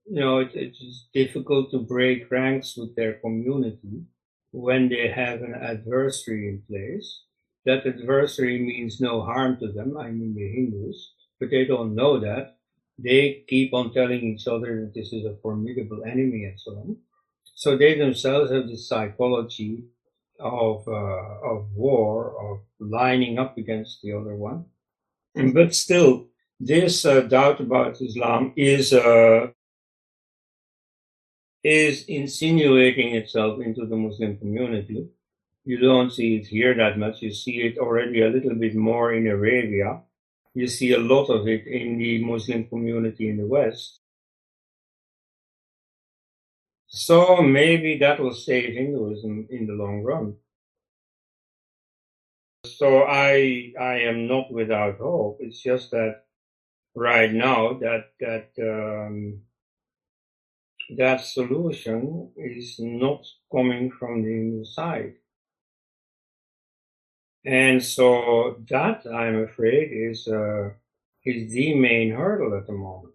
you 0.07 0.21
know, 0.21 0.39
it, 0.39 0.51
it's 0.55 1.07
difficult 1.13 1.71
to 1.71 1.79
break 1.79 2.31
ranks 2.31 2.77
with 2.77 2.97
their 2.97 3.15
community 3.15 4.05
when 4.53 4.89
they 4.89 5.09
have 5.09 5.43
an 5.43 5.55
adversary 5.55 6.49
in 6.49 6.63
place. 6.69 7.23
That 7.65 7.87
adversary 7.87 8.59
means 8.59 9.01
no 9.01 9.23
harm 9.23 9.59
to 9.61 9.71
them, 9.71 9.97
I 9.99 10.11
mean 10.11 10.35
the 10.35 10.49
Hindus, 10.49 11.13
but 11.39 11.51
they 11.51 11.65
don't 11.67 11.95
know 11.95 12.19
that. 12.21 12.57
They 12.99 13.45
keep 13.49 13.75
on 13.75 13.93
telling 13.93 14.23
each 14.25 14.47
other 14.49 14.81
that 14.81 14.95
this 14.95 15.13
is 15.13 15.25
a 15.25 15.37
formidable 15.43 16.03
enemy 16.05 16.45
and 16.45 16.59
so 16.59 16.73
on. 16.73 16.97
So 17.59 17.77
they 17.77 17.99
themselves 17.99 18.53
have 18.53 18.69
this 18.69 18.87
psychology 18.87 19.83
of 20.39 20.87
uh, 20.87 21.53
of 21.53 21.67
war, 21.75 22.13
of 22.41 22.61
lining 22.79 23.41
up 23.41 23.59
against 23.59 24.01
the 24.01 24.13
other 24.13 24.37
one. 24.37 24.67
But 25.35 25.75
still, 25.75 26.29
this 26.61 27.05
uh, 27.05 27.23
doubt 27.23 27.59
about 27.59 28.01
Islam 28.01 28.53
is 28.55 28.93
uh, 28.93 29.49
is 31.65 32.05
insinuating 32.05 33.17
itself 33.17 33.61
into 33.61 33.87
the 33.87 33.97
Muslim 33.97 34.39
community. 34.39 35.09
You 35.65 35.79
don't 35.79 36.13
see 36.13 36.37
it 36.37 36.47
here 36.47 36.75
that 36.77 36.97
much. 36.97 37.23
You 37.23 37.33
see 37.33 37.57
it 37.67 37.79
already 37.79 38.23
a 38.23 38.29
little 38.29 38.55
bit 38.55 38.77
more 38.77 39.15
in 39.15 39.27
Arabia. 39.27 40.03
You 40.55 40.69
see 40.69 40.93
a 40.93 41.01
lot 41.01 41.29
of 41.29 41.49
it 41.49 41.67
in 41.67 41.99
the 41.99 42.23
Muslim 42.23 42.69
community 42.69 43.29
in 43.29 43.37
the 43.37 43.47
West. 43.49 43.99
So 46.89 47.43
maybe 47.43 47.99
that 47.99 48.19
will 48.19 48.35
save 48.35 48.75
Hinduism 48.75 49.49
in 49.51 49.67
the 49.67 49.75
long 49.75 50.03
run. 50.03 50.37
So 52.65 53.05
I 53.05 53.73
I 53.79 54.01
am 54.01 54.27
not 54.27 54.51
without 54.51 54.99
hope. 54.99 55.39
It's 55.41 55.63
just 55.63 55.91
that 55.91 56.25
right 56.95 57.33
now 57.33 57.75
that 57.75 58.13
that 58.21 58.51
um, 58.59 59.43
that 60.97 61.21
solution 61.21 62.31
is 62.37 62.77
not 62.79 63.27
coming 63.53 63.91
from 63.91 64.23
the 64.23 64.31
Hindu 64.31 64.65
side. 64.65 65.15
And 67.45 67.83
so 67.83 68.57
that 68.71 69.07
I'm 69.07 69.43
afraid 69.43 69.91
is 69.93 70.27
uh, 70.27 70.71
is 71.25 71.53
the 71.53 71.75
main 71.75 72.13
hurdle 72.13 72.57
at 72.57 72.67
the 72.67 72.73
moment. 72.73 73.15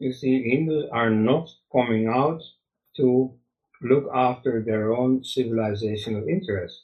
You 0.00 0.12
see, 0.12 0.42
Hindus 0.50 0.86
are 0.90 1.10
not 1.10 1.48
coming 1.72 2.08
out 2.08 2.42
to 2.96 3.34
look 3.82 4.08
after 4.14 4.62
their 4.62 4.92
own 4.92 5.20
civilizational 5.20 6.28
interest. 6.28 6.82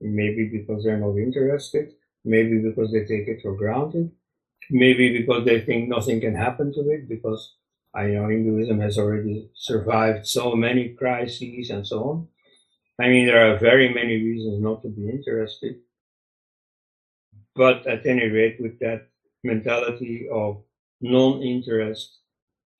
Maybe 0.00 0.48
because 0.48 0.84
they're 0.84 0.98
not 0.98 1.16
interested, 1.16 1.94
maybe 2.24 2.58
because 2.58 2.92
they 2.92 3.04
take 3.04 3.28
it 3.28 3.40
for 3.42 3.56
granted, 3.56 4.12
maybe 4.70 5.16
because 5.16 5.44
they 5.46 5.60
think 5.60 5.88
nothing 5.88 6.20
can 6.20 6.34
happen 6.34 6.72
to 6.74 6.90
it, 6.90 7.08
because 7.08 7.54
I 7.94 8.08
know 8.08 8.28
Hinduism 8.28 8.78
has 8.80 8.98
already 8.98 9.48
survived 9.54 10.26
so 10.26 10.54
many 10.54 10.90
crises 10.90 11.70
and 11.70 11.86
so 11.86 12.04
on. 12.04 12.28
I 13.00 13.08
mean, 13.08 13.26
there 13.26 13.50
are 13.50 13.58
very 13.58 13.92
many 13.92 14.16
reasons 14.16 14.60
not 14.60 14.82
to 14.82 14.88
be 14.88 15.08
interested. 15.08 15.76
But 17.54 17.86
at 17.86 18.04
any 18.04 18.28
rate, 18.28 18.58
with 18.60 18.78
that 18.80 19.08
mentality 19.42 20.28
of 20.30 20.62
non-interest, 21.00 22.18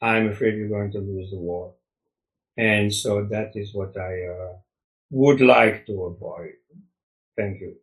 I'm 0.03 0.29
afraid 0.29 0.55
we're 0.57 0.69
going 0.69 0.93
to 0.93 0.99
lose 0.99 1.31
the 1.31 1.39
war. 1.39 1.76
And 2.57 2.95
so 2.95 3.25
that 3.31 3.53
is 3.55 3.75
what 3.75 3.97
I 3.97 4.27
uh, 4.27 4.53
would 5.11 5.41
like 5.41 5.87
to 5.87 6.05
avoid. 6.05 6.55
Thank 7.37 7.61
you. 7.61 7.77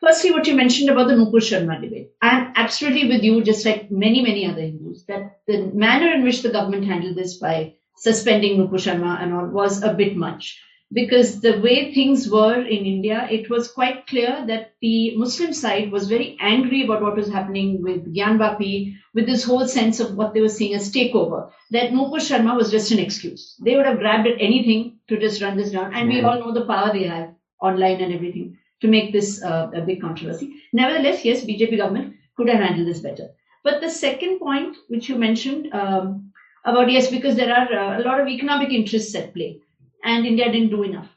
Firstly, 0.00 0.30
what 0.30 0.46
you 0.46 0.54
mentioned 0.54 0.90
about 0.90 1.08
the 1.08 1.14
Nupur 1.14 1.40
Sharma 1.40 1.80
debate. 1.80 2.12
I'm 2.22 2.52
absolutely 2.56 3.08
with 3.08 3.22
you, 3.22 3.42
just 3.42 3.64
like 3.66 3.90
many, 3.90 4.22
many 4.22 4.46
other 4.46 4.62
Hindus, 4.62 5.04
that 5.06 5.40
the 5.46 5.66
manner 5.74 6.12
in 6.12 6.22
which 6.22 6.42
the 6.42 6.50
government 6.50 6.84
handled 6.84 7.16
this 7.16 7.36
by 7.36 7.74
suspending 7.96 8.56
Nupur 8.56 8.78
Sharma 8.78 9.22
and 9.22 9.34
all 9.34 9.46
was 9.46 9.82
a 9.82 9.92
bit 9.92 10.16
much 10.16 10.60
because 10.92 11.40
the 11.40 11.60
way 11.60 11.92
things 11.92 12.30
were 12.30 12.60
in 12.60 12.86
India, 12.86 13.28
it 13.30 13.50
was 13.50 13.70
quite 13.70 14.06
clear 14.06 14.44
that 14.46 14.72
the 14.80 15.14
Muslim 15.16 15.52
side 15.52 15.92
was 15.92 16.08
very 16.08 16.36
angry 16.40 16.84
about 16.84 17.02
what 17.02 17.16
was 17.16 17.28
happening 17.28 17.82
with 17.82 18.14
Gyanvapi, 18.14 18.94
with 19.14 19.26
this 19.26 19.44
whole 19.44 19.68
sense 19.68 20.00
of 20.00 20.14
what 20.16 20.32
they 20.32 20.40
were 20.40 20.48
seeing 20.48 20.74
as 20.74 20.90
takeover, 20.90 21.50
that 21.70 21.90
Nupur 21.90 22.20
Sharma 22.20 22.56
was 22.56 22.70
just 22.70 22.90
an 22.90 22.98
excuse. 22.98 23.54
They 23.60 23.76
would 23.76 23.84
have 23.84 23.98
grabbed 23.98 24.28
at 24.28 24.40
anything 24.40 24.98
to 25.08 25.18
just 25.18 25.42
run 25.42 25.58
this 25.58 25.72
down. 25.72 25.92
And 25.94 26.08
mm. 26.08 26.14
we 26.14 26.22
all 26.22 26.38
know 26.38 26.54
the 26.54 26.64
power 26.64 26.90
they 26.92 27.04
have 27.04 27.34
online 27.60 28.00
and 28.00 28.14
everything 28.14 28.56
to 28.80 28.88
make 28.88 29.12
this 29.12 29.42
uh, 29.42 29.70
a 29.74 29.82
big 29.82 30.00
controversy. 30.00 30.54
Nevertheless, 30.72 31.24
yes, 31.24 31.44
BJP 31.44 31.76
government 31.76 32.14
could 32.36 32.48
have 32.48 32.60
handled 32.60 32.88
this 32.88 33.00
better. 33.00 33.28
But 33.62 33.82
the 33.82 33.90
second 33.90 34.38
point, 34.38 34.76
which 34.88 35.08
you 35.08 35.16
mentioned 35.16 35.74
um, 35.74 36.32
about, 36.64 36.90
yes, 36.90 37.10
because 37.10 37.36
there 37.36 37.52
are 37.52 37.72
uh, 37.72 37.98
a 37.98 38.04
lot 38.04 38.20
of 38.20 38.28
economic 38.28 38.70
interests 38.70 39.14
at 39.14 39.34
play 39.34 39.60
and 40.04 40.26
India 40.26 40.50
didn't 40.50 40.70
do 40.70 40.82
enough. 40.82 41.08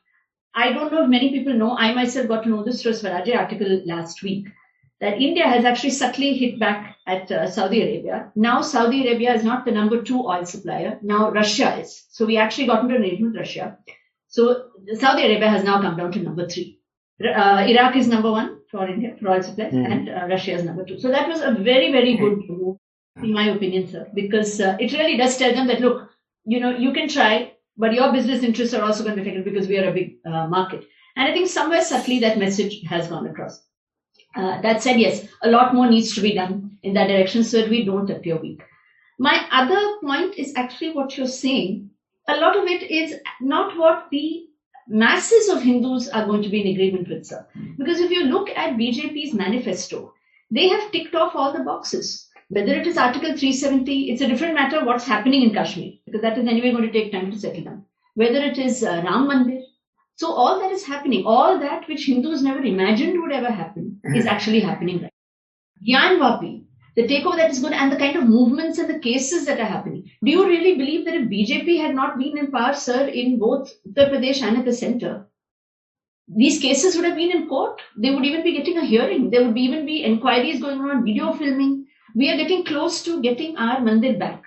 I 0.54 0.74
don't 0.74 0.92
know 0.92 1.04
if 1.04 1.10
many 1.10 1.30
people 1.30 1.54
know, 1.54 1.78
I 1.78 1.94
myself 1.94 2.28
got 2.28 2.44
to 2.44 2.50
know 2.50 2.64
this 2.64 2.82
through 2.82 2.92
a 2.92 2.96
Swarajya 2.96 3.38
article 3.38 3.82
last 3.86 4.22
week, 4.22 4.48
that 5.00 5.22
India 5.22 5.48
has 5.48 5.66
actually 5.66 5.92
subtly 5.92 6.34
hit 6.34 6.60
back 6.60 6.98
at 7.08 7.32
uh, 7.32 7.50
Saudi 7.50 7.82
Arabia. 7.82 8.32
Now 8.36 8.62
Saudi 8.62 9.08
Arabia 9.08 9.34
is 9.34 9.44
not 9.44 9.66
the 9.66 9.72
number 9.72 10.02
two 10.04 10.20
oil 10.28 10.46
supplier. 10.46 11.00
Now 11.02 11.32
Russia 11.32 11.78
is. 11.80 12.06
So 12.10 12.26
we 12.26 12.38
actually 12.38 12.68
got 12.68 12.84
into 12.84 12.96
an 12.96 13.02
arrangement 13.02 13.34
with 13.34 13.40
Russia. 13.40 13.78
So 14.28 14.66
Saudi 15.00 15.26
Arabia 15.26 15.50
has 15.50 15.64
now 15.64 15.82
come 15.82 15.98
down 15.98 16.12
to 16.12 16.20
number 16.20 16.48
three. 16.48 16.80
Uh, 17.24 17.66
Iraq 17.68 17.96
is 17.96 18.08
number 18.08 18.32
one 18.32 18.60
for 18.72 18.88
India 18.88 19.16
for 19.20 19.30
oil 19.30 19.42
supplies, 19.44 19.74
Mhm. 19.74 19.92
and 19.92 20.10
uh, 20.10 20.28
Russia 20.28 20.54
is 20.54 20.64
number 20.64 20.84
two. 20.84 21.00
So 21.00 21.10
that 21.10 21.28
was 21.28 21.42
a 21.42 21.52
very 21.52 21.92
very 21.92 22.18
good 22.18 22.38
move, 22.50 22.78
in 23.24 23.32
my 23.34 23.50
opinion, 23.50 23.88
sir, 23.88 24.08
because 24.14 24.60
uh, 24.60 24.76
it 24.80 24.94
really 24.94 25.18
does 25.18 25.38
tell 25.38 25.54
them 25.54 25.68
that 25.68 25.82
look, 25.82 26.10
you 26.46 26.60
know, 26.60 26.72
you 26.86 26.92
can 26.94 27.08
try, 27.08 27.54
but 27.82 27.94
your 27.94 28.12
business 28.14 28.44
interests 28.44 28.76
are 28.76 28.84
also 28.84 29.04
going 29.04 29.16
to 29.16 29.24
be 29.24 29.28
affected 29.28 29.44
because 29.44 29.68
we 29.68 29.80
are 29.80 29.90
a 29.90 29.94
big 29.94 30.18
uh, 30.24 30.48
market. 30.48 30.88
And 31.16 31.28
I 31.28 31.34
think 31.34 31.50
somewhere 31.50 31.84
subtly 31.84 32.20
that 32.20 32.38
message 32.38 32.84
has 32.88 33.08
gone 33.08 33.26
across. 33.26 33.60
Uh, 34.36 34.62
that 34.62 34.84
said, 34.84 35.00
yes, 35.00 35.26
a 35.42 35.50
lot 35.50 35.74
more 35.74 35.90
needs 35.90 36.14
to 36.14 36.22
be 36.22 36.36
done 36.36 36.78
in 36.84 36.94
that 36.94 37.08
direction 37.08 37.44
so 37.44 37.60
that 37.60 37.72
we 37.72 37.84
don't 37.84 38.12
appear 38.12 38.38
weak. 38.38 38.62
My 39.18 39.48
other 39.52 39.98
point 40.04 40.36
is 40.36 40.54
actually 40.56 40.92
what 40.92 41.18
you're 41.18 41.26
saying. 41.26 41.90
A 42.28 42.38
lot 42.38 42.56
of 42.56 42.66
it 42.66 42.84
is 42.84 43.16
not 43.42 43.76
what 43.76 44.08
the 44.12 44.46
masses 44.88 45.50
of 45.50 45.64
Hindus 45.64 46.08
are 46.10 46.28
going 46.28 46.44
to 46.44 46.50
be 46.50 46.62
in 46.62 46.68
agreement 46.76 47.10
with, 47.10 47.26
sir. 47.26 47.48
Because 47.80 48.00
if 48.00 48.12
you 48.12 48.26
look 48.26 48.52
at 48.52 48.78
BJP's 48.78 49.34
manifesto, 49.34 50.14
they 50.52 50.70
have 50.70 50.92
ticked 50.92 51.16
off 51.16 51.36
all 51.36 51.52
the 51.52 51.64
boxes. 51.64 52.28
Whether 52.52 52.74
it 52.76 52.86
is 52.86 52.98
Article 52.98 53.30
370, 53.30 54.12
it's 54.12 54.22
a 54.22 54.28
different 54.28 54.56
matter 54.56 54.84
what's 54.84 55.06
happening 55.06 55.44
in 55.44 55.54
Kashmir, 55.54 55.94
because 56.06 56.22
that 56.22 56.38
is 56.38 56.46
anyway 56.46 56.72
going 56.72 56.84
to 56.84 56.92
take 56.92 57.14
time 57.14 57.32
to 57.32 57.40
settle 57.40 57.64
down. 57.64 57.86
Whether 58.16 58.40
it 58.40 58.58
is 58.58 58.84
uh, 58.84 59.02
Ram 59.06 59.30
Mandir, 59.30 59.62
so 60.18 60.34
all 60.34 60.60
that 60.60 60.70
is 60.70 60.84
happening, 60.84 61.24
all 61.26 61.60
that 61.60 61.88
which 61.88 62.08
Hindus 62.08 62.44
never 62.44 62.60
imagined 62.60 63.22
would 63.22 63.32
ever 63.32 63.50
happen, 63.50 64.02
is 64.04 64.26
actually 64.26 64.60
happening 64.60 65.02
right. 65.02 65.14
Gyanvapi, 65.88 66.66
the 66.98 67.08
takeover 67.08 67.38
that 67.38 67.52
is 67.52 67.60
going 67.60 67.74
and 67.74 67.90
the 67.90 67.96
kind 67.96 68.18
of 68.18 68.28
movements 68.28 68.80
and 68.80 68.90
the 68.90 69.00
cases 69.00 69.46
that 69.46 69.62
are 69.62 69.72
happening. 69.76 70.12
Do 70.22 70.30
you 70.30 70.46
really 70.46 70.76
believe 70.76 71.06
that 71.06 71.16
if 71.16 71.30
BJP 71.30 71.80
had 71.80 71.96
not 71.96 72.18
been 72.18 72.38
in 72.38 72.52
power, 72.52 72.74
sir, 72.74 73.06
in 73.08 73.40
both 73.40 73.72
Uttar 73.88 74.12
Pradesh 74.12 74.42
and 74.42 74.58
at 74.58 74.66
the 74.66 74.74
center, 74.74 75.26
these 76.28 76.60
cases 76.60 76.98
would 76.98 77.06
have 77.06 77.16
been 77.16 77.32
in 77.32 77.48
court? 77.48 77.82
They 77.98 78.14
would 78.14 78.26
even 78.26 78.44
be 78.44 78.58
getting 78.58 78.78
a 78.78 78.86
hearing. 78.86 79.30
There 79.30 79.46
would 79.46 79.54
be, 79.54 79.62
even 79.62 79.86
be 79.86 80.04
inquiries 80.04 80.62
going 80.62 80.82
on, 80.82 81.06
video 81.06 81.32
filming. 81.32 81.88
We 82.16 82.30
are 82.30 82.38
getting 82.38 82.64
close 82.66 83.04
to 83.04 83.22
getting 83.22 83.58
our 83.58 83.80
mandir 83.80 84.20
back. 84.20 84.44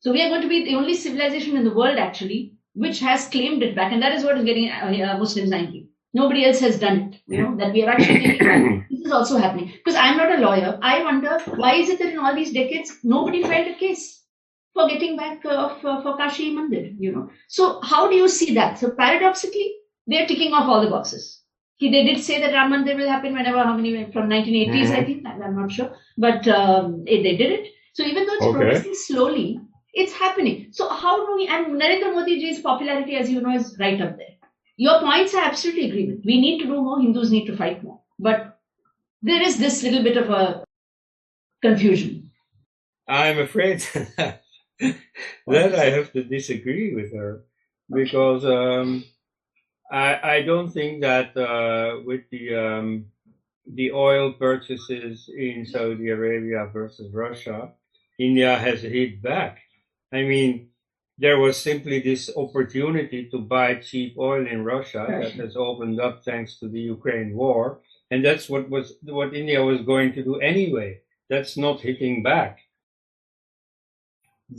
So 0.00 0.12
we 0.12 0.22
are 0.22 0.28
going 0.28 0.42
to 0.42 0.48
be 0.48 0.64
the 0.64 0.74
only 0.74 0.94
civilization 0.94 1.56
in 1.56 1.64
the 1.64 1.74
world, 1.74 1.98
actually, 1.98 2.54
which 2.74 3.00
has 3.00 3.28
claimed 3.28 3.62
it 3.62 3.76
back, 3.76 3.92
and 3.92 4.02
that 4.02 4.12
is 4.12 4.24
what 4.24 4.38
is 4.38 4.44
getting 4.44 4.70
uh, 4.70 5.12
uh, 5.12 5.18
Muslims 5.18 5.52
angry. 5.52 5.88
Nobody 6.14 6.44
else 6.46 6.60
has 6.60 6.78
done 6.78 6.98
it. 7.00 7.20
You 7.26 7.42
know 7.42 7.56
that 7.56 7.72
we 7.72 7.84
are 7.84 7.90
actually. 7.90 8.38
This 8.90 9.06
is 9.06 9.12
also 9.12 9.38
happening 9.38 9.72
because 9.72 9.94
I'm 9.96 10.16
not 10.16 10.32
a 10.32 10.40
lawyer. 10.40 10.78
I 10.82 11.02
wonder 11.02 11.38
why 11.56 11.74
is 11.74 11.88
it 11.88 11.98
that 11.98 12.12
in 12.12 12.18
all 12.18 12.34
these 12.34 12.52
decades 12.52 12.98
nobody 13.02 13.42
filed 13.42 13.68
a 13.68 13.74
case 13.74 14.22
for 14.74 14.88
getting 14.88 15.16
back 15.16 15.44
uh, 15.44 15.74
for, 15.80 16.02
for 16.02 16.16
Kashi 16.16 16.54
Mandir. 16.54 16.94
You 16.98 17.12
know. 17.12 17.30
So 17.48 17.80
how 17.82 18.08
do 18.08 18.16
you 18.16 18.28
see 18.28 18.54
that? 18.54 18.78
So 18.78 18.90
paradoxically, 18.90 19.74
they 20.06 20.22
are 20.22 20.26
ticking 20.26 20.52
off 20.52 20.68
all 20.68 20.82
the 20.82 20.90
boxes. 20.90 21.41
He, 21.82 21.90
they 21.90 22.04
did 22.04 22.22
say 22.22 22.40
that 22.40 22.52
Ram 22.52 22.70
Mandir 22.72 22.96
will 22.96 23.08
happen 23.08 23.32
whenever, 23.34 23.60
how 23.68 23.76
many, 23.76 23.90
from 24.12 24.28
1980s, 24.30 24.90
I 24.98 25.04
think, 25.04 25.26
I'm 25.26 25.56
not 25.56 25.72
sure. 25.72 25.90
But 26.16 26.46
um, 26.46 27.04
they 27.04 27.20
did 27.22 27.40
it. 27.40 27.72
So 27.92 28.04
even 28.04 28.24
though 28.24 28.34
it's 28.34 28.44
Okay. 28.44 28.56
progressing 28.58 28.94
slowly, 28.94 29.60
it's 29.92 30.12
happening. 30.12 30.68
So 30.70 30.88
how 30.88 31.26
do 31.26 31.34
we, 31.34 31.48
and 31.48 31.72
Narendra 31.80 32.14
Modi 32.14 32.38
ji's 32.38 32.60
popularity, 32.60 33.16
as 33.16 33.28
you 33.28 33.40
know, 33.40 33.54
is 33.56 33.76
right 33.80 34.00
up 34.00 34.16
there. 34.16 34.36
Your 34.76 35.00
points 35.00 35.34
are 35.34 35.42
absolutely 35.42 35.88
agreement. 35.90 36.24
We 36.24 36.40
need 36.40 36.60
to 36.60 36.66
do 36.66 36.80
more, 36.82 37.00
Hindus 37.00 37.32
need 37.32 37.46
to 37.46 37.56
fight 37.56 37.82
more. 37.82 38.00
But 38.16 38.60
there 39.20 39.42
is 39.42 39.58
this 39.58 39.82
little 39.82 40.04
bit 40.04 40.16
of 40.16 40.30
a 40.30 40.64
confusion. 41.62 42.30
I'm 43.08 43.40
afraid 43.40 43.80
that, 44.16 44.42
that 45.48 45.74
I 45.74 45.90
have 45.90 46.12
to 46.12 46.22
disagree 46.22 46.94
with 46.94 47.12
her 47.12 47.44
because 47.92 48.44
um, 48.44 49.04
I, 49.92 50.36
I 50.36 50.42
don't 50.42 50.70
think 50.70 51.02
that 51.02 51.36
uh, 51.36 52.00
with 52.04 52.22
the 52.30 52.56
um, 52.56 53.06
the 53.66 53.92
oil 53.92 54.32
purchases 54.32 55.28
in 55.28 55.66
Saudi 55.66 56.08
Arabia 56.08 56.68
versus 56.72 57.12
Russia, 57.12 57.70
India 58.18 58.58
has 58.58 58.82
hit 58.82 59.22
back. 59.22 59.58
I 60.12 60.22
mean, 60.22 60.70
there 61.18 61.38
was 61.38 61.56
simply 61.56 62.00
this 62.00 62.30
opportunity 62.36 63.28
to 63.30 63.38
buy 63.38 63.76
cheap 63.76 64.16
oil 64.18 64.46
in 64.46 64.64
Russia 64.64 65.06
that 65.08 65.32
has 65.32 65.56
opened 65.56 66.00
up 66.00 66.24
thanks 66.24 66.58
to 66.60 66.68
the 66.68 66.80
Ukraine 66.80 67.36
war, 67.36 67.80
and 68.10 68.24
that's 68.24 68.48
what 68.48 68.70
was 68.70 68.94
what 69.02 69.34
India 69.34 69.62
was 69.62 69.82
going 69.82 70.14
to 70.14 70.24
do 70.24 70.40
anyway. 70.40 71.00
That's 71.28 71.56
not 71.56 71.80
hitting 71.80 72.22
back 72.22 72.58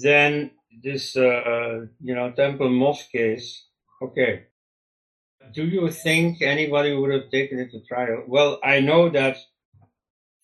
then 0.02 0.52
this 0.84 1.16
uh, 1.16 1.86
you 2.02 2.16
know 2.16 2.32
temple 2.32 2.70
mosque 2.70 3.12
case 3.12 3.66
okay 4.02 4.46
do 5.54 5.66
you 5.66 5.90
think 5.90 6.42
anybody 6.42 6.96
would 6.96 7.14
have 7.14 7.30
taken 7.30 7.60
it 7.60 7.72
to 7.72 7.82
trial? 7.82 8.24
Well 8.28 8.60
i 8.64 8.80
know 8.80 9.10
that 9.10 9.38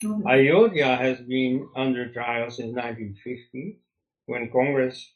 mm. 0.03 0.25
ayodhya 0.25 0.95
has 0.95 1.19
been 1.19 1.69
under 1.75 2.11
trial 2.11 2.49
since 2.49 2.73
1950 2.75 3.79
when 4.25 4.51
congress 4.51 5.13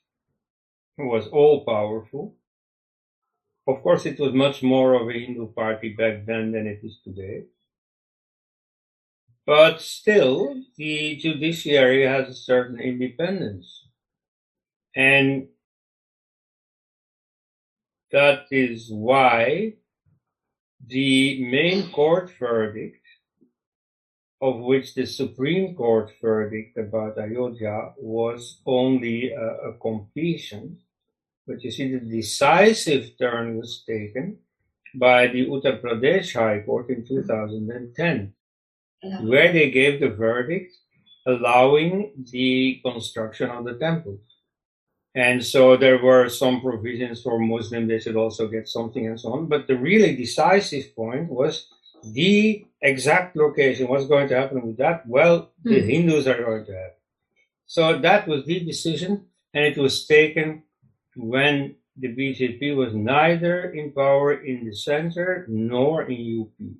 was 0.97 1.27
all 1.27 1.65
powerful. 1.65 2.35
Of 3.67 3.81
course 3.81 4.05
it 4.05 4.19
was 4.19 4.33
much 4.33 4.61
more 4.61 4.93
of 4.93 5.07
a 5.07 5.13
hindu 5.13 5.47
party 5.53 5.89
back 5.89 6.25
then 6.25 6.51
than 6.51 6.67
it 6.67 6.81
is 6.83 6.99
today. 7.03 7.43
But 9.45 9.81
still 9.81 10.61
the 10.77 11.17
judiciary 11.17 12.05
has 12.05 12.29
a 12.29 12.33
certain 12.33 12.79
independence. 12.79 13.87
And 14.95 15.47
that 18.13 18.45
is 18.51 18.89
why 18.89 19.73
the 20.87 21.43
main 21.43 21.91
court 21.91 22.31
verdict, 22.39 23.03
of 24.41 24.59
which 24.59 24.93
the 24.93 25.05
Supreme 25.05 25.75
Court 25.75 26.11
verdict 26.21 26.77
about 26.77 27.17
Ayodhya 27.17 27.93
was 27.97 28.61
only 28.65 29.31
a, 29.31 29.69
a 29.69 29.73
completion, 29.81 30.77
but 31.45 31.63
you 31.63 31.71
see 31.71 31.91
the 31.91 31.99
decisive 31.99 33.17
turn 33.17 33.57
was 33.57 33.83
taken 33.85 34.37
by 34.95 35.27
the 35.27 35.45
Uttar 35.47 35.81
Pradesh 35.81 36.33
High 36.33 36.61
Court 36.61 36.89
in 36.89 37.05
2010 37.05 38.33
where 39.21 39.51
they 39.51 39.69
gave 39.69 39.99
the 39.99 40.09
verdict 40.09 40.73
allowing 41.25 42.25
the 42.31 42.79
construction 42.83 43.49
of 43.49 43.65
the 43.65 43.73
temple. 43.75 44.17
And 45.15 45.45
so 45.45 45.77
there 45.77 46.01
were 46.01 46.27
some 46.29 46.61
provisions 46.61 47.21
for 47.21 47.39
Muslims, 47.39 47.87
they 47.87 47.99
should 47.99 48.15
also 48.15 48.47
get 48.47 48.67
something 48.67 49.05
and 49.05 49.19
so 49.19 49.33
on. 49.33 49.45
But 49.47 49.67
the 49.67 49.77
really 49.77 50.15
decisive 50.15 50.95
point 50.95 51.29
was 51.29 51.67
the 52.03 52.65
exact 52.81 53.35
location. 53.35 53.87
What's 53.87 54.07
going 54.07 54.27
to 54.29 54.35
happen 54.35 54.65
with 54.65 54.77
that? 54.77 55.07
Well, 55.07 55.51
the 55.63 55.81
Hmm. 55.81 55.89
Hindus 55.89 56.27
are 56.27 56.43
going 56.43 56.65
to 56.65 56.73
have. 56.73 56.91
So 57.65 57.99
that 57.99 58.27
was 58.27 58.45
the 58.45 58.59
decision, 58.59 59.25
and 59.53 59.65
it 59.65 59.77
was 59.77 60.05
taken 60.05 60.63
when 61.15 61.75
the 61.95 62.09
BJP 62.09 62.75
was 62.75 62.93
neither 62.93 63.71
in 63.71 63.91
power 63.93 64.33
in 64.33 64.65
the 64.65 64.75
center 64.75 65.45
nor 65.47 66.03
in 66.03 66.41
UP. 66.41 66.75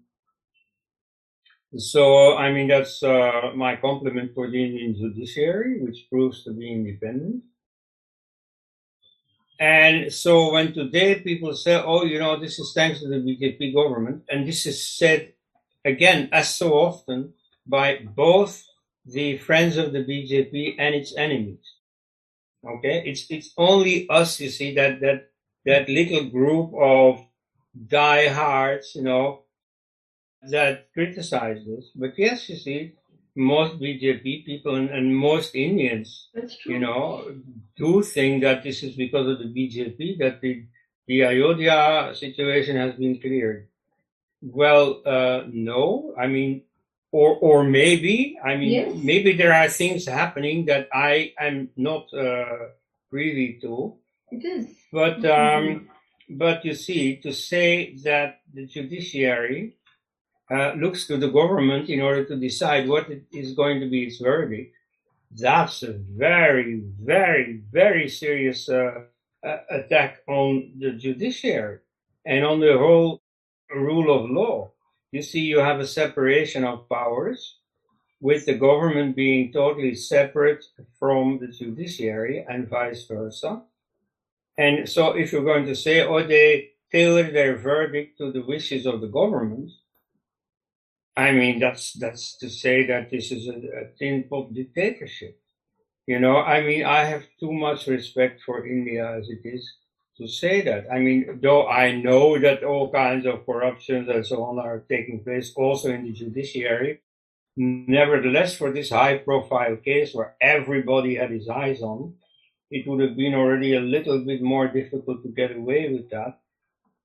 So, 1.78 2.36
I 2.38 2.52
mean, 2.52 2.68
that's 2.68 3.02
uh, 3.02 3.52
my 3.56 3.76
compliment 3.76 4.34
for 4.36 4.50
the 4.50 4.64
Indian 4.64 4.96
judiciary, 4.96 5.82
which 5.82 6.08
proves 6.10 6.44
to 6.44 6.52
be 6.54 6.72
independent. 6.72 7.44
And 9.60 10.12
so 10.12 10.52
when 10.52 10.74
today 10.74 11.22
people 11.22 11.54
say, 11.54 11.76
oh, 11.76 12.04
you 12.04 12.20
know, 12.20 12.40
this 12.40 12.60
is 12.60 12.74
thanks 12.74 13.00
to 13.00 13.08
the 13.08 13.18
BJP 13.18 13.74
government, 13.74 14.24
and 14.30 14.48
this 14.48 14.66
is 14.66 14.86
said 14.86 15.34
again, 15.86 16.30
as 16.32 16.56
so 16.56 16.74
often, 16.74 17.34
by 17.66 18.00
both 18.16 18.64
the 19.06 19.38
friends 19.38 19.78
of 19.78 19.94
the 19.94 20.04
BJP 20.04 20.76
and 20.80 20.96
its 20.96 21.16
enemies. 21.16 21.64
Okay? 22.66 23.04
It's, 23.06 23.26
it's 23.30 23.54
only 23.58 24.08
us, 24.10 24.40
you 24.40 24.50
see, 24.50 24.76
that, 24.76 25.02
that, 25.02 25.30
that 25.66 25.90
little 25.90 26.30
group 26.30 26.74
of 26.76 27.26
diehards, 27.88 28.96
you 28.96 29.04
know, 29.04 29.44
that 30.50 30.92
criticize 30.94 31.66
this. 31.66 31.90
But 31.96 32.18
yes, 32.18 32.50
you 32.50 32.58
see, 32.58 32.94
most 33.36 33.80
BJP 33.80 34.46
people 34.46 34.76
and, 34.76 34.90
and 34.90 35.16
most 35.16 35.56
Indians, 35.56 36.30
That's 36.34 36.58
true. 36.58 36.74
you 36.74 36.80
know, 36.80 37.26
do 37.78 38.02
think 38.04 38.44
that 38.44 38.64
this 38.64 38.84
is 38.84 38.96
because 38.96 39.28
of 39.28 39.40
the 39.40 39.46
BJP 39.46 40.20
that 40.20 40.42
the, 40.42 40.64
the 41.08 41.24
Ayodhya 41.26 42.14
situation 42.16 42.76
has 42.78 42.94
been 42.96 43.20
cleared. 43.20 43.68
Well, 44.42 45.02
uh, 45.06 45.44
no, 45.52 46.14
I 46.20 46.28
mean, 46.28 46.64
or, 47.12 47.36
or 47.38 47.64
maybe, 47.64 48.38
I 48.44 48.56
mean, 48.58 48.72
Yes. 48.72 48.96
maybe 49.04 49.34
there 49.34 49.54
are 49.54 49.70
things 49.70 50.06
happening 50.08 50.66
that 50.66 50.90
I 50.94 51.34
am 51.40 51.70
not, 51.78 52.14
uh, 52.14 52.70
privy 53.10 53.60
to. 53.62 53.96
It 54.32 54.44
is. 54.46 54.68
But 54.92 55.20
Mhm. 55.22 55.30
um, 55.30 55.90
but 56.30 56.66
you 56.66 56.74
see, 56.74 57.18
to 57.18 57.32
say 57.32 57.94
that 58.04 58.42
the 58.54 58.66
judiciary 58.66 59.76
uh, 60.52 60.74
looks 60.74 61.08
to 61.08 61.18
the 61.18 61.30
government 61.30 61.90
in 61.90 62.02
order 62.02 62.24
to 62.26 62.36
decide 62.36 62.88
what 62.88 63.08
is 63.32 63.54
going 63.54 63.80
to 63.80 63.90
be 63.90 64.04
its 64.04 64.20
verdict, 64.20 64.76
that's 65.32 65.84
a 65.84 65.94
very, 65.94 66.84
very, 67.02 67.62
very 67.72 68.08
serious 68.08 68.70
uh, 68.70 69.02
attack 69.70 70.22
on 70.28 70.72
the 70.78 70.92
judiciary 70.92 71.80
and 72.26 72.46
on 72.46 72.60
the 72.60 72.78
whole 72.78 73.22
rule 73.74 74.14
of 74.14 74.30
law. 74.30 74.72
You 75.12 75.22
see, 75.22 75.42
you 75.42 75.60
have 75.60 75.80
a 75.80 75.88
separation 75.88 76.64
of 76.64 76.88
powers, 76.90 77.58
with 78.24 78.46
the 78.46 78.54
government 78.54 79.18
being 79.18 79.52
totally 79.52 79.94
separate 79.94 80.64
from 80.98 81.40
the 81.40 81.48
judiciary 81.48 82.46
and 82.48 82.70
vice 82.70 83.06
versa. 83.06 83.62
And 84.58 84.88
so 84.88 85.12
if 85.12 85.34
you're 85.34 85.44
going 85.44 85.66
to 85.66 85.76
say, 85.76 86.00
oh, 86.06 86.26
they 86.26 86.70
tailor 86.90 87.30
their 87.30 87.58
verdict 87.58 88.18
to 88.20 88.32
the 88.32 88.42
wishes 88.42 88.86
of 88.86 89.02
the 89.02 89.08
government, 89.08 89.72
I 91.16 91.32
mean, 91.32 91.60
that's, 91.60 91.94
that's 91.94 92.38
to 92.38 92.50
say 92.50 92.88
that 92.88 93.12
this 93.12 93.32
is 93.32 93.48
a, 93.48 93.54
a 93.54 93.86
tin 93.98 94.26
pot 94.30 94.54
dictatorship. 94.54 95.40
You 96.08 96.20
know, 96.20 96.38
I 96.38 96.62
mean, 96.62 96.84
I 96.86 97.06
have 97.06 97.24
too 97.40 97.54
much 97.54 97.88
respect 97.88 98.42
for 98.46 98.68
India 98.68 99.18
as 99.18 99.30
it 99.30 99.42
is 99.46 99.74
to 100.18 100.28
say 100.28 100.62
that. 100.62 100.86
I 100.92 101.00
mean, 101.00 101.40
though 101.42 101.68
I 101.68 101.94
know 101.94 102.38
that 102.40 102.64
all 102.64 102.92
kinds 102.92 103.26
of 103.26 103.46
corruptions 103.46 104.10
and 104.10 104.26
so 104.26 104.44
on 104.44 104.60
are 104.60 104.84
taking 104.90 105.24
place 105.24 105.54
also 105.56 105.90
in 105.90 106.04
the 106.04 106.12
judiciary, 106.12 107.02
nevertheless, 107.56 108.58
for 108.58 108.72
this 108.72 108.90
high 108.90 109.18
profile 109.18 109.78
case 109.78 110.14
where 110.14 110.36
everybody 110.42 111.16
had 111.16 111.32
his 111.32 111.48
eyes 111.48 111.82
on, 111.82 112.16
it 112.70 112.88
would 112.88 113.02
have 113.02 113.16
been 113.16 113.34
already 113.36 113.76
a 113.76 113.80
little 113.80 114.20
bit 114.26 114.42
more 114.42 114.68
difficult 114.68 115.24
to 115.24 115.30
get 115.30 115.56
away 115.56 115.92
with 115.94 116.10
that. 116.10 116.40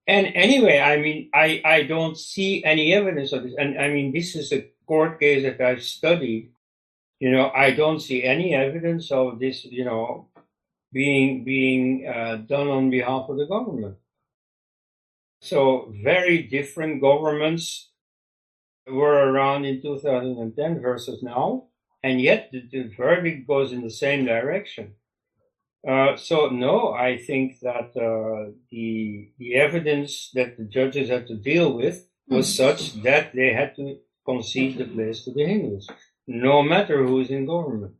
And 0.08 0.32
anyway, 0.34 0.78
I 0.80 0.96
mean, 0.96 1.28
I, 1.34 1.60
I 1.66 1.82
don't 1.82 2.16
see 2.16 2.64
any 2.64 2.94
evidence 2.94 3.32
of 3.32 3.42
this. 3.42 3.52
And 3.58 3.78
I 3.78 3.88
mean, 3.88 4.10
this 4.10 4.34
is 4.34 4.50
a 4.52 4.66
court 4.86 5.20
case 5.20 5.42
that 5.42 5.60
I've 5.60 5.82
studied. 5.82 6.50
You 7.20 7.30
know, 7.30 7.50
I 7.54 7.72
don't 7.72 8.00
see 8.00 8.24
any 8.24 8.54
evidence 8.54 9.12
of 9.12 9.38
this, 9.38 9.66
you 9.66 9.84
know, 9.84 10.28
being, 10.92 11.44
being 11.44 12.08
uh, 12.08 12.36
done 12.36 12.68
on 12.68 12.88
behalf 12.88 13.28
of 13.28 13.36
the 13.36 13.44
government. 13.44 13.98
So 15.42 15.92
very 16.02 16.42
different 16.42 17.02
governments 17.02 17.90
were 18.86 19.30
around 19.30 19.66
in 19.66 19.82
2010 19.82 20.80
versus 20.80 21.22
now. 21.22 21.64
And 22.02 22.18
yet 22.18 22.48
the, 22.50 22.66
the 22.72 22.90
verdict 22.96 23.46
goes 23.46 23.72
in 23.72 23.82
the 23.82 23.90
same 23.90 24.24
direction. 24.24 24.94
Uh, 25.86 26.16
so 26.16 26.48
no, 26.48 26.92
I 26.92 27.18
think 27.18 27.60
that 27.60 27.90
uh, 27.96 28.52
the 28.70 29.30
the 29.38 29.54
evidence 29.54 30.30
that 30.34 30.56
the 30.56 30.64
judges 30.64 31.08
had 31.08 31.26
to 31.28 31.36
deal 31.36 31.72
with 31.72 32.06
was 32.28 32.46
mm-hmm. 32.46 32.62
such 32.62 33.02
that 33.02 33.32
they 33.34 33.52
had 33.52 33.76
to 33.76 33.98
concede 34.24 34.78
the 34.78 34.84
place 34.84 35.24
to 35.24 35.32
the 35.32 35.44
Hindus, 35.46 35.88
no 36.26 36.62
matter 36.62 37.04
who 37.04 37.20
is 37.20 37.30
in 37.30 37.46
government. 37.46 37.94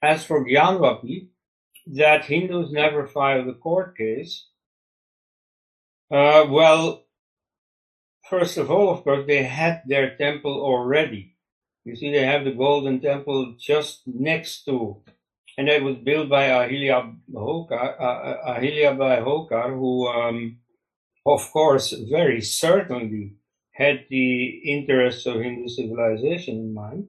As 0.00 0.24
for 0.24 0.46
Gyanvapi, 0.46 1.28
that 1.88 2.24
Hindus 2.24 2.70
never 2.70 3.06
filed 3.06 3.48
a 3.48 3.54
court 3.54 3.96
case. 3.96 4.46
Uh, 6.10 6.46
well, 6.48 7.04
first 8.28 8.56
of 8.56 8.70
all, 8.70 8.90
of 8.90 9.04
course, 9.04 9.26
they 9.26 9.42
had 9.42 9.82
their 9.86 10.16
temple 10.16 10.60
already. 10.60 11.36
You 11.84 11.96
see, 11.96 12.10
they 12.12 12.24
have 12.24 12.44
the 12.44 12.52
Golden 12.52 13.00
Temple 13.00 13.56
just 13.58 14.02
next 14.06 14.64
to 14.64 15.02
and 15.60 15.68
it 15.68 15.84
was 15.84 15.96
built 15.96 16.30
by 16.30 16.44
Ahilya 16.46 17.14
Holkar, 17.34 17.94
uh, 18.00 18.54
Ahilyabai 18.54 19.22
Holkar, 19.22 19.68
who, 19.68 20.08
um, 20.08 20.56
of 21.26 21.52
course, 21.52 21.92
very 22.10 22.40
certainly 22.40 23.34
had 23.72 24.06
the 24.08 24.46
interests 24.64 25.26
of 25.26 25.34
Hindu 25.42 25.68
civilization 25.68 26.56
in 26.56 26.72
mind. 26.72 27.08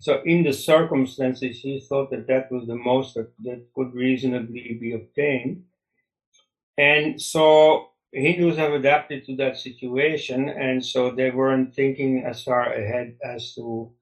So, 0.00 0.22
in 0.24 0.42
the 0.42 0.52
circumstances, 0.52 1.60
he 1.60 1.78
thought 1.88 2.10
that 2.10 2.26
that 2.26 2.50
was 2.50 2.66
the 2.66 2.74
most 2.74 3.14
that 3.14 3.60
could 3.76 3.94
reasonably 3.94 4.76
be 4.80 4.94
obtained. 4.94 5.62
And 6.76 7.22
so, 7.22 7.90
Hindus 8.12 8.56
have 8.56 8.72
adapted 8.72 9.24
to 9.26 9.36
that 9.36 9.56
situation, 9.56 10.48
and 10.48 10.84
so 10.84 11.12
they 11.12 11.30
weren't 11.30 11.76
thinking 11.76 12.24
as 12.26 12.42
far 12.42 12.72
ahead 12.72 13.18
as 13.22 13.54
to 13.54 13.92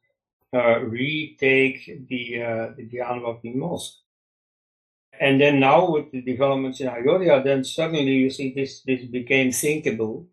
uh, 0.55 0.81
retake 0.81 2.07
the 2.09 2.43
uh, 2.43 2.69
the 2.77 2.89
Gyanvapi 2.89 3.55
mosque. 3.55 3.99
And 5.21 5.41
then 5.41 5.61
now 5.61 5.91
with 5.91 6.11
the 6.11 6.23
developments 6.23 6.81
in 6.81 6.89
Ayodhya, 6.89 7.43
then 7.45 7.65
suddenly 7.65 8.13
you 8.13 8.31
see 8.31 8.53
this 8.55 8.83
this 8.83 9.05
became 9.05 9.53
thinkable, 9.53 10.27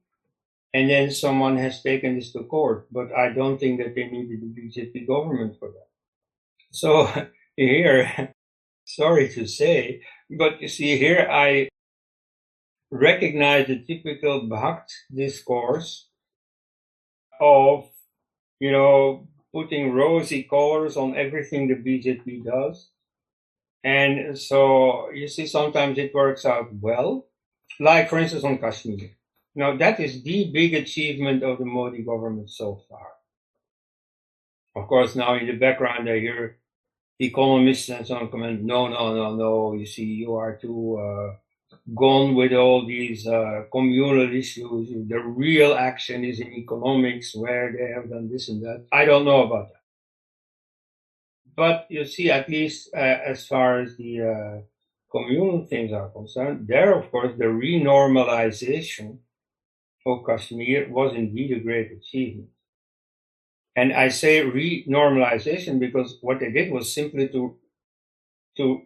and 0.73 0.89
then 0.89 1.11
someone 1.11 1.57
has 1.57 1.81
taken 1.81 2.15
this 2.15 2.31
to 2.33 2.43
court. 2.43 2.87
But 2.91 3.13
I 3.13 3.29
don't 3.29 3.59
think 3.59 3.79
that 3.79 3.95
they 3.95 4.07
needed 4.07 4.41
the 4.41 4.61
BJP 4.61 5.07
government 5.07 5.57
for 5.59 5.69
that. 5.69 5.89
So 6.71 7.07
here, 7.55 8.33
sorry 8.85 9.29
to 9.29 9.47
say, 9.47 10.01
but 10.29 10.61
you 10.61 10.67
see 10.67 10.97
here 10.97 11.27
I 11.29 11.69
recognize 12.91 13.67
the 13.67 13.83
typical 13.85 14.49
Bhakt 14.49 14.91
discourse 15.13 16.07
of, 17.39 17.89
you 18.59 18.71
know, 18.71 19.27
putting 19.53 19.91
rosy 19.91 20.43
colors 20.43 20.97
on 20.97 21.15
everything 21.15 21.67
the 21.67 21.76
BJP 21.76 22.45
does. 22.45 22.89
And 23.84 24.38
so 24.38 25.09
you 25.11 25.27
see, 25.27 25.47
sometimes 25.47 25.97
it 25.97 26.13
works 26.13 26.45
out 26.45 26.73
well, 26.73 27.27
like 27.80 28.09
for 28.09 28.19
instance 28.19 28.43
on 28.43 28.57
Kashmir. 28.57 29.11
Now 29.55 29.76
that 29.77 29.99
is 29.99 30.21
the 30.23 30.51
big 30.51 30.73
achievement 30.73 31.43
of 31.43 31.57
the 31.57 31.65
Modi 31.65 32.03
government 32.03 32.49
so 32.49 32.81
far. 32.89 33.07
Of 34.76 34.88
course, 34.88 35.15
now 35.15 35.35
in 35.35 35.47
the 35.47 35.53
background 35.53 36.09
I 36.09 36.19
hear 36.19 36.57
economists 37.19 37.89
and 37.89 38.05
so 38.05 38.15
on 38.15 38.30
comment, 38.30 38.61
no, 38.61 38.88
no, 38.88 39.13
no, 39.13 39.35
no, 39.35 39.73
you 39.73 39.85
see, 39.85 40.05
you 40.05 40.35
are 40.35 40.55
too, 40.55 40.97
uh, 40.97 41.35
gone 41.95 42.35
with 42.35 42.53
all 42.53 42.85
these 42.85 43.27
uh, 43.27 43.63
communal 43.71 44.33
issues. 44.33 44.89
The 45.07 45.19
real 45.19 45.73
action 45.73 46.23
is 46.23 46.39
in 46.39 46.53
economics, 46.53 47.35
where 47.35 47.71
they 47.71 47.91
have 47.93 48.09
done 48.09 48.29
this 48.29 48.49
and 48.49 48.61
that. 48.63 48.85
I 48.91 49.05
don't 49.05 49.25
know 49.25 49.43
about 49.43 49.69
that. 49.69 49.81
But 51.55 51.87
you 51.89 52.05
see, 52.05 52.31
at 52.31 52.47
least 52.49 52.89
uh, 52.93 52.97
as 52.99 53.45
far 53.45 53.81
as 53.81 53.97
the 53.97 54.21
uh, 54.21 54.61
communal 55.11 55.65
things 55.65 55.91
are 55.91 56.09
concerned, 56.09 56.67
there, 56.67 56.97
of 56.97 57.11
course, 57.11 57.33
the 57.37 57.45
renormalization 57.45 59.17
of 60.05 60.25
Kashmir 60.25 60.89
was 60.89 61.13
indeed 61.13 61.51
a 61.51 61.59
great 61.59 61.91
achievement. 61.91 62.49
And 63.75 63.93
I 63.93 64.09
say 64.09 64.41
renormalization 64.41 65.79
because 65.79 66.17
what 66.21 66.39
they 66.39 66.51
did 66.51 66.71
was 66.71 66.93
simply 66.93 67.27
to 67.29 67.57
to 68.57 68.81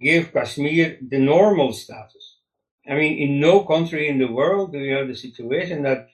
give 0.00 0.32
Kashmir 0.32 0.98
the 1.00 1.18
normal 1.18 1.72
status. 1.72 2.29
I 2.88 2.94
mean, 2.94 3.18
in 3.18 3.40
no 3.40 3.64
country 3.64 4.08
in 4.08 4.18
the 4.18 4.30
world 4.32 4.72
do 4.72 4.78
you 4.78 4.94
have 4.94 5.08
the 5.08 5.14
situation 5.14 5.82
that 5.82 6.08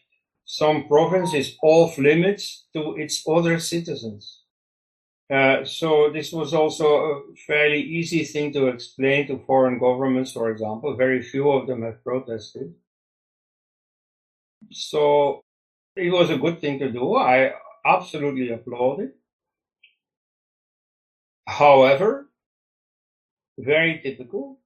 some 0.45 0.87
province 0.87 1.35
is 1.35 1.57
off 1.63 1.99
limits 1.99 2.67
to 2.73 2.97
its 2.97 3.25
other 3.29 3.59
citizens. 3.59 4.43
Uh, 5.29 5.65
so 5.65 6.11
this 6.13 6.33
was 6.33 6.55
also 6.55 6.87
a 6.97 7.23
fairly 7.47 7.81
easy 7.81 8.25
thing 8.25 8.53
to 8.53 8.69
explain 8.69 9.27
to 9.27 9.45
foreign 9.47 9.79
governments, 9.79 10.33
for 10.33 10.51
example. 10.51 10.97
Very 10.97 11.21
few 11.21 11.51
of 11.51 11.67
them 11.67 11.83
have 11.83 12.03
protested. 12.05 12.75
So 14.71 15.43
it 15.97 16.11
was 16.13 16.31
a 16.31 16.39
good 16.39 16.61
thing 16.61 16.79
to 16.81 16.93
do. 16.93 17.17
I 17.17 17.53
absolutely 17.85 18.51
applaud 18.51 19.01
it. 19.01 19.17
However, 21.49 22.31
very 23.59 24.01
typical. 24.01 24.61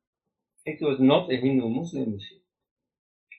It 0.67 0.79
was 0.81 1.01
not 1.01 1.33
a 1.33 1.37
Hindu 1.37 1.69
Muslim 1.69 2.15
issue. 2.17 2.41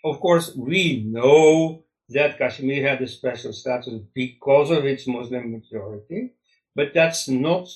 Of 0.03 0.19
course, 0.19 0.56
we 0.56 1.03
know 1.03 1.84
that 2.10 2.38
Kashmir 2.38 2.88
had 2.88 3.02
a 3.02 3.07
special 3.07 3.53
status 3.53 4.02
because 4.14 4.72
of 4.72 4.85
its 4.85 5.07
Muslim 5.07 5.52
majority, 5.52 6.34
but 6.76 6.93
that's 6.93 7.27
not 7.30 7.68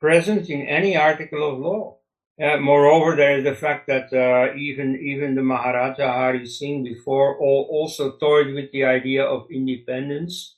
present 0.00 0.48
in 0.48 0.62
any 0.62 0.96
article 0.96 1.48
of 1.48 1.58
law. 1.58 1.98
Uh, 2.42 2.58
moreover, 2.58 3.16
there 3.16 3.38
is 3.38 3.44
the 3.44 3.54
fact 3.54 3.86
that 3.86 4.12
uh, 4.12 4.54
even 4.56 4.96
even 5.00 5.34
the 5.34 5.42
Maharaja 5.42 6.12
Hari 6.12 6.46
Singh 6.46 6.84
before 6.84 7.38
all, 7.38 7.66
also 7.70 8.16
toyed 8.18 8.52
with 8.54 8.70
the 8.72 8.84
idea 8.84 9.24
of 9.24 9.50
independence 9.50 10.56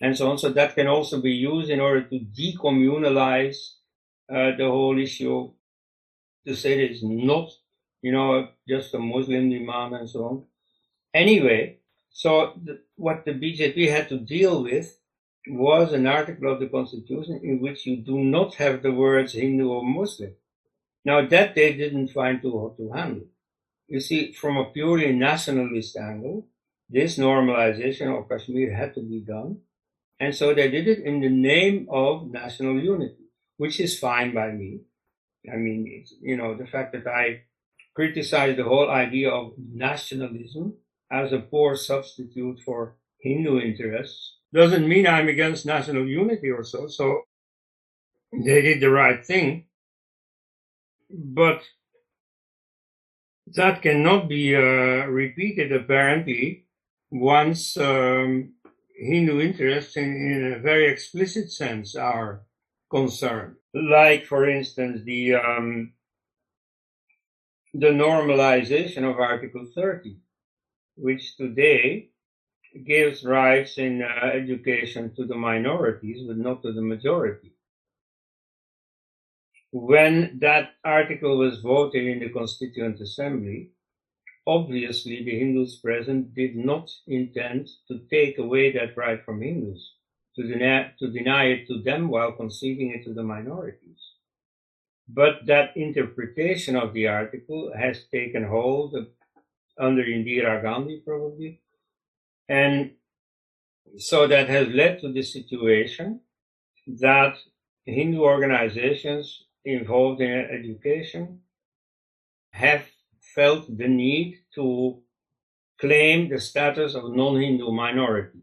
and 0.00 0.16
so 0.16 0.30
on. 0.30 0.38
So 0.38 0.48
that 0.50 0.74
can 0.74 0.86
also 0.86 1.20
be 1.20 1.32
used 1.32 1.70
in 1.70 1.80
order 1.80 2.02
to 2.02 2.18
decommunalize 2.18 3.58
uh, 4.32 4.56
the 4.56 4.64
whole 4.64 4.98
issue 4.98 5.52
to 6.46 6.54
say 6.54 6.80
it's 6.80 7.02
not, 7.02 7.50
you 8.02 8.12
know, 8.12 8.48
just 8.68 8.94
a 8.94 8.98
Muslim 8.98 9.50
demand 9.50 9.94
and 9.94 10.08
so 10.08 10.24
on. 10.24 10.44
Anyway, 11.12 11.78
so 12.10 12.52
the, 12.62 12.80
what 12.96 13.24
the 13.24 13.32
BJP 13.32 13.90
had 13.90 14.08
to 14.08 14.18
deal 14.18 14.62
with 14.62 14.98
was 15.48 15.92
an 15.92 16.06
article 16.06 16.52
of 16.52 16.60
the 16.60 16.68
constitution 16.68 17.40
in 17.42 17.60
which 17.60 17.86
you 17.86 17.96
do 17.96 18.18
not 18.18 18.54
have 18.56 18.82
the 18.82 18.92
words 18.92 19.32
Hindu 19.32 19.68
or 19.68 19.84
Muslim. 19.84 20.34
Now 21.04 21.26
that 21.26 21.54
they 21.54 21.72
didn't 21.72 22.08
find 22.08 22.42
too 22.42 22.58
hard 22.58 22.76
to 22.76 22.90
handle. 22.92 23.26
You 23.88 24.00
see, 24.00 24.32
from 24.32 24.56
a 24.56 24.66
purely 24.66 25.12
nationalist 25.12 25.96
angle, 25.96 26.46
this 26.88 27.18
normalization 27.18 28.16
of 28.16 28.28
Kashmir 28.28 28.74
had 28.74 28.94
to 28.94 29.00
be 29.00 29.20
done. 29.20 29.58
And 30.18 30.34
so 30.34 30.52
they 30.52 30.70
did 30.70 30.86
it 30.86 30.98
in 30.98 31.20
the 31.20 31.30
name 31.30 31.88
of 31.90 32.30
national 32.30 32.78
unity, 32.78 33.24
which 33.56 33.80
is 33.80 33.98
fine 33.98 34.34
by 34.34 34.50
me. 34.50 34.80
I 35.52 35.56
mean, 35.56 36.04
you 36.20 36.36
know, 36.36 36.54
the 36.54 36.66
fact 36.66 36.92
that 36.92 37.06
I 37.06 37.42
criticize 37.94 38.56
the 38.56 38.64
whole 38.64 38.90
idea 38.90 39.30
of 39.30 39.52
nationalism 39.58 40.74
as 41.10 41.32
a 41.32 41.38
poor 41.38 41.76
substitute 41.76 42.60
for 42.64 42.96
Hindu 43.20 43.60
interests 43.60 44.36
doesn't 44.52 44.88
mean 44.88 45.06
I'm 45.06 45.28
against 45.28 45.66
national 45.66 46.06
unity 46.06 46.50
or 46.50 46.64
so. 46.64 46.88
So 46.88 47.22
they 48.32 48.62
did 48.62 48.80
the 48.80 48.90
right 48.90 49.24
thing. 49.24 49.66
But 51.10 51.62
that 53.54 53.82
cannot 53.82 54.28
be 54.28 54.54
uh, 54.54 55.06
repeated 55.06 55.72
apparently 55.72 56.66
once 57.10 57.76
um, 57.76 58.54
Hindu 58.96 59.40
interests 59.40 59.96
in, 59.96 60.04
in, 60.04 60.52
a 60.52 60.58
very 60.60 60.88
explicit 60.88 61.50
sense 61.50 61.96
are 61.96 62.42
concerned. 62.90 63.56
Like, 63.72 64.26
for 64.26 64.48
instance, 64.48 65.02
the 65.04 65.34
um, 65.34 65.92
the 67.72 67.88
normalization 67.88 69.08
of 69.08 69.20
Article 69.20 69.66
30, 69.74 70.16
which 70.96 71.36
today 71.36 72.10
gives 72.84 73.24
rights 73.24 73.78
in 73.78 74.02
uh, 74.02 74.26
education 74.26 75.14
to 75.14 75.24
the 75.24 75.36
minorities, 75.36 76.26
but 76.26 76.36
not 76.36 76.62
to 76.62 76.72
the 76.72 76.82
majority. 76.82 77.52
When 79.72 80.38
that 80.40 80.70
article 80.84 81.38
was 81.38 81.60
voted 81.60 82.04
in 82.04 82.18
the 82.18 82.28
Constituent 82.30 83.00
Assembly, 83.00 83.70
obviously 84.46 85.22
the 85.24 85.38
Hindus 85.38 85.76
present 85.76 86.34
did 86.34 86.56
not 86.56 86.90
intend 87.06 87.68
to 87.86 88.00
take 88.10 88.38
away 88.38 88.72
that 88.72 88.96
right 88.96 89.24
from 89.24 89.42
Hindus, 89.42 89.94
to 90.36 90.42
deny, 90.42 90.92
to 90.98 91.10
deny 91.10 91.44
it 91.44 91.66
to 91.68 91.82
them 91.82 92.08
while 92.08 92.32
conceding 92.32 92.90
it 92.90 93.04
to 93.04 93.12
the 93.12 93.22
minorities. 93.22 94.00
But 95.08 95.46
that 95.46 95.76
interpretation 95.76 96.76
of 96.76 96.92
the 96.94 97.08
article 97.08 97.72
has 97.76 98.04
taken 98.12 98.44
hold 98.44 98.94
under 99.78 100.04
Indira 100.04 100.62
Gandhi 100.62 101.02
probably, 101.04 101.60
and 102.48 102.92
so 103.98 104.26
that 104.28 104.48
has 104.48 104.68
led 104.68 105.00
to 105.00 105.12
the 105.12 105.22
situation 105.22 106.20
that 106.86 107.36
Hindu 107.86 108.20
organizations 108.20 109.46
involved 109.64 110.20
in 110.20 110.30
education 110.30 111.40
have 112.52 112.86
felt 113.34 113.76
the 113.76 113.88
need 113.88 114.38
to 114.54 115.02
claim 115.80 116.28
the 116.28 116.40
status 116.40 116.94
of 116.94 117.14
non-Hindu 117.14 117.70
minority 117.72 118.40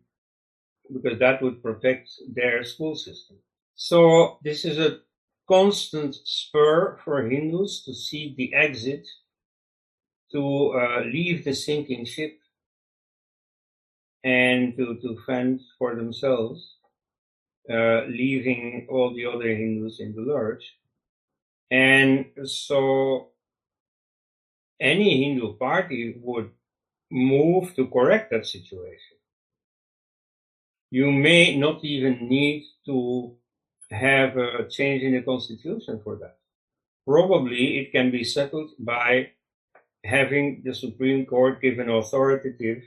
because 0.93 1.19
that 1.19 1.41
would 1.41 1.61
protect 1.61 2.09
their 2.33 2.63
school 2.63 2.95
system. 2.95 3.37
So 3.75 4.39
this 4.43 4.65
is 4.65 4.77
a 4.79 4.99
constant 5.47 6.15
spur 6.23 6.99
for 7.03 7.23
Hindus 7.23 7.83
to 7.85 7.93
see 7.93 8.33
the 8.37 8.53
exit 8.53 9.07
to 10.31 10.73
uh, 10.75 11.01
leave 11.05 11.45
the 11.45 11.53
sinking 11.53 12.05
ship 12.05 12.39
and 14.23 14.75
to, 14.75 14.95
to 15.01 15.17
fend 15.25 15.61
for 15.77 15.95
themselves, 15.95 16.75
uh, 17.71 18.05
leaving 18.07 18.87
all 18.89 19.13
the 19.15 19.25
other 19.25 19.47
Hindus 19.47 19.99
in 19.99 20.13
the 20.15 20.21
lurch. 20.21 20.75
And 21.71 22.25
so 22.45 23.29
any 24.79 25.23
Hindu 25.23 25.53
party 25.57 26.15
would 26.21 26.51
move 27.09 27.75
to 27.75 27.87
correct 27.87 28.31
that 28.31 28.45
situation. 28.45 29.17
You 30.89 31.11
may 31.11 31.57
not 31.57 31.83
even 31.83 32.29
need 32.29 32.65
to 32.85 33.35
have 33.91 34.37
a 34.37 34.67
change 34.69 35.03
in 35.03 35.13
the 35.13 35.21
constitution 35.21 35.99
for 36.03 36.15
that. 36.17 36.37
Probably 37.05 37.79
it 37.79 37.91
can 37.91 38.11
be 38.11 38.23
settled 38.23 38.71
by 38.79 39.31
having 40.03 40.61
the 40.63 40.73
Supreme 40.73 41.25
Court 41.25 41.61
give 41.61 41.79
an 41.79 41.89
authoritative 41.89 42.83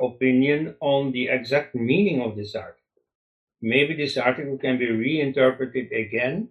opinion 0.00 0.76
on 0.80 1.12
the 1.12 1.28
exact 1.28 1.74
meaning 1.74 2.22
of 2.22 2.36
this 2.36 2.54
article. 2.54 2.78
Maybe 3.60 3.96
this 3.96 4.16
article 4.16 4.56
can 4.58 4.78
be 4.78 4.90
reinterpreted 4.90 5.92
again 5.92 6.50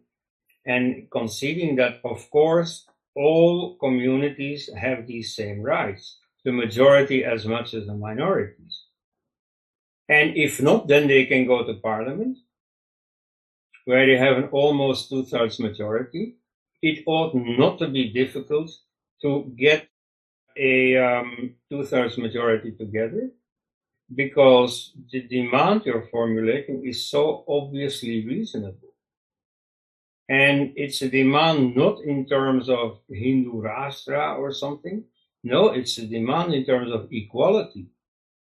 and 0.66 1.10
conceding 1.10 1.78
that, 1.78 2.02
of 2.04 2.30
course, 2.30 2.86
all 3.16 3.78
communities 3.78 4.70
have 4.78 5.08
these 5.08 5.36
same 5.36 5.62
rights, 5.62 6.20
the 6.44 6.52
majority 6.52 7.24
as 7.24 7.46
much 7.46 7.74
as 7.74 7.88
the 7.88 7.96
minorities. 7.96 8.87
And 10.10 10.38
if 10.38 10.62
not, 10.62 10.88
then 10.88 11.08
they 11.08 11.26
can 11.26 11.46
go 11.46 11.66
to 11.66 11.74
parliament, 11.76 12.38
where 13.86 14.06
they 14.06 14.18
have 14.18 14.38
an 14.38 14.50
almost 14.52 15.10
two 15.10 15.26
thirds 15.26 15.60
majority. 15.60 16.36
It 16.82 17.04
ought 17.06 17.34
not 17.36 17.80
to 17.80 17.88
be 17.88 18.14
difficult 18.14 18.72
to 19.22 19.52
get 19.58 19.90
a 20.56 20.98
um, 20.98 21.56
two 21.70 21.84
thirds 21.84 22.18
majority 22.18 22.72
together 22.72 23.32
because 24.14 24.94
the 25.12 25.22
demand 25.28 25.82
you're 25.86 26.08
formulating 26.10 26.86
is 26.86 27.10
so 27.10 27.44
obviously 27.48 28.26
reasonable. 28.26 28.94
And 30.30 30.74
it's 30.76 31.02
a 31.02 31.10
demand 31.10 31.76
not 31.76 32.02
in 32.02 32.26
terms 32.26 32.70
of 32.70 33.00
Hindu 33.10 33.62
Rashtra 33.62 34.38
or 34.38 34.54
something. 34.54 35.04
No, 35.44 35.70
it's 35.70 35.98
a 35.98 36.06
demand 36.06 36.54
in 36.54 36.66
terms 36.66 36.92
of 36.92 37.08
equality. 37.12 37.88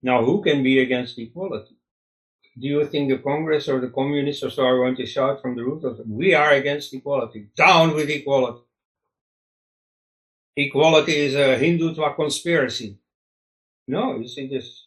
Now, 0.02 0.24
who 0.24 0.42
can 0.42 0.62
be 0.62 0.80
against 0.80 1.18
equality? 1.18 1.76
Do 2.58 2.66
you 2.66 2.86
think 2.86 3.08
the 3.08 3.18
Congress 3.18 3.68
or 3.68 3.80
the 3.80 3.88
communists 3.88 4.42
or 4.42 4.50
so 4.50 4.64
are 4.64 4.76
going 4.76 4.96
to 4.96 5.06
shout 5.06 5.40
from 5.40 5.56
the 5.56 5.64
roof 5.64 5.84
of 5.84 6.00
we 6.06 6.34
are 6.34 6.52
against 6.52 6.92
equality? 6.92 7.48
Down 7.56 7.94
with 7.94 8.10
equality. 8.10 8.64
Equality 10.56 11.16
is 11.16 11.34
a 11.34 11.58
Hindutva 11.58 12.14
conspiracy. 12.14 12.98
No, 13.88 14.18
you 14.18 14.28
see 14.28 14.48
this 14.48 14.84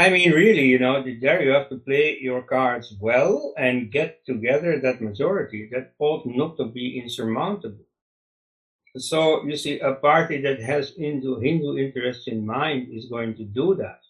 I 0.00 0.08
mean, 0.08 0.32
really, 0.32 0.66
you 0.66 0.78
know, 0.78 1.04
there 1.20 1.42
you 1.42 1.50
have 1.50 1.68
to 1.68 1.76
play 1.76 2.16
your 2.22 2.42
cards 2.42 2.94
well 2.98 3.52
and 3.58 3.92
get 3.92 4.24
together 4.24 4.80
that 4.80 5.02
majority. 5.02 5.68
That 5.72 5.92
ought 5.98 6.24
not 6.24 6.56
to 6.56 6.64
be 6.64 6.98
insurmountable. 6.98 7.84
So 8.96 9.44
you 9.44 9.56
see, 9.58 9.78
a 9.80 9.92
party 9.92 10.40
that 10.40 10.60
has 10.62 10.94
Hindu, 10.96 11.40
Hindu 11.40 11.76
interests 11.76 12.28
in 12.28 12.46
mind 12.46 12.88
is 12.90 13.10
going 13.10 13.36
to 13.36 13.44
do 13.44 13.74
that. 13.74 14.00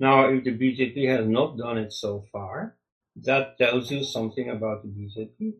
Now, 0.00 0.30
if 0.30 0.44
the 0.44 0.52
BJP 0.52 1.06
has 1.08 1.26
not 1.26 1.58
done 1.58 1.76
it 1.76 1.92
so 1.92 2.24
far, 2.32 2.76
that 3.16 3.58
tells 3.58 3.90
you 3.90 4.02
something 4.02 4.48
about 4.48 4.82
the 4.82 4.88
BJP. 4.88 5.52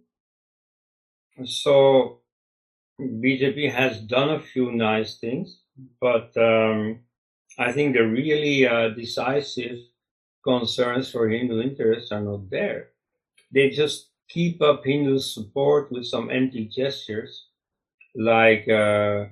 So 1.44 2.20
BJP 2.98 3.70
has 3.70 4.00
done 4.00 4.30
a 4.30 4.40
few 4.40 4.72
nice 4.72 5.18
things, 5.18 5.60
but 6.00 6.34
um, 6.38 7.00
I 7.58 7.72
think 7.72 7.94
the 7.94 8.06
really 8.06 8.66
uh, 8.66 8.88
decisive 8.88 9.78
concerns 10.42 11.10
for 11.10 11.28
Hindu 11.28 11.60
interests 11.60 12.10
are 12.10 12.22
not 12.22 12.48
there. 12.48 12.88
They 13.52 13.68
just 13.68 14.08
keep 14.30 14.62
up 14.62 14.84
Hindu 14.84 15.18
support 15.18 15.92
with 15.92 16.06
some 16.06 16.30
empty 16.30 16.64
gestures, 16.64 17.48
like 18.14 18.66
uh, 18.68 19.26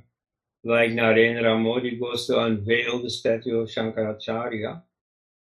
like 0.64 0.90
Narendra 0.90 1.58
Modi 1.58 1.98
goes 1.98 2.26
to 2.26 2.40
unveil 2.40 3.00
the 3.00 3.08
statue 3.08 3.60
of 3.60 3.68
Shankaracharya, 3.68 4.82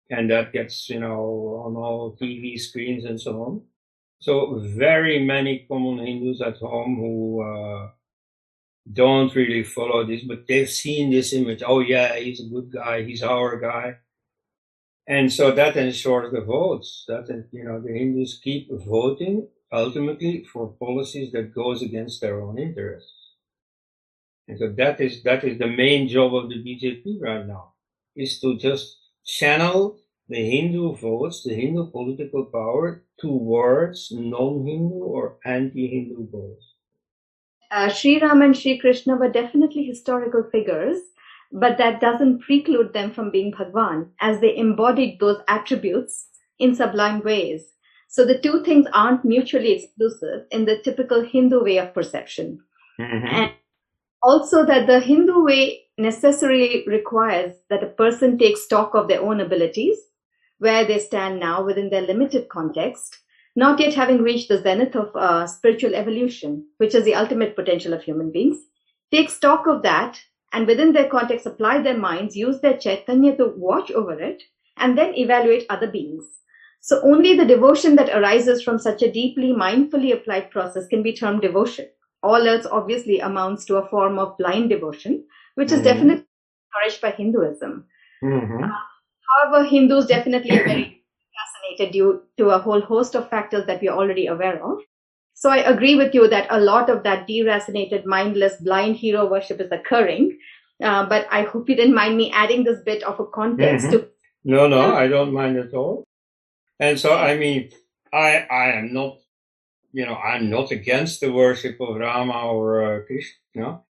and 0.10 0.30
that 0.30 0.54
gets 0.54 0.90
you 0.90 1.00
know 1.00 1.64
on 1.66 1.76
all 1.76 2.18
TV 2.20 2.60
screens 2.60 3.06
and 3.06 3.20
so 3.20 3.42
on. 3.44 3.62
So 4.20 4.60
very 4.60 5.24
many 5.24 5.66
common 5.68 6.06
Hindus 6.06 6.42
at 6.42 6.58
home 6.58 6.96
who 6.96 7.42
uh, 7.42 7.90
don't 8.92 9.34
really 9.36 9.64
follow 9.64 10.06
this, 10.06 10.24
but 10.24 10.48
they've 10.48 10.70
seen 10.70 11.12
this 11.12 11.34
image. 11.34 11.64
Oh 11.66 11.80
yeah, 11.80 12.16
he's 12.18 12.40
a 12.40 12.50
good 12.50 12.72
guy. 12.72 13.04
He's 13.04 13.24
our 13.24 13.60
guy. 13.60 13.98
And 15.08 15.32
so 15.32 15.52
that 15.52 15.76
ensures 15.76 16.32
the 16.32 16.42
votes 16.42 17.04
that, 17.08 17.28
you 17.52 17.66
know, 17.66 17.82
the 17.82 17.92
Hindus 17.92 18.40
keep 18.42 18.70
voting 18.72 19.48
ultimately 19.72 20.46
for 20.46 20.74
policies 20.80 21.32
that 21.34 21.54
goes 21.54 21.82
against 21.82 22.22
their 22.22 22.42
own 22.42 22.58
interests. 22.58 23.12
And 24.48 24.58
so 24.60 24.72
that 24.78 25.02
is, 25.02 25.24
that 25.24 25.44
is 25.44 25.58
the 25.60 25.68
main 25.68 26.08
job 26.08 26.34
of 26.36 26.50
the 26.50 26.56
BJP 26.56 27.22
right 27.22 27.46
now, 27.46 27.74
is 28.16 28.40
to 28.40 28.58
just 28.58 28.98
channel 29.26 30.00
the 30.30 30.50
Hindu 30.50 30.96
votes, 30.96 31.44
the 31.44 31.54
Hindu 31.54 31.92
political 31.92 32.46
power 32.46 33.04
towards 33.20 34.10
non-Hindu 34.12 34.96
or 34.96 35.38
anti-Hindu 35.46 36.30
votes 36.32 36.74
uh, 37.74 37.90
Sri 37.90 38.20
Ram 38.20 38.42
and 38.42 38.56
Sri 38.56 38.78
Krishna 38.78 39.16
were 39.16 39.30
definitely 39.30 39.84
historical 39.84 40.44
figures, 40.52 40.98
but 41.52 41.78
that 41.80 42.00
doesn't 42.00 42.42
preclude 42.42 42.94
them 42.94 43.12
from 43.12 43.32
being 43.32 43.52
Bhagwan, 43.52 44.12
as 44.22 44.40
they 44.40 44.56
embodied 44.56 45.20
those 45.20 45.42
attributes 45.48 46.28
in 46.60 46.76
sublime 46.76 47.24
ways. 47.24 47.64
So 48.10 48.26
the 48.26 48.38
two 48.38 48.64
things 48.64 48.86
aren't 48.94 49.26
mutually 49.26 49.72
exclusive 49.72 50.46
in 50.52 50.66
the 50.66 50.78
typical 50.78 51.24
Hindu 51.24 51.64
way 51.64 51.80
of 51.80 51.96
perception. 51.96 52.60
Mm-hmm. 53.00 53.28
And 53.28 53.52
Also, 54.24 54.66
that 54.66 54.88
the 54.88 55.02
Hindu 55.02 55.44
way 55.44 55.82
necessarily 55.98 56.86
requires 56.88 57.54
that 57.70 57.84
a 57.84 57.88
person 57.88 58.38
take 58.38 58.56
stock 58.58 58.96
of 58.96 59.10
their 59.10 59.22
own 59.22 59.42
abilities, 59.42 59.98
where 60.60 60.86
they 60.86 60.98
stand 60.98 61.42
now 61.42 61.64
within 61.64 61.90
their 61.90 62.02
limited 62.02 62.48
context, 62.48 63.20
not 63.56 63.80
yet 63.80 63.94
having 63.94 64.22
reached 64.22 64.48
the 64.48 64.62
zenith 64.62 64.96
of 64.96 65.14
uh, 65.16 65.46
spiritual 65.46 65.94
evolution, 65.94 66.66
which 66.78 66.96
is 66.96 67.04
the 67.04 67.16
ultimate 67.16 67.56
potential 67.56 67.94
of 67.94 68.02
human 68.02 68.32
beings. 68.32 68.58
Take 69.12 69.30
stock 69.30 69.68
of 69.68 69.84
that 69.84 70.20
and 70.54 70.68
within 70.68 70.94
their 70.94 71.10
context 71.10 71.46
apply 71.46 71.82
their 71.82 71.98
minds, 71.98 72.36
use 72.36 72.62
their 72.62 72.78
chaitanya 72.78 73.36
to 73.38 73.54
watch 73.58 73.92
over 73.92 74.20
it, 74.20 74.44
and 74.78 74.98
then 74.98 75.14
evaluate 75.16 75.66
other 75.70 75.88
beings. 75.88 76.26
So 76.80 77.02
only 77.04 77.36
the 77.36 77.46
devotion 77.46 77.96
that 77.96 78.16
arises 78.16 78.62
from 78.62 78.78
such 78.78 79.02
a 79.02 79.12
deeply 79.12 79.52
mindfully 79.52 80.14
applied 80.14 80.52
process 80.52 80.88
can 80.88 81.02
be 81.02 81.14
termed 81.14 81.42
devotion. 81.42 81.88
All 82.24 82.48
else 82.48 82.66
obviously 82.66 83.20
amounts 83.20 83.66
to 83.66 83.78
a 83.78 83.88
form 83.90 84.18
of 84.18 84.38
blind 84.38 84.70
devotion, 84.70 85.26
which 85.56 85.72
is 85.72 85.80
mm-hmm. 85.80 85.84
definitely 85.84 86.26
encouraged 86.74 87.02
by 87.02 87.12
Hinduism. 87.12 87.86
Mm-hmm. 88.24 88.64
Uh, 88.64 88.68
however, 89.30 89.68
Hindus 89.68 90.08
definitely 90.08 90.52
are 90.52 90.64
very 90.64 91.04
fascinated 91.36 91.94
due 91.94 92.22
to 92.38 92.50
a 92.50 92.60
whole 92.60 92.82
host 92.82 93.16
of 93.16 93.30
factors 93.30 93.66
that 93.68 93.82
we 93.82 93.90
are 93.90 93.98
already 93.98 94.28
aware 94.28 94.64
of. 94.64 94.80
So 95.34 95.50
I 95.50 95.58
agree 95.58 95.96
with 95.96 96.14
you 96.14 96.28
that 96.30 96.48
a 96.50 96.60
lot 96.60 96.90
of 96.90 97.04
that 97.04 97.28
deracinated, 97.28 98.06
mindless, 98.06 98.62
blind 98.62 98.96
hero 98.96 99.30
worship 99.30 99.60
is 99.60 99.72
occurring. 99.72 100.38
Uh, 100.82 101.06
but 101.06 101.28
I 101.32 101.44
hope 101.44 101.70
you 101.70 101.76
didn't 101.76 101.96
mind 101.96 102.18
me 102.18 102.32
adding 102.32 102.64
this 102.64 102.80
bit 102.86 103.04
of 103.04 103.20
a 103.20 103.26
context 103.26 103.88
mm-hmm. 103.88 103.98
to. 103.98 104.08
No, 104.46 104.68
no, 104.68 104.96
I 104.96 105.08
don't 105.08 105.34
mind 105.34 105.58
at 105.58 105.74
all. 105.74 106.04
And 106.80 107.00
so, 107.00 107.16
I 107.16 107.38
mean, 107.38 107.72
I, 108.14 108.46
I 108.50 108.72
am 108.74 108.94
not, 108.94 109.18
you 109.94 110.06
know, 110.06 110.16
I'm 110.16 110.50
not 110.50 110.72
against 110.72 111.22
the 111.22 111.32
worship 111.32 111.80
of 111.80 111.96
Rama 111.96 112.48
or 112.48 112.84
uh, 112.84 113.00
Krishna. 113.06 113.82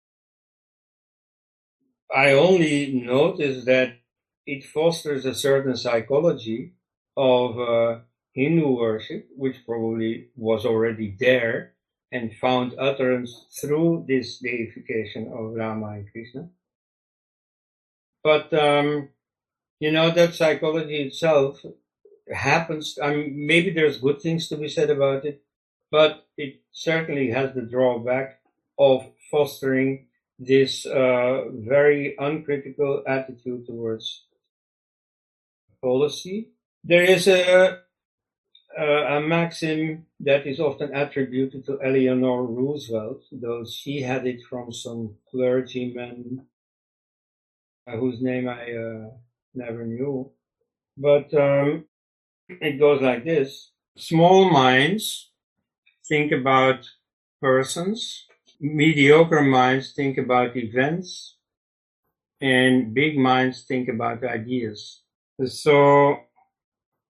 I 2.14 2.32
only 2.32 2.92
notice 2.92 3.64
that 3.64 3.98
it 4.44 4.64
fosters 4.64 5.24
a 5.24 5.34
certain 5.34 5.76
psychology 5.76 6.74
of 7.16 7.58
uh, 7.58 8.00
Hindu 8.34 8.68
worship, 8.68 9.28
which 9.36 9.64
probably 9.64 10.28
was 10.36 10.66
already 10.66 11.16
there 11.18 11.74
and 12.10 12.34
found 12.34 12.74
utterance 12.78 13.46
through 13.60 14.04
this 14.08 14.38
deification 14.38 15.32
of 15.32 15.54
Rama 15.54 15.92
and 15.92 16.10
Krishna. 16.10 16.48
But, 18.24 18.52
um, 18.52 19.08
you 19.80 19.92
know, 19.92 20.10
that 20.10 20.34
psychology 20.34 20.96
itself 20.96 21.64
happens. 22.32 22.98
I 23.02 23.14
mean, 23.14 23.46
maybe 23.46 23.70
there's 23.70 23.98
good 23.98 24.20
things 24.20 24.48
to 24.48 24.56
be 24.56 24.68
said 24.68 24.90
about 24.90 25.24
it, 25.24 25.42
but 25.92 26.26
it 26.38 26.62
certainly 26.72 27.30
has 27.30 27.54
the 27.54 27.60
drawback 27.60 28.40
of 28.78 29.04
fostering 29.30 30.06
this 30.38 30.86
uh, 30.86 31.44
very 31.52 32.16
uncritical 32.18 33.04
attitude 33.06 33.66
towards 33.66 34.24
policy. 35.82 36.48
There 36.82 37.04
is 37.04 37.28
a, 37.28 37.80
a, 38.76 38.84
a 39.16 39.20
maxim 39.20 40.06
that 40.20 40.46
is 40.46 40.58
often 40.58 40.96
attributed 40.96 41.66
to 41.66 41.78
Eleanor 41.84 42.46
Roosevelt, 42.46 43.24
though 43.30 43.66
she 43.66 44.00
had 44.00 44.26
it 44.26 44.40
from 44.48 44.72
some 44.72 45.16
clergyman 45.30 46.46
whose 47.86 48.22
name 48.22 48.48
I 48.48 48.72
uh, 48.72 49.10
never 49.54 49.84
knew. 49.84 50.32
But 50.96 51.34
um, 51.34 51.84
it 52.48 52.78
goes 52.78 53.02
like 53.02 53.24
this. 53.24 53.72
Small 53.98 54.50
minds 54.50 55.31
think 56.12 56.30
about 56.30 56.84
persons, 57.40 58.26
mediocre 58.60 59.40
minds 59.40 59.94
think 59.94 60.18
about 60.18 60.54
events, 60.54 61.38
and 62.38 62.92
big 62.92 63.16
minds 63.16 63.64
think 63.64 63.88
about 63.88 64.22
ideas. 64.22 65.00
So 65.46 66.18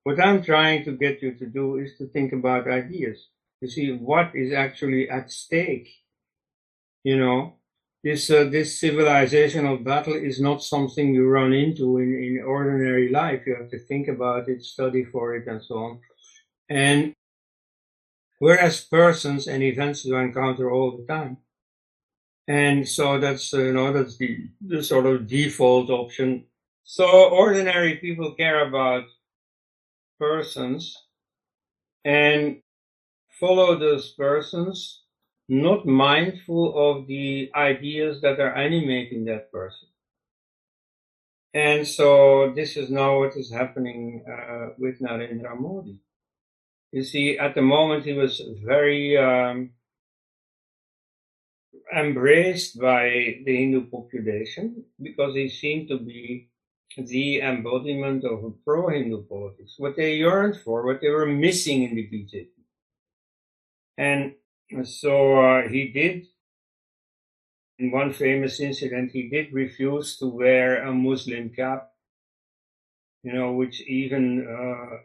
what 0.04 0.20
I'm 0.20 0.40
trying 0.44 0.84
to 0.84 0.92
get 0.92 1.20
you 1.20 1.32
to 1.34 1.46
do 1.46 1.78
is 1.78 1.90
to 1.98 2.06
think 2.14 2.32
about 2.32 2.70
ideas, 2.70 3.18
to 3.60 3.68
see 3.68 3.90
what 3.90 4.36
is 4.36 4.52
actually 4.52 5.10
at 5.10 5.32
stake. 5.32 5.88
You 7.02 7.18
know, 7.18 7.54
this 8.04 8.30
uh, 8.30 8.44
this 8.44 8.80
civilizational 8.80 9.82
battle 9.82 10.14
is 10.14 10.40
not 10.40 10.62
something 10.62 11.12
you 11.12 11.26
run 11.26 11.52
into 11.52 11.98
in, 11.98 12.10
in 12.26 12.44
ordinary 12.46 13.08
life. 13.10 13.40
You 13.46 13.56
have 13.56 13.70
to 13.70 13.80
think 13.80 14.06
about 14.06 14.48
it, 14.48 14.62
study 14.62 15.02
for 15.12 15.34
it, 15.34 15.48
and 15.48 15.60
so 15.60 15.74
on. 15.86 16.00
And 16.70 17.14
whereas 18.42 18.80
persons 18.80 19.46
and 19.46 19.62
events 19.62 20.04
you 20.04 20.16
encounter 20.16 20.68
all 20.68 20.96
the 20.96 21.06
time. 21.06 21.36
And 22.48 22.88
so 22.88 23.20
that's 23.20 23.54
uh, 23.54 23.58
you 23.58 23.72
know 23.72 23.92
that's 23.92 24.16
the, 24.16 24.48
the 24.60 24.82
sort 24.82 25.06
of 25.06 25.28
default 25.28 25.90
option. 25.90 26.46
So 26.82 27.06
ordinary 27.30 27.94
people 27.98 28.34
care 28.34 28.66
about 28.66 29.04
persons 30.18 30.82
and 32.04 32.60
follow 33.38 33.78
those 33.78 34.10
persons 34.10 35.04
not 35.48 35.86
mindful 35.86 36.64
of 36.86 37.06
the 37.06 37.48
ideas 37.54 38.22
that 38.22 38.40
are 38.40 38.56
animating 38.56 39.24
that 39.26 39.52
person. 39.52 39.86
And 41.54 41.86
so 41.86 42.52
this 42.56 42.76
is 42.76 42.90
now 42.90 43.20
what 43.20 43.36
is 43.36 43.52
happening 43.52 44.24
uh, 44.26 44.70
with 44.78 44.98
Narendra 44.98 45.54
Modi. 45.56 46.01
You 46.92 47.02
see, 47.02 47.38
at 47.38 47.54
the 47.54 47.62
moment 47.62 48.04
he 48.04 48.12
was 48.12 48.42
very 48.62 49.16
um, 49.16 49.70
embraced 51.94 52.78
by 52.78 53.40
the 53.44 53.56
Hindu 53.56 53.88
population 53.88 54.84
because 55.00 55.34
he 55.34 55.48
seemed 55.48 55.88
to 55.88 55.98
be 55.98 56.50
the 56.98 57.40
embodiment 57.40 58.24
of 58.24 58.44
a 58.44 58.50
pro-Hindu 58.50 59.24
politics, 59.24 59.76
what 59.78 59.96
they 59.96 60.16
yearned 60.16 60.58
for, 60.60 60.84
what 60.84 61.00
they 61.00 61.08
were 61.08 61.26
missing 61.26 61.84
in 61.84 61.94
the 61.94 62.02
BJP. 62.02 62.48
And 63.96 64.34
so 64.86 65.40
uh, 65.40 65.68
he 65.68 65.88
did, 65.88 66.26
in 67.78 67.90
one 67.90 68.12
famous 68.12 68.60
incident, 68.60 69.12
he 69.12 69.30
did 69.30 69.52
refuse 69.54 70.18
to 70.18 70.26
wear 70.26 70.84
a 70.84 70.92
Muslim 70.92 71.48
cap, 71.48 71.88
you 73.22 73.32
know, 73.32 73.52
which 73.52 73.80
even 73.82 74.46
uh, 74.46 74.96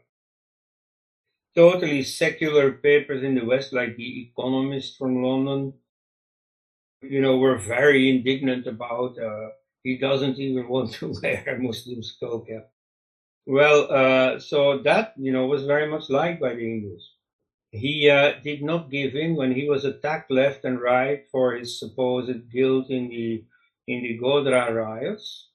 totally 1.58 2.04
secular 2.04 2.72
papers 2.72 3.24
in 3.24 3.36
the 3.36 3.44
West, 3.44 3.74
like 3.74 3.98
The 3.98 4.30
Economist 4.30 4.98
from 4.98 5.24
London, 5.24 5.74
you 7.02 7.22
know, 7.22 7.38
were 7.38 7.58
very 7.58 8.10
indignant 8.10 8.68
about. 8.68 9.20
Uh, 9.20 9.50
he 9.84 9.98
doesn't 9.98 10.40
even 10.40 10.70
want 10.74 10.94
to 10.94 11.14
wear 11.22 11.44
a 11.48 11.60
Muslim 11.60 12.02
skull 12.04 12.42
cap. 12.42 12.70
Well, 13.46 13.92
uh, 13.92 14.40
so 14.40 14.80
that, 14.84 15.14
you 15.18 15.34
know, 15.34 15.48
was 15.48 15.66
very 15.66 15.90
much 15.90 16.10
liked 16.10 16.40
by 16.42 16.54
the 16.54 16.62
Hindus 16.62 17.18
he 17.72 18.10
uh, 18.10 18.34
did 18.44 18.64
not 18.64 18.90
give 18.90 19.16
in 19.16 19.36
when 19.36 19.54
he 19.54 19.70
was 19.70 19.86
attacked 19.86 20.32
left 20.32 20.66
and 20.66 20.80
right 20.80 21.26
for 21.32 21.54
his 21.54 21.80
supposed 21.80 22.52
guilt 22.52 22.90
in 22.90 23.10
the 23.10 23.44
in 23.88 24.04
the 24.04 24.20
Godhra 24.20 24.74
riots. 24.74 25.47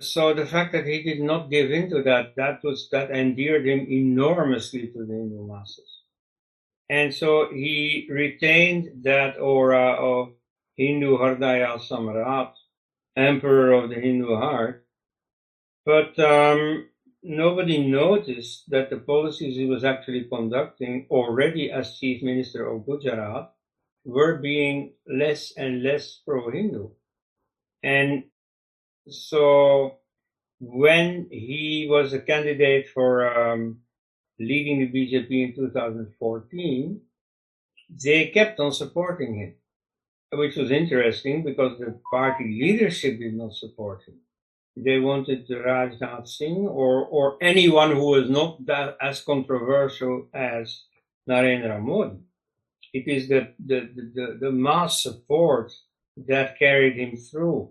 So 0.00 0.34
the 0.34 0.46
fact 0.46 0.72
that 0.72 0.86
he 0.86 1.02
did 1.02 1.20
not 1.20 1.50
give 1.50 1.70
in 1.70 1.88
to 1.90 2.02
that, 2.02 2.34
that 2.36 2.62
was 2.64 2.88
that 2.90 3.10
endeared 3.10 3.66
him 3.66 3.86
enormously 3.88 4.88
to 4.88 5.06
the 5.06 5.14
Hindu 5.14 5.46
masses. 5.46 6.02
And 6.90 7.14
so 7.14 7.48
he 7.52 8.06
retained 8.10 9.04
that 9.04 9.38
aura 9.38 9.92
of 9.92 10.34
Hindu 10.76 11.16
Hridaya 11.16 11.78
Samrat, 11.78 12.52
emperor 13.16 13.72
of 13.72 13.90
the 13.90 13.96
Hindu 13.96 14.34
heart. 14.36 14.84
But 15.86 16.18
um, 16.18 16.88
nobody 17.22 17.78
noticed 17.86 18.68
that 18.70 18.90
the 18.90 18.98
policies 18.98 19.56
he 19.56 19.66
was 19.66 19.84
actually 19.84 20.24
conducting 20.24 21.06
already 21.10 21.70
as 21.70 21.98
chief 21.98 22.22
minister 22.22 22.66
of 22.68 22.84
Gujarat 22.84 23.52
were 24.04 24.36
being 24.38 24.92
less 25.06 25.52
and 25.56 25.82
less 25.82 26.20
pro-Hindu. 26.26 26.90
And 27.82 28.24
so 29.08 29.98
when 30.60 31.28
he 31.30 31.86
was 31.90 32.12
a 32.12 32.20
candidate 32.20 32.88
for 32.88 33.52
um, 33.52 33.80
leading 34.38 34.80
the 34.80 34.90
BJP 34.90 35.30
in 35.30 35.54
2014, 35.54 37.00
they 38.02 38.28
kept 38.28 38.60
on 38.60 38.72
supporting 38.72 39.34
him, 39.34 39.54
which 40.32 40.56
was 40.56 40.70
interesting 40.70 41.42
because 41.42 41.78
the 41.78 42.00
party 42.10 42.58
leadership 42.60 43.18
did 43.18 43.34
not 43.34 43.54
support 43.54 44.02
him 44.06 44.16
they 44.76 44.98
wanted 44.98 45.48
Rajnath 45.48 46.28
Singh 46.28 46.66
or, 46.66 47.06
or 47.06 47.38
anyone 47.40 47.92
who 47.92 48.06
was 48.06 48.28
not 48.28 48.64
that 48.66 48.96
as 49.00 49.20
controversial 49.20 50.28
as 50.34 50.82
Narendra 51.28 51.80
Modi. 51.80 52.18
It 52.92 53.08
is 53.08 53.28
the, 53.28 53.52
the, 53.64 53.90
the, 54.14 54.38
the, 54.40 54.52
mass 54.52 55.02
support 55.02 55.72
that 56.16 56.58
carried 56.58 56.96
him 56.96 57.16
through. 57.16 57.70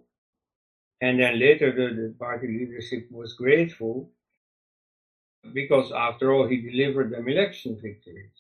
And 1.04 1.20
then 1.20 1.38
later 1.38 1.70
the, 1.74 1.88
the 2.02 2.16
party 2.18 2.48
leadership 2.48 3.08
was 3.12 3.34
grateful 3.34 4.10
because 5.54 5.92
after 5.92 6.32
all 6.32 6.48
he 6.48 6.62
delivered 6.62 7.12
them 7.12 7.28
election 7.28 7.78
victories. 7.82 8.40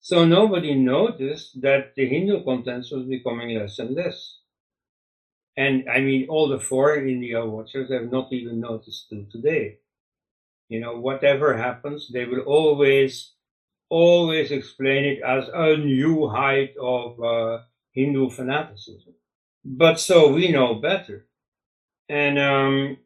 So 0.00 0.24
nobody 0.24 0.74
noticed 0.76 1.60
that 1.62 1.92
the 1.96 2.06
Hindu 2.06 2.44
content 2.44 2.86
was 2.92 3.04
becoming 3.06 3.58
less 3.58 3.80
and 3.80 3.96
less. 3.96 4.38
And 5.56 5.90
I 5.90 6.00
mean, 6.02 6.28
all 6.28 6.48
the 6.48 6.60
foreign 6.60 7.08
India 7.08 7.44
watchers 7.44 7.90
have 7.90 8.12
not 8.12 8.32
even 8.32 8.60
noticed 8.60 9.08
till 9.08 9.24
today. 9.32 9.78
You 10.68 10.78
know, 10.78 11.00
whatever 11.00 11.56
happens, 11.56 12.08
they 12.12 12.26
will 12.26 12.46
always, 12.58 13.32
always 13.88 14.52
explain 14.52 15.04
it 15.04 15.20
as 15.22 15.48
a 15.52 15.76
new 15.76 16.28
height 16.28 16.74
of 16.80 17.20
uh, 17.20 17.62
Hindu 17.92 18.30
fanaticism. 18.30 19.14
But 19.64 19.98
so 19.98 20.32
we 20.32 20.52
know 20.52 20.76
better. 20.76 21.26
And 22.08 22.38
um, 22.38 22.98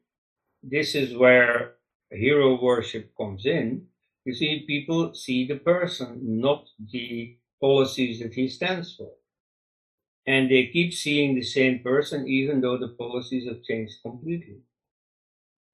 this 0.62 0.94
is 0.94 1.16
where 1.16 1.74
hero 2.10 2.60
worship 2.60 3.12
comes 3.16 3.46
in. 3.46 3.86
You 4.24 4.34
see, 4.34 4.64
people 4.66 5.14
see 5.14 5.46
the 5.46 5.56
person, 5.56 6.20
not 6.22 6.68
the 6.92 7.36
policies 7.60 8.20
that 8.20 8.34
he 8.34 8.48
stands 8.48 8.94
for. 8.94 9.10
And 10.26 10.50
they 10.50 10.66
keep 10.66 10.92
seeing 10.92 11.34
the 11.34 11.42
same 11.42 11.80
person 11.80 12.28
even 12.28 12.60
though 12.60 12.76
the 12.78 12.88
policies 12.88 13.48
have 13.48 13.62
changed 13.62 14.02
completely. 14.02 14.58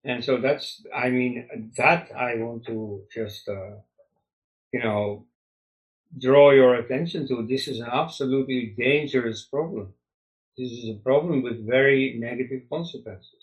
And 0.04 0.22
so 0.22 0.40
that's, 0.40 0.84
I 0.94 1.08
mean, 1.08 1.72
that 1.76 2.10
I 2.14 2.36
want 2.36 2.66
to 2.66 3.02
just, 3.12 3.48
uh, 3.48 3.76
you 4.72 4.80
know, 4.80 5.26
draw 6.18 6.50
your 6.52 6.74
attention 6.76 7.26
to. 7.28 7.46
This 7.46 7.68
is 7.68 7.80
an 7.80 7.88
absolutely 7.90 8.74
dangerous 8.78 9.44
problem. 9.44 9.94
This 10.56 10.70
is 10.70 10.88
a 10.90 10.98
problem 11.02 11.42
with 11.42 11.66
very 11.66 12.14
negative 12.18 12.62
consequences. 12.70 13.42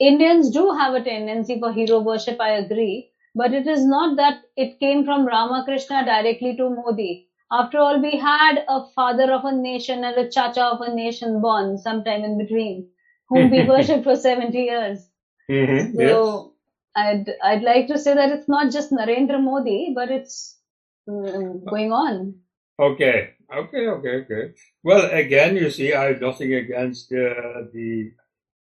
Indians 0.00 0.50
do 0.50 0.70
have 0.72 0.94
a 0.94 1.02
tendency 1.02 1.58
for 1.58 1.72
hero 1.72 2.00
worship, 2.00 2.40
I 2.40 2.50
agree. 2.54 3.08
But 3.34 3.54
it 3.54 3.66
is 3.66 3.84
not 3.84 4.16
that 4.16 4.42
it 4.56 4.78
came 4.80 5.04
from 5.04 5.26
Ramakrishna 5.26 6.04
directly 6.04 6.56
to 6.56 6.68
Modi. 6.70 7.24
After 7.52 7.78
all, 7.78 8.00
we 8.00 8.16
had 8.18 8.64
a 8.68 8.84
father 8.94 9.32
of 9.32 9.44
a 9.44 9.52
nation 9.52 10.04
and 10.04 10.16
a 10.16 10.28
chacha 10.28 10.64
of 10.64 10.80
a 10.80 10.92
nation 10.94 11.40
born 11.40 11.78
sometime 11.78 12.24
in 12.24 12.36
between, 12.38 12.84
whom 13.28 13.50
we 13.50 13.62
worshipped 13.68 14.04
for 14.04 14.16
70 14.16 14.58
years. 14.58 15.08
Mm-hmm. 15.50 15.96
So 15.96 15.98
Yes. 15.98 16.52
I'd 16.96 17.30
I'd 17.42 17.62
like 17.62 17.86
to 17.88 17.98
say 17.98 18.14
that 18.14 18.30
it's 18.30 18.48
not 18.48 18.72
just 18.72 18.90
Narendra 18.92 19.40
Modi, 19.42 19.92
but 19.94 20.10
it's 20.10 20.58
mm, 21.08 21.64
going 21.64 21.92
on. 21.92 22.36
Okay, 22.78 23.30
okay, 23.56 23.86
okay, 23.86 24.14
okay. 24.22 24.54
Well, 24.82 25.10
again, 25.10 25.56
you 25.56 25.70
see, 25.70 25.94
I 25.94 26.04
have 26.06 26.20
nothing 26.20 26.54
against 26.54 27.12
uh, 27.12 27.68
the 27.72 28.12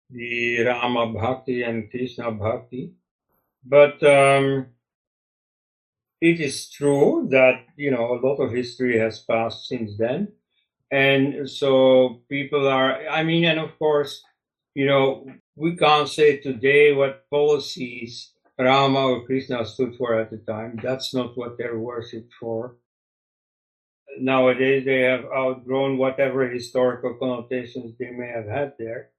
the 0.09 0.63
Rama 0.63 1.13
Bhakti 1.13 1.61
and 1.61 1.89
Krishna 1.91 2.31
Bhakti, 2.31 2.93
but 3.63 4.01
um, 4.03 4.67
it 6.21 6.39
is 6.39 6.69
true 6.69 7.27
that 7.31 7.65
you 7.77 7.91
know 7.91 8.13
a 8.13 8.21
lot 8.25 8.37
of 8.37 8.51
history 8.51 8.99
has 8.99 9.19
passed 9.19 9.67
since 9.67 9.97
then, 9.97 10.29
and 10.91 11.49
so 11.49 12.21
people 12.29 12.67
are. 12.67 13.07
I 13.07 13.23
mean, 13.23 13.45
and 13.45 13.59
of 13.59 13.77
course, 13.79 14.23
you 14.75 14.85
know, 14.85 15.27
we 15.55 15.75
can't 15.75 16.09
say 16.09 16.37
today 16.37 16.93
what 16.93 17.29
policies 17.29 18.31
Rama 18.57 18.99
or 19.07 19.25
Krishna 19.25 19.65
stood 19.65 19.95
for 19.95 20.19
at 20.19 20.31
the 20.31 20.37
time. 20.37 20.79
That's 20.81 21.13
not 21.13 21.37
what 21.37 21.57
they're 21.57 21.79
worshipped 21.79 22.33
for 22.39 22.75
nowadays 24.17 24.85
they 24.85 25.01
have 25.01 25.25
outgrown 25.25 25.97
whatever 25.97 26.47
historical 26.47 27.13
connotations 27.15 27.95
they 27.97 28.11
may 28.11 28.27
have 28.27 28.47
had 28.47 28.73
there. 28.79 29.09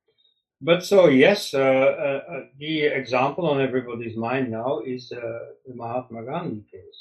But 0.61 0.85
so 0.85 1.09
yes, 1.09 1.55
uh, 1.55 1.59
uh, 1.59 2.33
uh, 2.33 2.41
the 2.59 2.85
example 2.85 3.47
on 3.49 3.61
everybody's 3.61 4.17
mind 4.17 4.51
now 4.51 4.81
is 4.81 5.11
uh, 5.11 5.21
the 5.67 5.75
Mahatma 5.75 6.25
Gandhi 6.25 6.65
case. 6.71 7.01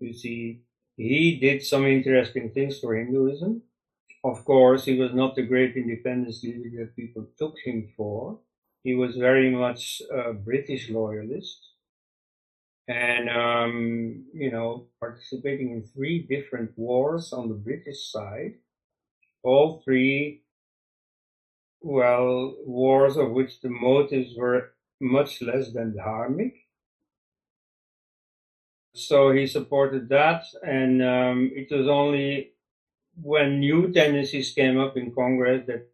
You 0.00 0.12
see, 0.12 0.62
he 0.96 1.38
did 1.40 1.62
some 1.62 1.86
interesting 1.86 2.50
things 2.50 2.80
for 2.80 2.96
Hinduism. 2.96 3.62
Of 4.24 4.44
course, 4.44 4.84
he 4.84 4.98
was 4.98 5.14
not 5.14 5.36
the 5.36 5.42
great 5.42 5.76
independence 5.76 6.42
leader 6.42 6.70
that 6.78 6.96
people 6.96 7.26
took 7.38 7.54
him 7.64 7.92
for. 7.96 8.40
He 8.82 8.94
was 8.94 9.16
very 9.16 9.50
much 9.50 10.02
a 10.10 10.32
British 10.32 10.90
loyalist 10.90 11.65
and 12.88 13.28
um, 13.28 14.24
you 14.32 14.50
know 14.50 14.86
participating 15.00 15.72
in 15.72 15.82
three 15.82 16.22
different 16.22 16.70
wars 16.76 17.32
on 17.32 17.48
the 17.48 17.54
British 17.54 18.10
side, 18.10 18.54
all 19.42 19.82
three, 19.84 20.42
well, 21.80 22.56
wars 22.64 23.16
of 23.16 23.30
which 23.30 23.60
the 23.60 23.68
motives 23.68 24.34
were 24.36 24.72
much 25.00 25.42
less 25.42 25.72
than 25.72 25.94
dharmic. 25.94 26.54
So 28.94 29.30
he 29.30 29.46
supported 29.46 30.08
that, 30.08 30.44
and 30.62 31.02
um, 31.02 31.50
it 31.54 31.68
was 31.70 31.86
only 31.88 32.52
when 33.20 33.60
new 33.60 33.92
tendencies 33.92 34.52
came 34.52 34.78
up 34.78 34.96
in 34.96 35.14
Congress 35.14 35.66
that 35.66 35.88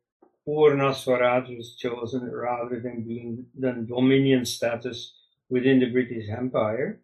Purna 0.45 0.95
Swaraj 0.95 1.49
was 1.51 1.77
chosen 1.77 2.31
rather 2.31 2.81
than 2.81 3.03
being 3.03 3.47
than 3.59 3.87
dominion 3.87 4.45
status 4.45 5.15
within 5.53 5.79
the 5.81 5.91
British 5.97 6.31
Empire. 6.31 7.01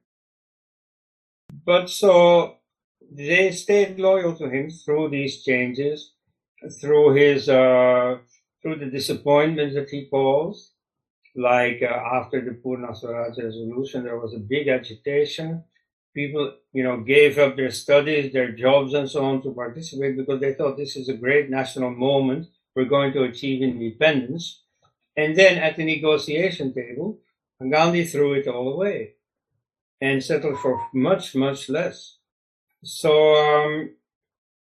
But 1.67 1.91
so 1.91 2.57
they 3.11 3.53
stayed 3.53 3.99
loyal 3.99 4.35
to 4.37 4.49
him 4.49 4.71
through 4.71 5.11
these 5.11 5.45
changes, 5.45 6.13
through 6.81 7.13
his 7.15 7.49
uh, 7.49 8.19
through 8.61 8.77
the 8.77 8.91
disappointments 8.99 9.75
that 9.75 9.91
he 9.91 10.07
caused. 10.07 10.73
Like 11.37 11.81
uh, 11.83 12.19
after 12.19 12.41
the 12.41 12.55
Purna 12.63 12.95
Swaraj 12.97 13.37
resolution, 13.39 14.05
there 14.05 14.19
was 14.19 14.35
a 14.35 14.49
big 14.55 14.67
agitation. 14.69 15.63
People, 16.15 16.55
you 16.73 16.83
know, 16.83 16.97
gave 17.15 17.39
up 17.39 17.55
their 17.55 17.71
studies, 17.71 18.33
their 18.33 18.51
jobs, 18.51 18.95
and 18.95 19.09
so 19.09 19.25
on 19.25 19.43
to 19.43 19.53
participate 19.53 20.17
because 20.17 20.41
they 20.41 20.55
thought 20.55 20.77
this 20.77 20.97
is 20.97 21.09
a 21.09 21.21
great 21.25 21.49
national 21.51 21.91
moment. 21.91 22.49
We're 22.75 22.95
going 22.97 23.13
to 23.13 23.25
achieve 23.25 23.63
independence. 23.63 24.63
And 25.17 25.37
then 25.37 25.59
at 25.59 25.77
the 25.77 25.85
negotiation 25.85 26.73
table, 26.73 27.19
Gandhi 27.61 28.05
threw 28.05 28.35
it 28.35 28.47
all 28.47 28.73
away 28.73 29.15
and 30.01 30.23
settled 30.23 30.61
for 30.61 30.87
much, 30.95 31.35
much 31.35 31.69
less. 31.69 32.19
So 32.85 33.35
um, 33.35 33.91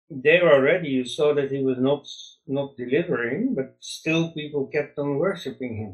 there 0.10 0.51
already 0.51 0.89
you 0.89 1.05
saw 1.05 1.34
that 1.34 1.51
he 1.51 1.64
was 1.64 1.77
not 1.80 2.07
not 2.45 2.76
delivering, 2.76 3.55
but 3.55 3.77
still 3.80 4.31
people 4.34 4.68
kept 4.68 4.99
on 4.99 5.18
worshipping 5.18 5.77
him. 5.77 5.93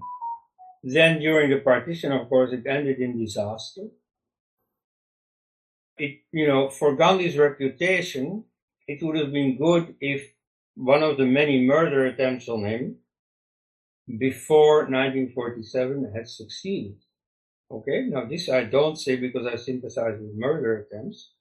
Then 0.82 1.20
during 1.20 1.52
the 1.52 1.60
partition, 1.60 2.12
of 2.12 2.28
course, 2.28 2.52
it 2.52 2.66
ended 2.66 3.00
in 3.00 3.20
disaster. 3.20 3.88
It, 5.98 6.22
you 6.32 6.48
know, 6.48 6.70
for 6.70 6.96
Gandhi's 6.96 7.38
reputation, 7.38 8.46
it 8.88 9.04
would 9.04 9.18
have 9.18 9.32
been 9.32 9.58
good 9.58 9.96
if 10.02 10.34
one 10.76 11.04
of 11.04 11.18
the 11.18 11.26
many 11.26 11.66
murder 11.66 12.06
attempts 12.06 12.50
on 12.50 12.66
him 12.66 12.96
before 14.18 14.80
1947 14.90 16.14
had 16.16 16.28
succeeded. 16.28 16.98
Okay, 17.72 18.08
now 18.08 18.26
this 18.26 18.50
I 18.50 18.64
don't 18.64 18.96
say 18.96 19.16
because 19.16 19.46
I 19.46 19.56
sympathize 19.56 20.20
with 20.20 20.36
murder 20.36 20.78
attempts, 20.78 21.32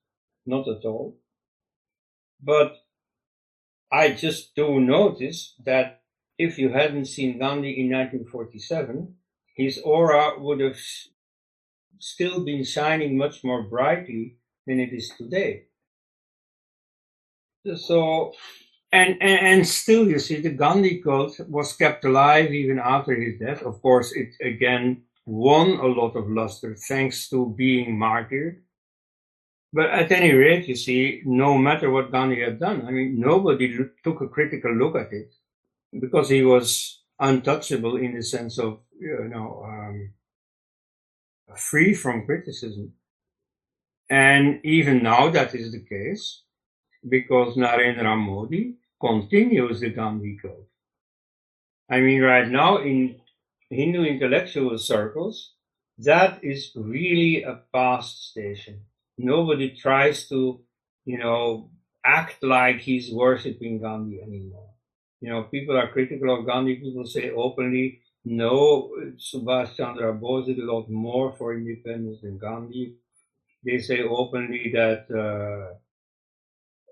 not 0.44 0.68
at 0.68 0.84
all. 0.84 1.16
But 2.42 2.76
I 3.90 4.12
just 4.12 4.54
do 4.54 4.78
notice 4.80 5.54
that 5.64 6.02
if 6.38 6.58
you 6.58 6.68
hadn't 6.68 7.06
seen 7.06 7.38
Gandhi 7.38 7.80
in 7.80 7.90
1947, 7.90 9.14
his 9.56 9.80
aura 9.82 10.38
would 10.38 10.60
have 10.60 10.76
still 11.98 12.44
been 12.44 12.64
shining 12.64 13.16
much 13.16 13.42
more 13.42 13.62
brightly 13.62 14.36
than 14.66 14.78
it 14.78 14.92
is 14.92 15.10
today. 15.16 15.64
So, 17.74 18.34
and, 18.90 19.18
and, 19.20 19.46
and 19.46 19.66
still, 19.66 20.08
you 20.08 20.18
see, 20.18 20.40
the 20.40 20.50
Gandhi 20.50 21.02
cult 21.02 21.38
was 21.48 21.74
kept 21.74 22.04
alive 22.04 22.52
even 22.52 22.78
after 22.78 23.14
his 23.14 23.38
death. 23.38 23.62
Of 23.62 23.82
course, 23.82 24.12
it 24.12 24.34
again 24.40 25.02
won 25.26 25.72
a 25.72 25.86
lot 25.86 26.16
of 26.16 26.30
luster 26.30 26.74
thanks 26.74 27.28
to 27.28 27.54
being 27.56 27.98
martyred. 27.98 28.62
But 29.72 29.90
at 29.90 30.10
any 30.10 30.32
rate, 30.32 30.66
you 30.66 30.76
see, 30.76 31.20
no 31.26 31.58
matter 31.58 31.90
what 31.90 32.10
Gandhi 32.10 32.40
had 32.40 32.58
done, 32.58 32.86
I 32.86 32.90
mean, 32.90 33.20
nobody 33.20 33.78
took 34.02 34.22
a 34.22 34.28
critical 34.28 34.72
look 34.72 34.96
at 34.96 35.12
it 35.12 35.34
because 36.00 36.30
he 36.30 36.42
was 36.42 37.02
untouchable 37.20 37.96
in 37.98 38.14
the 38.14 38.22
sense 38.22 38.58
of, 38.58 38.80
you 38.98 39.28
know, 39.28 39.64
um, 39.66 40.14
free 41.56 41.92
from 41.92 42.24
criticism. 42.24 42.94
And 44.08 44.64
even 44.64 45.02
now 45.02 45.28
that 45.28 45.54
is 45.54 45.72
the 45.72 45.80
case 45.80 46.42
because 47.06 47.56
Narendra 47.56 48.16
Modi 48.16 48.74
continues 49.00 49.80
the 49.80 49.90
Gandhi 49.90 50.38
cult. 50.40 50.66
I 51.90 52.00
mean, 52.00 52.20
right 52.22 52.48
now 52.48 52.78
in 52.78 53.20
Hindu 53.70 54.04
intellectual 54.04 54.76
circles, 54.78 55.52
that 55.98 56.42
is 56.42 56.72
really 56.74 57.42
a 57.42 57.60
past 57.72 58.30
station. 58.30 58.80
Nobody 59.16 59.70
tries 59.70 60.28
to, 60.28 60.60
you 61.04 61.18
know, 61.18 61.70
act 62.04 62.42
like 62.42 62.80
he's 62.80 63.10
worshipping 63.12 63.80
Gandhi 63.80 64.20
anymore. 64.22 64.70
You 65.20 65.30
know, 65.30 65.42
people 65.44 65.76
are 65.76 65.88
critical 65.90 66.38
of 66.38 66.46
Gandhi. 66.46 66.76
People 66.76 67.04
say 67.04 67.30
openly, 67.30 68.00
no, 68.24 68.90
Subhash 69.16 69.74
Chandra 69.76 70.12
Bose 70.14 70.46
did 70.46 70.60
a 70.60 70.72
lot 70.72 70.88
more 70.88 71.32
for 71.32 71.54
independence 71.54 72.20
than 72.22 72.38
Gandhi. 72.38 72.94
they 73.64 73.78
say 73.78 74.02
openly 74.02 74.70
that 74.72 75.10
uh, 75.10 75.74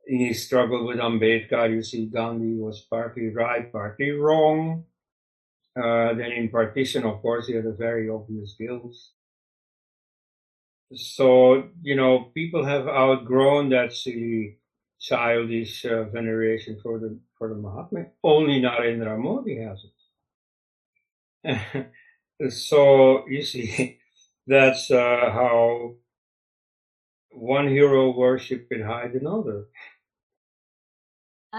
in 0.07 0.21
his 0.27 0.47
struggle 0.47 0.87
with 0.87 0.99
Ambedkar, 0.99 1.71
you 1.71 1.83
see 1.83 2.07
Gandhi 2.07 2.55
was 2.55 2.87
partly 2.89 3.29
right, 3.29 3.71
partly 3.71 4.13
wrong. 4.13 4.85
Uh, 5.77 6.15
then 6.15 6.33
in 6.33 6.49
partition, 6.49 7.05
of 7.05 7.21
course, 7.21 7.49
he 7.49 7.55
had 7.55 7.67
a 7.67 7.73
very 7.73 8.09
obvious 8.09 8.55
guilt. 8.59 8.95
So, 10.95 11.71
you 11.83 11.97
know, 11.97 12.31
people 12.35 12.65
have 12.65 12.87
outgrown 12.87 13.71
that 13.71 13.93
silly, 13.93 14.59
childish 15.01 15.85
uh, 15.85 16.05
veneration 16.05 16.79
for 16.83 16.99
the, 16.99 17.19
for 17.37 17.49
the 17.49 17.57
Mahatma. 17.57 18.07
Only 18.23 18.63
Narendra 18.63 19.19
Modi 19.19 19.63
has 19.63 19.85
it. 21.45 22.51
so, 22.53 23.27
you 23.29 23.43
see, 23.43 23.99
that's 24.47 24.91
uh, 24.91 25.31
how 25.33 25.97
one 27.31 27.69
hero 27.69 28.17
worship 28.17 28.69
can 28.71 28.83
hide 28.83 29.13
another. 29.13 29.67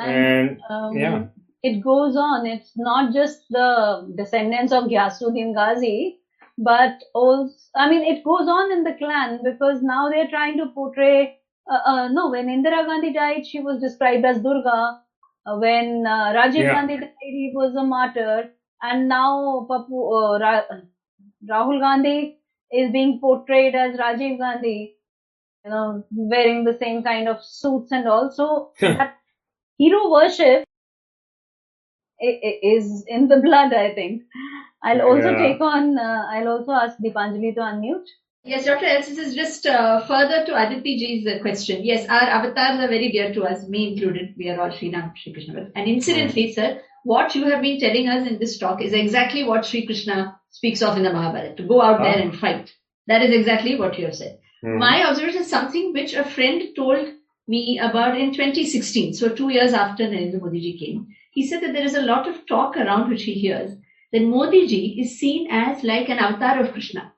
And, 0.05 0.59
um, 0.69 0.97
yeah. 0.97 1.25
it 1.63 1.81
goes 1.81 2.15
on. 2.15 2.45
It's 2.45 2.71
not 2.75 3.13
just 3.13 3.41
the 3.49 4.13
descendants 4.15 4.71
of 4.71 4.85
Ghiyasuddin 4.85 5.53
Ghazi, 5.55 6.19
but 6.57 7.03
also, 7.13 7.53
I 7.75 7.89
mean, 7.89 8.03
it 8.03 8.23
goes 8.23 8.47
on 8.47 8.71
in 8.71 8.83
the 8.83 8.93
clan 8.93 9.41
because 9.43 9.81
now 9.81 10.09
they're 10.09 10.29
trying 10.29 10.57
to 10.57 10.67
portray. 10.67 11.37
Uh, 11.69 11.89
uh, 11.89 12.07
no, 12.09 12.29
when 12.29 12.47
Indira 12.47 12.85
Gandhi 12.85 13.13
died, 13.13 13.45
she 13.45 13.59
was 13.59 13.79
described 13.81 14.25
as 14.25 14.41
Durga. 14.41 15.01
Uh, 15.45 15.57
when 15.57 16.05
uh, 16.07 16.33
Rajiv 16.33 16.55
yeah. 16.55 16.73
Gandhi 16.73 16.97
died, 16.97 17.13
he 17.21 17.51
was 17.53 17.75
a 17.75 17.83
martyr. 17.83 18.51
And 18.81 19.07
now 19.07 19.67
Pappu, 19.69 20.35
uh, 20.35 20.39
Ra- 20.39 20.79
Rahul 21.49 21.79
Gandhi 21.79 22.39
is 22.71 22.91
being 22.91 23.19
portrayed 23.19 23.75
as 23.75 23.97
Rajiv 23.97 24.39
Gandhi, 24.39 24.95
you 25.63 25.71
know, 25.71 26.03
wearing 26.11 26.63
the 26.63 26.77
same 26.77 27.03
kind 27.03 27.27
of 27.27 27.43
suits 27.43 27.91
and 27.91 28.07
also 28.07 28.71
that 28.81 29.16
hero 29.77 30.11
worship 30.11 30.63
is 32.19 33.03
in 33.07 33.27
the 33.27 33.37
blood, 33.37 33.73
I 33.73 33.93
think. 33.93 34.23
I'll 34.83 35.01
also 35.01 35.31
yeah. 35.31 35.37
take 35.37 35.61
on, 35.61 35.97
uh, 35.97 36.25
I'll 36.29 36.47
also 36.49 36.71
ask 36.71 36.97
Deepanjali 36.99 37.53
to 37.55 37.61
unmute. 37.61 38.07
Yes, 38.43 38.65
Dr. 38.65 38.85
Elst, 38.85 39.09
this 39.09 39.17
is 39.17 39.35
just 39.35 39.65
uh, 39.65 39.99
further 40.05 40.45
to 40.45 40.55
Aditi 40.55 40.97
ji's 40.97 41.27
uh, 41.27 41.41
question. 41.41 41.83
Yes, 41.83 42.07
our 42.07 42.21
avatars 42.21 42.79
are 42.79 42.87
very 42.87 43.11
dear 43.11 43.33
to 43.33 43.43
us, 43.43 43.67
me 43.67 43.91
included. 43.91 44.35
We 44.37 44.49
are 44.49 44.61
all 44.61 44.71
Sri 44.71 44.89
Ram, 44.89 45.11
Sri 45.17 45.33
Krishna. 45.33 45.69
And 45.75 45.89
incidentally, 45.89 46.47
mm. 46.47 46.55
sir, 46.55 46.81
what 47.03 47.35
you 47.35 47.45
have 47.49 47.61
been 47.61 47.79
telling 47.79 48.07
us 48.07 48.27
in 48.27 48.39
this 48.39 48.57
talk 48.57 48.81
is 48.81 48.93
exactly 48.93 49.43
what 49.43 49.65
Sri 49.65 49.85
Krishna 49.85 50.39
speaks 50.51 50.81
of 50.81 50.95
in 50.95 51.03
the 51.03 51.11
Mahabharata, 51.11 51.55
to 51.55 51.63
go 51.63 51.81
out 51.81 51.99
oh. 51.99 52.03
there 52.03 52.21
and 52.21 52.39
fight. 52.39 52.73
That 53.07 53.21
is 53.21 53.31
exactly 53.31 53.77
what 53.77 53.99
you 53.99 54.05
have 54.05 54.15
said. 54.15 54.39
Mm. 54.63 54.79
My 54.79 55.05
observation 55.05 55.41
is 55.41 55.49
something 55.49 55.91
which 55.91 56.13
a 56.13 56.23
friend 56.23 56.61
told 56.75 57.05
me 57.47 57.79
about 57.79 58.17
in 58.17 58.31
2016, 58.31 59.13
so 59.13 59.29
two 59.29 59.49
years 59.49 59.73
after 59.73 60.03
Narendra 60.03 60.41
Modi 60.41 60.59
ji 60.59 60.77
came. 60.77 61.07
He 61.31 61.47
said 61.47 61.61
that 61.61 61.73
there 61.73 61.85
is 61.85 61.95
a 61.95 62.01
lot 62.01 62.27
of 62.27 62.45
talk 62.45 62.75
around 62.77 63.09
which 63.09 63.23
he 63.23 63.33
hears 63.33 63.71
that 64.11 64.21
Modi 64.21 64.67
ji 64.67 64.99
is 64.99 65.19
seen 65.19 65.47
as 65.51 65.83
like 65.83 66.09
an 66.09 66.19
avatar 66.19 66.59
of 66.61 66.73
Krishna. 66.73 67.13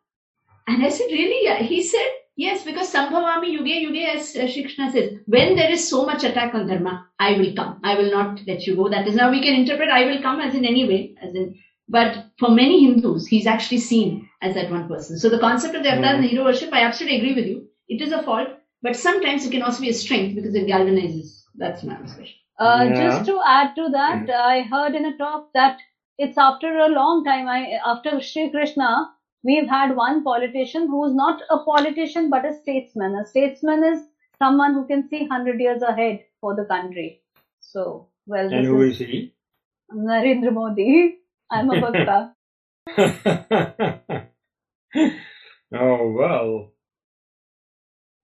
And 0.68 0.86
I 0.86 0.90
said, 0.90 1.08
really? 1.12 1.66
He 1.66 1.82
said, 1.82 2.10
yes, 2.36 2.64
because 2.64 2.94
Sambhavami 2.94 3.58
Yuge 3.58 3.86
Yuge, 3.86 4.16
as 4.16 4.32
Shri 4.32 4.64
Krishna 4.64 4.92
says, 4.92 5.14
when 5.26 5.56
there 5.56 5.72
is 5.72 5.90
so 5.90 6.06
much 6.06 6.24
attack 6.24 6.54
on 6.54 6.68
Dharma, 6.68 7.08
I 7.20 7.38
will 7.38 7.56
come. 7.56 7.80
I 7.84 7.96
will 7.96 8.12
not 8.12 8.42
let 8.46 8.68
you 8.68 8.76
go. 8.76 8.88
That 8.90 9.08
is 9.08 9.20
how 9.20 9.32
we 9.32 9.42
can 9.42 9.56
interpret 9.56 9.90
I 9.90 10.06
will 10.06 10.22
come 10.22 10.40
as 10.40 10.54
in 10.54 10.66
any 10.66 10.88
way, 10.88 11.16
as 11.22 11.34
in 11.34 11.58
but 11.92 12.28
for 12.38 12.52
many 12.52 12.86
Hindus, 12.86 13.26
he's 13.26 13.48
actually 13.48 13.80
seen 13.80 14.30
as 14.44 14.54
that 14.54 14.70
one 14.70 14.88
person. 14.88 15.18
So 15.18 15.28
the 15.28 15.40
concept 15.40 15.74
of 15.74 15.82
the 15.82 15.90
avatar 15.90 16.14
and 16.14 16.24
the 16.24 16.28
hero 16.28 16.44
worship, 16.44 16.72
I 16.72 16.84
absolutely 16.84 17.18
agree 17.18 17.34
with 17.34 17.48
you. 17.48 17.68
It 17.88 18.00
is 18.00 18.12
a 18.12 18.22
fault, 18.22 18.50
but 18.82 18.96
sometimes 18.96 19.46
it 19.46 19.52
can 19.52 19.62
also 19.62 19.82
be 19.82 19.90
a 19.90 19.94
strength 19.94 20.36
because 20.36 20.56
it 20.56 20.68
galvanizes. 20.68 21.44
That's 21.56 21.84
my 21.84 21.96
observation. 21.96 22.36
Uh, 22.60 22.90
yeah. 22.90 22.94
Just 22.94 23.26
to 23.26 23.42
add 23.46 23.76
to 23.76 23.90
that, 23.90 24.30
I 24.30 24.62
heard 24.64 24.94
in 24.96 25.06
a 25.06 25.18
talk 25.18 25.50
that 25.54 25.80
it's 26.18 26.38
after 26.38 26.78
a 26.78 26.90
long 26.90 27.24
time, 27.24 27.48
I, 27.48 27.80
after 27.86 28.20
Sri 28.22 28.50
Krishna, 28.50 29.10
we've 29.44 29.68
had 29.68 29.96
one 29.96 30.24
politician 30.24 30.88
who's 30.88 31.16
not 31.16 31.42
a 31.50 31.60
politician 31.60 32.30
but 32.30 32.46
a 32.46 32.54
statesman. 32.62 33.16
A 33.16 33.26
statesman 33.26 33.84
is 33.84 34.02
someone 34.38 34.74
who 34.74 34.86
can 34.86 35.08
see 35.08 35.22
100 35.22 35.60
years 35.60 35.82
ahead 35.82 36.20
for 36.42 36.56
the 36.56 36.66
country. 36.66 37.22
So, 37.62 38.10
well, 38.26 38.52
and 38.52 38.66
who 38.66 38.82
is, 38.82 39.00
is 39.00 39.08
he? 39.08 39.34
Narendra 39.94 40.52
Modi. 40.54 41.20
I'm 41.50 41.70
a 41.70 41.82
bhakta. 41.82 42.34
oh, 45.74 46.12
well. 46.12 46.74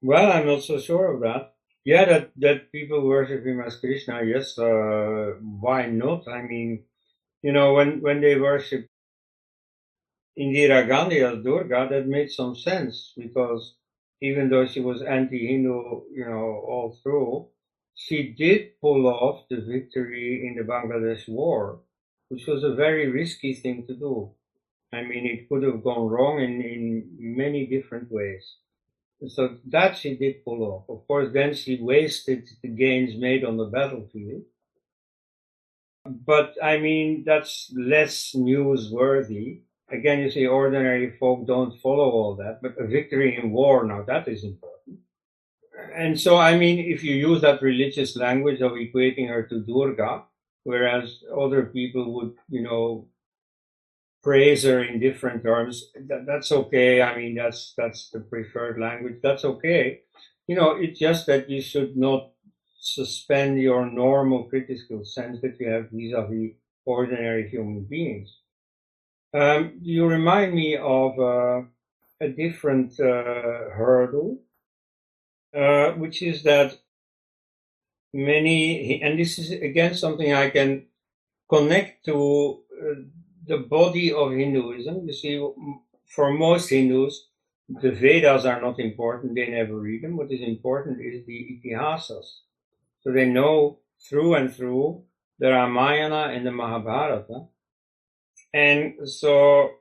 Well, 0.05 0.31
I'm 0.31 0.45
not 0.47 0.63
so 0.63 0.79
sure 0.79 1.13
of 1.13 1.21
that. 1.21 1.53
Yeah, 1.83 2.05
that, 2.05 2.31
that 2.37 2.71
people 2.71 3.05
worship 3.05 3.45
him 3.45 3.61
as 3.61 3.77
Krishna, 3.77 4.23
yes, 4.23 4.57
uh, 4.57 5.33
why 5.41 5.87
not? 5.87 6.27
I 6.27 6.41
mean, 6.43 6.85
you 7.41 7.51
know, 7.51 7.73
when, 7.73 8.01
when 8.01 8.21
they 8.21 8.39
worship 8.39 8.87
Indira 10.39 10.87
Gandhi 10.87 11.19
as 11.21 11.43
Durga, 11.43 11.87
that 11.89 12.07
made 12.07 12.31
some 12.31 12.55
sense 12.55 13.13
because 13.17 13.75
even 14.21 14.49
though 14.49 14.65
she 14.67 14.81
was 14.81 15.01
anti-Hindu, 15.01 16.01
you 16.13 16.25
know, 16.25 16.63
all 16.69 16.97
through, 17.03 17.47
she 17.95 18.33
did 18.37 18.79
pull 18.81 19.07
off 19.07 19.47
the 19.49 19.61
victory 19.61 20.47
in 20.47 20.55
the 20.55 20.63
Bangladesh 20.71 21.27
war 21.27 21.79
which 22.29 22.47
was 22.47 22.63
a 22.63 22.75
very 22.75 23.09
risky 23.09 23.53
thing 23.53 23.85
to 23.87 23.95
do. 23.95 24.31
I 24.93 25.03
mean, 25.03 25.25
it 25.25 25.49
could 25.49 25.63
have 25.63 25.83
gone 25.83 26.07
wrong 26.09 26.39
in, 26.41 26.61
in 26.61 27.37
many 27.37 27.67
different 27.67 28.11
ways. 28.11 28.57
So 29.27 29.57
that 29.67 29.97
she 29.97 30.15
did 30.15 30.43
pull 30.43 30.63
off. 30.63 30.89
Of 30.89 31.07
course, 31.07 31.29
then 31.33 31.53
she 31.53 31.79
wasted 31.81 32.49
the 32.61 32.67
gains 32.67 33.15
made 33.17 33.45
on 33.45 33.57
the 33.57 33.65
battlefield. 33.65 34.43
But 36.05 36.55
I 36.61 36.77
mean, 36.77 37.23
that's 37.25 37.73
less 37.75 38.33
newsworthy. 38.35 39.61
Again, 39.89 40.19
you 40.19 40.31
see, 40.31 40.47
ordinary 40.47 41.15
folk 41.17 41.47
don't 41.47 41.79
follow 41.79 42.09
all 42.09 42.35
that, 42.35 42.59
but 42.61 42.77
a 42.77 42.87
victory 42.87 43.39
in 43.41 43.51
war, 43.51 43.85
now 43.85 44.03
that 44.03 44.27
is 44.27 44.43
important. 44.43 44.99
And 45.95 46.19
so, 46.19 46.37
I 46.37 46.57
mean, 46.57 46.79
if 46.79 47.03
you 47.03 47.15
use 47.15 47.41
that 47.41 47.61
religious 47.61 48.15
language 48.15 48.61
of 48.61 48.73
equating 48.73 49.29
her 49.29 49.43
to 49.43 49.59
Durga, 49.61 50.23
whereas 50.63 51.23
other 51.35 51.63
people 51.67 52.13
would, 52.15 52.33
you 52.49 52.61
know, 52.61 53.07
praise 54.25 54.63
her 54.63 54.83
in 54.83 54.99
different 54.99 55.43
terms. 55.43 55.91
That, 56.09 56.25
that's 56.25 56.51
okay. 56.51 57.01
I 57.03 57.15
mean, 57.15 57.35
that's 57.35 57.73
that's 57.77 58.09
the 58.09 58.21
preferred 58.21 58.79
language. 58.79 59.19
That's 59.21 59.45
okay. 59.45 60.01
You 60.47 60.55
know, 60.55 60.71
it's 60.71 60.99
just 60.99 61.27
that 61.27 61.47
you 61.47 61.61
should 61.61 61.95
not 61.95 62.31
suspend 62.79 63.61
your 63.61 63.85
normal 63.85 64.43
critical 64.45 65.05
sense 65.05 65.41
that 65.41 65.59
you 65.59 65.69
have 65.69 65.91
vis-a-vis 65.91 66.53
ordinary 66.85 67.49
human 67.49 67.83
beings. 67.83 68.29
Um, 69.33 69.79
you 69.81 70.07
remind 70.07 70.55
me 70.55 70.75
of 70.77 71.19
uh, 71.19 71.61
a 72.19 72.29
different 72.29 72.99
uh, 72.99 73.69
hurdle, 73.77 74.39
uh, 75.55 75.91
which 76.01 76.23
is 76.23 76.41
that 76.43 76.79
many, 78.13 79.01
and 79.03 79.19
this 79.19 79.37
is 79.37 79.51
again 79.51 79.93
something 79.93 80.33
I 80.33 80.49
can 80.49 80.87
connect 81.47 82.05
to 82.05 82.15
uh, 82.81 83.01
the 83.47 83.57
body 83.57 84.11
of 84.13 84.31
Hinduism. 84.31 85.07
You 85.07 85.13
see, 85.13 85.47
for 86.07 86.31
most 86.31 86.69
Hindus, 86.69 87.27
the 87.67 87.91
Vedas 87.91 88.45
are 88.45 88.61
not 88.61 88.79
important. 88.79 89.35
They 89.35 89.47
never 89.47 89.75
read 89.75 90.03
them. 90.03 90.17
What 90.17 90.31
is 90.31 90.41
important 90.41 90.99
is 91.01 91.25
the 91.25 91.61
Itihasas. 91.63 92.25
So 93.01 93.11
they 93.11 93.25
know 93.25 93.79
through 94.09 94.35
and 94.35 94.53
through 94.53 95.03
the 95.39 95.49
Ramayana 95.51 96.33
and 96.33 96.45
the 96.45 96.51
Mahabharata. 96.51 97.45
And 98.53 99.07
so, 99.07 99.71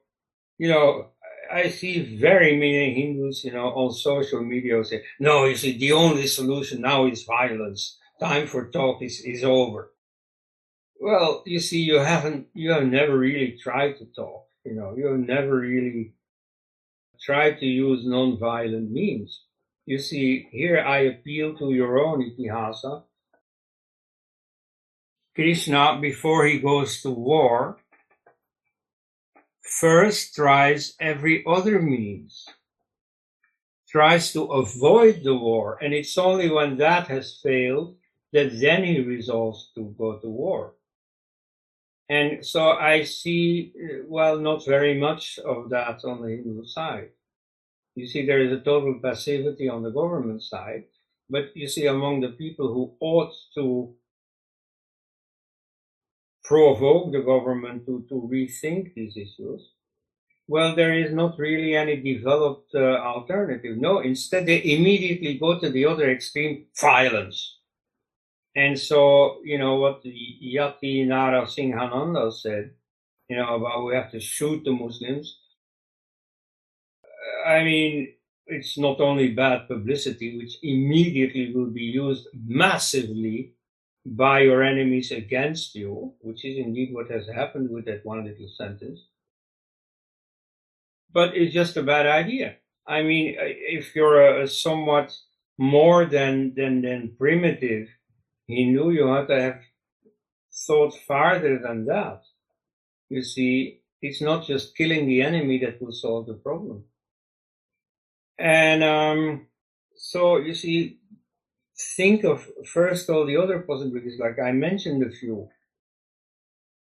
you 0.59 0.69
know, 0.69 1.11
I 1.53 1.69
see 1.69 2.16
very 2.16 2.57
many 2.57 2.95
Hindus, 2.95 3.45
you 3.45 3.53
know, 3.53 3.66
on 3.66 3.93
social 3.93 4.43
media 4.43 4.82
say, 4.85 5.05
no, 5.20 5.45
you 5.45 5.55
see, 5.55 5.77
the 5.78 5.93
only 5.93 6.27
solution 6.27 6.81
now 6.81 7.07
is 7.07 7.24
violence 7.24 7.99
time 8.20 8.47
for 8.47 8.70
talk 8.70 9.03
is, 9.03 9.20
is 9.20 9.45
over. 9.45 9.93
Well, 11.00 11.42
you 11.44 11.60
see, 11.60 11.80
you 11.80 11.98
haven't, 11.98 12.48
you 12.54 12.72
have 12.72 12.86
never 12.86 13.18
really 13.18 13.58
tried 13.62 13.98
to 13.98 14.06
talk. 14.06 14.46
You 14.64 14.74
know, 14.74 14.94
you 14.96 15.06
have 15.06 15.18
never 15.18 15.58
really 15.58 16.14
tried 17.20 17.58
to 17.58 17.66
use 17.66 18.06
non-violent 18.06 18.90
means. 18.90 19.42
You 19.86 19.98
see, 19.98 20.48
here 20.50 20.80
I 20.80 21.00
appeal 21.00 21.56
to 21.58 21.72
your 21.72 21.98
own 21.98 22.22
itihasa. 22.22 23.02
Krishna, 25.34 25.98
before 26.00 26.46
he 26.46 26.60
goes 26.60 27.02
to 27.02 27.10
war, 27.10 27.78
first 29.60 30.34
tries 30.34 30.94
every 31.00 31.44
other 31.46 31.82
means, 31.82 32.46
tries 33.88 34.32
to 34.32 34.44
avoid 34.44 35.22
the 35.24 35.34
war, 35.34 35.76
and 35.82 35.92
it's 35.92 36.16
only 36.16 36.50
when 36.50 36.78
that 36.78 37.08
has 37.08 37.40
failed 37.42 37.96
that 38.32 38.58
then 38.60 38.84
he 38.84 39.00
resolves 39.00 39.70
to 39.74 39.94
go 39.98 40.18
to 40.18 40.28
war. 40.28 40.74
And 42.09 42.44
so 42.44 42.72
I 42.72 43.05
see, 43.05 43.72
well, 44.06 44.39
not 44.39 44.66
very 44.66 44.98
much 44.98 45.39
of 45.39 45.70
that 45.70 46.05
on 46.05 46.20
the 46.20 46.28
Hindu 46.28 46.66
side. 46.66 47.10
You 47.94 48.06
see, 48.06 48.26
there 48.26 48.40
is 48.40 48.52
a 48.52 48.60
total 48.60 48.98
passivity 49.02 49.68
on 49.68 49.82
the 49.82 49.90
government 49.90 50.43
side, 50.43 50.85
but 51.31 51.56
you 51.56 51.68
see, 51.68 51.86
among 51.86 52.20
the 52.20 52.31
people 52.31 52.68
who 52.68 52.94
ought 53.01 53.32
to 53.55 53.94
provoke 56.44 57.12
the 57.12 57.20
government 57.20 57.86
to, 57.86 58.05
to 58.09 58.28
rethink 58.31 58.94
these 58.94 59.16
issues, 59.16 59.70
well, 60.47 60.76
there 60.76 60.93
is 60.93 61.14
not 61.14 61.39
really 61.39 61.74
any 61.74 61.97
developed 61.97 62.74
uh, 62.74 62.98
alternative. 62.98 63.78
No, 63.78 64.01
instead 64.01 64.44
they 64.44 64.62
immediately 64.62 65.39
go 65.39 65.59
to 65.59 65.70
the 65.70 65.86
other 65.86 66.10
extreme, 66.10 66.66
violence. 66.78 67.53
And 68.56 68.78
so, 68.78 69.40
you 69.44 69.59
know, 69.59 69.76
what 69.76 70.02
the 70.02 70.14
Yati 70.43 71.06
Narasinghananda 71.06 72.32
said, 72.32 72.70
you 73.28 73.36
know, 73.36 73.56
about 73.56 73.85
we 73.85 73.94
have 73.94 74.12
to 74.12 74.20
shoot 74.20 74.62
the 74.64 74.72
Muslims. 74.72 75.39
I 77.47 77.64
mean, 77.64 78.14
it's 78.47 78.78
not 78.78 79.01
only 79.01 79.28
bad 79.28 79.66
publicity, 79.66 80.39
which 80.39 80.59
immediately 80.62 81.52
will 81.52 81.70
be 81.70 81.82
used 81.82 82.28
massively 82.47 83.55
by 84.06 84.40
your 84.40 84.62
enemies 84.62 85.10
against 85.10 85.74
you, 85.74 86.12
which 86.20 86.44
is 86.44 86.59
indeed 86.59 86.90
what 86.93 87.10
has 87.10 87.26
happened 87.26 87.70
with 87.70 87.86
that 87.86 88.05
one 88.05 88.24
little 88.24 88.48
sentence. 88.56 89.01
But 91.12 91.35
it's 91.35 91.55
just 91.55 91.76
a 91.76 91.82
bad 91.82 92.06
idea. 92.06 92.56
I 92.86 93.02
mean, 93.02 93.35
if 93.39 93.97
you're 93.97 94.43
a 94.43 94.47
somewhat 94.47 95.16
more 95.56 96.05
than, 96.05 96.55
than, 96.55 96.82
than 96.82 97.14
primitive 97.18 97.89
Hindu, 98.46 98.90
you 98.90 99.06
have 99.08 99.28
to 99.28 99.40
have 99.40 99.60
thought 100.66 100.94
farther 101.06 101.58
than 101.58 101.86
that. 101.86 102.22
You 103.08 103.22
see, 103.22 103.80
it's 104.00 104.20
not 104.20 104.46
just 104.46 104.76
killing 104.76 105.06
the 105.06 105.22
enemy 105.22 105.58
that 105.60 105.80
will 105.80 105.92
solve 105.92 106.26
the 106.26 106.34
problem. 106.34 106.84
And 108.38 108.82
um, 108.82 109.46
so 109.96 110.36
you 110.38 110.54
see, 110.54 110.98
think 111.96 112.24
of 112.24 112.46
first 112.72 113.08
all 113.08 113.26
the 113.26 113.36
other 113.36 113.60
possibilities, 113.60 114.18
like 114.18 114.38
I 114.38 114.52
mentioned 114.52 115.02
a 115.02 115.10
few. 115.10 115.48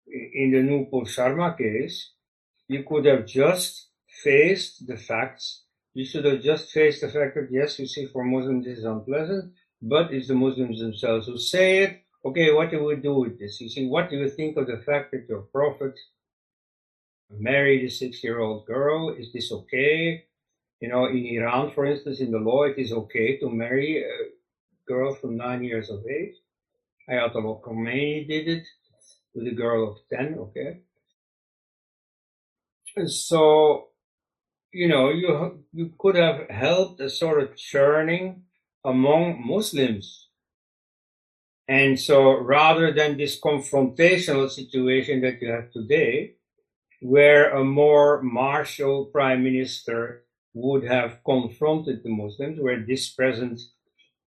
In 0.07 0.51
the 0.53 0.59
Nupur 0.59 1.07
Sharma 1.07 1.57
case, 1.57 2.13
you 2.69 2.85
could 2.87 3.07
have 3.07 3.27
just 3.27 3.89
faced 4.23 4.87
the 4.87 4.97
facts. 4.97 5.63
You 5.95 6.05
should 6.05 6.25
have 6.25 6.43
just 6.43 6.71
faced 6.71 7.01
the 7.01 7.09
fact 7.09 7.35
that 7.35 7.49
yes, 7.51 7.79
you 7.79 7.87
see, 7.87 8.07
for 8.07 8.25
Muslims 8.25 8.65
this 8.65 8.79
is 8.79 8.85
unpleasant, 8.85 9.53
but 9.83 10.15
it's 10.15 10.29
the 10.29 10.35
Muslims 10.35 10.79
themselves 10.79 11.27
who 11.27 11.37
say 11.37 11.83
it. 11.83 12.03
Okay, 12.25 12.53
what 12.53 12.71
do 12.71 12.85
we 12.85 12.97
do 12.97 13.15
with 13.15 13.39
this? 13.39 13.61
You 13.61 13.69
see, 13.69 13.89
what 13.89 14.09
do 14.09 14.17
you 14.17 14.31
think 14.31 14.57
of 14.57 14.69
the 14.69 14.81
fact 14.87 15.11
that 15.11 15.27
your 15.29 15.41
prophet 15.41 15.99
married 17.29 17.85
a 17.85 17.91
six-year-old 17.91 18.65
girl? 18.65 19.11
Is 19.11 19.33
this 19.33 19.51
okay? 19.51 20.25
You 20.81 20.89
know, 20.89 21.07
in 21.07 21.27
Iran, 21.27 21.73
for 21.73 21.85
instance, 21.85 22.21
in 22.21 22.31
the 22.31 22.39
law, 22.39 22.63
it 22.63 22.79
is 22.79 22.93
okay 22.93 23.39
to 23.39 23.51
marry 23.51 24.05
a 24.05 24.09
girl 24.87 25.15
from 25.15 25.37
nine 25.37 25.65
years 25.65 25.91
of 25.91 26.05
age. 26.07 26.37
Ayatollah 27.11 27.61
Khomeini 27.63 28.29
did 28.29 28.49
it 28.49 28.65
with 29.35 29.49
a 29.49 29.55
girl 29.55 29.91
of 29.91 29.97
10, 30.17 30.37
okay? 30.39 30.79
And 32.95 33.11
so, 33.11 33.89
you 34.73 34.87
know, 34.87 35.11
you, 35.11 35.65
you 35.73 35.93
could 35.99 36.15
have 36.15 36.49
helped 36.51 37.01
a 37.01 37.11
sort 37.11 37.43
of 37.43 37.57
churning 37.57 38.43
among 38.85 39.47
Muslims. 39.47 40.29
And 41.69 41.99
so 41.99 42.39
rather 42.39 42.93
than 42.93 43.17
this 43.17 43.41
confrontational 43.41 44.51
situation 44.51 45.21
that 45.23 45.41
you 45.41 45.51
have 45.51 45.71
today, 45.71 46.35
where 47.01 47.51
a 47.51 47.65
more 47.65 48.23
martial 48.23 49.07
prime 49.07 49.43
minister 49.43 50.25
would 50.55 50.85
have 50.85 51.19
confronted 51.25 52.03
the 52.03 52.11
Muslims, 52.11 52.61
where 52.61 52.85
this 52.85 53.11
present 53.11 53.61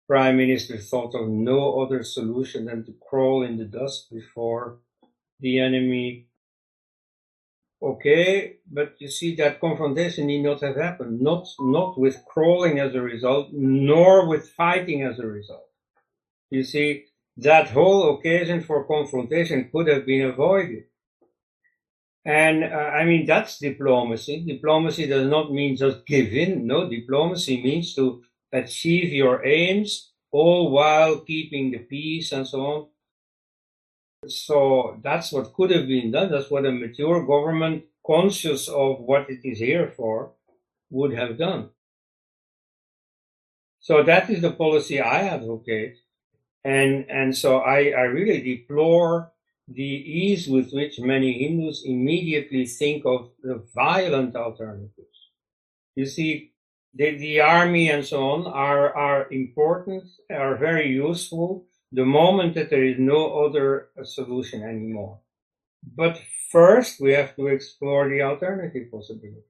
prime 0.06 0.36
minister 0.36 0.76
thought 0.78 1.14
of 1.14 1.28
no 1.28 1.80
other 1.80 2.02
solution 2.02 2.66
than 2.66 2.84
to 2.84 2.94
crawl 3.08 3.42
in 3.42 3.56
the 3.56 3.64
dust 3.64 4.10
before 4.12 4.78
the 5.40 5.58
enemy 5.58 6.26
Okay, 7.84 8.60
but 8.72 8.94
you 8.98 9.08
see 9.08 9.34
that 9.36 9.60
confrontation 9.60 10.26
need 10.26 10.42
not 10.42 10.62
have 10.62 10.76
happened, 10.76 11.20
not, 11.20 11.46
not 11.60 11.98
with 11.98 12.24
crawling 12.26 12.78
as 12.78 12.94
a 12.94 13.02
result, 13.02 13.48
nor 13.52 14.26
with 14.26 14.48
fighting 14.48 15.02
as 15.02 15.18
a 15.18 15.26
result. 15.26 15.68
You 16.48 16.64
see, 16.64 17.04
that 17.36 17.68
whole 17.68 18.16
occasion 18.16 18.62
for 18.62 18.86
confrontation 18.86 19.68
could 19.70 19.88
have 19.88 20.06
been 20.06 20.22
avoided. 20.30 20.84
And 22.24 22.64
uh, 22.64 22.68
I 22.68 23.04
mean, 23.04 23.26
that's 23.26 23.58
diplomacy. 23.58 24.46
Diplomacy 24.46 25.06
does 25.06 25.26
not 25.28 25.52
mean 25.52 25.76
just 25.76 26.06
give 26.06 26.32
in. 26.32 26.66
No, 26.66 26.88
diplomacy 26.88 27.62
means 27.62 27.94
to 27.96 28.22
achieve 28.50 29.12
your 29.12 29.44
aims 29.44 30.12
all 30.30 30.70
while 30.70 31.20
keeping 31.20 31.70
the 31.70 31.80
peace 31.80 32.32
and 32.32 32.48
so 32.48 32.60
on. 32.60 32.86
So 34.28 35.00
that's 35.02 35.32
what 35.32 35.52
could 35.54 35.70
have 35.70 35.86
been 35.86 36.10
done. 36.10 36.30
That's 36.30 36.50
what 36.50 36.66
a 36.66 36.72
mature 36.72 37.24
government 37.26 37.84
conscious 38.06 38.68
of 38.68 39.00
what 39.00 39.30
it 39.30 39.40
is 39.44 39.58
here 39.58 39.92
for 39.96 40.32
would 40.90 41.14
have 41.14 41.38
done. 41.38 41.70
So 43.80 44.02
that 44.02 44.30
is 44.30 44.40
the 44.40 44.52
policy 44.52 45.00
I 45.00 45.28
advocate. 45.28 45.98
And, 46.64 47.06
and 47.10 47.36
so 47.36 47.58
I, 47.58 47.90
I 47.90 48.02
really 48.02 48.40
deplore 48.40 49.32
the 49.68 49.82
ease 49.82 50.48
with 50.48 50.72
which 50.72 50.98
many 51.00 51.32
Hindus 51.32 51.84
immediately 51.84 52.66
think 52.66 53.04
of 53.04 53.30
the 53.42 53.62
violent 53.74 54.36
alternatives. 54.36 55.30
You 55.94 56.06
see, 56.06 56.52
the, 56.94 57.16
the 57.16 57.40
army 57.40 57.90
and 57.90 58.04
so 58.04 58.30
on 58.30 58.46
are, 58.46 58.94
are 58.94 59.30
important, 59.32 60.04
are 60.30 60.56
very 60.56 60.90
useful, 60.90 61.66
the 61.94 62.04
moment 62.04 62.54
that 62.54 62.70
there 62.70 62.84
is 62.84 62.98
no 62.98 63.44
other 63.44 63.88
uh, 63.98 64.04
solution 64.04 64.62
anymore. 64.62 65.20
But 65.96 66.20
first, 66.50 67.00
we 67.00 67.12
have 67.12 67.36
to 67.36 67.46
explore 67.46 68.08
the 68.08 68.22
alternative 68.22 68.90
possibility. 68.90 69.44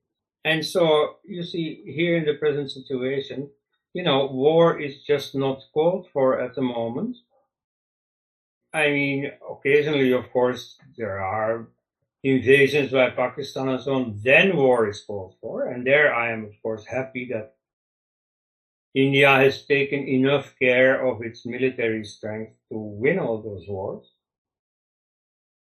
And 0.45 0.65
so, 0.65 1.16
you 1.25 1.43
see, 1.43 1.83
here 1.87 2.16
in 2.16 2.27
the 2.27 2.35
present 2.35 2.71
situation, 2.71 3.51
you 3.95 4.03
know, 4.03 4.27
war 4.27 4.79
is 4.79 5.03
just 5.03 5.35
not 5.35 5.62
called 5.73 6.09
for 6.12 6.39
at 6.41 6.55
the 6.55 6.62
moment. 6.62 7.16
I 8.75 8.91
mean, 8.91 9.31
occasionally, 9.51 10.12
of 10.12 10.31
course, 10.31 10.77
there 10.99 11.21
are 11.21 11.69
invasions 12.23 12.91
by 12.91 13.11
Pakistan 13.11 13.69
and 13.69 13.83
so 13.83 13.95
on, 13.95 14.21
then 14.23 14.57
war 14.57 14.89
is 14.89 15.01
called 15.01 15.35
for. 15.41 15.69
And 15.69 15.87
there 15.87 16.12
I 16.15 16.33
am, 16.33 16.45
of 16.45 16.61
course, 16.62 16.85
happy 16.85 17.29
that 17.33 17.53
India 18.95 19.29
has 19.29 19.66
taken 19.66 20.07
enough 20.07 20.55
care 20.57 21.05
of 21.05 21.21
its 21.23 21.45
military 21.45 22.05
strength 22.05 22.53
to 22.71 22.79
win 22.79 23.19
all 23.19 23.43
those 23.43 23.66
wars. 23.66 24.07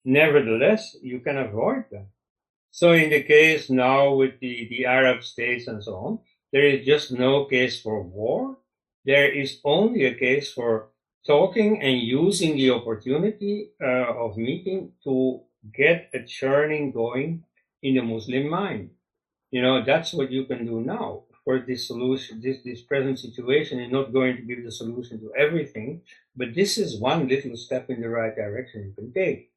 Nevertheless, 0.03 0.95
you 1.03 1.19
can 1.19 1.37
avoid 1.37 1.85
them. 1.91 2.07
So 2.71 2.93
in 2.93 3.11
the 3.11 3.21
case 3.21 3.69
now 3.69 4.13
with 4.15 4.39
the, 4.39 4.67
the 4.69 4.87
Arab 4.87 5.23
states 5.23 5.67
and 5.67 5.83
so 5.83 5.95
on, 5.95 6.19
there 6.51 6.65
is 6.65 6.83
just 6.83 7.11
no 7.11 7.45
case 7.45 7.79
for 7.79 8.01
war. 8.01 8.57
There 9.05 9.31
is 9.31 9.59
only 9.63 10.05
a 10.05 10.15
case 10.15 10.51
for 10.51 10.89
talking 11.27 11.79
and 11.81 11.99
using 11.99 12.55
the 12.55 12.71
opportunity 12.71 13.69
uh, 13.79 14.13
of 14.17 14.35
meeting 14.35 14.93
to 15.03 15.41
get 15.71 16.09
a 16.15 16.23
churning 16.23 16.91
going 16.91 17.43
in 17.83 17.95
the 17.95 18.01
Muslim 18.01 18.49
mind. 18.49 18.89
You 19.51 19.61
know, 19.61 19.83
that's 19.85 20.11
what 20.13 20.31
you 20.31 20.45
can 20.45 20.65
do 20.65 20.81
now 20.81 21.25
for 21.43 21.59
this 21.59 21.87
solution, 21.87 22.41
this, 22.41 22.57
this 22.63 22.81
present 22.81 23.19
situation 23.19 23.79
is 23.79 23.91
not 23.91 24.13
going 24.13 24.35
to 24.35 24.41
give 24.43 24.63
the 24.63 24.71
solution 24.71 25.19
to 25.19 25.33
everything, 25.35 26.01
but 26.35 26.53
this 26.53 26.77
is 26.77 26.99
one 26.99 27.27
little 27.27 27.57
step 27.57 27.89
in 27.89 28.01
the 28.01 28.09
right 28.09 28.35
direction 28.35 28.83
you 28.83 28.93
can 28.93 29.11
take. 29.11 29.51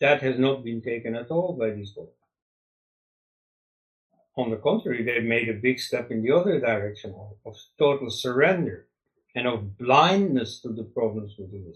That 0.00 0.22
has 0.22 0.38
not 0.38 0.64
been 0.64 0.82
taken 0.82 1.14
at 1.14 1.30
all 1.30 1.56
by 1.58 1.70
these 1.70 1.90
people. 1.90 2.14
On 4.36 4.50
the 4.50 4.56
contrary, 4.56 5.02
they've 5.02 5.24
made 5.24 5.48
a 5.48 5.54
big 5.54 5.80
step 5.80 6.10
in 6.10 6.22
the 6.22 6.30
other 6.30 6.60
direction 6.60 7.14
of, 7.14 7.36
of 7.44 7.56
total 7.78 8.10
surrender 8.10 8.86
and 9.34 9.46
of 9.46 9.76
blindness 9.76 10.60
to 10.60 10.68
the 10.68 10.84
problems 10.84 11.34
with 11.38 11.50
the. 11.52 11.74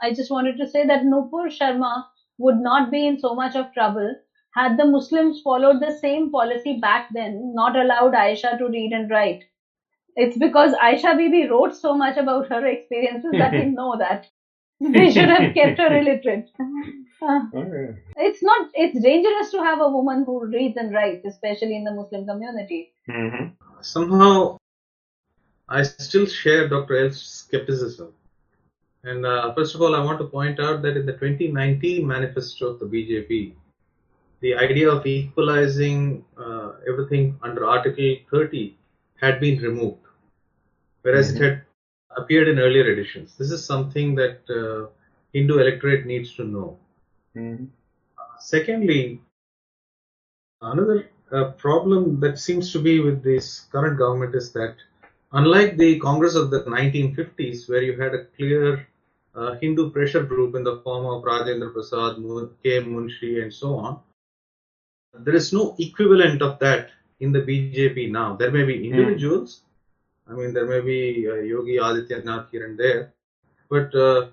I 0.00 0.12
just 0.12 0.30
wanted 0.30 0.58
to 0.58 0.68
say 0.68 0.86
that 0.86 1.02
Nupur 1.02 1.48
Sharma 1.50 2.04
would 2.38 2.56
not 2.56 2.90
be 2.90 3.06
in 3.06 3.18
so 3.18 3.34
much 3.34 3.56
of 3.56 3.72
trouble 3.72 4.14
had 4.56 4.78
the 4.78 4.86
Muslims 4.86 5.42
followed 5.42 5.80
the 5.80 5.98
same 6.00 6.30
policy 6.30 6.78
back 6.80 7.08
then, 7.12 7.52
not 7.54 7.76
allowed 7.76 8.14
Aisha 8.14 8.58
to 8.58 8.68
read 8.68 8.92
and 8.92 9.10
write. 9.10 9.44
It's 10.16 10.38
because 10.38 10.72
Aisha 10.72 11.16
Bibi 11.16 11.48
wrote 11.48 11.76
so 11.76 11.94
much 11.94 12.16
about 12.16 12.48
her 12.48 12.66
experiences 12.66 13.32
that 13.32 13.52
we 13.52 13.64
know 13.80 13.96
that. 13.98 14.26
They 14.80 15.10
should 15.10 15.28
have 15.28 15.54
kept 15.54 15.78
her 15.78 15.96
illiterate. 15.98 16.50
Uh, 17.22 17.40
it's 18.16 18.42
not, 18.42 18.68
it's 18.74 19.00
dangerous 19.00 19.50
to 19.50 19.58
have 19.58 19.80
a 19.80 19.88
woman 19.88 20.24
who 20.24 20.46
reads 20.46 20.76
and 20.76 20.92
writes, 20.92 21.24
especially 21.26 21.76
in 21.76 21.84
the 21.84 21.92
Muslim 21.92 22.26
community. 22.26 22.92
Mm-hmm. 23.08 23.46
Somehow, 23.80 24.58
I 25.68 25.82
still 25.82 26.26
share 26.26 26.68
Dr. 26.68 27.04
Elst's 27.04 27.46
skepticism. 27.46 28.12
And 29.04 29.24
uh, 29.24 29.54
first 29.54 29.74
of 29.74 29.80
all, 29.80 29.94
I 29.94 30.04
want 30.04 30.18
to 30.18 30.26
point 30.26 30.60
out 30.60 30.82
that 30.82 30.96
in 30.96 31.06
the 31.06 31.12
2019 31.12 32.06
manifesto 32.06 32.68
of 32.68 32.80
the 32.80 32.86
BJP, 32.86 33.54
the 34.46 34.64
idea 34.66 34.90
of 34.90 35.06
equalizing 35.16 36.24
uh, 36.46 36.72
everything 36.88 37.38
under 37.42 37.66
Article 37.66 38.16
30 38.30 38.76
had 39.20 39.40
been 39.40 39.58
removed, 39.68 40.04
whereas 41.02 41.30
Mhm. 41.30 41.36
it 41.36 41.42
had 41.42 41.62
appeared 42.16 42.48
in 42.48 42.58
earlier 42.58 42.86
editions. 42.92 43.36
This 43.38 43.50
is 43.52 43.64
something 43.64 44.14
that 44.16 44.38
uh, 44.50 44.86
Hindu 45.32 45.58
electorate 45.58 46.06
needs 46.06 46.34
to 46.36 46.44
know. 46.44 46.78
Mhm. 47.36 47.68
Secondly, 48.40 49.20
another 50.62 51.08
uh, 51.32 51.44
problem 51.52 52.20
that 52.20 52.38
seems 52.38 52.72
to 52.72 52.80
be 52.80 53.00
with 53.00 53.22
this 53.22 53.66
current 53.72 53.98
government 53.98 54.34
is 54.34 54.52
that, 54.52 54.74
unlike 55.32 55.76
the 55.78 55.98
Congress 56.00 56.36
of 56.36 56.50
the 56.50 56.64
1950s, 56.68 57.68
where 57.68 57.82
you 57.82 57.96
had 58.00 58.14
a 58.14 58.24
clear 58.36 58.86
uh, 59.34 59.54
Hindu 59.60 59.90
pressure 59.90 60.24
group 60.24 60.54
in 60.54 60.64
the 60.64 60.76
form 60.84 61.06
of 61.06 61.24
Rajendra 61.24 61.72
Prasad, 61.72 62.16
K. 62.62 62.80
Munshi, 62.80 63.42
and 63.42 63.52
so 63.52 63.74
on, 63.76 64.00
there 65.24 65.34
is 65.34 65.52
no 65.52 65.74
equivalent 65.78 66.42
of 66.42 66.58
that 66.60 66.90
in 67.20 67.32
the 67.32 67.40
BJP 67.40 67.94
now. 67.96 68.22
There 68.22 68.38
may 68.38 68.50
be 68.50 68.68
individuals, 68.74 69.50
I 70.16 70.22
mean, 70.24 70.52
there 70.52 70.66
may 70.66 70.80
be 70.80 71.26
uh, 71.28 71.34
Yogi 71.36 71.76
Adityanath 71.76 72.50
here 72.50 72.64
and 72.66 72.78
there, 72.78 73.12
but 73.68 73.94
uh, 73.94 74.28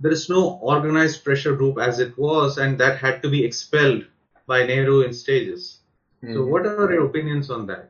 there 0.00 0.12
is 0.12 0.28
no 0.28 0.58
organized 0.62 1.24
pressure 1.24 1.54
group 1.56 1.78
as 1.78 1.98
it 2.00 2.16
was, 2.18 2.58
and 2.58 2.78
that 2.78 2.98
had 2.98 3.22
to 3.22 3.28
be 3.30 3.44
expelled 3.44 4.04
by 4.46 4.64
Nehru 4.66 5.02
in 5.02 5.12
stages. 5.12 5.80
So, 6.22 6.40
Mhm. 6.42 6.48
what 6.50 6.66
are 6.66 6.80
your 6.80 7.06
opinions 7.06 7.40
on 7.40 7.54
that? 7.58 7.80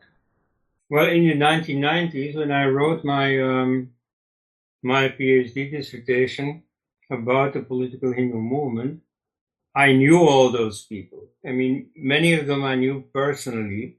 Well, 0.90 1.08
in 1.08 1.26
the 1.26 1.34
1990s, 1.34 2.36
when 2.36 2.50
I 2.52 2.66
wrote 2.66 3.04
my 3.04 3.26
um, 3.40 3.90
my 4.82 5.08
PhD 5.08 5.70
dissertation 5.70 6.62
about 7.10 7.52
the 7.54 7.60
political 7.60 8.12
Hindu 8.12 8.38
movement, 8.38 9.00
I 9.76 9.92
knew 9.92 10.20
all 10.20 10.50
those 10.50 10.86
people. 10.86 11.28
I 11.46 11.52
mean, 11.52 11.90
many 11.94 12.32
of 12.32 12.46
them 12.46 12.64
I 12.64 12.76
knew 12.76 13.04
personally, 13.12 13.98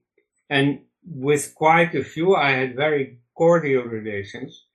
and 0.50 0.82
with 1.06 1.54
quite 1.56 1.94
a 1.94 2.04
few, 2.04 2.36
I 2.36 2.52
had 2.52 2.76
very 2.76 3.20
cordial 3.36 3.84
relations. 3.84 4.66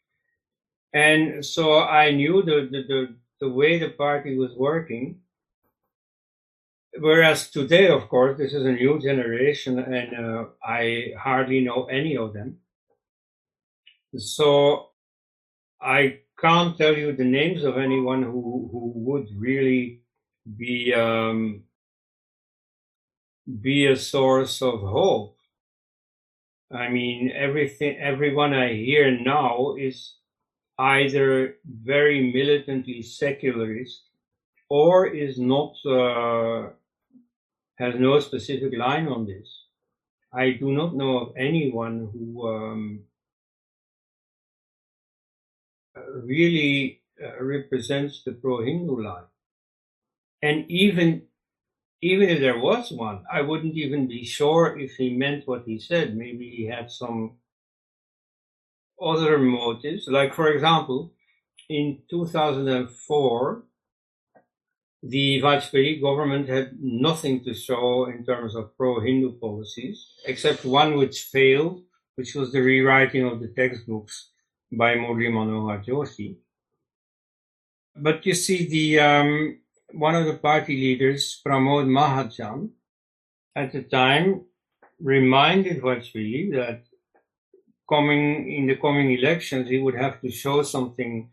And 0.95 1.45
so 1.45 1.81
I 1.81 2.13
knew 2.13 2.43
the, 2.43 2.69
the, 2.71 2.83
the, 2.87 3.17
the 3.41 3.49
way 3.49 3.79
the 3.79 3.91
party 3.91 4.37
was 4.39 4.53
working. 4.57 5.21
Whereas 6.99 7.51
today, 7.51 7.89
of 7.89 8.09
course, 8.09 8.39
this 8.39 8.53
is 8.53 8.65
a 8.65 8.73
new 8.73 9.01
generation 9.01 9.79
and 9.79 10.15
uh, 10.15 10.45
I 10.63 11.15
hardly 11.19 11.61
know 11.61 11.87
any 11.87 12.17
of 12.17 12.35
them. 12.35 12.59
So 14.17 14.91
I 15.81 16.19
can't 16.39 16.77
tell 16.77 16.97
you 16.97 17.17
the 17.17 17.25
names 17.25 17.65
of 17.65 17.79
anyone 17.79 18.23
who, 18.23 18.69
who 18.71 18.93
would 18.95 19.29
really 19.39 20.02
be, 20.45 20.93
um, 20.95 21.65
be 23.61 23.87
a 23.87 23.97
source 23.97 24.63
of 24.63 24.81
hope. 24.81 25.37
I 26.71 26.89
mean, 26.89 27.31
everything, 27.35 27.99
everyone 27.99 28.55
I 28.55 28.75
hear 28.75 29.11
now 29.11 29.75
is 29.79 30.17
either 30.79 31.57
very 31.65 32.33
militantly 32.33 33.03
secularist 33.03 34.09
or 34.69 35.07
is 35.07 35.39
not, 35.39 35.75
uh, 35.85 36.71
has 37.79 37.95
no 37.99 38.21
specific 38.21 38.73
line 38.77 39.07
on 39.07 39.27
this. 39.27 39.67
I 40.33 40.53
do 40.53 40.73
not 40.73 40.95
know 40.95 41.19
of 41.19 41.37
anyone 41.37 42.09
who, 42.13 42.49
um, 42.49 43.01
really 46.25 47.03
uh, 47.23 47.43
represents 47.43 48.23
the 48.25 48.33
pro-Hindu 48.33 49.03
line. 49.03 49.32
And 50.43 50.71
even 50.71 51.23
even 52.03 52.29
if 52.29 52.41
there 52.41 52.59
was 52.59 52.91
one, 52.91 53.25
I 53.33 53.43
wouldn't 53.43 53.77
even 53.77 54.09
be 54.09 54.25
sure 54.25 54.77
if 54.79 54.97
he 54.97 55.17
meant 55.17 55.47
what 55.47 55.63
he 55.65 55.79
said. 55.79 56.17
Maybe 56.17 56.51
he 56.51 56.65
had 56.67 56.91
some 56.91 57.37
other 59.01 59.39
motives. 59.39 60.09
Like, 60.09 60.35
for 60.35 60.49
example, 60.49 61.13
in 61.69 61.99
2004, 62.11 63.63
the 65.05 65.41
Vajpayee 65.43 66.01
government 66.01 66.49
had 66.49 66.73
nothing 66.81 67.43
to 67.45 67.55
show 67.55 68.07
in 68.07 68.25
terms 68.25 68.57
of 68.57 68.77
pro-Hindu 68.77 69.39
policies, 69.39 70.05
except 70.27 70.65
one 70.65 70.97
which 70.97 71.29
failed, 71.33 71.83
which 72.17 72.35
was 72.35 72.53
the 72.53 72.61
rewriting 72.61 73.27
of 73.27 73.41
the 73.41 73.49
textbooks 73.49 74.31
by 74.73 74.95
Murli 74.95 75.29
Manohar 75.29 75.85
Joshi. 75.85 76.37
But 77.95 78.25
you 78.27 78.35
see, 78.35 78.67
the 78.69 79.01
um, 79.01 79.59
one 79.93 80.15
of 80.15 80.27
the 80.27 80.39
party 80.39 80.75
leaders, 80.75 81.41
Pramod 81.45 81.87
Mahajan, 81.87 82.71
at 83.55 83.73
the 83.73 83.83
time 83.83 84.47
reminded 85.01 85.83
Vajpayee 85.83 86.53
that 86.53 86.85
coming 87.89 88.51
in 88.51 88.67
the 88.67 88.77
coming 88.77 89.13
elections, 89.13 89.69
he 89.69 89.79
would 89.79 89.95
have 89.95 90.21
to 90.21 90.31
show 90.31 90.63
something 90.63 91.31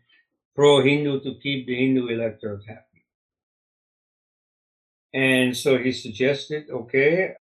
pro-Hindu 0.54 1.20
to 1.20 1.34
keep 1.40 1.66
the 1.66 1.76
Hindu 1.76 2.08
electorate 2.08 2.64
happy. 2.66 3.06
And 5.14 5.56
so 5.56 5.78
he 5.78 5.92
suggested, 5.92 6.70
okay, 6.70 7.34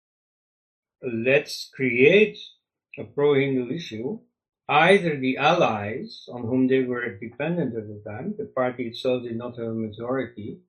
let's 1.02 1.70
create 1.74 2.38
a 2.98 3.04
pro-Hindu 3.04 3.74
issue. 3.74 4.20
Either 4.68 5.18
the 5.18 5.38
allies 5.38 6.26
on 6.32 6.44
whom 6.44 6.68
they 6.68 6.82
were 6.84 7.18
dependent 7.18 7.76
at 7.76 7.88
the 7.88 8.02
time, 8.08 8.36
the 8.38 8.46
party 8.46 8.88
itself 8.88 9.24
did 9.24 9.36
not 9.36 9.58
have 9.58 9.68
a 9.68 9.74
majority, 9.74 10.60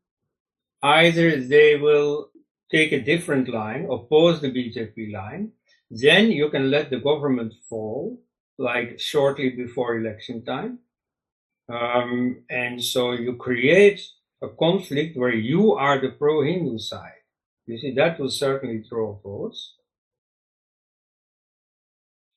either 0.82 1.40
they 1.40 1.76
will 1.76 2.30
take 2.70 2.92
a 2.92 3.00
different 3.00 3.48
line, 3.48 3.86
oppose 3.90 4.40
the 4.40 4.50
BJP 4.50 5.12
line, 5.12 5.52
then 5.90 6.30
you 6.30 6.48
can 6.50 6.70
let 6.70 6.90
the 6.90 7.00
government 7.00 7.52
fall, 7.68 8.22
like 8.58 9.00
shortly 9.00 9.50
before 9.50 9.98
election 9.98 10.44
time. 10.44 10.78
Um, 11.68 12.44
and 12.48 12.82
so 12.82 13.12
you 13.12 13.36
create 13.36 14.00
a 14.42 14.48
conflict 14.48 15.16
where 15.16 15.34
you 15.34 15.72
are 15.74 16.00
the 16.00 16.10
pro-Hindu 16.10 16.78
side. 16.78 17.22
You 17.66 17.78
see, 17.78 17.92
that 17.94 18.18
will 18.18 18.30
certainly 18.30 18.84
draw 18.88 19.18
votes. 19.22 19.74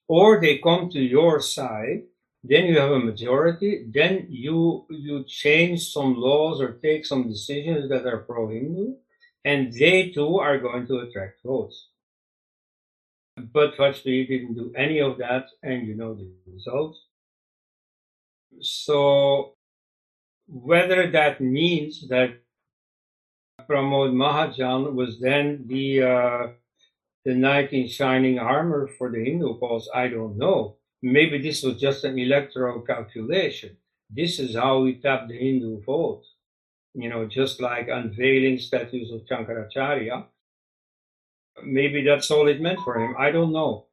Or 0.07 0.40
they 0.40 0.57
come 0.60 0.90
to 0.90 0.99
your 0.99 1.41
side, 1.41 2.03
then 2.44 2.65
you 2.65 2.78
have 2.78 2.91
a 2.91 2.99
majority, 2.99 3.86
then 3.90 4.28
you, 4.30 4.86
you 4.90 5.24
change 5.24 5.91
some 5.91 6.15
laws 6.15 6.60
or 6.60 6.74
take 6.74 7.06
some 7.06 7.30
decisions 7.30 7.90
that 7.90 8.06
are 8.06 8.20
pro-Hindu, 8.20 8.95
and 9.45 9.72
they 9.74 10.10
too 10.10 10.40
are 10.40 10.57
going 10.60 10.86
to 10.88 10.99
attract 10.99 11.41
votes. 11.44 11.90
But 13.38 13.78
Vajpayee 13.78 14.28
didn't 14.28 14.56
do 14.56 14.74
any 14.76 14.99
of 14.99 15.18
that, 15.18 15.48
and 15.64 15.88
you 15.88 15.95
know 15.95 16.14
the 16.14 16.30
result. 16.52 16.95
So 18.60 19.56
whether 20.48 21.10
that 21.11 21.41
means 21.41 22.07
that 22.10 22.40
Pramod 23.70 24.14
Mahajan 24.14 24.94
was 24.94 25.20
then 25.20 25.64
the 25.68 26.03
uh, 26.03 26.48
the 27.24 27.34
knight 27.34 27.72
in 27.72 27.88
shining 27.88 28.38
armor 28.38 28.88
for 28.98 29.10
the 29.10 29.24
Hindu 29.24 29.57
cause, 29.57 29.90
I 29.94 30.10
don't 30.10 30.38
know. 30.38 30.76
Maybe 31.03 31.38
this 31.38 31.61
was 31.61 31.81
just 31.81 32.05
an 32.05 32.17
electoral 32.17 32.80
calculation. 32.80 33.75
This 34.09 34.39
is 34.39 34.55
how 34.55 34.84
we 34.84 34.95
tap 34.95 35.27
the 35.27 35.38
Hindu 35.38 35.81
vote. 35.81 36.23
You 36.95 37.09
know, 37.09 37.25
just 37.27 37.59
like 37.59 37.89
unveiling 37.89 38.57
statues 38.57 39.11
of 39.11 39.25
Shankaracharya. 39.25 40.25
Maybe 41.63 42.03
that's 42.03 42.31
all 42.31 42.47
it 42.47 42.61
meant 42.61 42.80
for 42.80 42.97
him. 42.97 43.15
I 43.19 43.31
don't 43.31 43.51
know. 43.51 43.88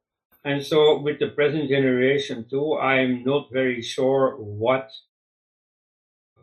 And 0.45 0.65
so 0.65 0.99
with 0.99 1.19
the 1.19 1.27
present 1.27 1.69
generation 1.69 2.45
too, 2.49 2.77
I'm 2.77 3.23
not 3.23 3.51
very 3.51 3.81
sure 3.81 4.37
what 4.37 4.89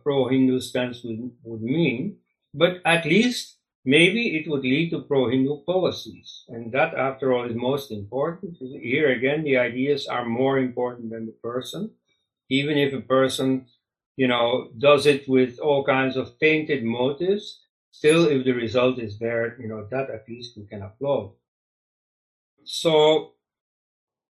pro-Hindu 0.02 0.60
stance 0.60 1.02
would, 1.02 1.30
would 1.44 1.62
mean, 1.62 2.18
but 2.52 2.80
at 2.84 3.04
least 3.04 3.57
maybe 3.88 4.36
it 4.36 4.46
would 4.50 4.66
lead 4.72 4.90
to 4.90 5.00
pro-Hindu 5.00 5.64
policies. 5.64 6.44
And 6.48 6.70
that, 6.72 6.92
after 6.94 7.32
all, 7.32 7.48
is 7.48 7.56
most 7.56 7.90
important. 7.90 8.58
Here 8.58 9.10
again, 9.12 9.42
the 9.44 9.56
ideas 9.56 10.06
are 10.06 10.26
more 10.26 10.58
important 10.58 11.08
than 11.10 11.24
the 11.24 11.38
person. 11.50 11.92
Even 12.50 12.76
if 12.76 12.92
a 12.92 13.00
person, 13.00 13.64
you 14.16 14.28
know, 14.28 14.68
does 14.76 15.06
it 15.06 15.26
with 15.26 15.58
all 15.58 15.84
kinds 15.84 16.18
of 16.18 16.38
tainted 16.38 16.84
motives, 16.84 17.60
still, 17.90 18.26
if 18.28 18.44
the 18.44 18.52
result 18.52 18.98
is 18.98 19.18
there, 19.18 19.56
you 19.58 19.68
know, 19.68 19.88
that 19.90 20.10
at 20.10 20.28
least 20.28 20.58
we 20.58 20.66
can 20.66 20.82
applaud. 20.82 21.32
So 22.64 23.32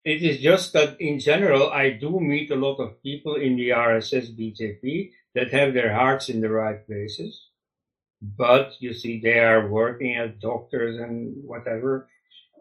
it 0.03 0.23
is 0.23 0.39
just 0.39 0.73
that 0.73 0.99
in 0.99 1.19
general, 1.19 1.69
I 1.69 1.91
do 1.91 2.19
meet 2.19 2.49
a 2.49 2.63
lot 2.65 2.79
of 2.79 3.03
people 3.03 3.35
in 3.35 3.55
the 3.55 3.69
RSS 3.69 4.35
BJP 4.35 5.11
that 5.35 5.53
have 5.53 5.75
their 5.75 5.93
hearts 5.93 6.29
in 6.29 6.41
the 6.41 6.49
right 6.49 6.83
places. 6.87 7.49
But 8.23 8.73
you 8.79 8.93
see, 8.93 9.19
they 9.19 9.39
are 9.39 9.67
working 9.67 10.15
as 10.15 10.31
doctors 10.39 10.97
and 10.97 11.33
whatever. 11.43 12.07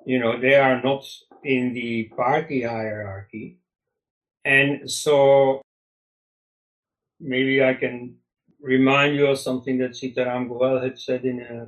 You 0.04 0.18
know, 0.18 0.40
they 0.40 0.56
are 0.56 0.82
not 0.82 1.04
in 1.44 1.72
the 1.72 2.10
party 2.16 2.62
hierarchy. 2.62 3.58
And 4.44 4.90
so 4.90 5.62
maybe 7.20 7.62
I 7.62 7.74
can 7.74 8.16
remind 8.60 9.14
you 9.14 9.26
of 9.26 9.38
something 9.38 9.78
that 9.78 9.92
Sitaram 9.92 10.48
Goel 10.48 10.80
had 10.80 10.98
said 10.98 11.24
in 11.24 11.40
a 11.40 11.66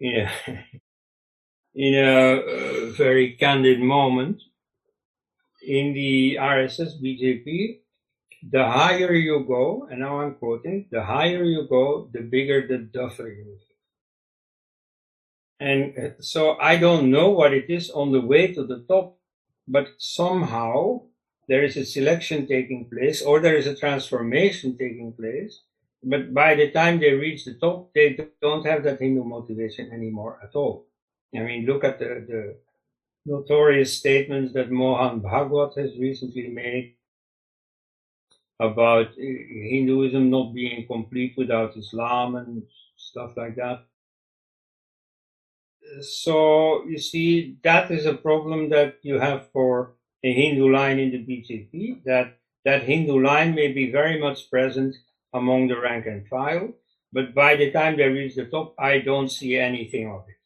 in 0.00 0.26
a, 0.26 0.64
in 1.74 1.94
a 1.94 2.40
uh, 2.40 2.90
very 2.92 3.34
candid 3.34 3.80
moment 3.80 4.42
in 5.62 5.92
the 5.94 6.36
RSS 6.40 7.00
BJP, 7.00 7.81
the 8.50 8.64
higher 8.64 9.12
you 9.12 9.44
go, 9.46 9.86
and 9.90 10.00
now 10.00 10.20
I'm 10.20 10.34
quoting, 10.34 10.88
the 10.90 11.04
higher 11.04 11.44
you 11.44 11.66
go, 11.68 12.08
the 12.12 12.20
bigger 12.20 12.66
the 12.66 12.78
duffer 12.78 13.28
you 13.28 13.44
get. 13.44 13.72
And 15.60 15.98
uh, 15.98 16.10
so 16.20 16.58
I 16.58 16.76
don't 16.76 17.10
know 17.10 17.30
what 17.30 17.52
it 17.52 17.70
is 17.70 17.88
on 17.90 18.10
the 18.10 18.20
way 18.20 18.52
to 18.52 18.66
the 18.66 18.84
top, 18.88 19.16
but 19.68 19.86
somehow 19.98 21.02
there 21.46 21.62
is 21.62 21.76
a 21.76 21.84
selection 21.84 22.48
taking 22.48 22.88
place 22.90 23.22
or 23.22 23.38
there 23.38 23.56
is 23.56 23.68
a 23.68 23.76
transformation 23.76 24.76
taking 24.76 25.12
place. 25.12 25.60
But 26.02 26.34
by 26.34 26.56
the 26.56 26.72
time 26.72 26.98
they 26.98 27.12
reach 27.12 27.44
the 27.44 27.54
top, 27.54 27.94
they 27.94 28.18
don't 28.40 28.66
have 28.66 28.82
that 28.82 29.00
Hindu 29.00 29.22
motivation 29.22 29.92
anymore 29.92 30.40
at 30.42 30.56
all. 30.56 30.88
I 31.34 31.40
mean, 31.40 31.64
look 31.64 31.84
at 31.84 32.00
the, 32.00 32.26
the 32.28 32.56
notorious 33.24 33.92
statements 33.96 34.52
that 34.54 34.72
Mohan 34.72 35.20
Bhagwat 35.20 35.78
has 35.78 35.96
recently 35.96 36.48
made 36.48 36.96
about 38.60 39.08
eh, 39.18 39.70
Hinduism 39.70 40.30
not 40.30 40.54
being 40.54 40.86
complete 40.86 41.34
without 41.36 41.76
Islam 41.76 42.36
and 42.36 42.62
stuff 42.96 43.36
like 43.36 43.56
that. 43.56 43.84
So 46.00 46.84
you 46.86 46.98
see, 46.98 47.56
that 47.64 47.90
is 47.90 48.06
a 48.06 48.14
problem 48.14 48.70
that 48.70 48.98
you 49.02 49.18
have 49.18 49.50
for 49.50 49.94
a 50.24 50.32
Hindu 50.32 50.70
line 50.70 50.98
in 50.98 51.10
the 51.10 51.18
BJP, 51.18 52.04
that 52.04 52.38
that 52.64 52.84
Hindu 52.84 53.20
line 53.20 53.54
may 53.54 53.72
be 53.72 53.90
very 53.90 54.20
much 54.20 54.48
present 54.48 54.94
among 55.34 55.68
the 55.68 55.80
rank 55.80 56.06
and 56.06 56.26
file, 56.28 56.72
but 57.12 57.34
by 57.34 57.56
the 57.56 57.72
time 57.72 57.96
they 57.96 58.08
reach 58.08 58.36
the 58.36 58.44
top, 58.44 58.74
I 58.78 58.98
don't 58.98 59.28
see 59.28 59.56
anything 59.56 60.08
of 60.08 60.24
it. 60.28 60.36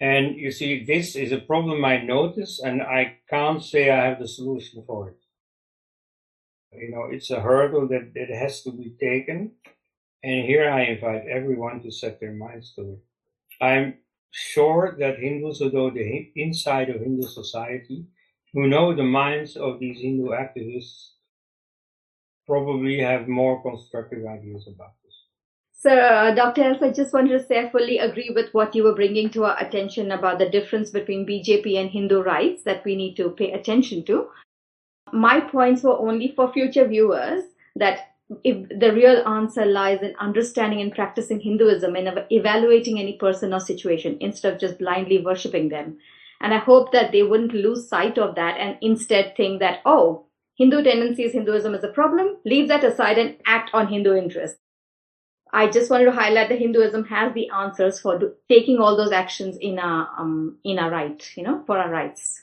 And 0.00 0.36
you 0.36 0.50
see, 0.50 0.84
this 0.84 1.16
is 1.16 1.32
a 1.32 1.38
problem 1.38 1.84
I 1.84 2.02
notice, 2.02 2.60
and 2.62 2.82
I 2.82 3.18
can't 3.30 3.62
say 3.62 3.88
I 3.90 4.04
have 4.04 4.18
the 4.18 4.28
solution 4.28 4.82
for 4.86 5.10
it. 5.10 5.16
You 6.78 6.90
know, 6.90 7.08
it's 7.10 7.30
a 7.30 7.40
hurdle 7.40 7.88
that, 7.88 8.12
that 8.14 8.30
has 8.30 8.62
to 8.62 8.72
be 8.72 8.96
taken. 9.00 9.52
And 10.22 10.44
here 10.44 10.68
I 10.68 10.82
invite 10.82 11.26
everyone 11.28 11.82
to 11.82 11.90
set 11.90 12.20
their 12.20 12.32
minds 12.32 12.72
to 12.74 12.82
it. 12.92 12.98
I'm 13.60 13.94
sure 14.30 14.96
that 14.98 15.18
Hindus, 15.18 15.62
although 15.62 15.90
the 15.90 16.32
inside 16.36 16.90
of 16.90 17.00
Hindu 17.00 17.26
society, 17.28 18.06
who 18.52 18.66
know 18.66 18.94
the 18.94 19.04
minds 19.04 19.56
of 19.56 19.78
these 19.78 20.00
Hindu 20.00 20.30
activists, 20.30 21.10
probably 22.46 22.98
have 23.00 23.28
more 23.28 23.62
constructive 23.62 24.24
ideas 24.26 24.68
about 24.68 24.94
this. 25.04 25.14
So, 25.72 25.90
uh, 25.90 26.34
Dr. 26.34 26.62
Elst, 26.62 26.82
I 26.82 26.90
just 26.90 27.12
wanted 27.12 27.38
to 27.38 27.46
say 27.46 27.66
I 27.66 27.70
fully 27.70 27.98
agree 27.98 28.30
with 28.34 28.52
what 28.54 28.74
you 28.74 28.84
were 28.84 28.94
bringing 28.94 29.30
to 29.30 29.44
our 29.44 29.62
attention 29.62 30.10
about 30.10 30.38
the 30.38 30.48
difference 30.48 30.90
between 30.90 31.26
BJP 31.26 31.78
and 31.78 31.90
Hindu 31.90 32.22
rights 32.22 32.62
that 32.64 32.84
we 32.84 32.96
need 32.96 33.16
to 33.16 33.30
pay 33.30 33.52
attention 33.52 34.04
to. 34.06 34.28
My 35.12 35.40
points 35.40 35.82
were 35.82 35.98
only 35.98 36.32
for 36.34 36.52
future 36.52 36.86
viewers 36.86 37.44
that 37.76 38.12
if 38.42 38.68
the 38.68 38.92
real 38.92 39.26
answer 39.26 39.64
lies 39.64 40.02
in 40.02 40.14
understanding 40.18 40.80
and 40.80 40.92
practicing 40.92 41.40
Hinduism 41.40 41.94
and 41.94 42.24
evaluating 42.30 42.98
any 42.98 43.16
person 43.16 43.54
or 43.54 43.60
situation 43.60 44.16
instead 44.20 44.52
of 44.52 44.60
just 44.60 44.78
blindly 44.78 45.24
worshipping 45.24 45.68
them. 45.68 45.98
And 46.40 46.52
I 46.52 46.58
hope 46.58 46.92
that 46.92 47.12
they 47.12 47.22
wouldn't 47.22 47.54
lose 47.54 47.88
sight 47.88 48.18
of 48.18 48.34
that 48.34 48.58
and 48.58 48.76
instead 48.80 49.36
think 49.36 49.60
that, 49.60 49.80
oh, 49.86 50.26
Hindu 50.56 50.82
tendencies, 50.82 51.32
Hinduism 51.32 51.74
is 51.74 51.84
a 51.84 51.88
problem, 51.88 52.38
leave 52.44 52.68
that 52.68 52.82
aside 52.82 53.18
and 53.18 53.36
act 53.46 53.70
on 53.72 53.88
Hindu 53.88 54.14
interests. 54.14 54.58
I 55.52 55.68
just 55.70 55.90
wanted 55.90 56.06
to 56.06 56.12
highlight 56.12 56.48
that 56.48 56.58
Hinduism 56.58 57.04
has 57.04 57.32
the 57.32 57.48
answers 57.50 58.00
for 58.00 58.18
do, 58.18 58.32
taking 58.48 58.78
all 58.78 58.96
those 58.96 59.12
actions 59.12 59.56
in 59.58 59.78
our 59.78 60.08
um, 60.18 60.58
in 60.64 60.78
our 60.78 60.90
right, 60.90 61.22
you 61.36 61.44
know, 61.44 61.62
for 61.66 61.78
our 61.78 61.88
rights. 61.88 62.42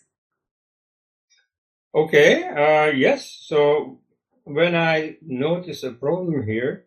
Okay. 1.93 2.43
Uh, 2.43 2.91
yes. 2.91 3.29
So 3.45 3.99
when 4.43 4.75
I 4.75 5.17
notice 5.21 5.83
a 5.83 5.91
problem 5.91 6.45
here, 6.45 6.85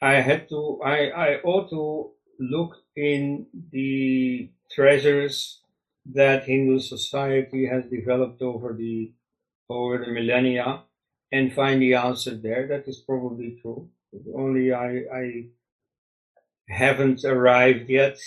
I 0.00 0.20
had 0.20 0.48
to. 0.50 0.80
I 0.84 1.08
I 1.10 1.40
ought 1.42 1.70
to 1.70 2.12
look 2.38 2.76
in 2.96 3.46
the 3.70 4.50
treasures 4.70 5.60
that 6.06 6.44
Hindu 6.44 6.80
society 6.80 7.66
has 7.66 7.84
developed 7.86 8.42
over 8.42 8.74
the 8.74 9.12
over 9.68 9.98
the 9.98 10.12
millennia 10.12 10.82
and 11.32 11.52
find 11.52 11.80
the 11.80 11.94
answer 11.94 12.36
there. 12.36 12.66
That 12.68 12.86
is 12.86 12.98
probably 12.98 13.58
true. 13.60 13.88
Only 14.34 14.72
I, 14.72 14.90
I 15.12 15.44
haven't 16.68 17.24
arrived 17.24 17.90
yet 17.90 18.18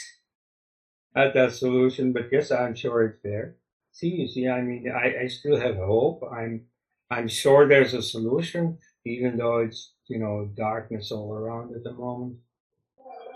at 1.16 1.34
that 1.34 1.54
solution, 1.54 2.14
but 2.14 2.30
yes, 2.32 2.52
I'm 2.52 2.76
sure 2.76 3.06
it's 3.06 3.22
there. 3.24 3.56
See, 3.98 4.48
I 4.48 4.62
mean, 4.62 4.92
I, 4.92 5.24
I 5.24 5.28
still 5.28 5.60
have 5.60 5.78
hope. 5.78 6.22
I'm, 6.32 6.66
I'm 7.10 7.28
sure 7.28 7.68
there's 7.68 7.96
a 7.96 8.04
solution, 8.04 8.78
even 9.06 9.38
though 9.38 9.58
it's, 9.58 9.94
you 10.08 10.20
know, 10.20 10.52
darkness 10.56 11.12
all 11.12 11.34
around 11.34 11.76
at 11.76 11.84
the 11.84 11.94
moment. 11.94 12.36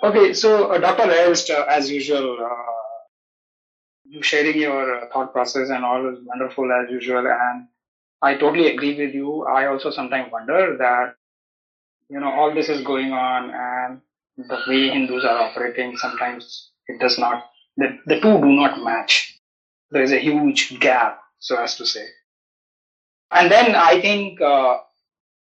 Okay, 0.03 0.35
so 0.35 0.71
uh, 0.71 0.77
Dr. 0.77 1.09
Elst, 1.11 1.49
uh, 1.49 1.65
as 1.67 1.89
usual, 1.89 2.37
uh, 2.45 2.73
you 4.05 4.21
sharing 4.21 4.59
your 4.59 4.97
uh, 4.97 5.09
thought 5.11 5.33
process 5.33 5.69
and 5.71 5.83
all 5.83 6.07
is 6.13 6.19
wonderful 6.23 6.71
as 6.71 6.91
usual. 6.91 7.25
And 7.25 7.67
I 8.21 8.35
totally 8.35 8.71
agree 8.71 8.95
with 9.03 9.15
you. 9.15 9.43
I 9.45 9.65
also 9.65 9.89
sometimes 9.89 10.31
wonder 10.31 10.77
that, 10.77 11.15
you 12.07 12.19
know, 12.19 12.31
all 12.31 12.53
this 12.53 12.69
is 12.69 12.83
going 12.83 13.13
on 13.13 13.49
and 13.49 14.01
the 14.47 14.59
way 14.67 14.89
Hindus 14.89 15.25
are 15.25 15.39
operating, 15.39 15.97
sometimes 15.97 16.69
it 16.85 16.99
does 16.99 17.17
not, 17.17 17.49
the, 17.77 17.97
the 18.05 18.19
two 18.19 18.37
do 18.39 18.45
not 18.45 18.83
match. 18.83 19.30
There 19.91 20.03
is 20.03 20.11
a 20.11 20.19
huge 20.19 20.79
gap, 20.79 21.21
so 21.39 21.57
as 21.61 21.75
to 21.77 21.85
say. 21.85 22.05
And 23.31 23.51
then 23.51 23.75
I 23.75 24.01
think, 24.01 24.41
uh, 24.41 24.79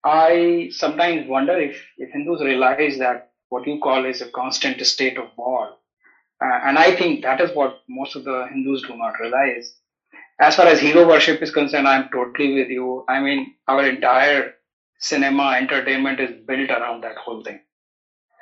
I 0.04 0.68
sometimes 0.72 1.28
wonder 1.28 1.58
if, 1.58 1.84
if 1.98 2.10
Hindus 2.12 2.42
realize 2.42 2.98
that 2.98 3.32
what 3.50 3.66
you 3.66 3.80
call 3.80 4.06
is 4.06 4.20
a 4.22 4.30
constant 4.30 4.84
state 4.86 5.18
of 5.18 5.30
war. 5.36 5.70
Uh, 6.42 6.60
and 6.64 6.78
I 6.78 6.96
think 6.96 7.22
that 7.22 7.40
is 7.40 7.54
what 7.56 7.80
most 7.88 8.16
of 8.16 8.24
the 8.24 8.48
Hindus 8.50 8.82
do 8.82 8.96
not 8.96 9.20
realize 9.20 9.74
as 10.40 10.56
far 10.56 10.66
as 10.66 10.80
hero 10.80 11.06
worship 11.06 11.42
is 11.42 11.50
concerned, 11.52 11.88
I'm 11.88 12.08
totally 12.10 12.54
with 12.54 12.68
you. 12.68 13.04
I 13.08 13.20
mean, 13.20 13.54
our 13.68 13.86
entire 13.86 14.54
cinema 14.98 15.52
entertainment 15.58 16.20
is 16.20 16.32
built 16.46 16.70
around 16.70 17.02
that 17.04 17.16
whole 17.18 17.42
thing. 17.44 17.60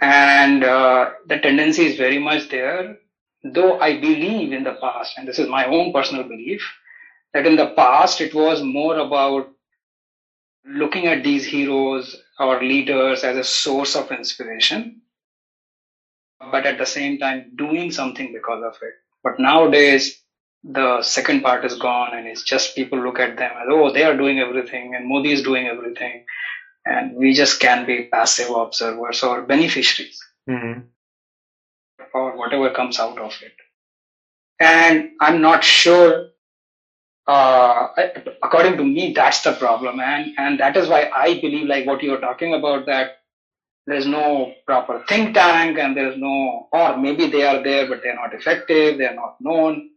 And 0.00 0.64
uh, 0.64 1.10
the 1.26 1.38
tendency 1.38 1.86
is 1.86 1.96
very 1.98 2.18
much 2.18 2.48
there, 2.50 2.98
though 3.42 3.78
I 3.80 4.00
believe 4.00 4.52
in 4.52 4.64
the 4.64 4.74
past, 4.80 5.16
and 5.16 5.26
this 5.26 5.38
is 5.38 5.48
my 5.48 5.66
own 5.66 5.92
personal 5.92 6.24
belief, 6.24 6.62
that 7.34 7.46
in 7.46 7.56
the 7.56 7.68
past 7.76 8.20
it 8.20 8.34
was 8.34 8.62
more 8.62 8.98
about 8.98 9.50
looking 10.64 11.06
at 11.06 11.22
these 11.22 11.44
heroes 11.44 12.16
or 12.38 12.62
leaders 12.62 13.24
as 13.24 13.36
a 13.36 13.44
source 13.44 13.96
of 13.96 14.10
inspiration, 14.10 15.02
but 16.52 16.66
at 16.66 16.78
the 16.78 16.86
same 16.86 17.18
time 17.18 17.52
doing 17.56 17.90
something 17.90 18.32
because 18.32 18.62
of 18.64 18.74
it. 18.82 18.94
But 19.22 19.40
nowadays, 19.40 20.22
the 20.64 21.02
second 21.02 21.42
part 21.42 21.64
is 21.64 21.78
gone 21.78 22.14
and 22.14 22.26
it's 22.26 22.42
just 22.42 22.74
people 22.74 22.98
look 22.98 23.20
at 23.20 23.36
them 23.36 23.52
as 23.56 23.66
oh 23.70 23.92
they 23.92 24.02
are 24.02 24.16
doing 24.16 24.40
everything 24.40 24.94
and 24.94 25.08
modi 25.08 25.32
is 25.32 25.42
doing 25.42 25.66
everything 25.66 26.24
and 26.84 27.14
we 27.14 27.32
just 27.32 27.60
can 27.60 27.86
be 27.86 28.08
passive 28.12 28.50
observers 28.50 29.22
or 29.22 29.42
beneficiaries 29.42 30.20
mm-hmm. 30.50 30.80
Or 32.14 32.36
whatever 32.36 32.70
comes 32.70 32.98
out 33.00 33.18
of 33.18 33.34
it. 33.42 33.52
And 34.60 35.10
i'm 35.20 35.40
not 35.40 35.64
sure 35.64 36.28
uh, 37.26 37.88
according 38.42 38.76
to 38.78 38.84
me 38.84 39.12
that's 39.14 39.42
the 39.42 39.52
problem. 39.54 40.00
And 40.00 40.32
and 40.38 40.60
that 40.60 40.76
is 40.76 40.88
why 40.88 41.10
i 41.14 41.40
believe 41.40 41.66
like 41.68 41.86
what 41.86 42.02
you're 42.02 42.20
talking 42.20 42.54
about 42.54 42.86
that 42.86 43.12
there's 43.86 44.06
no 44.06 44.54
proper 44.66 45.04
think 45.08 45.34
tank 45.34 45.78
and 45.78 45.96
there's 45.96 46.18
no 46.18 46.68
or 46.72 46.96
maybe 46.98 47.28
they 47.28 47.44
are 47.44 47.62
there 47.62 47.88
but 47.88 48.00
they're 48.02 48.14
not 48.16 48.34
effective 48.34 48.98
they're 48.98 49.14
not 49.14 49.36
known. 49.40 49.90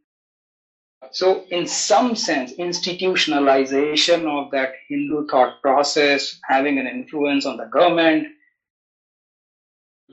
So, 1.11 1.45
in 1.49 1.67
some 1.67 2.15
sense, 2.15 2.53
institutionalization 2.53 4.27
of 4.27 4.51
that 4.51 4.73
Hindu 4.89 5.27
thought 5.27 5.61
process 5.61 6.39
having 6.47 6.79
an 6.79 6.87
influence 6.87 7.45
on 7.45 7.57
the 7.57 7.65
government, 7.65 8.27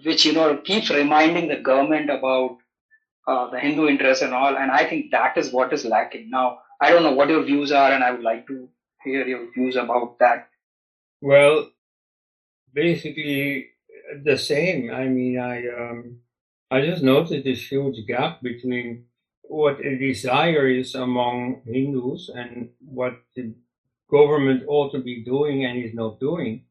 which 0.05 0.25
you 0.25 0.33
know 0.33 0.57
keeps 0.59 0.91
reminding 0.91 1.49
the 1.49 1.57
government 1.57 2.11
about 2.11 2.59
uh, 3.27 3.51
the 3.51 3.59
Hindu 3.59 3.89
interest 3.89 4.23
and 4.23 4.35
all. 4.35 4.57
And 4.57 4.71
I 4.71 4.89
think 4.89 5.11
that 5.11 5.37
is 5.37 5.53
what 5.53 5.73
is 5.73 5.85
lacking. 5.85 6.31
Now, 6.31 6.61
I 6.81 6.91
don't 6.91 7.03
know 7.03 7.13
what 7.13 7.29
your 7.29 7.43
views 7.43 7.73
are, 7.73 7.93
and 7.93 8.03
I 8.03 8.11
would 8.11 8.23
like 8.23 8.47
to 8.47 8.69
hear 9.05 9.27
your 9.27 9.53
views 9.53 9.77
about 9.77 10.19
that. 10.19 10.49
Well, 11.21 11.71
basically 12.73 13.69
the 14.25 14.39
same. 14.39 14.91
I 14.91 15.05
mean, 15.05 15.39
I 15.39 15.67
um, 15.69 16.21
I 16.71 16.83
just 16.83 17.03
noticed 17.03 17.45
this 17.45 17.71
huge 17.71 18.07
gap 18.07 18.43
between 18.43 19.05
what 19.43 19.81
a 19.85 19.97
desire 19.97 20.69
is 20.69 20.95
among 20.95 21.63
Hindus 21.65 22.31
and 22.35 22.71
what 22.79 23.15
the 23.35 23.55
government 24.11 24.65
ought 24.69 24.93
to 24.93 24.99
be 24.99 25.25
doing 25.25 25.65
and 25.65 25.83
is 25.83 25.95
not 25.95 26.21
doing. 26.21 26.65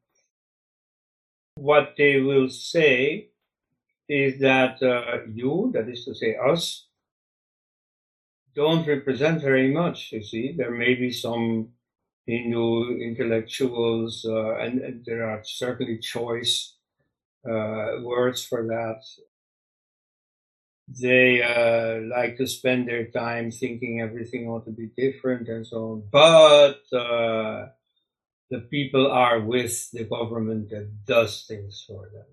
What 1.58 1.96
they 1.98 2.20
will 2.22 2.50
say 2.50 3.30
is 4.08 4.40
that 4.40 4.82
uh, 4.82 5.26
you, 5.34 5.72
that 5.74 5.90
is 5.90 6.06
to 6.06 6.14
say 6.16 6.36
us, 6.36 6.88
don't 8.56 8.88
represent 8.88 9.42
very 9.42 9.74
much. 9.74 10.12
You 10.12 10.24
see, 10.24 10.56
there 10.58 10.72
may 10.72 10.96
be 10.96 11.12
some 11.12 11.70
Hindu 12.26 12.98
intellectuals, 13.00 14.26
uh, 14.28 14.58
and, 14.58 14.82
and, 14.82 15.06
there 15.06 15.30
are 15.30 15.42
certainly 15.46 15.98
choice 16.00 16.76
uh, 17.50 18.02
words 18.02 18.44
for 18.46 18.68
that. 18.68 19.02
They 20.90 21.42
uh, 21.42 22.02
like 22.16 22.38
to 22.38 22.48
spend 22.48 22.88
their 22.88 23.08
time 23.08 23.52
thinking 23.52 24.02
everything 24.02 24.48
ought 24.48 24.66
to 24.66 24.72
be 24.72 24.90
different 24.98 25.48
and 25.48 25.66
so 25.66 25.78
on. 25.78 26.04
But 26.12 26.98
uh, 26.98 27.68
the 28.50 28.60
people 28.60 29.12
are 29.12 29.40
with 29.40 29.92
the 29.92 30.06
government 30.06 30.70
that 30.70 31.06
does 31.06 31.46
things 31.48 31.84
for 31.88 32.10
them. 32.14 32.26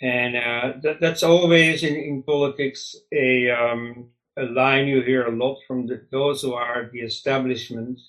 And 0.00 0.36
uh, 0.36 0.72
that, 0.82 1.00
that's 1.00 1.22
always 1.22 1.82
in, 1.82 1.94
in 1.94 2.22
politics 2.22 2.96
a, 3.12 3.50
um, 3.50 4.10
a 4.36 4.44
line 4.44 4.88
you 4.88 5.02
hear 5.02 5.26
a 5.26 5.36
lot 5.36 5.58
from 5.66 5.86
the, 5.86 6.06
those 6.10 6.42
who 6.42 6.54
are 6.54 6.90
the 6.92 7.00
establishment 7.00 8.00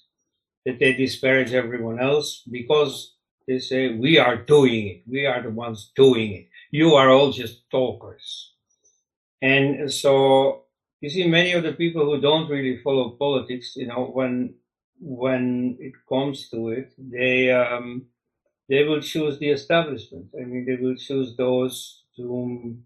that 0.65 0.79
they 0.79 0.93
disparage 0.93 1.53
everyone 1.53 1.99
else 1.99 2.43
because 2.49 3.15
they 3.47 3.59
say, 3.59 3.93
we 3.95 4.17
are 4.17 4.37
doing 4.37 4.87
it. 4.87 5.03
We 5.07 5.25
are 5.25 5.41
the 5.41 5.49
ones 5.49 5.91
doing 5.95 6.33
it. 6.33 6.47
You 6.71 6.95
are 6.95 7.09
all 7.09 7.31
just 7.31 7.69
talkers. 7.69 8.53
And 9.41 9.91
so 9.91 10.63
you 11.01 11.09
see 11.09 11.27
many 11.27 11.51
of 11.51 11.63
the 11.63 11.73
people 11.73 12.05
who 12.05 12.21
don't 12.21 12.49
really 12.49 12.77
follow 12.81 13.09
politics, 13.11 13.75
you 13.75 13.87
know, 13.87 14.05
when, 14.13 14.55
when 15.05 15.77
it 15.79 15.93
comes 16.07 16.49
to 16.49 16.69
it, 16.69 16.93
they, 16.97 17.51
um, 17.51 18.05
they 18.69 18.85
will 18.85 19.01
choose 19.01 19.37
the 19.37 19.49
establishment. 19.49 20.27
I 20.39 20.45
mean, 20.45 20.65
they 20.65 20.81
will 20.81 20.95
choose 20.95 21.35
those 21.35 22.03
to 22.15 22.21
whom, 22.21 22.85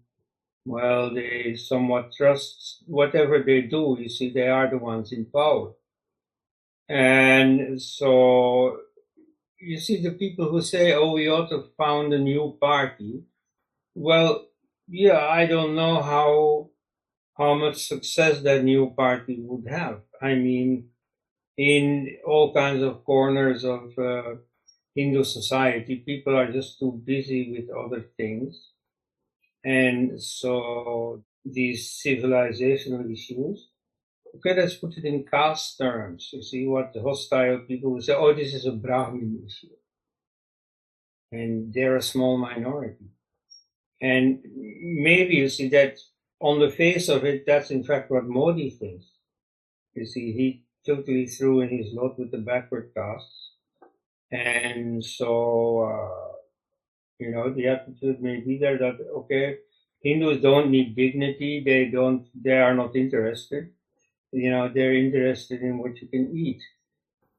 well, 0.64 1.14
they 1.14 1.54
somewhat 1.56 2.12
trust 2.16 2.82
whatever 2.86 3.42
they 3.42 3.62
do. 3.62 3.96
You 4.00 4.08
see, 4.08 4.30
they 4.30 4.48
are 4.48 4.68
the 4.68 4.78
ones 4.78 5.12
in 5.12 5.26
power. 5.26 5.72
And 6.88 7.80
so 7.80 8.80
you 9.60 9.78
see 9.78 10.02
the 10.02 10.12
people 10.12 10.50
who 10.50 10.60
say, 10.60 10.94
oh, 10.94 11.12
we 11.12 11.28
ought 11.28 11.50
to 11.50 11.70
found 11.76 12.12
a 12.12 12.18
new 12.18 12.56
party. 12.60 13.22
Well, 13.94 14.46
yeah, 14.88 15.18
I 15.26 15.46
don't 15.46 15.76
know 15.76 16.02
how, 16.02 16.70
how 17.36 17.54
much 17.54 17.86
success 17.86 18.40
that 18.40 18.64
new 18.64 18.90
party 18.96 19.36
would 19.38 19.70
have. 19.70 20.00
I 20.20 20.34
mean, 20.34 20.88
in 21.58 22.16
all 22.26 22.54
kinds 22.54 22.82
of 22.82 23.04
corners 23.04 23.64
of 23.64 23.98
uh, 23.98 24.36
Hindu 24.94 25.24
society, 25.24 25.96
people 25.96 26.34
are 26.34 26.50
just 26.50 26.78
too 26.78 27.02
busy 27.04 27.52
with 27.52 27.76
other 27.76 28.06
things. 28.16 28.70
And 29.64 30.22
so 30.22 31.24
these 31.44 32.00
civilizational 32.02 33.12
issues 33.12 33.68
Okay, 34.36 34.54
let's 34.54 34.76
put 34.76 34.96
it 34.96 35.04
in 35.04 35.24
caste 35.24 35.78
terms. 35.78 36.30
You 36.32 36.42
see 36.42 36.66
what 36.66 36.92
the 36.92 37.02
hostile 37.02 37.60
people 37.66 37.92
will 37.92 38.02
say, 38.02 38.14
oh, 38.14 38.34
this 38.34 38.54
is 38.54 38.66
a 38.66 38.72
Brahmin 38.72 39.42
issue. 39.46 39.74
And 41.32 41.72
they're 41.72 41.96
a 41.96 42.02
small 42.02 42.36
minority. 42.38 43.06
And 44.00 44.40
maybe 44.44 45.34
you 45.36 45.48
see 45.48 45.68
that 45.70 45.98
on 46.40 46.60
the 46.60 46.70
face 46.70 47.08
of 47.08 47.24
it, 47.24 47.44
that's 47.46 47.70
in 47.70 47.82
fact 47.82 48.10
what 48.10 48.26
Modi 48.26 48.70
thinks. 48.70 49.06
You 49.94 50.06
see, 50.06 50.32
he 50.32 50.62
totally 50.86 51.26
threw 51.26 51.60
in 51.60 51.70
his 51.70 51.92
lot 51.92 52.18
with 52.18 52.30
the 52.30 52.38
backward 52.38 52.90
castes. 52.94 53.52
And 54.30 55.04
so, 55.04 55.80
uh, 55.82 56.32
you 57.18 57.30
know, 57.30 57.52
the 57.52 57.68
attitude 57.68 58.20
may 58.20 58.40
be 58.40 58.58
there 58.58 58.78
that, 58.78 58.98
okay, 59.16 59.58
Hindus 60.02 60.42
don't 60.42 60.70
need 60.70 60.94
dignity. 60.94 61.62
They 61.64 61.86
don't, 61.86 62.26
they 62.34 62.58
are 62.58 62.74
not 62.74 62.94
interested 62.94 63.70
you 64.32 64.50
know, 64.50 64.70
they're 64.72 64.94
interested 64.94 65.62
in 65.62 65.78
what 65.78 66.00
you 66.00 66.08
can 66.08 66.36
eat 66.36 66.62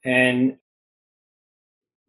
and 0.04 0.58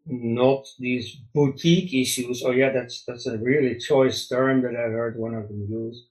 not 0.07 0.67
these 0.79 1.17
boutique 1.35 1.93
issues. 1.93 2.43
Oh 2.45 2.51
yeah, 2.51 2.71
that's, 2.71 3.05
that's 3.05 3.27
a 3.27 3.39
really 3.39 3.79
choice 3.79 4.27
term 4.27 4.63
that 4.63 4.75
I 4.75 4.89
heard 4.89 5.19
one 5.19 5.35
of 5.35 5.49
them 5.49 5.67
use. 5.69 6.07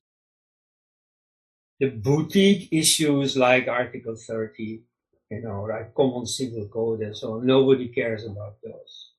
The 1.80 1.90
boutique 1.90 2.70
issues 2.72 3.38
like 3.38 3.68
Article 3.68 4.16
30, 4.16 4.84
you 5.30 5.42
know, 5.42 5.64
like 5.64 5.94
common 5.94 6.26
civil 6.26 6.68
code 6.68 7.02
and 7.02 7.16
so 7.16 7.34
on, 7.34 7.46
nobody 7.46 7.88
cares 7.90 8.26
about 8.26 8.58
those. 8.64 9.12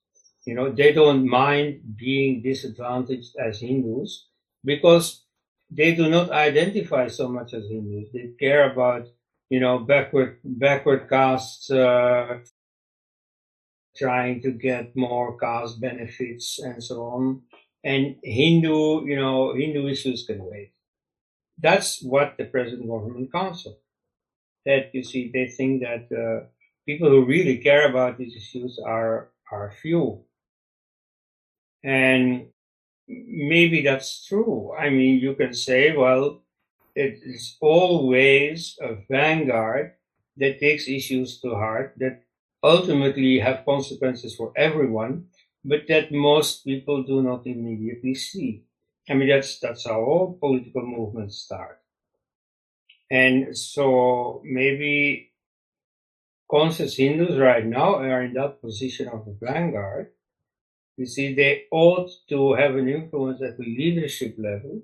You 0.45 0.55
know, 0.55 0.71
they 0.71 0.91
don't 0.91 1.27
mind 1.27 1.95
being 1.97 2.41
disadvantaged 2.41 3.35
as 3.37 3.59
Hindus 3.61 4.27
because 4.65 5.23
they 5.69 5.95
do 5.95 6.09
not 6.09 6.31
identify 6.31 7.07
so 7.07 7.27
much 7.27 7.53
as 7.53 7.69
Hindus. 7.69 8.09
They 8.13 8.31
care 8.39 8.71
about 8.71 9.07
you 9.51 9.59
know, 9.59 9.79
backward, 9.79 10.39
backward 10.45 11.09
castes, 11.09 11.69
uh, 11.69 12.39
trying 13.95 14.41
to 14.41 14.51
get 14.51 14.95
more 14.95 15.37
caste 15.37 15.81
benefits 15.81 16.59
and 16.59 16.81
so 16.81 17.03
on. 17.03 17.41
And 17.83 18.15
Hindu, 18.23 19.05
you 19.07 19.17
know, 19.17 19.53
Hindu 19.53 19.87
issues 19.89 20.25
can 20.25 20.39
wait. 20.45 20.71
That's 21.57 22.01
what 22.01 22.35
the 22.37 22.45
present 22.45 22.87
government 22.87 23.31
counsel. 23.31 23.77
That 24.65 24.93
you 24.93 25.03
see, 25.03 25.29
they 25.33 25.47
think 25.47 25.81
that 25.83 26.05
uh, 26.11 26.47
people 26.85 27.09
who 27.09 27.25
really 27.25 27.57
care 27.57 27.89
about 27.89 28.17
these 28.17 28.35
issues 28.35 28.79
are 28.85 29.31
are 29.51 29.71
few. 29.81 30.23
And 31.83 32.47
maybe 33.07 33.83
that's 33.83 34.25
true. 34.27 34.73
I 34.77 34.89
mean, 34.89 35.19
you 35.19 35.35
can 35.35 35.53
say, 35.53 35.95
well, 35.95 36.43
it 36.95 37.19
is 37.23 37.57
always 37.61 38.77
a 38.81 38.95
vanguard 39.09 39.93
that 40.37 40.59
takes 40.61 40.89
issues 40.89 41.41
to 41.41 41.51
heart 41.51 41.95
that 41.97 42.23
ultimately 42.63 43.39
have 43.39 43.65
consequences 43.65 44.35
for 44.35 44.53
everyone, 44.57 45.27
but 45.65 45.87
that 45.89 46.13
most 46.13 46.65
people 46.65 47.03
do 47.03 47.23
not 47.23 47.47
immediately 47.47 48.15
see. 48.15 48.63
I 49.09 49.15
mean, 49.15 49.29
that's, 49.29 49.59
that's 49.59 49.87
how 49.87 50.01
all 50.01 50.37
political 50.39 50.83
movements 50.85 51.39
start. 51.39 51.80
And 53.11 53.55
so 53.57 54.41
maybe 54.43 55.33
conscious 56.49 56.95
Hindus 56.95 57.37
right 57.37 57.65
now 57.65 57.95
are 57.95 58.23
in 58.23 58.33
that 58.33 58.61
position 58.61 59.07
of 59.09 59.25
the 59.25 59.37
vanguard. 59.39 60.11
You 60.97 61.05
see, 61.05 61.35
they 61.35 61.65
ought 61.71 62.09
to 62.29 62.53
have 62.53 62.75
an 62.75 62.87
influence 62.87 63.41
at 63.41 63.57
the 63.57 63.65
leadership 63.65 64.35
level 64.39 64.81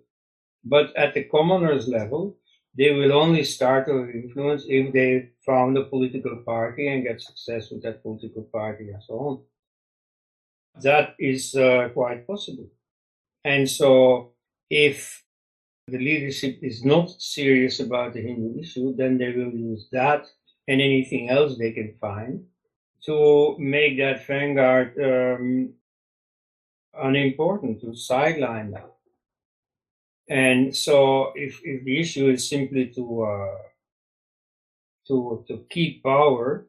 but 0.69 0.95
at 0.95 1.13
the 1.13 1.23
commoners 1.23 1.87
level, 1.87 2.37
they 2.77 2.91
will 2.91 3.13
only 3.13 3.43
start 3.43 3.87
to 3.87 4.09
influence 4.09 4.65
if 4.67 4.93
they 4.93 5.29
found 5.45 5.77
a 5.77 5.85
political 5.85 6.43
party 6.45 6.87
and 6.87 7.03
get 7.03 7.21
success 7.21 7.71
with 7.71 7.83
that 7.83 8.03
political 8.03 8.43
party 8.43 8.89
and 8.89 9.01
so 9.01 9.13
on. 9.13 9.39
That 10.81 11.15
is 11.17 11.55
uh, 11.55 11.89
quite 11.93 12.27
possible. 12.27 12.67
And 13.43 13.69
so 13.69 14.33
if 14.69 15.23
the 15.87 15.97
leadership 15.97 16.59
is 16.61 16.83
not 16.83 17.09
serious 17.21 17.79
about 17.79 18.13
the 18.13 18.21
Hindu 18.21 18.59
issue, 18.59 18.95
then 18.95 19.17
they 19.17 19.31
will 19.31 19.53
use 19.53 19.87
that 19.91 20.25
and 20.67 20.81
anything 20.81 21.29
else 21.29 21.57
they 21.57 21.71
can 21.71 21.95
find 22.01 22.45
to 23.05 23.55
make 23.57 23.97
that 23.97 24.25
vanguard 24.27 24.93
um, 25.01 25.73
unimportant, 26.93 27.79
to 27.79 27.95
sideline 27.95 28.71
that. 28.71 28.91
And 30.29 30.75
so 30.75 31.31
if, 31.35 31.61
if 31.63 31.85
the 31.85 32.01
issue 32.01 32.29
is 32.29 32.49
simply 32.49 32.87
to, 32.87 33.23
uh, 33.23 33.57
to, 35.07 35.45
to 35.47 35.65
keep 35.69 36.03
power, 36.03 36.67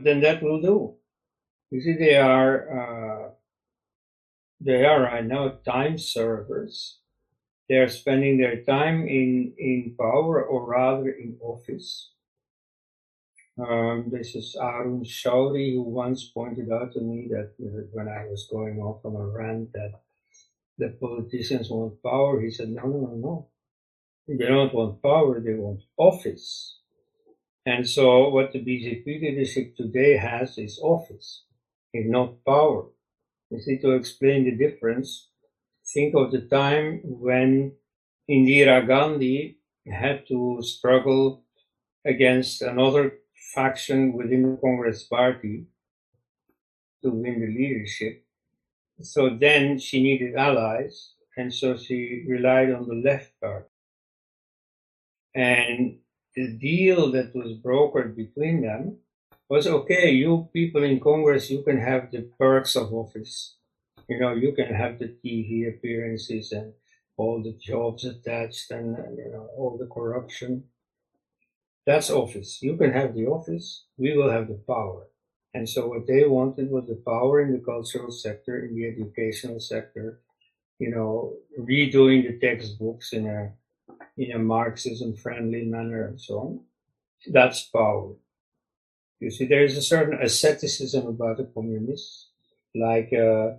then 0.00 0.20
that 0.20 0.42
will 0.44 0.62
do. 0.62 0.94
You 1.72 1.82
see, 1.82 1.94
they 1.94 2.16
are, 2.16 3.26
uh, 3.26 3.30
they 4.60 4.84
are 4.84 5.02
right 5.02 5.24
now 5.24 5.58
time 5.64 5.98
servers. 5.98 6.99
They 7.70 7.76
are 7.76 7.88
spending 7.88 8.36
their 8.36 8.64
time 8.64 9.06
in, 9.06 9.54
in 9.56 9.94
power 9.96 10.44
or 10.44 10.66
rather 10.66 11.08
in 11.08 11.38
office. 11.40 12.10
Um, 13.56 14.10
this 14.10 14.34
is 14.34 14.56
Arun 14.60 15.04
Shourie 15.04 15.74
who 15.74 15.82
once 15.82 16.24
pointed 16.24 16.72
out 16.72 16.92
to 16.94 17.00
me 17.00 17.28
that 17.30 17.52
uh, 17.62 17.86
when 17.92 18.08
I 18.08 18.26
was 18.26 18.48
going 18.50 18.80
off 18.80 19.04
on 19.04 19.14
a 19.14 19.24
rant 19.24 19.72
that 19.74 20.00
the 20.78 20.88
politicians 21.00 21.70
want 21.70 22.02
power. 22.02 22.40
He 22.40 22.50
said, 22.50 22.70
no, 22.70 22.82
no, 22.82 22.98
no, 22.98 23.14
no. 23.14 23.48
They 24.26 24.46
don't 24.46 24.74
want 24.74 25.00
power, 25.00 25.40
they 25.40 25.54
want 25.54 25.82
office. 25.96 26.78
And 27.66 27.88
so 27.88 28.30
what 28.30 28.52
the 28.52 28.58
BJP 28.58 29.06
leadership 29.06 29.76
today 29.76 30.16
has 30.16 30.58
is 30.58 30.80
office, 30.82 31.44
and 31.94 32.10
not 32.10 32.44
power. 32.44 32.86
You 33.50 33.60
see, 33.60 33.78
to 33.78 33.92
explain 33.92 34.44
the 34.44 34.56
difference, 34.56 35.29
think 35.92 36.14
of 36.14 36.30
the 36.30 36.42
time 36.42 37.00
when 37.04 37.72
Indira 38.30 38.86
Gandhi 38.86 39.58
had 39.90 40.26
to 40.28 40.58
struggle 40.62 41.44
against 42.04 42.62
another 42.62 43.18
faction 43.54 44.12
within 44.12 44.42
the 44.42 44.58
Congress 44.60 45.04
party 45.04 45.66
to 47.02 47.10
win 47.10 47.40
the 47.40 47.46
leadership. 47.46 48.24
So 49.02 49.30
then 49.30 49.78
she 49.78 50.02
needed 50.02 50.36
allies. 50.36 51.14
and 51.36 51.54
so 51.54 51.76
she 51.76 52.24
relied 52.28 52.70
on 52.70 52.86
the 52.86 52.94
left 52.94 53.32
party. 53.40 53.68
And 55.34 55.98
the 56.34 56.48
deal 56.58 57.10
that 57.12 57.34
was 57.34 57.56
brokered 57.56 58.14
between 58.14 58.62
them 58.62 58.98
was 59.48 59.66
okay, 59.66 60.10
you 60.10 60.48
people 60.52 60.82
in 60.84 61.00
Congress, 61.00 61.50
you 61.50 61.62
can 61.62 61.78
have 61.80 62.10
the 62.10 62.22
perks 62.38 62.76
of 62.76 62.92
office. 62.92 63.56
You 64.10 64.18
know, 64.20 64.34
you 64.34 64.52
can 64.52 64.74
have 64.74 64.98
the 64.98 65.08
TV 65.24 65.68
appearances 65.68 66.52
and 66.52 66.74
all 67.16 67.42
the 67.42 67.54
jobs 67.54 68.04
attached 68.04 68.70
and, 68.72 68.96
you 69.16 69.30
know, 69.32 69.48
all 69.56 69.78
the 69.78 69.86
corruption. 69.86 70.64
That's 71.86 72.10
office. 72.10 72.62
You 72.62 72.76
can 72.76 72.92
have 72.92 73.14
the 73.14 73.26
office. 73.26 73.84
We 73.98 74.16
will 74.16 74.30
have 74.30 74.48
the 74.48 74.60
power. 74.66 75.08
And 75.54 75.68
so 75.68 75.88
what 75.88 76.06
they 76.06 76.26
wanted 76.26 76.70
was 76.70 76.86
the 76.86 77.02
power 77.06 77.40
in 77.40 77.52
the 77.52 77.58
cultural 77.58 78.10
sector, 78.10 78.64
in 78.64 78.74
the 78.74 78.86
educational 78.86 79.60
sector, 79.60 80.20
you 80.78 80.90
know, 80.90 81.34
redoing 81.58 82.26
the 82.26 82.38
textbooks 82.38 83.12
in 83.12 83.26
a 83.26 83.52
in 84.16 84.32
a 84.32 84.38
Marxism 84.38 85.14
friendly 85.16 85.64
manner 85.64 86.06
and 86.08 86.20
so 86.20 86.38
on. 86.40 86.60
That's 87.28 87.62
power. 87.62 88.14
You 89.20 89.30
see, 89.30 89.46
there 89.46 89.64
is 89.64 89.76
a 89.76 89.82
certain 89.82 90.18
asceticism 90.20 91.06
about 91.06 91.36
the 91.38 91.44
communists, 91.44 92.28
like 92.74 93.12
uh, 93.12 93.52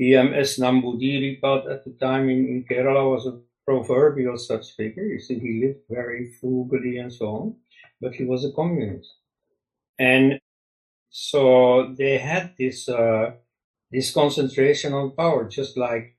E.M.S. 0.00 0.58
Namboodiripad 0.58 1.70
at 1.70 1.84
the 1.84 1.94
time 2.00 2.28
in, 2.28 2.46
in 2.46 2.64
Kerala 2.68 3.10
was 3.10 3.26
a 3.26 3.40
proverbial 3.64 4.36
such 4.38 4.72
figure. 4.76 5.04
You 5.04 5.20
see, 5.20 5.38
he 5.38 5.60
lived 5.64 5.80
very 5.90 6.32
frugally 6.40 6.98
and 6.98 7.12
so 7.12 7.26
on, 7.26 7.56
but 8.00 8.14
he 8.14 8.24
was 8.24 8.44
a 8.44 8.52
communist. 8.52 9.16
And 9.98 10.38
so 11.10 11.94
they 11.98 12.18
had 12.18 12.54
this, 12.58 12.88
uh, 12.88 13.32
this 13.90 14.12
concentration 14.12 14.92
on 14.94 15.16
power, 15.16 15.48
just 15.48 15.76
like 15.76 16.16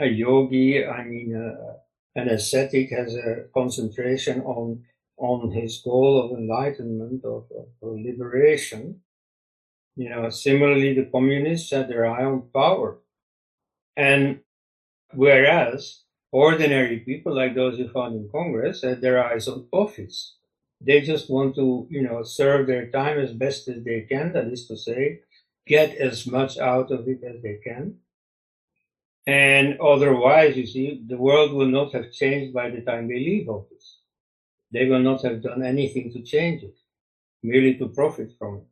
a 0.00 0.06
yogi, 0.06 0.86
I 0.86 1.04
mean, 1.04 1.34
uh, 1.34 1.74
an 2.14 2.28
ascetic 2.28 2.90
has 2.90 3.14
a 3.14 3.44
concentration 3.54 4.40
on 4.42 4.84
on 5.18 5.50
his 5.50 5.80
goal 5.82 6.22
of 6.22 6.38
enlightenment, 6.38 7.24
of, 7.24 7.46
of, 7.56 7.66
liberation. 7.82 9.00
You 9.96 10.10
know, 10.10 10.28
similarly, 10.28 10.94
the 10.94 11.08
communists 11.10 11.70
had 11.70 11.88
their 11.88 12.06
eye 12.06 12.24
on 12.24 12.50
power. 12.52 12.98
And 13.96 14.40
whereas 15.14 16.02
ordinary 16.32 16.98
people 17.00 17.34
like 17.34 17.54
those 17.54 17.78
you 17.78 17.88
found 17.88 18.14
in 18.14 18.28
Congress 18.30 18.82
had 18.82 19.00
their 19.00 19.24
eyes 19.24 19.48
on 19.48 19.66
office. 19.72 20.36
They 20.80 21.00
just 21.00 21.30
want 21.30 21.54
to, 21.54 21.86
you 21.90 22.02
know, 22.02 22.22
serve 22.22 22.66
their 22.66 22.90
time 22.90 23.18
as 23.18 23.32
best 23.32 23.68
as 23.68 23.82
they 23.82 24.02
can. 24.02 24.32
That 24.32 24.48
is 24.48 24.66
to 24.68 24.76
say, 24.76 25.20
get 25.66 25.96
as 25.96 26.26
much 26.26 26.58
out 26.58 26.90
of 26.90 27.08
it 27.08 27.22
as 27.24 27.42
they 27.42 27.58
can. 27.64 27.96
And 29.26 29.80
otherwise, 29.80 30.56
you 30.56 30.66
see, 30.66 31.02
the 31.06 31.16
world 31.16 31.52
will 31.52 31.66
not 31.66 31.92
have 31.94 32.12
changed 32.12 32.54
by 32.54 32.70
the 32.70 32.82
time 32.82 33.08
they 33.08 33.18
leave 33.18 33.48
office. 33.48 33.98
They 34.70 34.86
will 34.86 35.00
not 35.00 35.22
have 35.22 35.42
done 35.42 35.64
anything 35.64 36.12
to 36.12 36.22
change 36.22 36.62
it, 36.62 36.76
merely 37.42 37.74
to 37.78 37.88
profit 37.88 38.32
from 38.38 38.58
it. 38.58 38.66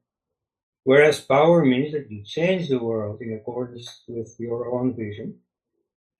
Whereas 0.84 1.20
power 1.20 1.64
means 1.64 1.92
that 1.92 2.10
you 2.10 2.22
change 2.24 2.68
the 2.68 2.78
world 2.78 3.20
in 3.20 3.32
accordance 3.32 4.02
with 4.06 4.36
your 4.38 4.70
own 4.72 4.94
vision. 4.94 5.40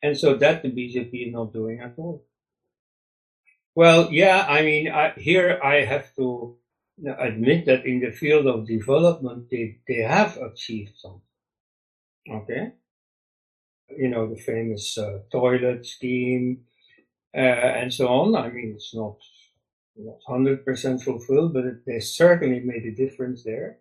And 0.03 0.17
so 0.17 0.35
that 0.35 0.63
the 0.63 0.71
BJP 0.71 1.29
is 1.29 1.33
not 1.33 1.53
doing 1.53 1.81
at 1.81 1.95
all. 1.97 2.25
Well, 3.75 4.13
yeah, 4.13 4.47
I 4.49 4.63
mean, 4.63 4.89
I, 4.89 5.13
here 5.17 5.61
I 5.63 5.85
have 5.85 6.15
to 6.17 6.57
admit 7.19 7.67
that 7.67 7.85
in 7.87 8.01
the 8.01 8.13
field 8.13 8.47
of 8.47 8.67
development, 8.67 9.49
they, 9.51 9.79
they 9.87 10.03
have 10.03 10.37
achieved 10.39 10.97
something. 10.97 11.21
Okay 12.31 12.73
you 13.97 14.09
know, 14.09 14.29
the 14.29 14.41
famous 14.41 14.97
uh, 14.99 15.19
toilet 15.31 15.87
scheme 15.87 16.65
uh, 17.35 17.39
and 17.81 17.93
so 17.93 18.09
on. 18.09 18.37
I 18.37 18.49
mean, 18.51 18.73
it's 18.77 18.95
not 18.95 19.17
not 19.97 20.19
hundred 20.27 20.65
percent 20.65 21.03
fulfilled, 21.03 21.55
but 21.55 21.65
it, 21.65 21.87
they 21.87 22.01
certainly 22.01 22.61
made 22.61 22.85
a 22.85 22.95
difference 22.95 23.45
there. 23.45 23.79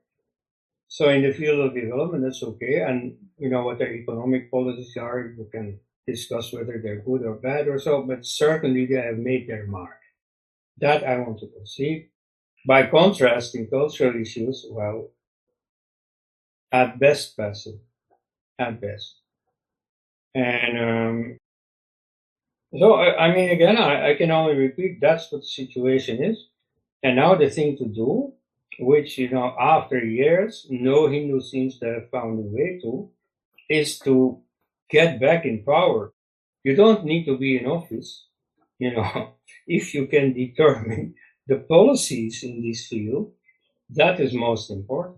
So 0.94 1.10
in 1.10 1.24
the 1.24 1.34
field 1.34 1.60
of 1.60 1.74
development, 1.74 2.24
that's 2.24 2.44
okay. 2.44 2.82
And 2.82 3.18
you 3.40 3.50
know 3.50 3.64
what 3.66 3.80
their 3.80 3.92
economic 3.92 4.52
policies 4.52 4.96
are, 4.96 5.34
you 5.36 5.48
can 5.52 5.80
discuss 6.06 6.54
whether 6.54 6.80
they're 6.84 7.02
good 7.02 7.24
or 7.24 7.34
bad 7.34 7.68
or 7.68 7.80
so, 7.80 8.04
but 8.04 8.24
certainly 8.24 8.86
they 8.86 9.02
have 9.02 9.18
made 9.18 9.50
their 9.50 9.66
mark. 9.66 9.98
That 10.78 11.04
I 11.04 11.18
want 11.18 11.40
to 11.40 11.48
concede. 11.48 12.10
By 12.68 12.86
contrast, 12.86 13.56
in 13.56 13.66
cultural 13.72 14.22
issues, 14.22 14.68
well, 14.70 15.10
at 16.72 17.00
best 17.00 17.36
passive, 17.36 17.80
at 18.60 18.80
best. 18.80 19.16
And 20.36 20.78
um, 20.78 21.38
so, 22.78 22.94
I, 22.94 23.30
I, 23.30 23.36
mean, 23.36 23.50
again, 23.50 23.78
I, 23.78 24.12
I, 24.12 24.14
can 24.14 24.30
only 24.30 24.56
repeat 24.56 25.02
that's 25.02 25.32
what 25.32 25.42
the 25.42 25.48
situation 25.48 26.24
is. 26.24 26.38
And 27.02 27.16
now 27.16 27.34
the 27.34 27.50
thing 27.50 27.78
to 27.78 27.86
do, 27.86 28.34
which, 28.80 29.18
you 29.18 29.30
know, 29.30 29.56
after 29.60 29.98
years, 30.04 30.68
no 30.70 31.08
Hindu 31.08 31.42
seems 31.42 31.80
to 31.80 31.86
have 31.86 32.10
found 32.10 32.40
a 32.40 32.42
way 32.42 32.80
to, 32.84 33.10
is 33.70 34.00
to 34.00 34.42
get 34.90 35.20
back 35.20 35.46
in 35.46 35.64
power. 35.64 36.14
You 36.64 36.76
don't 36.76 37.06
need 37.06 37.26
to 37.26 37.38
be 37.38 37.58
in 37.58 37.66
office, 37.66 38.28
you 38.80 38.94
know, 38.94 39.34
if 39.68 39.94
you 39.94 40.08
can 40.08 40.34
determine 40.34 41.16
the 41.48 41.58
policies 41.58 42.44
in 42.44 42.62
this 42.62 42.88
field, 42.88 43.34
that 43.90 44.20
is 44.20 44.34
most 44.34 44.72
important. 44.72 45.18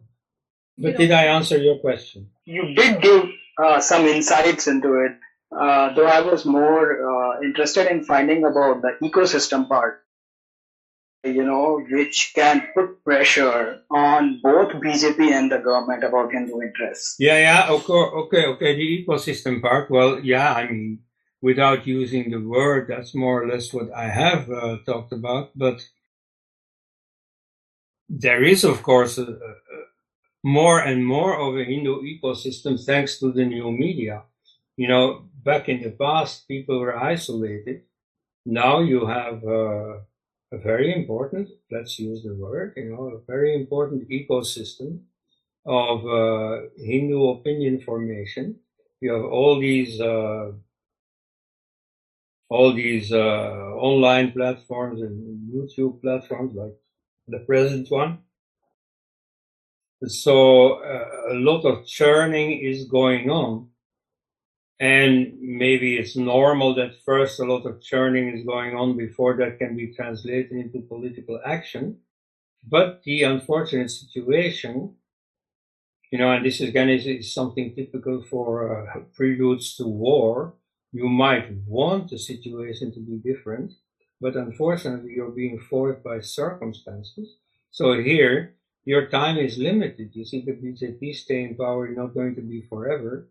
But 0.77 0.97
did 0.97 1.11
I 1.11 1.25
answer 1.25 1.57
your 1.57 1.79
question? 1.79 2.29
You 2.43 2.73
did 2.75 3.01
give 3.01 3.25
uh, 3.63 3.79
some 3.79 4.05
insights 4.05 4.67
into 4.67 4.93
it. 5.05 5.17
Uh, 5.55 5.93
though 5.93 6.07
I 6.07 6.21
was 6.21 6.43
more 6.43 6.85
uh, 6.99 7.41
interested 7.41 7.87
in 7.87 8.03
finding 8.03 8.43
about 8.43 8.81
the 8.81 8.97
ecosystem 9.01 9.69
part, 9.69 10.04
you 11.25 11.43
know, 11.43 11.79
which 11.89 12.33
can 12.35 12.67
put 12.73 13.03
pressure 13.03 13.81
on 13.89 14.39
both 14.41 14.73
BJP 14.73 15.31
and 15.31 15.51
the 15.51 15.57
government 15.57 16.03
about 16.03 16.31
Hindu 16.31 16.61
interests. 16.61 17.15
Yeah, 17.19 17.37
yeah, 17.37 17.67
okay, 17.69 17.93
okay, 17.93 18.45
okay. 18.45 18.75
The 18.75 19.05
ecosystem 19.05 19.61
part, 19.61 19.89
well, 19.89 20.19
yeah, 20.19 20.53
I 20.53 20.69
mean, 20.69 20.99
without 21.41 21.87
using 21.87 22.31
the 22.31 22.41
word, 22.41 22.87
that's 22.87 23.15
more 23.15 23.43
or 23.43 23.47
less 23.47 23.73
what 23.73 23.91
I 23.93 24.07
have 24.09 24.49
uh, 24.49 24.77
talked 24.85 25.13
about. 25.13 25.51
But 25.55 25.81
there 28.09 28.43
is, 28.43 28.63
of 28.63 28.83
course, 28.83 29.19
more 30.43 30.79
and 30.79 31.05
more 31.05 31.35
of 31.39 31.57
a 31.57 31.63
Hindu 31.63 32.03
ecosystem 32.03 32.83
thanks 32.83 33.17
to 33.19 33.31
the 33.31 33.45
new 33.45 33.71
media. 33.71 34.23
You 34.77 34.87
know, 34.87 35.25
back 35.43 35.69
in 35.69 35.81
the 35.81 35.91
past, 35.91 36.47
people 36.47 36.79
were 36.79 36.97
isolated. 36.97 37.81
Now 38.45 38.79
you 38.79 39.07
have 39.07 39.43
uh, 39.43 40.01
a 40.55 40.57
very 40.57 40.93
important, 40.93 41.49
let's 41.71 41.99
use 41.99 42.23
the 42.23 42.35
word, 42.35 42.73
you 42.77 42.89
know, 42.89 43.03
a 43.17 43.31
very 43.31 43.55
important 43.55 44.09
ecosystem 44.09 44.99
of 45.65 46.05
uh, 46.05 46.67
Hindu 46.77 47.29
opinion 47.29 47.81
formation. 47.81 48.59
You 49.01 49.13
have 49.13 49.25
all 49.25 49.59
these 49.59 49.99
uh, 49.99 50.51
all 52.49 52.73
these 52.73 53.11
uh, 53.11 53.71
online 53.89 54.31
platforms 54.31 55.01
and 55.01 55.15
YouTube 55.53 56.01
platforms 56.01 56.55
like 56.55 56.75
the 57.27 57.39
present 57.39 57.89
one 57.89 58.19
so 60.07 60.83
uh, 60.83 61.33
a 61.33 61.35
lot 61.35 61.65
of 61.65 61.85
churning 61.85 62.59
is 62.59 62.85
going 62.85 63.29
on. 63.29 63.69
And 64.79 65.37
maybe 65.39 65.95
it's 65.95 66.17
normal 66.17 66.75
that 66.75 67.01
first 67.05 67.39
a 67.39 67.45
lot 67.45 67.65
of 67.65 67.81
churning 67.81 68.37
is 68.37 68.45
going 68.45 68.75
on 68.75 68.97
before 68.97 69.37
that 69.37 69.57
can 69.57 69.77
be 69.77 69.93
translated 69.93 70.51
into 70.51 70.81
political 70.81 71.39
action. 71.45 71.99
But 72.67 73.03
the 73.03 73.23
unfortunate 73.23 73.89
situation, 73.89 74.95
you 76.11 76.17
know, 76.17 76.31
and 76.31 76.45
this 76.45 76.59
again 76.59 76.89
is, 76.89 77.05
is 77.05 77.33
something 77.33 77.73
typical 77.73 78.23
for 78.29 78.89
uh, 78.89 78.99
preludes 79.13 79.75
to 79.77 79.87
war. 79.87 80.55
You 80.91 81.07
might 81.07 81.53
want 81.67 82.09
the 82.09 82.17
situation 82.17 82.91
to 82.93 82.99
be 82.99 83.17
different, 83.17 83.73
but 84.19 84.35
unfortunately 84.35 85.13
you're 85.15 85.31
being 85.31 85.59
forced 85.59 86.03
by 86.03 86.19
circumstances. 86.19 87.37
So 87.71 88.01
here, 88.01 88.55
your 88.85 89.07
time 89.07 89.37
is 89.37 89.57
limited. 89.57 90.11
You 90.13 90.25
see, 90.25 90.41
the 90.41 90.53
BJP 90.53 91.15
stay 91.15 91.43
in 91.43 91.55
power 91.55 91.87
is 91.87 91.97
not 91.97 92.13
going 92.13 92.35
to 92.35 92.41
be 92.41 92.61
forever. 92.61 93.27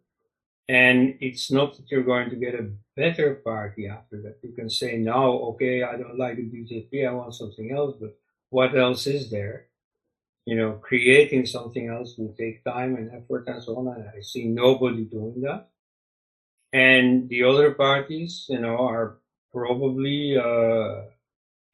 And 0.68 1.16
it's 1.20 1.50
not 1.50 1.76
that 1.76 1.90
you're 1.90 2.02
going 2.02 2.30
to 2.30 2.36
get 2.36 2.54
a 2.54 2.70
better 2.96 3.34
party 3.36 3.86
after 3.86 4.22
that. 4.22 4.38
You 4.42 4.52
can 4.52 4.70
say 4.70 4.96
now, 4.96 5.30
okay, 5.50 5.82
I 5.82 5.96
don't 5.96 6.18
like 6.18 6.36
the 6.36 6.42
BJP, 6.42 7.06
I 7.06 7.12
want 7.12 7.34
something 7.34 7.70
else, 7.70 7.96
but 8.00 8.16
what 8.50 8.76
else 8.76 9.06
is 9.06 9.30
there? 9.30 9.66
You 10.46 10.56
know, 10.56 10.72
creating 10.72 11.46
something 11.46 11.88
else 11.88 12.16
will 12.16 12.34
take 12.38 12.64
time 12.64 12.96
and 12.96 13.10
effort 13.12 13.44
and 13.46 13.62
so 13.62 13.76
on. 13.76 13.88
And 13.88 14.08
I 14.08 14.20
see 14.20 14.44
nobody 14.46 15.04
doing 15.04 15.42
that. 15.42 15.68
And 16.72 17.28
the 17.28 17.44
other 17.44 17.72
parties, 17.74 18.46
you 18.48 18.60
know, 18.60 18.76
are 18.76 19.18
probably 19.52 20.36
uh, 20.36 21.02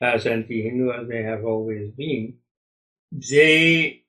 as 0.01 0.27
anti-Hindu 0.27 0.91
as 0.93 1.09
they 1.09 1.23
have 1.23 1.45
always 1.45 1.91
been 1.93 2.35
they 3.13 4.03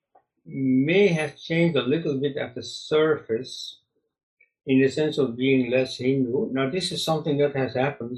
may 0.45 1.07
have 1.07 1.37
changed 1.37 1.75
a 1.77 1.81
little 1.81 2.17
bit 2.19 2.37
at 2.37 2.55
the 2.55 2.63
surface, 2.63 3.79
in 4.65 4.81
the 4.81 4.89
sense 4.89 5.17
of 5.17 5.35
being 5.35 5.71
less 5.71 5.97
Hindu. 5.97 6.51
Now, 6.51 6.69
this 6.69 6.91
is 6.91 7.03
something 7.03 7.37
that 7.37 7.55
has 7.55 7.73
happened 7.73 8.17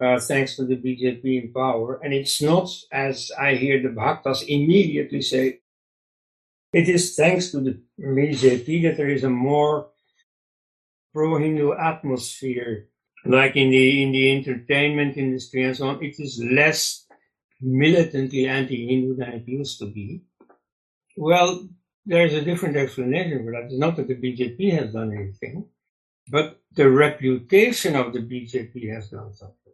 uh, 0.00 0.20
thanks 0.20 0.56
to 0.56 0.64
the 0.64 0.76
BJP 0.76 1.44
in 1.44 1.52
power, 1.52 2.00
and 2.02 2.12
it's 2.12 2.42
not 2.42 2.68
as 2.92 3.30
I 3.38 3.54
hear 3.54 3.80
the 3.82 3.88
Bhaktas 3.88 4.42
immediately 4.46 5.22
say. 5.22 5.60
It 6.72 6.88
is 6.88 7.16
thanks 7.16 7.50
to 7.52 7.60
the 7.60 7.80
BJP 7.98 8.82
that 8.82 8.96
there 8.98 9.08
is 9.08 9.24
a 9.24 9.30
more 9.30 9.88
pro-Hindu 11.14 11.72
atmosphere, 11.72 12.88
like 13.24 13.56
in 13.56 13.70
the 13.70 14.02
in 14.02 14.12
the 14.12 14.36
entertainment 14.36 15.16
industry 15.16 15.64
and 15.64 15.74
so 15.74 15.88
on. 15.88 16.04
It 16.04 16.16
is 16.18 16.42
less 16.44 17.06
militantly 17.62 18.46
anti-Hindu 18.46 19.16
than 19.16 19.32
it 19.32 19.48
used 19.48 19.78
to 19.78 19.86
be. 19.86 20.20
Well, 21.16 21.66
there's 22.06 22.32
a 22.32 22.40
different 22.40 22.76
explanation 22.76 23.44
for 23.44 23.52
that. 23.52 23.64
It's 23.64 23.78
not 23.78 23.96
that 23.96 24.06
the 24.06 24.14
BJP 24.14 24.72
has 24.78 24.92
done 24.92 25.12
anything, 25.12 25.66
but 26.28 26.60
the 26.72 26.88
reputation 26.88 27.96
of 27.96 28.12
the 28.12 28.20
BJP 28.20 28.94
has 28.94 29.10
done 29.10 29.32
something. 29.34 29.72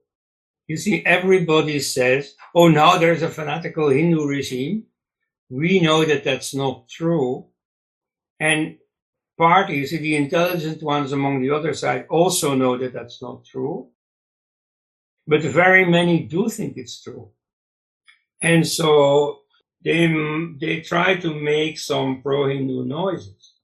You 0.66 0.78
see, 0.78 1.04
everybody 1.04 1.78
says, 1.80 2.34
oh, 2.54 2.68
now 2.68 2.96
there's 2.96 3.22
a 3.22 3.28
fanatical 3.28 3.90
Hindu 3.90 4.24
regime. 4.24 4.84
We 5.50 5.80
know 5.80 6.04
that 6.04 6.24
that's 6.24 6.54
not 6.54 6.88
true. 6.88 7.46
And 8.40 8.78
parties, 9.36 9.90
the 9.90 10.16
intelligent 10.16 10.82
ones 10.82 11.12
among 11.12 11.42
the 11.42 11.50
other 11.50 11.74
side, 11.74 12.06
also 12.08 12.54
know 12.54 12.78
that 12.78 12.94
that's 12.94 13.20
not 13.20 13.44
true. 13.44 13.88
But 15.26 15.42
very 15.42 15.84
many 15.84 16.22
do 16.24 16.48
think 16.48 16.76
it's 16.76 17.02
true. 17.02 17.30
And 18.40 18.66
so 18.66 19.41
they, 19.84 20.06
they 20.60 20.80
try 20.80 21.16
to 21.16 21.34
make 21.34 21.78
some 21.78 22.22
pro-Hindu 22.22 22.84
noises, 22.84 23.54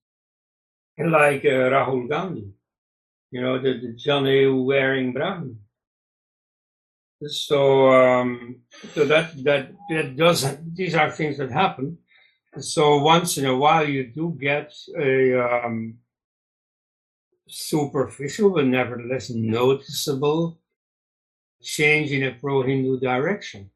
like 0.99 1.45
uh, 1.45 1.71
Rahul 1.71 2.09
Gandhi, 2.09 2.51
you 3.31 3.41
know, 3.41 3.59
the, 3.59 3.79
the 3.81 3.95
Janeu 3.95 4.65
wearing 4.65 5.13
Brahmin. 5.13 5.59
So, 7.27 7.93
um, 7.93 8.61
so 8.95 9.05
that, 9.05 9.43
that, 9.45 9.73
that 9.91 10.17
doesn't. 10.17 10.77
these 10.77 10.95
are 10.95 11.11
things 11.11 11.39
that 11.39 11.51
happen. 11.51 11.99
So 12.59 12.99
once 12.99 13.39
in 13.39 13.47
a 13.47 13.57
while 13.57 13.89
you 13.89 14.07
do 14.07 14.37
get 14.41 14.73
a, 14.97 15.65
um, 15.65 15.99
superficial 17.49 18.51
but 18.51 18.67
nevertheless 18.67 19.31
noticeable 19.31 20.59
change 21.63 22.13
in 22.13 22.23
a 22.25 22.33
pro-Hindu 22.35 23.01
direction 23.01 23.71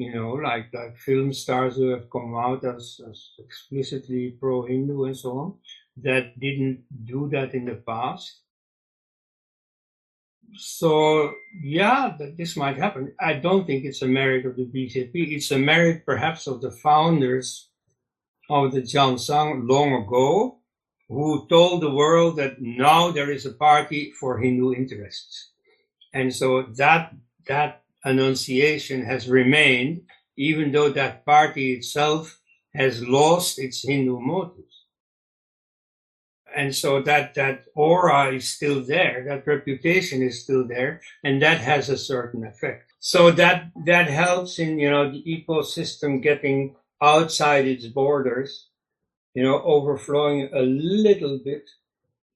you 0.00 0.14
know, 0.14 0.32
like 0.32 0.72
like 0.72 0.96
film 0.96 1.32
stars 1.32 1.76
who 1.76 1.88
have 1.90 2.08
come 2.10 2.34
out 2.34 2.64
as, 2.64 3.00
as 3.08 3.30
explicitly 3.38 4.30
pro-Hindu 4.40 5.04
and 5.04 5.16
so 5.16 5.30
on, 5.38 5.54
that 5.98 6.40
didn't 6.40 6.84
do 7.04 7.28
that 7.32 7.52
in 7.54 7.66
the 7.66 7.74
past. 7.74 8.40
So 10.56 11.32
yeah, 11.62 12.14
that 12.18 12.38
this 12.38 12.56
might 12.56 12.78
happen. 12.78 13.12
I 13.20 13.34
don't 13.34 13.66
think 13.66 13.84
it's 13.84 14.00
a 14.00 14.08
merit 14.08 14.46
of 14.46 14.56
the 14.56 14.64
BJP. 14.64 15.12
It's 15.14 15.50
a 15.50 15.58
merit 15.58 16.06
perhaps 16.06 16.46
of 16.46 16.62
the 16.62 16.70
founders 16.70 17.68
of 18.48 18.72
the 18.72 18.82
Jan 18.82 19.14
Sangh 19.16 19.68
long 19.68 19.92
ago, 20.02 20.60
who 21.08 21.46
told 21.48 21.82
the 21.82 21.94
world 21.94 22.36
that 22.36 22.60
now 22.60 23.10
there 23.10 23.30
is 23.30 23.44
a 23.44 23.52
party 23.52 24.12
for 24.18 24.38
Hindu 24.38 24.72
interests. 24.72 25.50
And 26.14 26.34
so 26.34 26.62
that 26.78 27.14
that 27.46 27.82
Annunciation 28.04 29.04
has 29.04 29.28
remained, 29.28 30.02
even 30.36 30.72
though 30.72 30.90
that 30.90 31.24
party 31.26 31.74
itself 31.74 32.38
has 32.74 33.06
lost 33.06 33.58
its 33.58 33.86
Hindu 33.86 34.20
motives. 34.20 34.86
And 36.54 36.74
so 36.74 37.02
that, 37.02 37.34
that 37.34 37.64
aura 37.74 38.34
is 38.34 38.48
still 38.48 38.82
there, 38.82 39.24
that 39.28 39.46
reputation 39.46 40.22
is 40.22 40.42
still 40.42 40.66
there, 40.66 41.00
and 41.22 41.40
that 41.42 41.58
has 41.58 41.88
a 41.88 41.96
certain 41.96 42.44
effect. 42.44 42.92
So 42.98 43.30
that, 43.32 43.70
that 43.86 44.08
helps 44.08 44.58
in, 44.58 44.78
you 44.78 44.90
know, 44.90 45.10
the 45.10 45.22
ecosystem 45.22 46.22
getting 46.22 46.74
outside 47.00 47.66
its 47.66 47.86
borders, 47.86 48.68
you 49.34 49.42
know, 49.42 49.62
overflowing 49.62 50.50
a 50.52 50.62
little 50.62 51.38
bit 51.38 51.68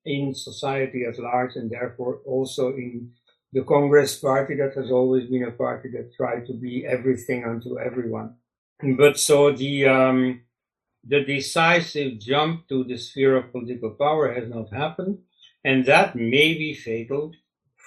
in 0.04 0.34
society 0.34 1.04
at 1.04 1.18
large 1.18 1.56
and 1.56 1.70
therefore 1.70 2.20
also 2.24 2.68
in 2.68 3.10
the 3.55 3.62
Congress 3.62 4.18
party 4.18 4.57
that 4.57 4.74
has 4.74 4.91
always 4.91 5.31
been 5.31 5.44
a 5.44 5.52
party 5.52 5.89
that 5.91 6.12
tried 6.16 6.44
to 6.44 6.52
be 6.52 6.84
everything 6.84 7.44
unto 7.44 7.78
everyone. 7.78 8.34
But 8.99 9.16
so 9.16 9.52
the 9.52 9.86
um, 9.86 10.42
the 11.07 11.23
decisive 11.23 12.18
jump 12.18 12.68
to 12.68 12.83
the 12.83 12.99
sphere 12.99 13.36
of 13.36 13.52
political 13.52 13.91
power 13.91 14.34
has 14.34 14.49
not 14.49 14.73
happened, 14.73 15.18
and 15.65 15.86
that 15.86 16.16
may 16.16 16.55
be 16.55 16.74
fatal 16.74 17.31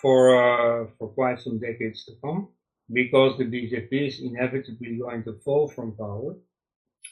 for 0.01 0.19
uh, 0.41 0.87
for 0.97 1.09
quite 1.09 1.41
some 1.41 1.59
decades 1.59 2.05
to 2.05 2.13
come, 2.23 2.47
because 2.91 3.37
the 3.37 3.43
BJP 3.43 3.91
is 4.07 4.21
inevitably 4.21 4.97
going 5.03 5.23
to 5.25 5.33
fall 5.43 5.67
from 5.67 5.97
power, 5.97 6.37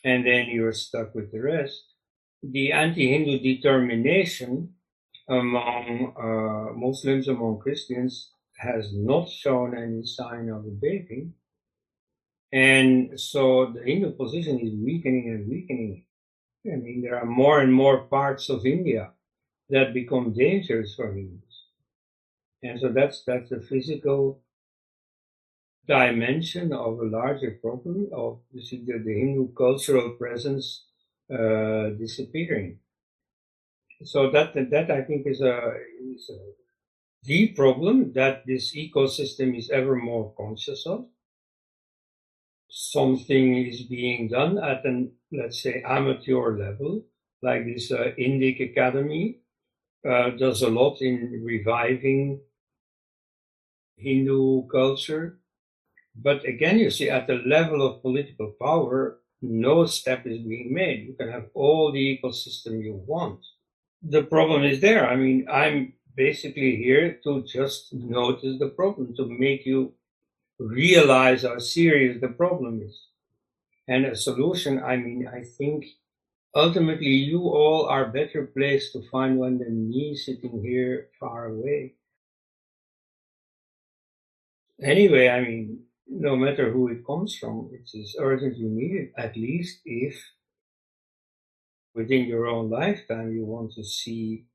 and 0.06 0.26
then 0.26 0.48
you're 0.48 0.72
stuck 0.72 1.14
with 1.14 1.30
the 1.34 1.42
rest. 1.42 1.84
The 2.42 2.72
anti-Hindu 2.72 3.40
determination 3.40 4.76
among 5.28 6.14
uh, 6.16 6.78
Muslims, 6.78 7.28
among 7.28 7.60
Christians, 7.60 8.32
has 8.58 8.94
not 8.94 9.30
shown 9.30 9.78
any 9.78 10.06
sign 10.06 10.50
of 10.50 10.66
abating. 10.66 11.34
And 12.52 13.20
so 13.20 13.74
the 13.74 13.84
Hindu 13.84 14.12
position 14.12 14.60
is 14.60 14.74
weakening 14.74 15.30
and 15.30 15.50
weakening. 15.50 16.06
I 16.66 16.78
mean, 16.78 17.02
there 17.02 17.18
are 17.18 17.26
more 17.26 17.60
and 17.60 17.74
more 17.74 18.04
parts 18.04 18.50
of 18.50 18.66
India 18.66 19.12
that 19.70 19.94
become 19.94 20.34
dangerous 20.34 20.96
for 20.96 21.14
Hindus. 21.14 21.66
And 22.64 22.80
so 22.80 22.90
that's, 22.90 23.24
that's 23.26 23.52
a 23.52 23.60
physical 23.60 24.42
dimension 25.88 26.74
of 26.74 27.00
a 27.00 27.06
larger 27.06 27.60
problem 27.62 28.10
of 28.14 28.40
the, 28.54 28.62
the 28.62 29.14
Hindu 29.20 29.54
cultural 29.54 30.12
presence 30.12 30.86
uh, 31.32 31.90
disappearing. 32.00 32.80
So 34.04 34.32
that, 34.32 34.54
that 34.54 34.92
I 34.92 35.02
think 35.04 35.28
is 35.28 35.42
a, 35.42 35.74
is 36.14 36.30
a 36.30 36.65
the 37.26 37.48
problem 37.50 38.14
that 38.14 38.46
this 38.46 38.76
ecosystem 38.76 39.58
is 39.58 39.70
ever 39.70 39.96
more 39.96 40.34
conscious 40.38 40.86
of. 40.86 41.06
Something 42.70 43.66
is 43.66 43.84
being 43.84 44.28
done 44.28 44.58
at 44.58 44.86
an, 44.86 45.12
let's 45.32 45.62
say, 45.62 45.84
amateur 45.86 46.58
level, 46.58 47.04
like 47.42 47.66
this 47.66 47.92
uh, 47.92 48.12
Indic 48.20 48.72
Academy 48.72 49.40
uh, 50.08 50.32
does 50.32 50.62
a 50.62 50.70
lot 50.70 51.02
in 51.02 51.42
reviving 51.44 52.42
Hindu 53.98 54.68
culture. 54.68 55.40
But 56.16 56.46
again, 56.46 56.80
you 56.80 56.92
see, 56.92 57.10
at 57.10 57.28
the 57.28 57.42
level 57.46 57.86
of 57.86 58.02
political 58.02 58.54
power, 58.62 59.20
no 59.42 59.86
step 59.86 60.26
is 60.26 60.40
being 60.40 60.74
made. 60.74 61.08
You 61.08 61.14
can 61.14 61.30
have 61.32 61.48
all 61.54 61.92
the 61.92 62.20
ecosystem 62.20 62.84
you 62.84 63.02
want. 63.06 63.40
The 64.02 64.24
problem 64.24 64.64
is 64.64 64.80
there. 64.80 65.08
I 65.08 65.16
mean, 65.16 65.48
I'm 65.52 65.94
basically 66.16 66.78
here 66.78 67.20
to 67.24 67.44
just 67.44 67.94
notice 67.94 68.58
the 68.60 68.70
problem, 68.70 69.16
to 69.16 69.26
make 69.28 69.66
you 69.66 69.94
realize 70.60 71.44
how 71.44 71.60
serious 71.60 72.20
the 72.22 72.30
problem 72.30 72.82
is. 72.82 73.08
And 73.88 74.06
a 74.06 74.16
solution, 74.16 74.82
I 74.82 74.98
mean, 74.98 75.28
I 75.28 75.44
think 75.44 75.86
ultimately 76.56 77.16
you 77.32 77.42
all 77.42 77.86
are 77.86 78.08
better 78.08 78.48
placed 78.48 78.94
to 78.94 79.08
find 79.12 79.38
one 79.38 79.60
than 79.60 79.90
me 79.90 80.16
sitting 80.16 80.62
here 80.64 81.10
far 81.20 81.46
away. 81.46 81.96
Anyway, 84.82 85.30
I 85.30 85.42
mean, 85.42 85.84
no 86.08 86.36
matter 86.36 86.72
who 86.72 86.88
it 86.90 87.06
comes 87.06 87.36
from, 87.38 87.70
it 87.74 87.90
is 87.98 88.16
urgently 88.20 88.66
needed, 88.66 89.12
at 89.18 89.36
least 89.36 89.82
if 89.86 90.16
within 91.94 92.26
your 92.26 92.48
own 92.48 92.70
lifetime 92.70 93.34
you 93.34 93.46
want 93.46 93.72
to 93.74 93.84
see 93.84 94.46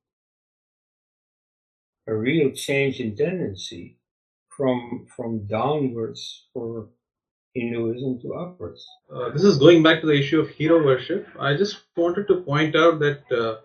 a 2.11 2.15
real 2.15 2.51
change 2.51 3.01
in 3.01 3.17
tendency 3.17 3.97
from 4.49 5.07
from 5.15 5.47
downwards 5.47 6.23
for 6.53 6.89
Hinduism 7.55 8.21
to 8.23 8.35
upwards. 8.35 8.87
Uh, 9.13 9.31
this 9.31 9.43
is 9.43 9.59
going 9.59 9.83
back 9.83 10.01
to 10.03 10.07
the 10.07 10.19
issue 10.23 10.41
of 10.41 10.51
hero 10.51 10.85
worship. 10.85 11.27
I 11.39 11.57
just 11.57 11.79
wanted 11.97 12.29
to 12.29 12.37
point 12.43 12.77
out 12.77 13.01
that 13.01 13.23
uh, 13.33 13.57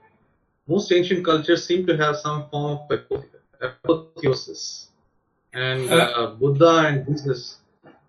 most 0.68 0.92
ancient 0.92 1.24
cultures 1.24 1.66
seem 1.68 1.86
to 1.88 1.98
have 1.98 2.18
some 2.18 2.50
form 2.50 2.80
of 2.90 3.24
apotheosis, 3.62 4.90
and 5.54 5.92
uh, 5.92 5.96
uh, 5.96 6.28
Buddha 6.32 6.74
and 6.88 7.06
Jesus. 7.08 7.58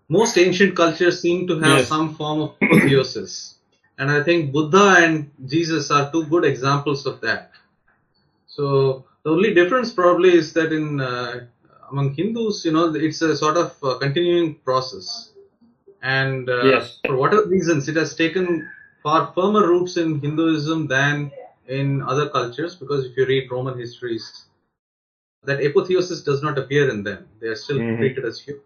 Most 0.08 0.38
ancient 0.38 0.76
cultures 0.76 1.20
seem 1.20 1.46
to 1.48 1.58
have 1.58 1.78
yes. 1.78 1.88
some 1.88 2.14
form 2.14 2.40
of 2.40 2.54
apotheosis, 2.62 3.56
and 3.98 4.10
I 4.10 4.22
think 4.22 4.52
Buddha 4.52 4.96
and 4.98 5.30
Jesus 5.44 5.90
are 5.90 6.10
two 6.12 6.24
good 6.26 6.44
examples 6.44 7.06
of 7.06 7.20
that. 7.22 7.50
So 8.46 9.04
the 9.26 9.32
only 9.32 9.52
difference 9.52 9.90
probably 9.92 10.32
is 10.34 10.52
that 10.52 10.72
in 10.72 11.00
uh, 11.00 11.40
among 11.90 12.14
Hindus, 12.14 12.64
you 12.64 12.70
know, 12.70 12.94
it's 12.94 13.20
a 13.22 13.34
sort 13.34 13.56
of 13.56 13.74
uh, 13.82 13.96
continuing 13.96 14.54
process, 14.64 15.30
and 16.02 16.48
uh, 16.48 16.62
yes. 16.66 17.00
for 17.04 17.16
whatever 17.16 17.42
reasons, 17.48 17.88
it 17.88 17.96
has 17.96 18.14
taken 18.14 18.64
far 19.02 19.32
firmer 19.34 19.66
roots 19.66 19.96
in 19.96 20.20
Hinduism 20.20 20.86
than 20.86 21.32
in 21.66 22.02
other 22.02 22.28
cultures 22.28 22.76
because 22.76 23.04
if 23.04 23.16
you 23.16 23.26
read 23.26 23.50
Roman 23.50 23.76
histories, 23.76 24.44
that 25.44 25.60
apotheosis 25.60 26.20
does 26.22 26.40
not 26.40 26.56
appear 26.56 26.88
in 26.88 27.02
them. 27.02 27.26
They 27.40 27.48
are 27.48 27.56
still 27.64 27.78
Mhm. 27.78 27.98
treated 27.98 28.24
as 28.24 28.38
humans. 28.38 28.62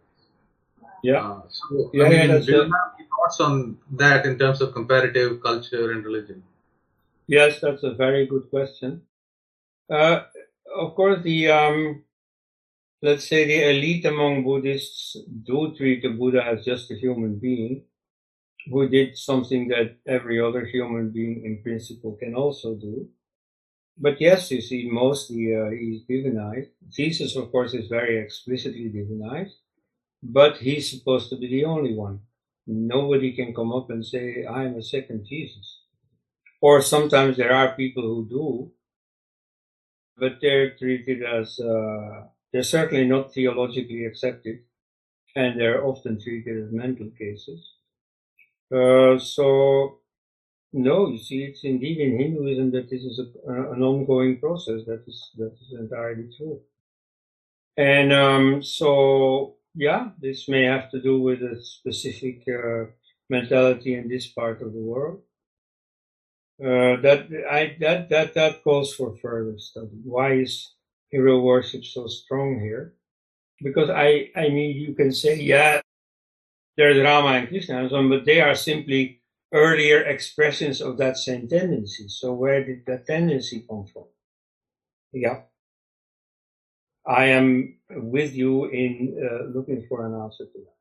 Yeah. 1.03 1.21
Uh, 1.23 1.41
so, 1.49 1.91
Yeah, 1.95 2.05
I 2.05 2.09
mean, 2.11 2.29
that's 2.29 2.47
do 2.47 2.53
you 2.53 2.59
have 2.59 2.89
any 2.99 3.07
thoughts 3.15 3.41
on 3.41 3.77
that 4.03 4.27
in 4.27 4.37
terms 4.37 4.61
of 4.61 4.73
comparative 4.73 5.41
culture 5.41 5.91
and 5.93 6.05
religion? 6.05 6.43
Yes, 7.27 7.61
that's 7.63 7.83
a 7.83 7.93
very 8.05 8.27
good 8.27 8.51
question. 8.51 9.01
Uh, 9.91 10.21
of 10.75 10.95
course, 10.95 11.23
the 11.23 11.51
um, 11.51 12.05
let's 13.03 13.29
say 13.29 13.47
the 13.47 13.71
elite 13.71 14.05
among 14.05 14.45
Buddhists 14.45 15.17
do 15.45 15.75
treat 15.77 16.03
the 16.03 16.11
Buddha 16.11 16.45
as 16.45 16.65
just 16.65 16.91
a 16.91 16.97
human 16.97 17.39
being 17.39 17.85
who 18.71 18.89
did 18.89 19.17
something 19.17 19.69
that 19.69 19.97
every 20.07 20.41
other 20.41 20.67
human 20.67 21.11
being 21.11 21.45
in 21.45 21.63
principle 21.63 22.17
can 22.21 22.35
also 22.35 22.75
do. 22.75 23.09
But 23.97 24.21
yes, 24.21 24.51
you 24.51 24.61
see, 24.61 24.89
mostly 24.91 25.55
uh, 25.55 25.71
he's 25.71 26.03
divinized. 26.09 26.71
Jesus, 26.89 27.37
of 27.37 27.51
course, 27.51 27.75
is 27.75 27.89
very 27.89 28.19
explicitly 28.19 28.91
divinized, 28.91 29.53
but 30.23 30.57
he's 30.59 30.91
supposed 30.91 31.31
to 31.31 31.37
be 31.37 31.49
the 31.49 31.65
only 31.65 31.95
one. 31.95 32.21
Nobody 32.67 33.33
can 33.33 33.55
come 33.55 33.73
up 33.73 33.91
and 33.91 34.05
say, 34.05 34.45
I 34.45 34.65
am 34.65 34.77
a 34.77 34.83
second 34.83 35.27
Jesus. 35.27 35.81
Or 36.63 36.83
sometimes 36.83 37.37
there 37.37 37.53
are 37.53 37.75
people 37.75 38.03
who 38.03 38.29
do, 38.29 38.73
but 40.17 40.39
they're 40.41 40.77
treated 40.77 41.23
as, 41.23 41.59
uh, 41.59 42.27
they're 42.53 42.63
certainly 42.63 43.07
not 43.07 43.33
theologically 43.33 44.05
accepted, 44.05 44.61
and 45.37 45.59
they're 45.59 45.85
often 45.85 46.21
treated 46.21 46.65
as 46.65 46.73
mental 46.73 47.11
cases. 47.19 47.75
Uh, 48.73 49.19
so, 49.19 50.01
no, 50.73 51.09
you 51.09 51.19
see, 51.19 51.45
it's 51.45 51.65
indeed 51.65 51.99
in 51.99 52.19
Hinduism 52.19 52.71
that 52.73 52.89
this 52.91 53.03
is 53.03 53.21
a, 53.21 53.53
an 53.73 53.83
ongoing 53.83 54.39
process. 54.39 54.83
That 54.87 55.03
is 55.07 55.31
that 55.37 55.53
is 55.61 55.75
entirely 55.79 56.29
true. 56.37 56.61
And 57.77 58.13
um, 58.13 58.63
so, 58.63 59.57
yeah, 59.75 60.11
this 60.21 60.49
may 60.49 60.65
have 60.65 60.91
to 60.91 61.01
do 61.01 61.21
with 61.21 61.43
a 61.43 61.61
specific 61.63 62.45
uh, 62.49 62.87
mentality 63.29 63.95
in 63.95 64.09
this 64.09 64.29
part 64.29 64.63
of 64.63 64.73
the 64.73 64.81
world. 64.81 65.23
Uh, 66.63 67.01
that 67.01 67.29
I 67.51 67.77
that 67.81 68.11
that 68.11 68.35
that 68.35 68.63
calls 68.63 68.95
for 68.95 69.17
further 69.17 69.59
study. 69.59 69.97
Why 70.05 70.35
is 70.35 70.75
hero 71.09 71.41
worship 71.41 71.85
so 71.85 72.07
strong 72.07 72.61
here? 72.61 72.95
Because 73.63 73.89
I 73.89 74.31
I 74.37 74.49
mean, 74.51 74.77
you 74.77 74.95
can 74.95 75.11
say, 75.13 75.37
yeah, 75.41 75.81
there's 76.77 77.03
Rama 77.03 77.39
and 77.39 77.49
Krishna 77.49 77.81
and 77.81 77.91
so 77.91 77.97
on, 77.97 78.11
but 78.11 78.27
they 78.27 78.41
are 78.41 78.55
simply 78.55 79.23
earlier 79.53 80.03
expressions 80.03 80.81
of 80.81 80.99
that 80.99 81.17
same 81.17 81.49
tendency. 81.49 82.09
So 82.09 82.33
where 82.35 82.65
did 82.65 82.85
that 82.87 83.07
tendency 83.07 83.65
come 83.69 83.87
from? 83.87 84.05
Yeah. 85.13 85.43
I 87.07 87.27
am 87.27 87.79
with 87.91 88.35
you 88.35 88.67
in 88.67 89.17
uh, 89.19 89.45
looking 89.57 89.87
for 89.89 90.07
an 90.07 90.15
answer 90.15 90.45
to 90.45 90.59
that. 90.59 90.80